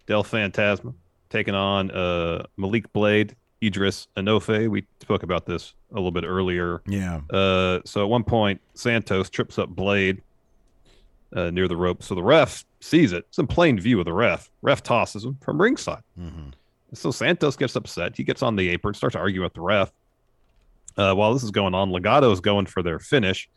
Del 0.08 0.24
Fantasma 0.24 0.94
taking 1.30 1.56
on 1.56 1.92
uh 1.92 2.46
Malik 2.58 2.92
Blade, 2.94 3.36
Idris 3.64 4.08
Enofe. 4.18 4.70
We 4.70 4.86
spoke 5.02 5.24
about 5.24 5.46
this 5.46 5.74
a 5.92 5.96
little 5.96 6.12
bit 6.12 6.24
earlier. 6.24 6.82
Yeah. 6.88 7.22
Uh, 7.30 7.80
so 7.86 8.02
at 8.04 8.10
one 8.10 8.24
point 8.24 8.62
Santos 8.74 9.30
trips 9.30 9.58
up 9.60 9.70
Blade 9.70 10.22
uh, 11.36 11.50
near 11.50 11.68
the 11.68 11.78
rope, 11.78 12.04
so 12.04 12.14
the 12.16 12.24
ref 12.24 12.66
sees 12.80 13.12
it. 13.12 13.26
It's 13.30 13.40
in 13.40 13.48
plain 13.48 13.80
view 13.80 14.00
of 14.00 14.06
the 14.06 14.14
ref. 14.14 14.50
Ref 14.62 14.84
tosses 14.84 15.24
him 15.24 15.38
from 15.42 15.62
ringside. 15.62 16.04
Mm-hmm. 16.20 16.50
So 16.94 17.12
Santos 17.12 17.56
gets 17.56 17.76
upset. 17.76 18.16
He 18.16 18.24
gets 18.24 18.42
on 18.42 18.56
the 18.56 18.70
apron, 18.70 18.94
starts 18.94 19.16
arguing 19.16 19.44
with 19.44 19.54
the 19.54 19.62
ref. 19.62 19.92
Uh, 20.96 21.14
while 21.14 21.34
this 21.34 21.44
is 21.44 21.52
going 21.52 21.74
on, 21.74 21.90
Legado 21.90 22.32
is 22.32 22.40
going 22.40 22.68
for 22.68 22.84
their 22.84 23.00
finish. 23.00 23.50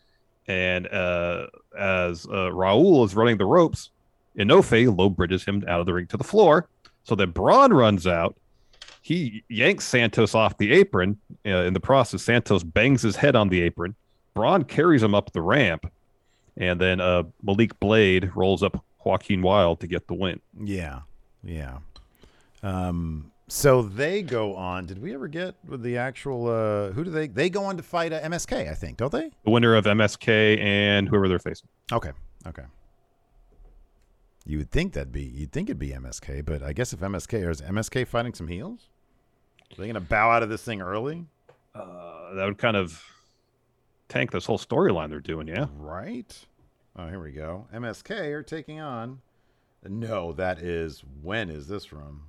And 0.49 0.87
uh, 0.87 1.47
as 1.79 2.25
uh, 2.27 2.51
Raul 2.51 3.05
is 3.05 3.15
running 3.15 3.37
the 3.37 3.45
ropes, 3.45 3.91
Enofe 4.39 4.97
low 4.97 5.11
bridges 5.11 5.45
him 5.45 5.65
out 5.69 5.81
of 5.81 5.87
the 5.87 5.93
ring 5.93 6.07
to 6.09 6.17
the 6.17 6.25
floor. 6.25 6.69
So 7.05 7.15
then 7.15 7.31
Bron 7.31 7.73
runs 7.73 8.07
out. 8.07 8.37
He 9.03 9.45
yanks 9.49 9.85
Santos 9.85 10.35
off 10.35 10.57
the 10.59 10.73
apron. 10.73 11.19
Uh, 11.45 11.63
in 11.63 11.75
the 11.75 11.81
process, 11.81 12.23
Santos 12.23 12.63
bangs 12.65 13.03
his 13.03 13.17
head 13.17 13.37
on 13.37 13.49
the 13.49 13.61
apron. 13.63 13.95
Bron 14.35 14.65
carries 14.65 15.03
him 15.03 15.15
up 15.15 15.33
the 15.33 15.43
ramp. 15.43 15.91
And 16.57 16.81
then 16.81 17.01
uh, 17.01 17.25
Malik 17.43 17.79
Blade 17.81 18.31
rolls 18.35 18.63
up 18.63 18.83
Joaquin 19.05 19.43
Wilde 19.43 19.81
to 19.81 19.87
get 19.87 20.07
the 20.07 20.15
win. 20.15 20.41
Yeah. 20.59 21.01
Yeah. 21.45 21.79
Um, 22.63 23.33
so 23.49 23.83
they 23.83 24.23
go 24.23 24.57
on. 24.57 24.87
Did 24.87 25.01
we 25.01 25.15
ever 25.15 25.29
get 25.29 25.55
with 25.67 25.83
the 25.83 25.97
actual? 25.99 26.49
Uh, 26.49 26.93
who 26.93 27.05
do 27.05 27.11
they? 27.11 27.29
They 27.29 27.49
go 27.49 27.65
on 27.65 27.77
to 27.77 27.83
fight 27.83 28.13
uh, 28.13 28.21
MSK, 28.21 28.71
I 28.71 28.75
think, 28.75 28.97
don't 28.97 29.13
they? 29.13 29.31
The 29.45 29.51
winner 29.51 29.75
of 29.75 29.85
MSK 29.85 30.59
and 30.61 31.09
whoever 31.09 31.29
they're 31.29 31.39
facing. 31.39 31.69
Okay. 31.93 32.11
Okay. 32.47 32.65
You 34.45 34.59
would 34.59 34.71
think 34.71 34.93
that'd 34.95 35.13
be. 35.13 35.23
You'd 35.23 35.53
think 35.53 35.69
it'd 35.69 35.79
be 35.79 35.91
MSK, 35.91 36.45
but 36.45 36.63
I 36.63 36.73
guess 36.73 36.93
if 36.93 37.01
MSK 37.01 37.47
or 37.47 37.51
is 37.51 37.61
MSK 37.61 38.07
fighting 38.07 38.35
some 38.35 38.49
heels, 38.49 38.89
are 39.73 39.77
they 39.77 39.85
going 39.85 39.95
to 39.95 40.01
bow 40.01 40.31
out 40.31 40.43
of 40.43 40.49
this 40.49 40.63
thing 40.63 40.81
early? 40.81 41.27
Uh, 41.75 42.35
that 42.35 42.45
would 42.47 42.59
kind 42.59 42.77
of 42.77 43.03
tank 44.09 44.31
this 44.31 44.47
whole 44.47 44.59
storyline 44.59 45.11
they're 45.11 45.21
doing. 45.21 45.49
Yeah. 45.49 45.67
Right. 45.77 46.37
Oh, 46.97 47.09
here 47.09 47.21
we 47.21 47.33
go. 47.33 47.67
MSK 47.75 48.11
are 48.33 48.43
taking 48.43 48.81
on. 48.81 49.21
No, 49.87 50.33
that 50.33 50.59
is. 50.61 51.05
When 51.23 51.51
is 51.51 51.69
this 51.69 51.85
from? 51.85 52.23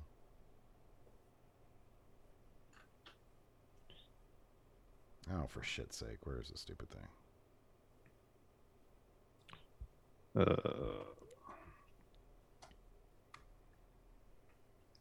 Oh, 5.32 5.46
for 5.48 5.62
shit's 5.62 5.96
sake, 5.96 6.18
where 6.24 6.40
is 6.40 6.48
this 6.48 6.60
stupid 6.60 6.88
thing? 6.90 7.06
Uh, 10.36 11.04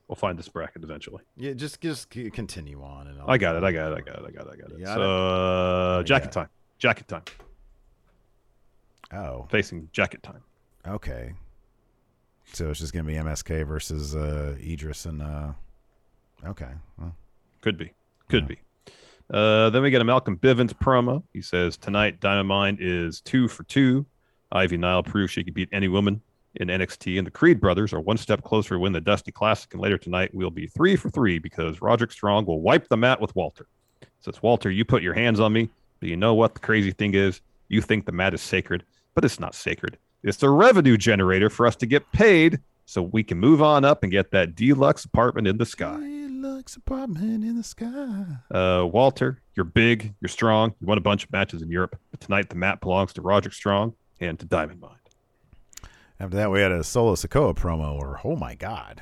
we'll 0.08 0.16
find 0.16 0.38
this 0.38 0.50
bracket 0.50 0.84
eventually. 0.84 1.24
Yeah, 1.36 1.54
just 1.54 1.80
just 1.82 2.10
continue 2.10 2.82
on, 2.82 3.08
and 3.08 3.22
I'll 3.22 3.30
I 3.30 3.38
got 3.38 3.56
it. 3.56 3.64
I 3.64 3.72
got 3.72 3.92
it. 3.92 3.98
I 3.98 4.02
got 4.02 4.20
it. 4.20 4.26
I 4.28 4.32
got 4.32 4.48
it. 4.48 4.54
I 4.54 4.56
got 4.56 4.72
it. 4.72 4.84
Got 4.84 4.96
so, 4.96 5.02
it? 5.02 6.00
uh, 6.00 6.04
jacket 6.04 6.32
time. 6.32 6.50
Jacket 6.80 7.08
time. 7.08 7.24
Oh, 9.14 9.48
Facing 9.50 9.90
jacket 9.94 10.22
time. 10.24 10.44
okay. 10.86 11.34
So 12.54 12.70
it's 12.70 12.80
just 12.80 12.94
gonna 12.94 13.06
be 13.06 13.16
MSK 13.16 13.66
versus 13.68 14.16
uh, 14.16 14.56
Idris 14.60 15.06
and 15.06 15.22
uh, 15.22 15.52
okay. 16.46 16.72
Well, 16.98 17.14
Could 17.62 17.78
be. 17.78 17.92
Could 18.30 18.48
be. 18.48 18.58
Uh, 19.32 19.70
then 19.70 19.82
we 19.82 19.90
get 19.90 20.02
a 20.02 20.06
Malcolm 20.06 20.38
Bivens 20.38 20.74
promo. 20.74 21.24
He 21.34 21.42
says 21.42 21.78
tonight 21.78 22.20
Diamond 22.20 22.48
Mine 22.48 22.78
is 22.80 23.22
two 23.22 23.48
for 23.48 23.64
two. 23.64 24.06
Ivy 24.52 24.78
Nile 24.78 25.04
proves 25.04 25.32
she 25.32 25.44
can 25.44 25.54
beat 25.54 25.70
any 25.72 25.90
woman 25.90 26.22
in 26.56 26.70
NXT, 26.70 27.18
and 27.18 27.28
the 27.28 27.32
Creed 27.32 27.60
brothers 27.60 27.94
are 27.94 28.00
one 28.00 28.18
step 28.18 28.44
closer 28.44 28.76
to 28.76 28.80
win 28.80 28.94
the 28.94 29.02
Dusty 29.02 29.32
Classic. 29.32 29.72
And 29.74 29.82
later 29.82 29.98
tonight 29.98 30.34
we'll 30.34 30.50
be 30.50 30.68
three 30.68 30.96
for 30.96 31.10
three 31.10 31.40
because 31.40 31.82
Roderick 31.82 32.12
Strong 32.12 32.46
will 32.46 32.62
wipe 32.62 32.88
the 32.88 32.98
mat 32.98 33.20
with 33.20 33.36
Walter. 33.36 33.68
Says 34.20 34.42
Walter, 34.42 34.72
you 34.72 34.86
put 34.86 35.04
your 35.04 35.14
hands 35.14 35.40
on 35.40 35.54
me, 35.54 35.70
but 36.00 36.10
you 36.10 36.18
know 36.18 36.34
what 36.34 36.54
the 36.54 36.60
crazy 36.60 36.92
thing 36.92 37.14
is? 37.14 37.42
You 37.68 37.82
think 37.82 38.06
the 38.06 38.12
mat 38.12 38.34
is 38.34 38.42
sacred, 38.42 38.84
but 39.14 39.26
it's 39.26 39.40
not 39.40 39.54
sacred. 39.54 39.98
It's 40.24 40.42
a 40.42 40.50
revenue 40.50 40.98
generator 40.98 41.50
for 41.50 41.68
us 41.68 41.76
to 41.78 41.86
get 41.86 42.10
paid 42.12 42.60
so 42.86 43.02
we 43.02 43.24
can 43.24 43.38
move 43.38 43.62
on 43.62 43.86
up 43.86 44.04
and 44.04 44.12
get 44.12 44.32
that 44.32 44.56
deluxe 44.56 45.06
apartment 45.06 45.48
in 45.48 45.58
the 45.58 45.66
sky. 45.66 46.27
Deluxe 46.42 46.76
apartment 46.76 47.44
in 47.44 47.58
the 47.58 47.64
sky. 47.64 48.26
Uh, 48.52 48.86
Walter, 48.86 49.42
you're 49.56 49.64
big, 49.64 50.14
you're 50.22 50.30
strong, 50.30 50.74
you 50.80 50.86
won 50.86 50.98
a 50.98 51.02
bunch 51.02 51.24
of 51.24 51.32
matches 51.32 51.62
in 51.62 51.70
Europe, 51.72 52.00
but 52.12 52.20
tonight 52.20 52.50
the 52.50 52.56
mat 52.56 52.80
belongs 52.80 53.14
to 53.14 53.22
Roderick 53.22 53.54
Strong 53.54 53.96
and 54.20 54.40
to 54.40 54.46
Diamond 54.46 54.80
Mine. 54.80 54.92
After 56.20 56.38
that, 56.38 56.52
we 56.52 56.60
had 56.62 56.72
a 56.72 56.84
Solo 56.84 57.16
Sikoa 57.16 57.56
promo, 57.56 57.96
or 57.98 58.20
oh 58.24 58.36
my 58.36 58.54
god, 58.54 59.02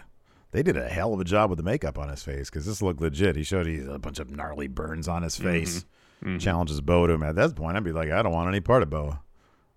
they 0.52 0.64
did 0.64 0.78
a 0.78 0.88
hell 0.88 1.14
of 1.14 1.20
a 1.20 1.26
job 1.26 1.50
with 1.50 1.58
the 1.58 1.64
makeup 1.64 1.98
on 1.98 2.10
his 2.10 2.24
face 2.24 2.50
because 2.50 2.66
this 2.66 2.82
looked 2.82 3.02
legit. 3.02 3.36
He 3.36 3.44
showed 3.44 3.68
he 3.68 3.80
a 3.86 4.00
bunch 4.00 4.20
of 4.20 4.32
gnarly 4.32 4.68
burns 4.68 5.08
on 5.08 5.24
his 5.24 5.36
face. 5.36 5.86
Mhm. 6.24 6.40
Challenges 6.40 6.80
Bo 6.80 7.06
to 7.08 7.14
him. 7.14 7.24
At 7.24 7.36
that 7.36 7.56
point, 7.56 7.76
I'd 7.76 7.84
be 7.84 7.92
like, 7.92 8.10
I 8.10 8.22
don't 8.22 8.32
want 8.32 8.48
any 8.48 8.62
part 8.62 8.82
of 8.82 8.90
Boa. 8.90 9.20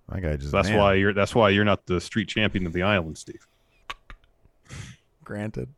That 0.08 0.20
guy 0.22 0.36
just. 0.36 0.52
That's 0.52 0.68
man, 0.68 0.78
why 0.78 0.94
you're 0.94 1.12
that's 1.12 1.34
why 1.34 1.50
you're 1.50 1.64
not 1.64 1.86
the 1.86 2.00
street 2.00 2.28
champion 2.28 2.66
of 2.66 2.72
the 2.72 2.82
island, 2.82 3.18
Steve. 3.18 3.46
Granted. 5.28 5.68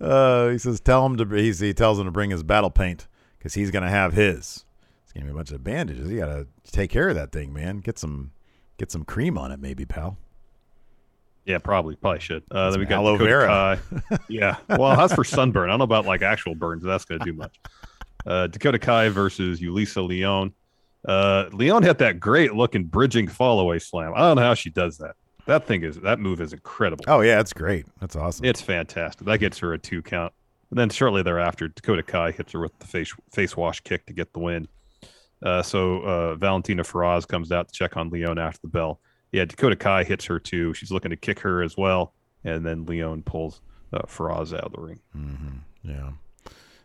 Uh, 0.00 0.48
he 0.48 0.56
says, 0.56 0.80
tell 0.80 1.04
him 1.04 1.18
to. 1.18 1.26
He 1.26 1.74
tells 1.74 1.98
him 1.98 2.06
to 2.06 2.10
bring 2.10 2.30
his 2.30 2.42
battle 2.42 2.70
paint 2.70 3.06
because 3.36 3.52
he's 3.52 3.70
gonna 3.70 3.90
have 3.90 4.14
his. 4.14 4.64
It's 5.02 5.12
gonna 5.12 5.26
be 5.26 5.32
a 5.32 5.34
bunch 5.34 5.50
of 5.50 5.62
bandages. 5.62 6.10
You 6.10 6.20
gotta 6.20 6.46
take 6.64 6.88
care 6.88 7.10
of 7.10 7.14
that 7.14 7.30
thing, 7.30 7.52
man. 7.52 7.80
Get 7.80 7.98
some, 7.98 8.32
get 8.78 8.90
some 8.90 9.04
cream 9.04 9.36
on 9.36 9.52
it, 9.52 9.60
maybe, 9.60 9.84
pal. 9.84 10.16
Yeah, 11.44 11.58
probably 11.58 11.96
probably 11.96 12.20
should. 12.20 12.44
Uh, 12.50 12.70
then 12.70 12.80
we 12.80 12.86
got 12.86 13.00
aloe 13.00 13.18
vera. 13.18 13.46
Kai. 13.46 14.18
yeah, 14.30 14.56
well, 14.70 14.96
that's 14.96 15.14
for 15.14 15.22
sunburn. 15.22 15.68
I 15.68 15.72
don't 15.72 15.80
know 15.80 15.84
about 15.84 16.06
like 16.06 16.22
actual 16.22 16.54
burns. 16.54 16.82
That's 16.82 17.04
gonna 17.04 17.22
do 17.26 17.34
much. 17.34 17.60
Uh, 18.24 18.46
Dakota 18.46 18.78
Kai 18.78 19.10
versus 19.10 19.60
Yulisa 19.60 20.06
Leon. 20.08 20.54
Uh, 21.06 21.50
Leon 21.52 21.82
had 21.82 21.98
that 21.98 22.20
great 22.20 22.54
looking 22.54 22.84
bridging 22.84 23.28
fall 23.28 23.60
away 23.60 23.80
slam. 23.80 24.14
I 24.16 24.20
don't 24.20 24.36
know 24.36 24.42
how 24.42 24.54
she 24.54 24.70
does 24.70 24.96
that. 24.96 25.14
That 25.48 25.66
thing 25.66 25.82
is 25.82 25.96
that 26.00 26.20
move 26.20 26.42
is 26.42 26.52
incredible. 26.52 27.06
Oh 27.08 27.22
yeah, 27.22 27.36
that's 27.36 27.54
great. 27.54 27.86
That's 28.00 28.14
awesome. 28.14 28.44
It's 28.44 28.60
fantastic. 28.60 29.26
That 29.26 29.38
gets 29.38 29.56
her 29.60 29.72
a 29.72 29.78
two 29.78 30.02
count. 30.02 30.34
And 30.68 30.78
then 30.78 30.90
shortly 30.90 31.22
thereafter, 31.22 31.68
Dakota 31.68 32.02
Kai 32.02 32.32
hits 32.32 32.52
her 32.52 32.60
with 32.60 32.78
the 32.78 32.86
face 32.86 33.14
face 33.32 33.56
wash 33.56 33.80
kick 33.80 34.04
to 34.06 34.12
get 34.12 34.34
the 34.34 34.40
win. 34.40 34.68
Uh, 35.42 35.62
so 35.62 36.00
uh, 36.00 36.34
Valentina 36.34 36.84
Feroz 36.84 37.24
comes 37.24 37.50
out 37.50 37.68
to 37.68 37.72
check 37.72 37.96
on 37.96 38.10
Leon 38.10 38.38
after 38.38 38.60
the 38.60 38.68
bell. 38.68 39.00
Yeah, 39.32 39.46
Dakota 39.46 39.74
Kai 39.74 40.04
hits 40.04 40.26
her 40.26 40.38
too. 40.38 40.74
She's 40.74 40.90
looking 40.90 41.10
to 41.12 41.16
kick 41.16 41.40
her 41.40 41.62
as 41.62 41.78
well, 41.78 42.12
and 42.44 42.66
then 42.66 42.84
Leon 42.84 43.22
pulls 43.22 43.62
uh, 43.94 44.02
Feroz 44.06 44.52
out 44.52 44.64
of 44.64 44.72
the 44.72 44.82
ring. 44.82 45.00
Mm-hmm. 45.16 45.56
Yeah. 45.82 46.10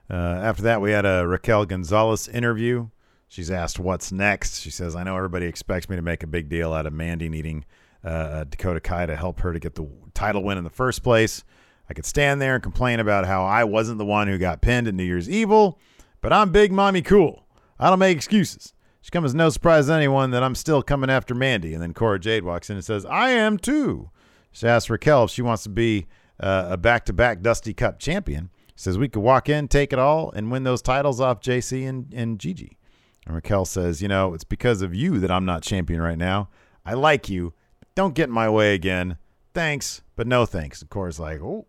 Uh, 0.09 0.39
after 0.41 0.63
that, 0.63 0.79
we 0.79 0.91
had 0.91 1.05
a 1.05 1.27
Raquel 1.27 1.65
Gonzalez 1.65 2.29
interview. 2.29 2.87
She's 3.27 3.51
asked 3.51 3.77
what's 3.77 4.13
next. 4.13 4.61
She 4.61 4.71
says, 4.71 4.95
"I 4.95 5.03
know 5.03 5.17
everybody 5.17 5.47
expects 5.47 5.89
me 5.89 5.97
to 5.97 6.01
make 6.01 6.23
a 6.23 6.27
big 6.27 6.47
deal 6.47 6.71
out 6.71 6.85
of 6.85 6.93
Mandy 6.93 7.27
needing 7.27 7.65
uh, 8.03 8.43
Dakota 8.45 8.79
Kai 8.79 9.05
to 9.05 9.15
help 9.15 9.39
her 9.41 9.53
to 9.53 9.59
get 9.59 9.75
the 9.75 9.87
title 10.13 10.43
win 10.43 10.57
in 10.57 10.63
the 10.63 10.69
first 10.69 11.03
place. 11.03 11.43
I 11.89 11.93
could 11.93 12.05
stand 12.05 12.41
there 12.41 12.55
and 12.55 12.63
complain 12.63 12.99
about 12.99 13.25
how 13.25 13.43
I 13.43 13.63
wasn't 13.63 13.97
the 13.97 14.05
one 14.05 14.27
who 14.27 14.37
got 14.37 14.61
pinned 14.61 14.87
at 14.87 14.93
New 14.93 15.03
Year's 15.03 15.29
Evil, 15.29 15.79
but 16.21 16.31
I'm 16.31 16.51
Big 16.51 16.71
Mommy 16.71 17.01
Cool. 17.01 17.45
I 17.79 17.89
don't 17.89 17.99
make 17.99 18.15
excuses. 18.15 18.73
She 19.01 19.11
comes 19.11 19.31
as 19.31 19.35
no 19.35 19.49
surprise 19.49 19.87
to 19.87 19.93
anyone 19.93 20.31
that 20.31 20.43
I'm 20.43 20.55
still 20.55 20.81
coming 20.81 21.09
after 21.09 21.35
Mandy. 21.35 21.73
And 21.73 21.83
then 21.83 21.93
Cora 21.93 22.19
Jade 22.19 22.45
walks 22.45 22.69
in 22.69 22.77
and 22.77 22.85
says, 22.85 23.05
I 23.05 23.31
am 23.31 23.57
too. 23.57 24.09
She 24.53 24.65
asks 24.65 24.89
Raquel 24.89 25.25
if 25.25 25.31
she 25.31 25.41
wants 25.41 25.63
to 25.63 25.69
be 25.69 26.05
uh, 26.39 26.67
a 26.69 26.77
back 26.77 27.05
to 27.05 27.13
back 27.13 27.41
Dusty 27.41 27.73
Cup 27.73 27.99
champion. 27.99 28.49
Says 28.75 28.97
we 28.97 29.09
could 29.09 29.21
walk 29.21 29.49
in, 29.49 29.67
take 29.67 29.91
it 29.91 29.99
all, 29.99 30.31
and 30.31 30.51
win 30.51 30.63
those 30.63 30.81
titles 30.81 31.19
off 31.19 31.41
Jacy 31.41 31.85
and, 31.85 32.13
and 32.13 32.39
Gigi. 32.39 32.77
And 33.25 33.35
Raquel 33.35 33.65
says, 33.65 34.01
You 34.01 34.07
know, 34.07 34.33
it's 34.33 34.43
because 34.45 34.81
of 34.81 34.95
you 34.95 35.19
that 35.19 35.29
I'm 35.29 35.45
not 35.45 35.63
champion 35.63 36.01
right 36.01 36.17
now. 36.17 36.49
I 36.85 36.93
like 36.93 37.29
you. 37.29 37.53
Don't 37.95 38.15
get 38.15 38.29
in 38.29 38.33
my 38.33 38.49
way 38.49 38.73
again. 38.73 39.17
Thanks, 39.53 40.01
but 40.15 40.27
no 40.27 40.45
thanks. 40.45 40.81
And 40.81 40.89
Cora's 40.89 41.19
like, 41.19 41.41
Oh, 41.41 41.65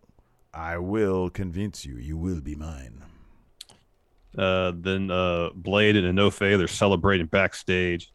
I 0.53 0.79
will 0.79 1.31
convince 1.31 1.85
you. 1.85 1.97
You 1.97 2.17
will 2.17 2.41
be 2.41 2.55
mine. 2.55 3.03
Uh, 4.37 4.73
then 4.75 5.11
uh, 5.11 5.51
Blade 5.55 5.97
and 5.97 6.19
Enofe, 6.19 6.59
they're 6.59 6.67
celebrating 6.67 7.27
backstage. 7.27 8.13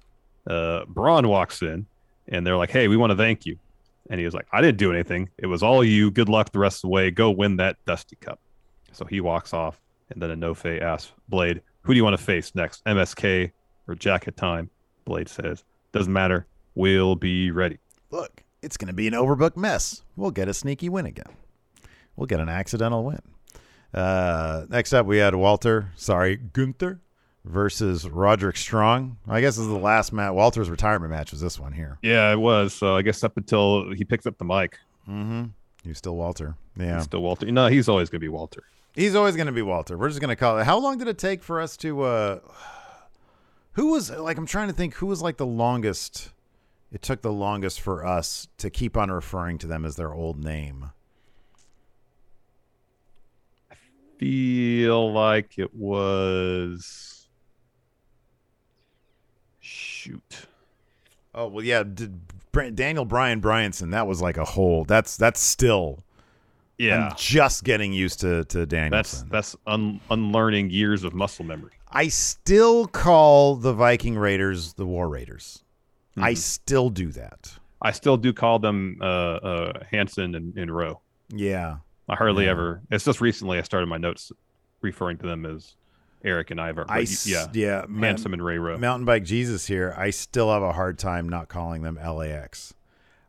Uh, 0.47 0.85
Bron 0.85 1.27
walks 1.27 1.61
in 1.61 1.85
and 2.27 2.45
they're 2.45 2.57
like, 2.57 2.71
hey, 2.71 2.87
we 2.87 2.97
want 2.97 3.11
to 3.11 3.17
thank 3.17 3.45
you. 3.45 3.57
And 4.09 4.19
he 4.19 4.25
was 4.25 4.33
like, 4.33 4.47
I 4.51 4.61
didn't 4.61 4.77
do 4.79 4.91
anything. 4.91 5.29
It 5.37 5.45
was 5.45 5.61
all 5.61 5.83
you. 5.83 6.11
Good 6.11 6.29
luck 6.29 6.51
the 6.51 6.59
rest 6.59 6.77
of 6.77 6.81
the 6.83 6.87
way. 6.89 7.11
Go 7.11 7.29
win 7.29 7.57
that 7.57 7.77
Dusty 7.85 8.15
Cup. 8.15 8.39
So 8.91 9.05
he 9.05 9.21
walks 9.21 9.53
off. 9.53 9.79
And 10.09 10.21
then 10.21 10.31
Enofe 10.31 10.81
asks 10.81 11.11
Blade, 11.27 11.61
who 11.81 11.93
do 11.93 11.97
you 11.97 12.03
want 12.03 12.17
to 12.17 12.23
face 12.23 12.55
next? 12.55 12.83
MSK 12.85 13.51
or 13.87 13.95
Jacket 13.95 14.35
Time? 14.35 14.69
Blade 15.05 15.29
says, 15.29 15.63
doesn't 15.91 16.11
matter. 16.11 16.47
We'll 16.73 17.15
be 17.15 17.51
ready. 17.51 17.77
Look, 18.11 18.43
it's 18.61 18.77
going 18.77 18.87
to 18.87 18.93
be 18.93 19.07
an 19.07 19.13
overbooked 19.13 19.57
mess. 19.57 20.01
We'll 20.15 20.31
get 20.31 20.47
a 20.47 20.53
sneaky 20.53 20.89
win 20.89 21.05
again. 21.05 21.33
We'll 22.15 22.27
get 22.27 22.39
an 22.39 22.49
accidental 22.49 23.03
win. 23.03 23.21
Uh, 23.93 24.65
next 24.69 24.93
up, 24.93 25.05
we 25.05 25.17
had 25.17 25.35
Walter, 25.35 25.91
sorry, 25.95 26.35
Gunther 26.35 26.99
versus 27.45 28.07
Roderick 28.07 28.57
Strong. 28.57 29.17
I 29.27 29.41
guess 29.41 29.55
this 29.55 29.63
is 29.63 29.69
the 29.69 29.77
last 29.79 30.11
match. 30.13 30.33
Walter's 30.33 30.69
retirement 30.69 31.11
match 31.11 31.31
was 31.31 31.41
this 31.41 31.59
one 31.59 31.71
here. 31.71 31.97
Yeah, 32.01 32.31
it 32.31 32.39
was. 32.39 32.73
So 32.73 32.95
I 32.95 33.01
guess 33.01 33.23
up 33.23 33.37
until 33.37 33.91
he 33.93 34.03
picks 34.03 34.25
up 34.25 34.37
the 34.37 34.45
mic. 34.45 34.77
Mm-hmm. 35.07 35.45
He's 35.83 35.97
still 35.97 36.15
Walter. 36.17 36.55
Yeah. 36.77 36.95
He's 36.95 37.05
still 37.05 37.21
Walter. 37.21 37.49
No, 37.51 37.67
he's 37.67 37.87
always 37.89 38.09
going 38.09 38.19
to 38.19 38.23
be 38.25 38.29
Walter. 38.29 38.63
He's 38.95 39.15
always 39.15 39.35
going 39.35 39.47
to 39.47 39.53
be 39.53 39.61
Walter. 39.61 39.97
We're 39.97 40.09
just 40.09 40.19
going 40.19 40.29
to 40.29 40.35
call 40.35 40.59
it. 40.59 40.65
How 40.65 40.77
long 40.77 40.97
did 40.97 41.07
it 41.07 41.17
take 41.17 41.41
for 41.41 41.61
us 41.61 41.77
to? 41.77 42.01
uh 42.01 42.39
Who 43.73 43.91
was 43.91 44.11
like? 44.11 44.37
I'm 44.37 44.45
trying 44.45 44.67
to 44.67 44.73
think. 44.73 44.95
Who 44.95 45.05
was 45.05 45.21
like 45.21 45.37
the 45.37 45.45
longest? 45.45 46.31
It 46.91 47.01
took 47.01 47.21
the 47.21 47.31
longest 47.31 47.81
for 47.81 48.05
us 48.05 48.47
to 48.57 48.69
keep 48.69 48.97
on 48.97 49.11
referring 49.11 49.59
to 49.59 49.67
them 49.67 49.85
as 49.85 49.95
their 49.95 50.11
old 50.11 50.43
name. 50.43 50.91
I 53.71 53.75
feel 54.17 55.11
like 55.11 55.59
it 55.59 55.75
was. 55.75 57.27
Shoot. 59.59 60.47
Oh 61.35 61.47
well, 61.47 61.63
yeah. 61.63 61.83
Did, 61.83 62.19
Daniel 62.75 63.05
Bryan 63.05 63.39
Bryanson. 63.39 63.91
That 63.91 64.07
was 64.07 64.21
like 64.21 64.37
a 64.37 64.45
whole. 64.45 64.83
That's 64.83 65.15
that's 65.15 65.39
still. 65.39 66.03
Yeah. 66.79 67.09
I'm 67.09 67.15
just 67.17 67.65
getting 67.65 67.93
used 67.93 68.21
to 68.21 68.45
to 68.45 68.65
Danielson. 68.65 69.29
That's 69.29 69.53
that's 69.53 69.63
un, 69.67 69.99
unlearning 70.09 70.71
years 70.71 71.03
of 71.03 71.13
muscle 71.13 71.45
memory. 71.45 71.73
I 71.91 72.07
still 72.07 72.87
call 72.87 73.55
the 73.55 73.73
Viking 73.73 74.17
Raiders 74.17 74.73
the 74.73 74.87
War 74.87 75.07
Raiders. 75.07 75.63
Mm-hmm. 76.11 76.23
I 76.23 76.33
still 76.33 76.89
do 76.89 77.11
that. 77.11 77.53
I 77.81 77.91
still 77.91 78.17
do 78.17 78.33
call 78.33 78.59
them 78.59 78.97
uh, 79.01 79.05
uh, 79.05 79.83
Hanson 79.91 80.35
and, 80.35 80.57
and 80.57 80.75
Rowe. 80.75 80.99
Yeah. 81.29 81.77
I 82.09 82.15
hardly 82.15 82.45
Yeah. 82.45 82.51
ever. 82.51 82.81
It's 82.91 83.05
just 83.05 83.21
recently 83.21 83.57
I 83.57 83.61
started 83.61 83.87
my 83.87 83.97
notes 83.97 84.31
referring 84.81 85.17
to 85.19 85.27
them 85.27 85.45
as 85.45 85.75
Eric 86.23 86.51
and 86.51 86.59
Ivor. 86.59 86.85
I 86.89 87.05
yeah, 87.25 87.47
yeah, 87.53 87.85
Handsome 87.99 88.33
and 88.33 88.43
Ray 88.43 88.57
Rowe. 88.57 88.77
Mountain 88.77 89.05
Bike 89.05 89.23
Jesus 89.23 89.67
here. 89.67 89.93
I 89.97 90.09
still 90.09 90.51
have 90.51 90.63
a 90.63 90.73
hard 90.73 90.97
time 90.99 91.29
not 91.29 91.47
calling 91.47 91.81
them 91.83 91.95
LAX. 91.95 92.73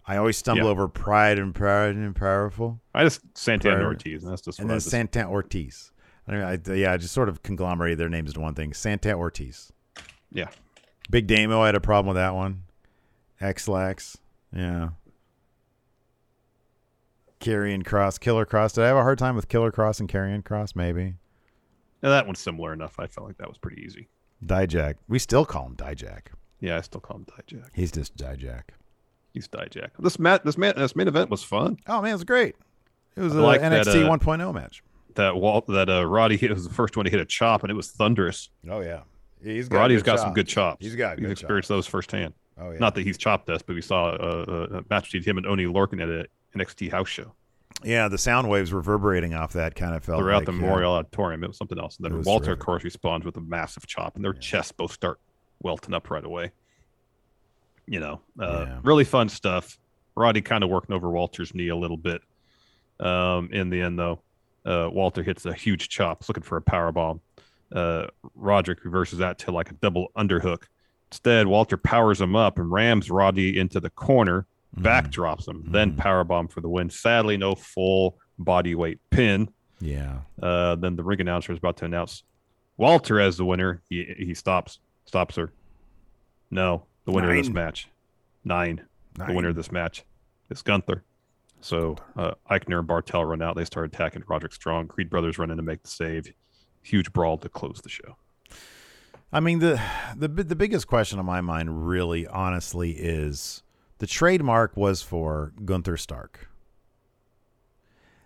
I 0.07 0.17
always 0.17 0.37
stumble 0.39 0.65
Yeah. 0.65 0.71
over 0.71 0.89
Pride 0.89 1.39
and 1.39 1.55
Proud 1.55 1.95
and 1.95 2.17
Powerful. 2.17 2.81
I 2.93 3.05
just 3.05 3.21
Santana 3.39 3.77
Pride- 3.77 3.85
Ortiz. 3.85 4.25
And 4.25 4.33
that's 4.33 4.43
just 4.43 4.59
and 4.59 4.69
then 4.69 4.79
just, 4.79 4.91
Santa 4.91 5.27
Ortiz. 5.29 5.93
I 6.27 6.33
mean, 6.33 6.43
I, 6.43 6.73
yeah, 6.75 6.93
I 6.93 6.97
just 6.97 7.15
sort 7.15 7.29
of 7.29 7.43
conglomerated 7.45 7.99
their 7.99 8.09
names 8.09 8.31
into 8.31 8.41
one 8.41 8.55
thing. 8.55 8.73
Santa 8.73 9.13
Ortiz. 9.15 9.73
yeah. 10.33 10.49
Big 11.11 11.27
Damo, 11.29 11.61
I 11.61 11.67
had 11.67 11.75
a 11.75 11.81
problem 11.81 12.07
with 12.15 12.17
that 12.17 12.35
one. 12.35 12.63
X-Lax. 13.41 14.19
Yeah. 14.55 14.91
Karrion 17.41 17.83
Kross. 17.83 18.21
Killer 18.21 18.45
Kross. 18.45 18.75
Did 18.75 18.85
I 18.85 18.89
have 18.89 18.97
a 18.97 19.03
hard 19.03 19.19
time 19.19 19.35
with 19.37 19.49
Killer 19.49 19.73
Kross 19.73 20.01
and 20.01 20.09
Karrion 20.09 20.43
Kross? 20.43 20.77
Maybe. 20.77 21.15
Yeah, 22.03 22.11
that 22.11 22.27
one's 22.27 22.39
similar 22.39 22.73
enough. 22.73 22.99
I 22.99 23.07
felt 23.07 23.27
like 23.27 23.39
that 23.39 23.49
was 23.49 23.59
pretty 23.59 23.83
easy. 23.83 24.09
Dijak. 24.45 24.95
We 25.09 25.19
still 25.19 25.45
call 25.45 25.67
him 25.67 25.77
Dijak. 25.77 26.29
Yeah, 26.61 26.77
I 26.77 26.81
still 26.83 27.01
call 27.01 27.19
him 27.19 27.27
Dijak. 27.27 27.69
He's 27.75 27.93
just 27.93 28.17
Dijak. 28.17 28.63
He's 29.33 29.49
Dijak. 29.49 29.91
This 29.99 30.19
mat, 30.19 30.45
this 30.45 30.59
man, 30.59 30.75
this 30.77 30.97
main 30.97 31.09
event 31.09 31.31
was 31.31 31.43
fun. 31.43 31.79
Oh 31.87 32.03
man, 32.03 32.11
it 32.11 32.15
was 32.15 32.25
great. 32.25 32.57
It 33.17 33.21
was 33.21 33.37
I 33.37 33.39
a 33.39 33.43
like 33.43 33.61
that, 33.61 33.87
NXT 33.87 34.07
uh, 34.07 34.19
1.0 34.19 34.55
match. 34.55 34.83
That 35.15 35.37
Walt, 35.37 35.67
that 35.69 35.89
uh, 35.89 36.07
Roddy 36.07 36.37
hit 36.37 36.51
was 36.53 36.67
the 36.67 36.73
first 36.73 36.97
one 36.97 37.05
to 37.05 37.11
hit 37.11 37.21
a 37.21 37.25
chop, 37.25 37.63
and 37.63 37.71
it 37.71 37.75
was 37.75 37.91
thunderous. 37.91 38.51
Oh 38.69 38.81
yeah, 38.81 39.03
he's 39.43 39.69
got 39.69 39.79
Roddy's 39.79 40.03
got 40.03 40.21
some 40.21 40.33
good 40.33 40.47
chops. 40.47 40.85
He's 40.85 40.97
got 40.97 41.19
He's 41.19 41.31
experienced 41.31 41.69
those 41.69 41.87
firsthand. 41.87 42.35
Oh 42.61 42.71
yeah. 42.73 42.79
Not 42.79 42.95
that 42.95 43.03
he's 43.05 43.17
chopped 43.19 43.49
us, 43.51 43.63
but 43.63 43.75
we 43.75 43.83
saw 43.83 44.11
a, 44.11 44.43
a, 44.43 44.65
a 44.79 44.85
match 44.91 45.11
between 45.11 45.23
him 45.25 45.39
and 45.39 45.47
Oni 45.47 45.65
Lorcan 45.65 46.03
at 46.03 46.09
an 46.09 46.27
NXT 46.57 46.91
house 46.91 47.09
show 47.09 47.33
Yeah, 47.85 48.09
the 48.09 48.19
sound 48.19 48.49
waves 48.49 48.73
reverberating 48.73 49.35
off 49.35 49.53
that 49.55 49.75
kind 49.75 49.95
of 49.95 50.05
felt 50.05 50.21
throughout 50.21 50.39
like, 50.39 50.47
the 50.47 50.53
yeah. 50.53 50.61
Memorial 50.61 50.93
Auditorium. 50.93 51.43
It 51.45 51.49
was 51.49 51.57
something 51.57 51.79
else. 51.79 51.97
And 51.97 52.05
then 52.05 52.23
Walter, 52.23 52.47
terrific. 52.47 52.61
of 52.61 52.67
course, 52.67 52.85
responds 52.85 53.25
with 53.25 53.37
a 53.37 53.41
massive 53.41 53.87
chop, 53.87 54.17
and 54.17 54.25
their 54.25 54.35
chests 54.35 54.73
both 54.73 54.93
start 54.93 55.19
welting 55.63 55.95
up 55.95 56.11
right 56.11 56.25
away. 56.25 56.51
You 57.87 58.01
know, 58.01 58.21
uh, 58.39 58.67
Yeah. 58.69 58.79
really 58.83 59.05
fun 59.05 59.29
stuff. 59.29 59.79
Roddy 60.15 60.41
kind 60.43 60.63
of 60.65 60.71
working 60.71 60.95
over 60.95 61.09
Walter's 61.11 61.55
knee 61.55 61.69
a 61.69 61.77
little 61.77 61.97
bit. 61.97 62.21
Um, 62.99 63.49
in 63.53 63.71
the 63.71 63.81
end, 63.81 63.99
though, 63.99 64.21
uh, 64.67 64.89
Walter 64.93 65.23
hits 65.23 65.47
a 65.47 65.53
huge 65.55 65.89
chop, 65.89 66.29
looking 66.29 66.43
for 66.43 66.57
a 66.59 66.63
power 66.63 66.93
bomb. 66.93 67.21
Uh, 67.73 68.07
Roderick 68.35 68.85
reverses 68.85 69.19
that 69.21 69.39
to 69.39 69.53
like 69.53 69.71
a 69.71 69.75
double 69.75 70.09
underhook. 70.17 70.65
Instead, 71.13 71.47
Walter 71.49 71.77
powers 71.77 72.21
him 72.21 72.37
up 72.37 72.59
and 72.59 72.71
rams 72.71 73.11
Roddy 73.11 73.59
into 73.59 73.81
the 73.81 73.91
corner, 73.91 74.47
Mm-hmm. 74.73 74.83
back 74.85 75.11
drops 75.11 75.49
him, 75.49 75.65
then 75.67 75.97
power 75.97 76.23
bomb 76.23 76.47
for 76.47 76.61
the 76.61 76.69
win. 76.69 76.91
Sadly, 76.91 77.37
no 77.37 77.57
full 77.57 78.19
body 78.39 78.77
weight 78.77 79.01
pin. 79.11 79.49
Yeah. 79.81 80.19
Uh, 80.41 80.77
then 80.77 80.95
the 80.95 81.03
ring 81.03 81.21
announcer 81.21 81.51
is 81.51 81.59
about 81.59 81.77
to 81.79 81.87
announce 81.87 82.23
Walter 82.77 83.19
as 83.19 83.37
the 83.37 83.45
winner. 83.45 83.83
He 83.89 84.05
he 84.17 84.33
stops 84.33 84.79
stops 85.07 85.35
her. 85.35 85.53
No, 86.53 86.85
the 87.05 87.11
winner 87.11 87.31
of 87.31 87.37
this 87.37 87.53
match, 87.53 87.89
nine, 88.45 88.81
The 89.17 89.33
winner 89.33 89.49
of 89.49 89.57
this 89.57 89.73
match 89.73 90.05
is 90.51 90.63
Gunther. 90.63 91.03
So 91.61 91.97
uh, 92.17 92.35
Aichner 92.49 92.79
and 92.79 92.89
Barthel 92.89 93.29
run 93.29 93.43
out. 93.43 93.57
They 93.57 93.65
start 93.65 93.87
attacking 93.93 94.23
Roderick 94.29 94.53
Strong. 94.53 94.87
Creed 94.87 95.11
brothers 95.11 95.37
run 95.37 95.51
in 95.51 95.57
to 95.57 95.65
make 95.65 95.83
the 95.83 95.89
save. 95.91 96.33
Huge 96.83 97.13
brawl 97.13 97.39
to 97.39 97.49
close 97.49 97.81
the 97.83 97.89
show. 97.89 98.17
I 99.33 99.41
mean 99.41 99.61
the 99.61 99.81
the 100.17 100.29
the 100.29 100.57
biggest 100.57 100.89
question 100.89 101.19
on 101.19 101.27
my 101.27 101.41
mind, 101.41 101.89
really, 101.89 102.27
honestly, 102.27 102.93
is 102.93 103.63
the 103.99 104.07
trademark 104.07 104.77
was 104.77 105.03
for 105.03 105.53
Gunther 105.65 105.97
Stark. 105.97 106.49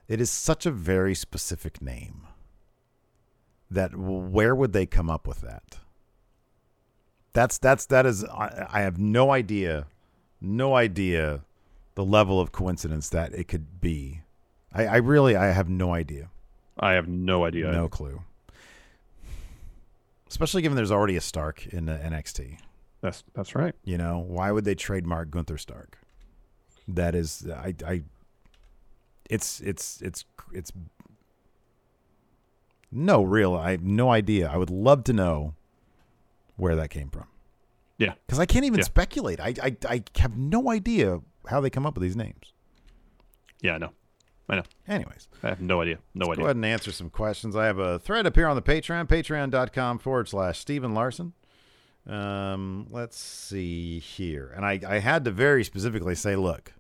It 0.09 0.20
is 0.20 0.31
such 0.31 0.66
a 0.66 0.70
very 0.70 1.14
specific 1.14 1.82
name 1.82 2.26
that 3.70 3.97
where 3.97 4.55
would 4.55 4.72
they 4.72 4.86
come 4.86 5.10
up 5.10 5.26
with 5.26 5.40
that? 5.40 5.78
That's 7.35 7.59
that's 7.59 7.86
that 7.86 8.06
is 8.06 8.24
I, 8.24 8.66
I 8.70 8.81
have 8.81 8.98
no 8.98 9.31
idea, 9.31 9.86
no 10.40 10.74
idea 10.74 11.43
the 11.97 12.05
level 12.05 12.40
of 12.40 12.52
coincidence 12.52 13.09
that 13.10 13.35
it 13.35 13.48
could 13.48 13.81
be. 13.81 14.22
I, 14.72 14.86
I 14.86 14.97
really 14.97 15.36
I 15.36 15.47
have 15.47 15.68
no 15.68 15.93
idea. 15.93 16.31
I 16.78 16.93
have 16.93 17.09
no 17.09 17.44
idea. 17.44 17.70
No 17.70 17.89
clue. 17.89 18.22
Especially 20.35 20.62
given 20.62 20.74
there's 20.74 20.90
already 20.90 21.15
a 21.15 21.20
Stark 21.20 21.65
in 21.69 21.85
the 21.86 21.93
NXT. 21.93 22.59
That's 23.01 23.23
that's 23.35 23.55
right. 23.55 23.73
You 23.85 23.97
know, 23.97 24.19
why 24.19 24.51
would 24.51 24.65
they 24.65 24.74
trademark 24.74 25.31
Gunther 25.31 25.59
Stark? 25.59 25.97
That 26.89 27.15
is 27.15 27.47
I 27.48 27.73
I 27.86 28.02
it's 29.31 29.61
it's 29.61 30.02
it's 30.02 30.24
it's 30.52 30.73
no 32.90 33.23
real 33.23 33.55
I 33.55 33.70
have 33.70 33.85
no 33.85 34.11
idea. 34.11 34.48
I 34.51 34.56
would 34.56 34.70
love 34.70 35.05
to 35.05 35.12
know 35.12 35.55
where 36.56 36.74
that 36.74 36.90
came 36.90 37.11
from. 37.11 37.28
Yeah. 37.98 38.15
Cuz 38.28 38.40
I 38.40 38.47
can't 38.47 38.65
even 38.65 38.78
Yeah. 38.81 38.86
speculate. 38.86 39.39
I, 39.39 39.55
I 39.62 39.77
I 39.89 40.02
have 40.19 40.36
no 40.36 40.69
idea 40.69 41.20
how 41.48 41.61
they 41.61 41.70
come 41.70 41.86
up 41.86 41.94
with 41.94 42.02
these 42.02 42.16
names. 42.16 42.52
Yeah, 43.61 43.77
I 43.77 43.78
know. 43.78 43.93
I 44.49 44.57
know. 44.57 44.62
Anyways, 44.87 45.29
I 45.43 45.49
have 45.49 45.61
no 45.61 45.81
idea. 45.81 45.99
No 46.15 46.27
idea. 46.27 46.37
Go 46.37 46.43
ahead 46.45 46.57
and 46.57 46.66
answer 46.66 46.93
some 46.93 47.09
questions. 47.11 47.57
I 47.57 47.65
have 47.66 47.79
a 47.79 47.99
thread 47.99 48.27
up 48.27 48.35
here 48.37 48.47
on 48.47 48.57
the 48.57 48.62
Patreon, 48.62 49.07
patreon.com 49.09 49.99
forward 49.99 50.29
slash 50.29 50.59
Stephen 50.59 50.93
Larson. 50.93 51.33
Um, 52.07 52.87
let's 52.91 53.19
see 53.19 53.99
here. 53.99 54.53
And 54.55 54.65
I, 54.66 54.81
I 54.87 54.99
had 54.99 55.25
to 55.25 55.31
very 55.31 55.65
specifically 55.65 56.15
say, 56.15 56.37
look, 56.37 56.75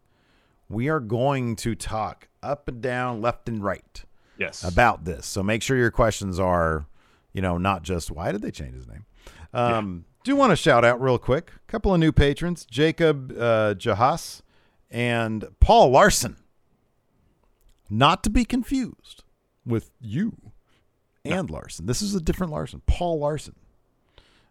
we 0.68 0.88
are 0.88 1.00
going 1.00 1.56
to 1.56 1.74
talk 1.74 2.28
up 2.42 2.68
and 2.68 2.80
down, 2.82 3.22
left 3.22 3.48
and 3.48 3.64
right 3.64 4.04
Yes. 4.38 4.62
about 4.62 5.04
this. 5.04 5.24
So 5.26 5.42
make 5.42 5.62
sure 5.62 5.76
your 5.76 5.90
questions 5.90 6.38
are, 6.38 6.86
you 7.32 7.40
know, 7.40 7.56
not 7.56 7.82
just 7.82 8.10
why 8.10 8.32
did 8.32 8.42
they 8.42 8.50
change 8.50 8.74
his 8.74 8.86
name? 8.86 9.06
Um, 9.54 10.04
Do 10.24 10.36
want 10.36 10.50
to 10.50 10.56
shout 10.56 10.84
out 10.84 11.00
real 11.00 11.16
quick 11.18 11.52
a 11.56 11.70
couple 11.70 11.94
of 11.94 12.00
new 12.00 12.12
patrons 12.12 12.66
Jacob 12.66 13.32
uh, 13.32 13.74
Jahas 13.74 14.42
and 14.90 15.46
Paul 15.60 15.90
Larson. 15.90 16.36
Not 17.90 18.22
to 18.24 18.30
be 18.30 18.44
confused 18.44 19.24
with 19.66 19.90
you 20.00 20.36
and 21.24 21.50
Larson. 21.50 21.86
This 21.86 22.02
is 22.02 22.14
a 22.14 22.20
different 22.20 22.52
Larson, 22.52 22.82
Paul 22.86 23.18
Larson. 23.20 23.54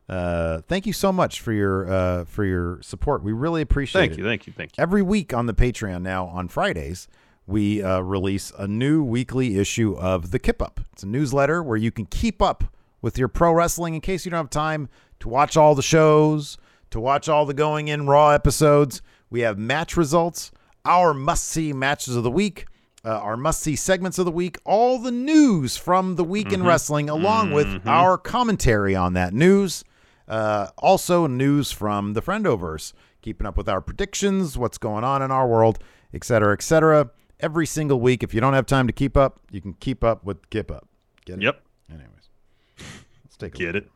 Uh, 0.10 0.62
thank 0.68 0.86
you 0.86 0.94
so 0.94 1.14
much 1.14 1.40
for 1.40 1.54
your 1.54 1.90
uh, 1.92 2.26
for 2.26 2.44
your 2.44 2.82
support. 2.82 3.24
We 3.24 3.32
really 3.32 3.62
appreciate 3.62 4.02
Thank 4.02 4.12
it. 4.14 4.16
Thank 4.16 4.18
you. 4.18 4.24
Thank 4.26 4.48
you. 4.48 4.54
Thank 4.54 4.78
you. 4.78 4.82
Every 4.82 5.02
week 5.02 5.34
on 5.34 5.46
the 5.46 5.54
Patreon 5.54 6.02
now 6.02 6.26
on 6.26 6.50
Fridays, 6.50 7.08
we 7.48 7.82
uh, 7.82 8.00
release 8.02 8.52
a 8.58 8.68
new 8.68 9.04
weekly 9.04 9.58
issue 9.58 9.96
of 9.98 10.32
the 10.32 10.40
Kip 10.40 10.62
Up. 10.62 10.82
It's 10.92 11.04
a 11.04 11.08
newsletter 11.08 11.64
where 11.64 11.78
you 11.78 11.92
can 11.92 12.06
keep 12.06 12.42
up 12.42 12.66
with 13.02 13.18
your 13.18 13.28
pro 13.28 13.54
wrestling 13.54 13.96
in 13.96 14.02
case 14.02 14.26
you 14.26 14.32
don't 14.32 14.40
have 14.40 14.50
time 14.50 14.90
to 15.22 15.30
watch 15.30 15.56
all 15.56 15.74
the 15.74 15.82
shows, 15.82 16.58
to 16.90 17.00
watch 17.00 17.30
all 17.30 17.46
the 17.46 17.54
going 17.54 17.88
in 17.88 18.06
Raw 18.06 18.30
episodes. 18.30 19.02
We 19.30 19.42
have 19.42 19.58
match 19.58 19.96
results, 19.96 20.52
our 20.86 21.14
must 21.14 21.46
see 21.46 21.72
matches 21.72 22.16
of 22.16 22.24
the 22.24 22.32
week, 22.32 22.66
uh, 23.06 23.10
our 23.20 23.36
must 23.38 23.62
see 23.62 23.76
segments 23.76 24.18
of 24.18 24.26
the 24.26 24.32
week, 24.32 24.58
all 24.66 24.98
the 25.00 25.12
news 25.12 25.76
from 25.78 26.16
the 26.16 26.24
week 26.24 26.52
in 26.54 26.64
wrestling, 26.64 27.10
along 27.10 27.52
with 27.52 27.86
our 27.86 28.18
commentary 28.18 28.96
on 28.96 29.14
that 29.14 29.34
news. 29.34 29.84
Uh, 30.28 30.68
also, 30.78 31.28
news 31.28 31.72
from 31.72 32.14
the 32.14 32.22
Friendoverse. 32.22 32.94
keeping 33.22 33.48
up 33.48 33.58
with 33.58 33.68
our 33.68 33.82
predictions, 33.82 34.58
what's 34.58 34.78
going 34.78 35.04
on 35.04 35.22
in 35.24 35.32
our 35.32 35.48
world, 35.48 35.80
et 36.14 36.24
cetera, 36.24 36.54
et 36.54 36.62
cetera. 36.62 37.10
Every 37.40 37.66
single 37.66 38.00
week. 38.00 38.24
If 38.24 38.34
you 38.34 38.40
don't 38.40 38.54
have 38.54 38.66
time 38.66 38.88
to 38.88 38.94
keep 38.94 39.18
up, 39.18 39.42
you 39.52 39.60
can 39.60 39.74
keep 39.74 40.04
up 40.04 40.24
with 40.24 40.50
Kip 40.50 40.72
Up. 40.72 40.88
Get 41.26 41.40
it? 41.40 41.44
Yep. 41.44 41.62
Anyways, 41.90 42.30
let's 42.78 43.38
take 43.38 43.56
a 43.56 43.58
Get 43.58 43.76
it. 43.76 43.90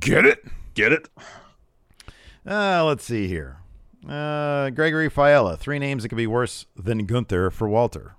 Get 0.00 0.26
it? 0.26 0.44
Get 0.74 0.92
it. 0.92 1.08
Uh, 2.44 2.84
let's 2.84 3.04
see 3.04 3.28
here. 3.28 3.58
Uh, 4.08 4.70
Gregory 4.70 5.08
Fiala. 5.08 5.56
Three 5.56 5.78
names 5.78 6.02
that 6.02 6.08
could 6.08 6.16
be 6.16 6.26
worse 6.26 6.66
than 6.76 7.06
Gunther 7.06 7.50
for 7.50 7.68
Walter. 7.68 8.15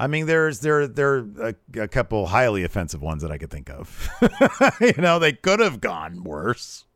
I 0.00 0.06
mean, 0.06 0.24
there's 0.24 0.60
there 0.60 0.86
there 0.88 1.12
are 1.16 1.54
a, 1.76 1.80
a 1.82 1.86
couple 1.88 2.26
highly 2.28 2.64
offensive 2.64 3.02
ones 3.02 3.20
that 3.20 3.30
I 3.30 3.36
could 3.36 3.50
think 3.50 3.68
of. 3.68 4.08
you 4.80 4.94
know, 4.96 5.18
they 5.18 5.34
could 5.34 5.60
have 5.60 5.78
gone 5.82 6.24
worse. 6.24 6.86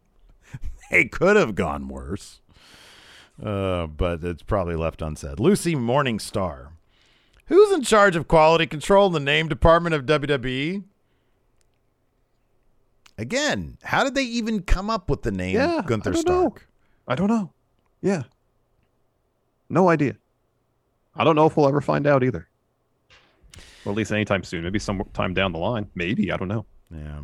They 0.90 1.04
could 1.04 1.36
have 1.36 1.54
gone 1.54 1.88
worse. 1.88 2.40
Uh, 3.42 3.88
but 3.88 4.24
it's 4.24 4.42
probably 4.42 4.74
left 4.74 5.02
unsaid. 5.02 5.38
Lucy 5.38 5.74
Morningstar. 5.74 6.68
Who's 7.46 7.72
in 7.74 7.82
charge 7.82 8.16
of 8.16 8.26
quality 8.26 8.66
control 8.66 9.08
in 9.08 9.12
the 9.12 9.20
name 9.20 9.48
department 9.48 9.94
of 9.94 10.06
WWE? 10.06 10.84
Again, 13.18 13.76
how 13.82 14.02
did 14.02 14.14
they 14.14 14.22
even 14.24 14.62
come 14.62 14.88
up 14.88 15.10
with 15.10 15.22
the 15.22 15.30
name 15.30 15.56
Yeah, 15.56 15.82
Gunther 15.84 16.10
I 16.10 16.12
don't 16.14 16.20
Stark? 16.22 16.54
know. 16.54 16.58
I 17.06 17.14
don't 17.14 17.28
know. 17.28 17.52
Yeah. 18.00 18.22
No 19.68 19.90
idea. 19.90 20.16
I 21.14 21.22
don't 21.22 21.36
know 21.36 21.46
if 21.46 21.56
we'll 21.56 21.68
ever 21.68 21.80
find 21.82 22.06
out 22.06 22.24
either. 22.24 22.48
Or 23.84 23.92
at 23.92 23.96
least 23.96 24.12
anytime 24.12 24.42
soon. 24.42 24.64
Maybe 24.64 24.78
sometime 24.78 25.34
down 25.34 25.52
the 25.52 25.58
line. 25.58 25.88
Maybe. 25.94 26.32
I 26.32 26.36
don't 26.36 26.48
know. 26.48 26.66
Yeah. 26.90 27.20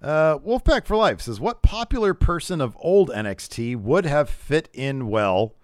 Uh, 0.00 0.38
Wolfpack 0.38 0.86
for 0.86 0.96
Life 0.96 1.20
says, 1.20 1.40
What 1.40 1.62
popular 1.62 2.12
person 2.14 2.60
of 2.60 2.76
old 2.80 3.10
NXT 3.10 3.76
would 3.76 4.04
have 4.04 4.28
fit 4.28 4.68
in 4.72 5.08
well 5.08 5.54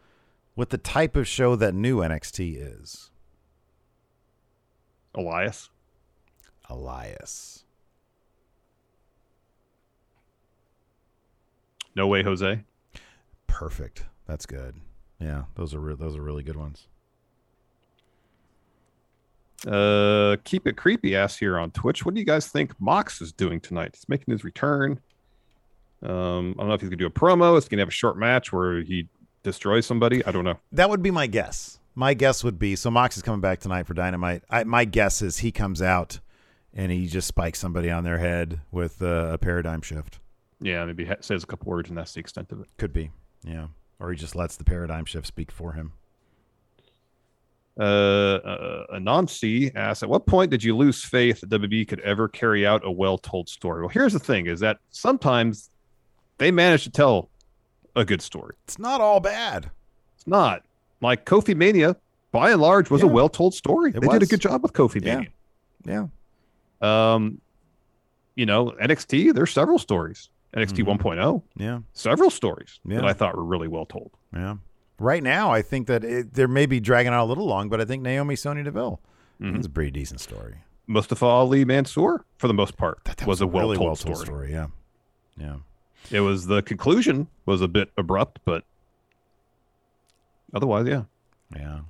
with 0.55 0.71
the 0.71 0.79
type 0.79 1.17
of 1.17 1.27
show 1.27 1.57
that 1.57 1.75
new 1.75 1.99
NXT 1.99 2.57
is? 2.59 3.11
Elias. 5.15 5.71
Elias. 6.71 7.65
No 11.97 12.07
way, 12.07 12.23
Jose. 12.23 12.63
Perfect. 13.49 14.05
That's 14.27 14.47
good. 14.47 14.77
Yeah, 15.19 15.45
those 15.57 15.75
are 15.75 15.81
re- 15.81 15.97
those 15.97 16.17
are 16.17 16.23
really 16.23 16.45
good 16.45 16.55
ones. 16.57 16.87
Uh, 19.67 20.37
keep 20.45 20.67
it 20.67 20.77
creepy 20.77 21.17
ass 21.17 21.37
here 21.37 21.59
on 21.59 21.71
Twitch. 21.73 22.05
What 22.05 22.15
do 22.15 22.21
you 22.21 22.27
guys 22.27 22.47
think 22.47 22.73
Mox 22.81 23.21
is 23.21 23.33
doing 23.33 23.61
tonight? 23.61 23.91
He's 23.95 24.09
making 24.09 24.33
his 24.33 24.45
return. 24.45 25.01
Um, 26.03 26.55
I 26.57 26.63
don't 26.63 26.69
know 26.69 26.75
if 26.75 26.81
he's 26.81 26.91
gonna 26.91 26.97
do 26.97 27.07
a 27.07 27.11
promo. 27.11 27.59
It's 27.59 27.69
gonna 27.69 27.83
have 27.83 27.89
a 27.89 27.93
short 27.93 28.17
match 28.17 28.53
where 28.53 28.83
he 28.83 29.09
destroys 29.43 29.85
somebody. 29.85 30.25
I 30.25 30.31
don't 30.31 30.45
know. 30.45 30.59
That 30.73 30.91
would 30.91 31.03
be 31.03 31.11
my 31.11 31.27
guess. 31.27 31.81
My 31.95 32.15
guess 32.15 32.45
would 32.45 32.59
be 32.59 32.77
so 32.77 32.91
Mox 32.91 33.17
is 33.17 33.23
coming 33.25 33.41
back 33.41 33.59
tonight 33.59 33.87
for 33.87 33.95
Dynamite. 33.95 34.45
I, 34.49 34.63
my 34.63 34.85
guess 34.85 35.23
is 35.23 35.39
he 35.39 35.51
comes 35.51 35.83
out 35.83 36.21
and 36.73 36.93
he 36.93 37.09
just 37.09 37.27
spikes 37.27 37.59
somebody 37.59 37.91
on 37.91 38.05
their 38.05 38.19
head 38.19 38.61
with 38.71 39.03
uh, 39.03 39.31
a 39.33 39.39
paradigm 39.39 39.81
shift. 39.81 40.21
Yeah, 40.61 40.85
maybe 40.85 41.09
says 41.21 41.43
a 41.43 41.47
couple 41.47 41.71
words, 41.71 41.89
and 41.89 41.99
that's 41.99 42.13
the 42.13 42.21
extent 42.21 42.53
of 42.53 42.61
it. 42.61 42.69
Could 42.77 42.93
be. 42.93 43.11
Yeah. 43.45 43.69
Or 43.99 44.11
he 44.11 44.17
just 44.17 44.37
lets 44.37 44.57
the 44.57 44.65
paradigm 44.65 45.05
shift 45.05 45.27
speak 45.27 45.51
for 45.51 45.73
him. 45.73 45.93
Uh, 47.79 47.83
uh, 47.83 48.87
Anansi 48.97 49.75
asks, 49.77 50.03
at 50.03 50.09
what 50.09 50.27
point 50.27 50.51
did 50.51 50.65
you 50.65 50.77
lose 50.77 51.05
faith 51.05 51.41
that 51.41 51.49
WB 51.51 51.87
could 51.87 52.01
ever 52.01 52.27
carry 52.29 52.67
out 52.67 52.85
a 52.85 52.91
well-told 52.91 53.49
story? 53.49 53.81
Well, 53.83 53.89
here's 53.89 54.13
the 54.13 54.19
thing: 54.19 54.47
is 54.47 54.61
that 54.61 54.79
sometimes 54.91 55.71
they 56.39 56.51
manage 56.51 56.85
to 56.85 56.91
tell 56.91 57.31
a 57.95 58.05
good 58.05 58.21
story. 58.23 58.57
It's 58.65 58.79
not 58.79 59.01
all 59.01 59.21
bad. 59.21 59.71
It's 60.17 60.27
not 60.27 60.65
like 61.01 61.25
Kofi 61.25 61.57
Mania. 61.57 61.97
By 62.31 62.51
and 62.51 62.61
large, 62.61 62.91
was 62.91 63.03
a 63.03 63.07
well-told 63.07 63.55
story. 63.55 63.91
It 63.95 64.01
they 64.01 64.09
did 64.09 64.23
a 64.23 64.27
good 64.27 64.41
job 64.41 64.63
with 64.63 64.73
Kofi 64.75 65.03
Yeah. 65.05 65.17
Mania. 65.87 66.09
Yeah. 66.83 67.15
Um, 67.15 67.41
you 68.37 68.45
know, 68.45 68.73
NXT. 68.81 69.33
There's 69.35 69.51
several 69.51 69.79
stories. 69.79 70.29
NXT 70.55 70.83
Mhm. 70.85 70.99
1.0, 70.99 71.43
Yeah. 71.57 71.81
several 71.95 72.31
stories 72.31 72.81
Yeah. 72.85 72.97
that 72.97 73.05
I 73.07 73.13
thought 73.15 73.37
were 73.37 73.45
really 73.45 73.67
well 73.69 73.87
told. 73.87 74.11
Yeah. 74.35 74.57
Right 74.99 75.23
now, 75.23 75.51
I 75.53 75.63
think 75.63 75.87
that 75.87 76.03
it, 76.05 76.35
there 76.35 76.49
may 76.49 76.67
be 76.67 76.81
dragging 76.81 77.13
out 77.13 77.25
a 77.25 77.27
little 77.29 77.47
long, 77.47 77.69
but 77.69 77.81
I 77.81 77.85
think 77.85 78.03
Naomi 78.03 78.35
Sonya 78.37 78.65
Deville 78.65 79.01
Mhm. 79.41 79.61
is 79.61 79.67
a 79.67 79.71
pretty 79.71 79.91
decent 79.93 80.21
story. 80.21 80.57
Mustafa 80.89 81.25
Ali 81.27 81.65
Mansour, 81.65 82.25
for 82.39 82.49
the 82.49 82.55
most 82.55 82.77
part, 82.77 83.05
That, 83.05 83.19
that 83.19 83.29
was, 83.29 83.41
a 83.41 83.47
well 83.47 83.65
really 83.67 83.77
told 83.77 83.89
well-told 83.89 84.17
story. 84.17 84.27
story. 84.27 84.53
Yeah. 84.53 84.67
Yeah. 85.37 85.57
It 86.11 86.21
was 86.21 86.47
the 86.47 86.63
conclusion 86.63 87.29
was 87.47 87.61
a 87.61 87.69
bit 87.69 87.91
abrupt, 87.97 88.41
but 88.45 88.65
otherwise, 90.55 90.87
yeah. 90.87 91.03
Yeah. 91.55 91.81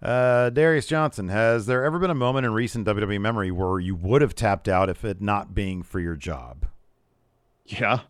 Uh, 0.00 0.50
Darius 0.50 0.86
Johnson, 0.86 1.28
has 1.28 1.66
there 1.66 1.84
ever 1.84 1.98
been 1.98 2.10
a 2.10 2.14
moment 2.14 2.46
in 2.46 2.52
recent 2.52 2.86
WWE 2.86 3.18
memory 3.20 3.50
where 3.50 3.80
you 3.80 3.96
would 3.96 4.22
have 4.22 4.34
tapped 4.36 4.68
out 4.68 4.88
if 4.88 5.04
it 5.04 5.20
not 5.20 5.54
being 5.54 5.82
for 5.82 5.98
your 5.98 6.14
job? 6.14 6.66
Yeah. 7.66 8.00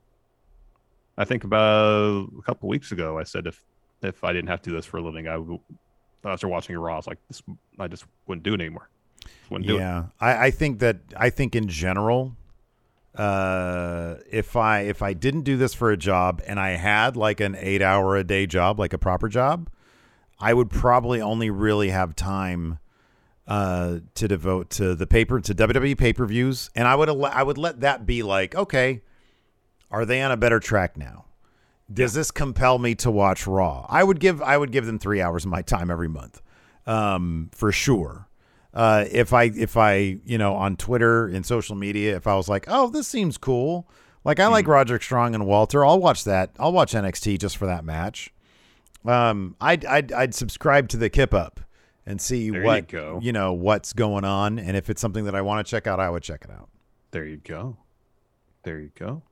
I 1.17 1.25
think 1.25 1.45
about 1.45 2.29
a 2.39 2.43
couple 2.43 2.69
weeks 2.69 2.93
ago, 2.93 3.19
I 3.19 3.23
said 3.23 3.47
if 3.47 3.65
if 4.03 4.25
I 4.25 4.33
didn't 4.33 4.49
have 4.49 4.63
to 4.63 4.71
do 4.71 4.77
this 4.77 4.87
for 4.87 4.99
a 4.99 5.03
living, 5.03 5.29
I 5.29 5.37
would. 5.37 5.61
After 6.25 6.49
watching 6.49 6.77
Raw, 6.77 6.95
I 6.95 6.97
was 6.97 7.07
like, 7.07 7.19
this, 7.29 7.43
I 7.79 7.87
just 7.87 8.05
wouldn't 8.27 8.43
do 8.43 8.55
it 8.55 8.61
anymore. 8.61 8.89
Wouldn't 9.51 9.69
do 9.69 9.77
it. 9.77 9.81
yeah, 9.81 10.07
I, 10.21 10.47
I 10.47 10.51
think 10.51 10.81
that 10.81 10.99
I 11.17 11.31
think 11.31 11.55
in 11.55 11.69
general, 11.69 12.37
uh, 13.15 14.17
if 14.31 14.57
I 14.57 14.81
if 14.81 15.01
I 15.03 15.13
didn't 15.13 15.43
do 15.43 15.57
this 15.57 15.75
for 15.75 15.91
a 15.91 15.97
job 15.97 16.43
and 16.47 16.59
I 16.59 16.71
had 16.71 17.17
like 17.17 17.41
an 17.41 17.57
eight 17.59 17.83
hour 17.83 18.17
a 18.17 18.25
day 18.25 18.47
job, 18.47 18.79
like 18.79 18.93
a 18.93 18.99
proper 18.99 19.29
job, 19.29 19.71
I 20.41 20.55
would 20.55 20.71
probably 20.71 21.21
only 21.21 21.51
really 21.51 21.91
have 21.91 22.15
time 22.15 22.79
uh, 23.47 23.99
to 24.15 24.29
devote 24.29 24.71
to 24.71 24.95
the 24.95 25.07
paper 25.07 25.41
to 25.41 25.55
WWE 25.55 25.97
pay 25.97 26.13
per 26.13 26.27
views, 26.27 26.71
and 26.75 26.87
I 26.87 26.95
would 26.95 27.09
al- 27.09 27.27
I 27.27 27.43
would 27.43 27.59
let 27.59 27.81
that 27.81 28.07
be 28.07 28.23
like, 28.23 28.55
okay, 28.55 29.03
are 29.91 30.05
they 30.05 30.21
on 30.21 30.31
a 30.31 30.37
better 30.37 30.61
track 30.61 30.97
now? 30.97 31.25
Does 31.93 32.13
this 32.13 32.31
compel 32.31 32.79
me 32.79 32.95
to 32.97 33.11
watch 33.11 33.47
Raw? 33.47 33.87
I 33.89 34.05
would 34.05 34.21
give 34.21 34.43
I 34.43 34.59
would 34.59 34.73
give 34.73 34.85
them 34.87 34.99
three 34.99 35.21
hours 35.23 35.45
of 35.45 35.51
my 35.51 35.63
time 35.63 35.91
every 35.91 36.09
month, 36.09 36.43
um, 36.87 37.51
for 37.55 37.73
sure. 37.73 38.29
Uh, 38.75 39.07
if 39.11 39.33
I 39.33 39.45
if 39.45 39.77
I 39.77 40.19
you 40.25 40.37
know 40.37 40.55
on 40.55 40.77
Twitter 40.77 41.27
and 41.27 41.45
social 41.47 41.75
media, 41.77 42.15
if 42.15 42.27
I 42.27 42.37
was 42.37 42.49
like, 42.49 42.67
oh, 42.69 42.91
this 42.91 43.09
seems 43.09 43.39
cool, 43.39 43.89
like 44.25 44.39
I 44.39 44.47
like 44.49 44.69
Roderick 44.69 45.03
Strong 45.03 45.35
and 45.35 45.47
Walter, 45.47 45.85
I'll 45.85 45.99
watch 45.99 46.25
that. 46.25 46.51
I'll 46.59 46.73
watch 46.73 46.93
NXT 46.93 47.39
just 47.39 47.57
for 47.57 47.65
that 47.67 47.85
match. 47.85 48.33
Um, 49.07 49.57
I'd 49.61 49.87
I'd, 49.87 50.13
I'd 50.13 50.35
subscribe 50.35 50.89
to 50.91 50.99
the 50.99 51.09
Kip 51.09 51.33
Up 51.33 51.61
and 52.05 52.21
see 52.21 52.51
There 52.51 52.61
you 52.61 52.67
what 52.67 52.89
go. 52.89 53.19
you 53.23 53.33
know 53.33 53.55
what's 53.55 53.95
going 53.95 54.25
on, 54.25 54.59
and 54.59 54.77
if 54.77 54.91
it's 54.91 55.01
something 55.01 55.25
that 55.25 55.35
I 55.35 55.41
want 55.41 55.67
to 55.67 55.71
check 55.71 55.87
out, 55.87 56.01
I 56.01 56.11
would 56.11 56.23
check 56.23 56.45
it 56.45 56.51
out. 56.51 56.69
There 57.13 57.25
you 57.25 57.39
go. 57.39 57.79
There 58.65 58.79
you 58.79 58.91
go. 58.95 59.23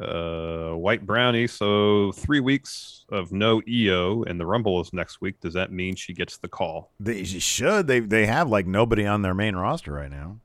Uh, 0.00 0.74
White 0.74 1.04
Brownie. 1.04 1.46
So 1.46 2.12
three 2.12 2.40
weeks 2.40 3.04
of 3.10 3.32
no 3.32 3.60
Io, 3.68 4.22
and 4.22 4.38
the 4.38 4.46
Rumble 4.46 4.80
is 4.80 4.92
next 4.92 5.20
week. 5.20 5.40
Does 5.40 5.54
that 5.54 5.72
mean 5.72 5.96
she 5.96 6.12
gets 6.12 6.36
the 6.36 6.48
call? 6.48 6.92
They 7.00 7.24
should. 7.24 7.86
They 7.86 8.00
they 8.00 8.26
have 8.26 8.48
like 8.48 8.66
nobody 8.66 9.06
on 9.06 9.22
their 9.22 9.34
main 9.34 9.56
roster 9.56 9.92
right 9.92 10.10
now. 10.10 10.38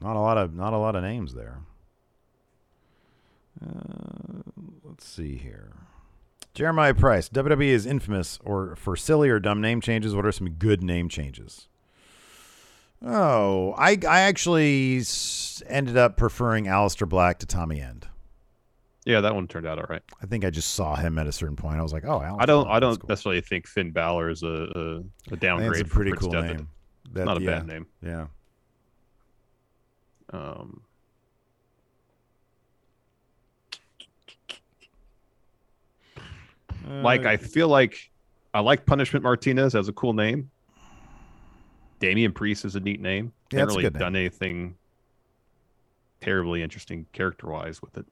Not 0.00 0.16
a 0.16 0.20
lot 0.20 0.36
of 0.38 0.54
not 0.54 0.72
a 0.72 0.78
lot 0.78 0.96
of 0.96 1.02
names 1.02 1.34
there. 1.34 1.60
Uh, 3.64 4.42
let's 4.84 5.06
see 5.06 5.36
here. 5.36 5.72
Jeremiah 6.54 6.94
Price. 6.94 7.28
WWE 7.28 7.68
is 7.68 7.86
infamous 7.86 8.38
or 8.44 8.76
for 8.76 8.96
silly 8.96 9.30
or 9.30 9.38
dumb 9.38 9.60
name 9.60 9.80
changes. 9.80 10.14
What 10.14 10.26
are 10.26 10.32
some 10.32 10.50
good 10.50 10.82
name 10.82 11.08
changes? 11.08 11.68
Oh, 13.04 13.74
I 13.78 13.98
I 14.08 14.20
actually 14.20 15.02
ended 15.68 15.96
up 15.96 16.16
preferring 16.16 16.66
Aleister 16.66 17.08
Black 17.08 17.38
to 17.38 17.46
Tommy 17.46 17.80
End. 17.80 18.08
Yeah, 19.04 19.20
that 19.20 19.34
one 19.34 19.48
turned 19.48 19.66
out 19.66 19.78
all 19.78 19.86
right. 19.88 20.02
I 20.22 20.26
think 20.26 20.44
I 20.44 20.50
just 20.50 20.74
saw 20.74 20.94
him 20.94 21.18
at 21.18 21.26
a 21.26 21.32
certain 21.32 21.56
point. 21.56 21.78
I 21.78 21.82
was 21.82 21.92
like, 21.92 22.04
oh, 22.04 22.18
I 22.38 22.46
don't. 22.46 22.68
I 22.68 22.78
don't 22.78 23.00
cool. 23.00 23.08
necessarily 23.08 23.40
think 23.40 23.66
Finn 23.66 23.90
Balor 23.90 24.30
is 24.30 24.42
a 24.44 25.02
think 25.28 25.40
downgrade. 25.40 25.72
it's 25.72 25.80
a 25.80 25.84
pretty 25.84 26.12
cool 26.12 26.30
Devitt. 26.30 26.56
name. 26.58 26.68
That- 27.12 27.24
Not 27.24 27.38
a 27.38 27.42
yeah, 27.42 27.50
bad 27.50 27.66
name. 27.66 27.86
Yeah. 28.00 28.26
Um, 30.32 30.82
like 37.02 37.24
Uh, 37.24 37.30
I 37.30 37.36
feel 37.36 37.68
like 37.68 38.10
I 38.54 38.60
like 38.60 38.84
Punishment 38.86 39.22
Martinez 39.22 39.74
as 39.74 39.88
a 39.88 39.92
cool 39.92 40.12
name. 40.12 40.50
Damian 42.00 42.32
Priest 42.32 42.64
is 42.64 42.74
a 42.76 42.80
neat 42.80 43.00
name. 43.00 43.32
Yeah, 43.52 43.60
Haven't 43.60 43.76
really 43.76 43.90
done 43.90 44.16
anything 44.16 44.74
terribly 46.20 46.62
interesting 46.62 47.06
character 47.12 47.48
wise 47.48 47.80
with 47.80 47.96
it. 47.96 48.06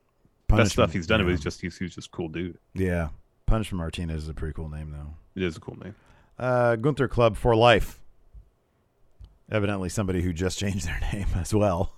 Best 0.57 0.73
stuff 0.73 0.93
he's 0.93 1.07
done, 1.07 1.21
yeah. 1.21 1.25
but 1.25 1.31
he's 1.31 1.41
just 1.41 1.61
he's, 1.61 1.77
he's 1.79 1.95
just 1.95 2.09
a 2.09 2.11
cool 2.11 2.29
dude. 2.29 2.59
Yeah. 2.75 3.09
Punishment 3.47 3.79
Martinez 3.79 4.25
is 4.25 4.29
a 4.29 4.35
pretty 4.35 4.55
cool 4.55 4.69
name, 4.69 4.93
though. 4.93 5.15
It 5.35 5.45
is 5.45 5.57
a 5.57 5.61
cool 5.61 5.79
name. 5.83 5.95
Uh, 6.39 6.77
Gunther 6.77 7.09
Club 7.09 7.37
for 7.37 7.55
life. 7.57 8.01
Evidently, 9.51 9.89
somebody 9.89 10.23
who 10.23 10.33
just 10.33 10.59
changed 10.61 10.87
their 10.87 11.01
name 11.13 11.27
as 11.35 11.53
well. 11.53 11.95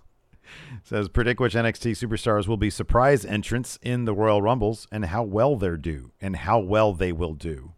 Says 0.84 1.08
predict 1.08 1.40
which 1.40 1.54
NXT 1.54 1.92
superstars 1.92 2.46
will 2.46 2.56
be 2.56 2.68
surprise 2.68 3.24
entrants 3.24 3.78
in 3.80 4.04
the 4.04 4.12
Royal 4.14 4.42
Rumbles 4.42 4.86
and 4.90 5.06
how 5.06 5.22
well 5.22 5.56
they're 5.56 5.76
do 5.76 6.10
and 6.20 6.36
how 6.36 6.58
well 6.58 6.92
they 6.92 7.12
will 7.12 7.34
do. 7.34 7.72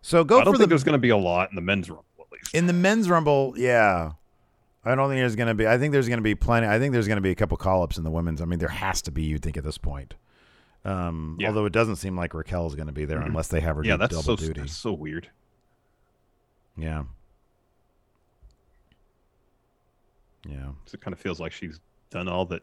So 0.00 0.24
go 0.24 0.36
I 0.36 0.44
don't 0.44 0.54
for 0.54 0.58
think 0.58 0.68
the 0.68 0.72
there's 0.72 0.84
going 0.84 0.94
to 0.94 0.98
be 0.98 1.10
a 1.10 1.16
lot 1.16 1.50
in 1.50 1.56
the 1.56 1.60
men's 1.60 1.90
rumble 1.90 2.04
at 2.20 2.32
least. 2.32 2.54
in 2.54 2.66
the 2.66 2.72
men's 2.72 3.10
rumble. 3.10 3.52
Yeah, 3.56 4.12
I 4.84 4.94
don't 4.94 5.08
think 5.08 5.18
there's 5.20 5.36
going 5.36 5.48
to 5.48 5.54
be. 5.54 5.66
I 5.66 5.76
think 5.78 5.92
there's 5.92 6.08
going 6.08 6.18
to 6.18 6.22
be 6.22 6.34
plenty. 6.34 6.66
I 6.66 6.78
think 6.78 6.92
there's 6.92 7.06
going 7.08 7.16
to 7.16 7.22
be 7.22 7.30
a 7.30 7.34
couple 7.34 7.56
call 7.56 7.82
ups 7.82 7.98
in 7.98 8.04
the 8.04 8.10
women's. 8.10 8.40
I 8.40 8.44
mean, 8.44 8.58
there 8.58 8.68
has 8.68 9.02
to 9.02 9.10
be. 9.10 9.22
You'd 9.24 9.42
think 9.42 9.56
at 9.56 9.64
this 9.64 9.76
point. 9.78 10.14
Um, 10.84 11.36
Yeah. 11.40 11.48
Although 11.48 11.66
it 11.66 11.72
doesn't 11.72 11.96
seem 11.96 12.16
like 12.16 12.32
Raquel's 12.32 12.74
going 12.74 12.86
to 12.86 12.92
be 12.92 13.04
there 13.04 13.18
Mhm. 13.18 13.26
unless 13.26 13.48
they 13.48 13.60
have 13.60 13.76
her 13.76 13.84
yeah, 13.84 13.94
do 13.94 13.98
that's 13.98 14.12
double 14.12 14.22
so 14.22 14.36
duty. 14.36 14.60
that's 14.60 14.76
so 14.76 14.92
weird. 14.92 15.28
Yeah. 16.76 17.04
Yeah. 20.48 20.70
It 20.92 21.00
kind 21.00 21.12
of 21.12 21.18
feels 21.18 21.40
like 21.40 21.52
she's 21.52 21.80
done 22.10 22.28
all 22.28 22.46
that 22.46 22.62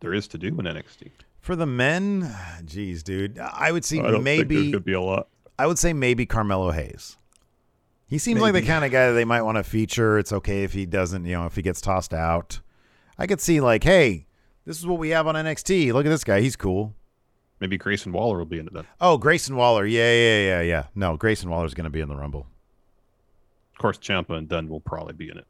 there 0.00 0.14
is 0.14 0.28
to 0.28 0.38
do 0.38 0.46
in 0.48 0.54
NXT. 0.56 1.10
For 1.40 1.56
the 1.56 1.66
men, 1.66 2.34
geez, 2.64 3.02
dude, 3.02 3.38
I 3.38 3.72
would 3.72 3.84
see 3.84 4.00
I 4.00 4.10
don't 4.12 4.22
maybe 4.22 4.72
to 4.72 4.80
be 4.80 4.92
a 4.92 5.00
lot. 5.00 5.28
I 5.58 5.66
would 5.66 5.78
say 5.78 5.92
maybe 5.92 6.24
Carmelo 6.24 6.70
Hayes. 6.70 7.17
He 8.08 8.16
seems 8.18 8.40
like 8.40 8.54
the 8.54 8.62
kind 8.62 8.84
of 8.84 8.90
guy 8.90 9.08
that 9.08 9.12
they 9.12 9.26
might 9.26 9.42
want 9.42 9.58
to 9.58 9.62
feature. 9.62 10.18
It's 10.18 10.32
okay 10.32 10.64
if 10.64 10.72
he 10.72 10.86
doesn't, 10.86 11.26
you 11.26 11.32
know, 11.32 11.44
if 11.46 11.54
he 11.54 11.62
gets 11.62 11.80
tossed 11.80 12.14
out. 12.14 12.60
I 13.18 13.26
could 13.26 13.40
see 13.40 13.60
like, 13.60 13.84
hey, 13.84 14.26
this 14.64 14.78
is 14.78 14.86
what 14.86 14.98
we 14.98 15.10
have 15.10 15.26
on 15.26 15.34
NXT. 15.34 15.92
Look 15.92 16.06
at 16.06 16.08
this 16.08 16.24
guy. 16.24 16.40
He's 16.40 16.56
cool. 16.56 16.94
Maybe 17.60 17.76
Grayson 17.76 18.12
Waller 18.12 18.38
will 18.38 18.46
be 18.46 18.58
in 18.60 18.66
it 18.66 18.72
then. 18.72 18.86
Oh, 19.00 19.18
Grayson 19.18 19.56
Waller. 19.56 19.84
Yeah, 19.84 20.10
yeah, 20.12 20.40
yeah, 20.40 20.60
yeah. 20.62 20.84
No, 20.94 21.16
Grayson 21.16 21.50
Waller's 21.50 21.74
going 21.74 21.84
to 21.84 21.90
be 21.90 22.00
in 22.00 22.08
the 22.08 22.16
Rumble. 22.16 22.46
Of 23.72 23.78
course, 23.78 23.98
Ciampa 23.98 24.38
and 24.38 24.48
Dunn 24.48 24.68
will 24.68 24.80
probably 24.80 25.12
be 25.12 25.28
in 25.28 25.36
it. 25.36 25.46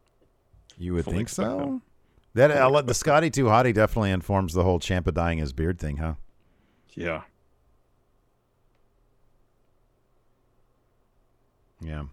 You 0.79 0.95
would 0.95 1.05
Fully 1.05 1.19
think 1.19 1.29
so? 1.29 1.81
That 2.35 2.87
the 2.87 2.95
Scotty 2.95 3.31
Too 3.31 3.45
Hottie 3.45 3.75
definitely 3.75 4.11
informs 4.11 4.55
the 4.55 4.65
whole 4.65 4.81
Ciampa 4.81 5.13
dyeing 5.15 5.39
his 5.39 5.53
beard 5.53 5.79
thing, 5.79 5.99
huh? 5.99 6.15
Yeah. 6.95 7.23
Yeah. 11.81 12.05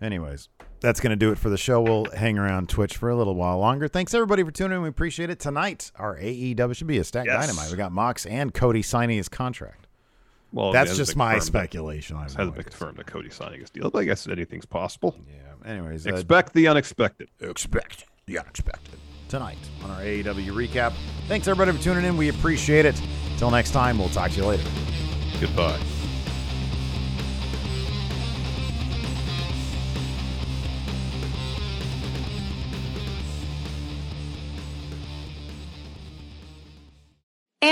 Anyways, 0.00 0.48
that's 0.80 1.00
going 1.00 1.10
to 1.10 1.16
do 1.16 1.32
it 1.32 1.38
for 1.38 1.48
the 1.48 1.56
show. 1.56 1.80
We'll 1.80 2.04
hang 2.14 2.38
around 2.38 2.68
Twitch 2.68 2.96
for 2.96 3.08
a 3.08 3.16
little 3.16 3.34
while 3.34 3.58
longer. 3.58 3.88
Thanks 3.88 4.12
everybody 4.14 4.42
for 4.42 4.50
tuning 4.50 4.76
in. 4.76 4.82
We 4.82 4.88
appreciate 4.88 5.30
it. 5.30 5.40
Tonight, 5.40 5.90
our 5.96 6.16
AEW 6.18 6.74
should 6.76 6.86
be 6.86 6.98
a 6.98 7.04
stack 7.04 7.26
Yes. 7.26 7.46
dynamite. 7.46 7.70
We 7.70 7.76
got 7.76 7.92
Mox 7.92 8.26
and 8.26 8.52
Cody 8.52 8.82
signing 8.82 9.16
his 9.16 9.28
contract. 9.28 9.86
Well, 10.52 10.72
That's 10.72 10.96
just 10.96 11.16
my 11.16 11.34
that- 11.34 11.42
speculation. 11.42 12.16
I 12.16 12.22
hasn't 12.24 12.54
been 12.54 12.62
confirmed 12.64 12.98
that 12.98 13.06
Cody 13.06 13.30
signing 13.30 13.60
his 13.60 13.70
deal, 13.70 13.90
but 13.90 13.98
I 14.00 14.04
guess 14.04 14.26
anything's 14.28 14.66
possible. 14.66 15.16
Yeah. 15.28 15.70
Anyways, 15.70 16.06
uh, 16.06 16.10
Expect 16.14 16.52
the 16.54 16.68
unexpected. 16.68 17.28
expect 17.40 18.04
the 18.26 18.38
unexpected 18.38 18.98
tonight 19.28 19.58
on 19.82 19.90
our 19.90 20.00
AEW 20.02 20.52
recap. 20.52 20.92
Thanks 21.26 21.48
everybody 21.48 21.76
for 21.76 21.82
tuning 21.82 22.04
in. 22.04 22.16
We 22.16 22.28
appreciate 22.28 22.84
it. 22.86 23.00
Till 23.38 23.50
next 23.50 23.72
time, 23.72 23.98
we'll 23.98 24.08
talk 24.10 24.30
to 24.30 24.36
you 24.36 24.46
later. 24.46 24.62
Goodbye. 25.40 25.80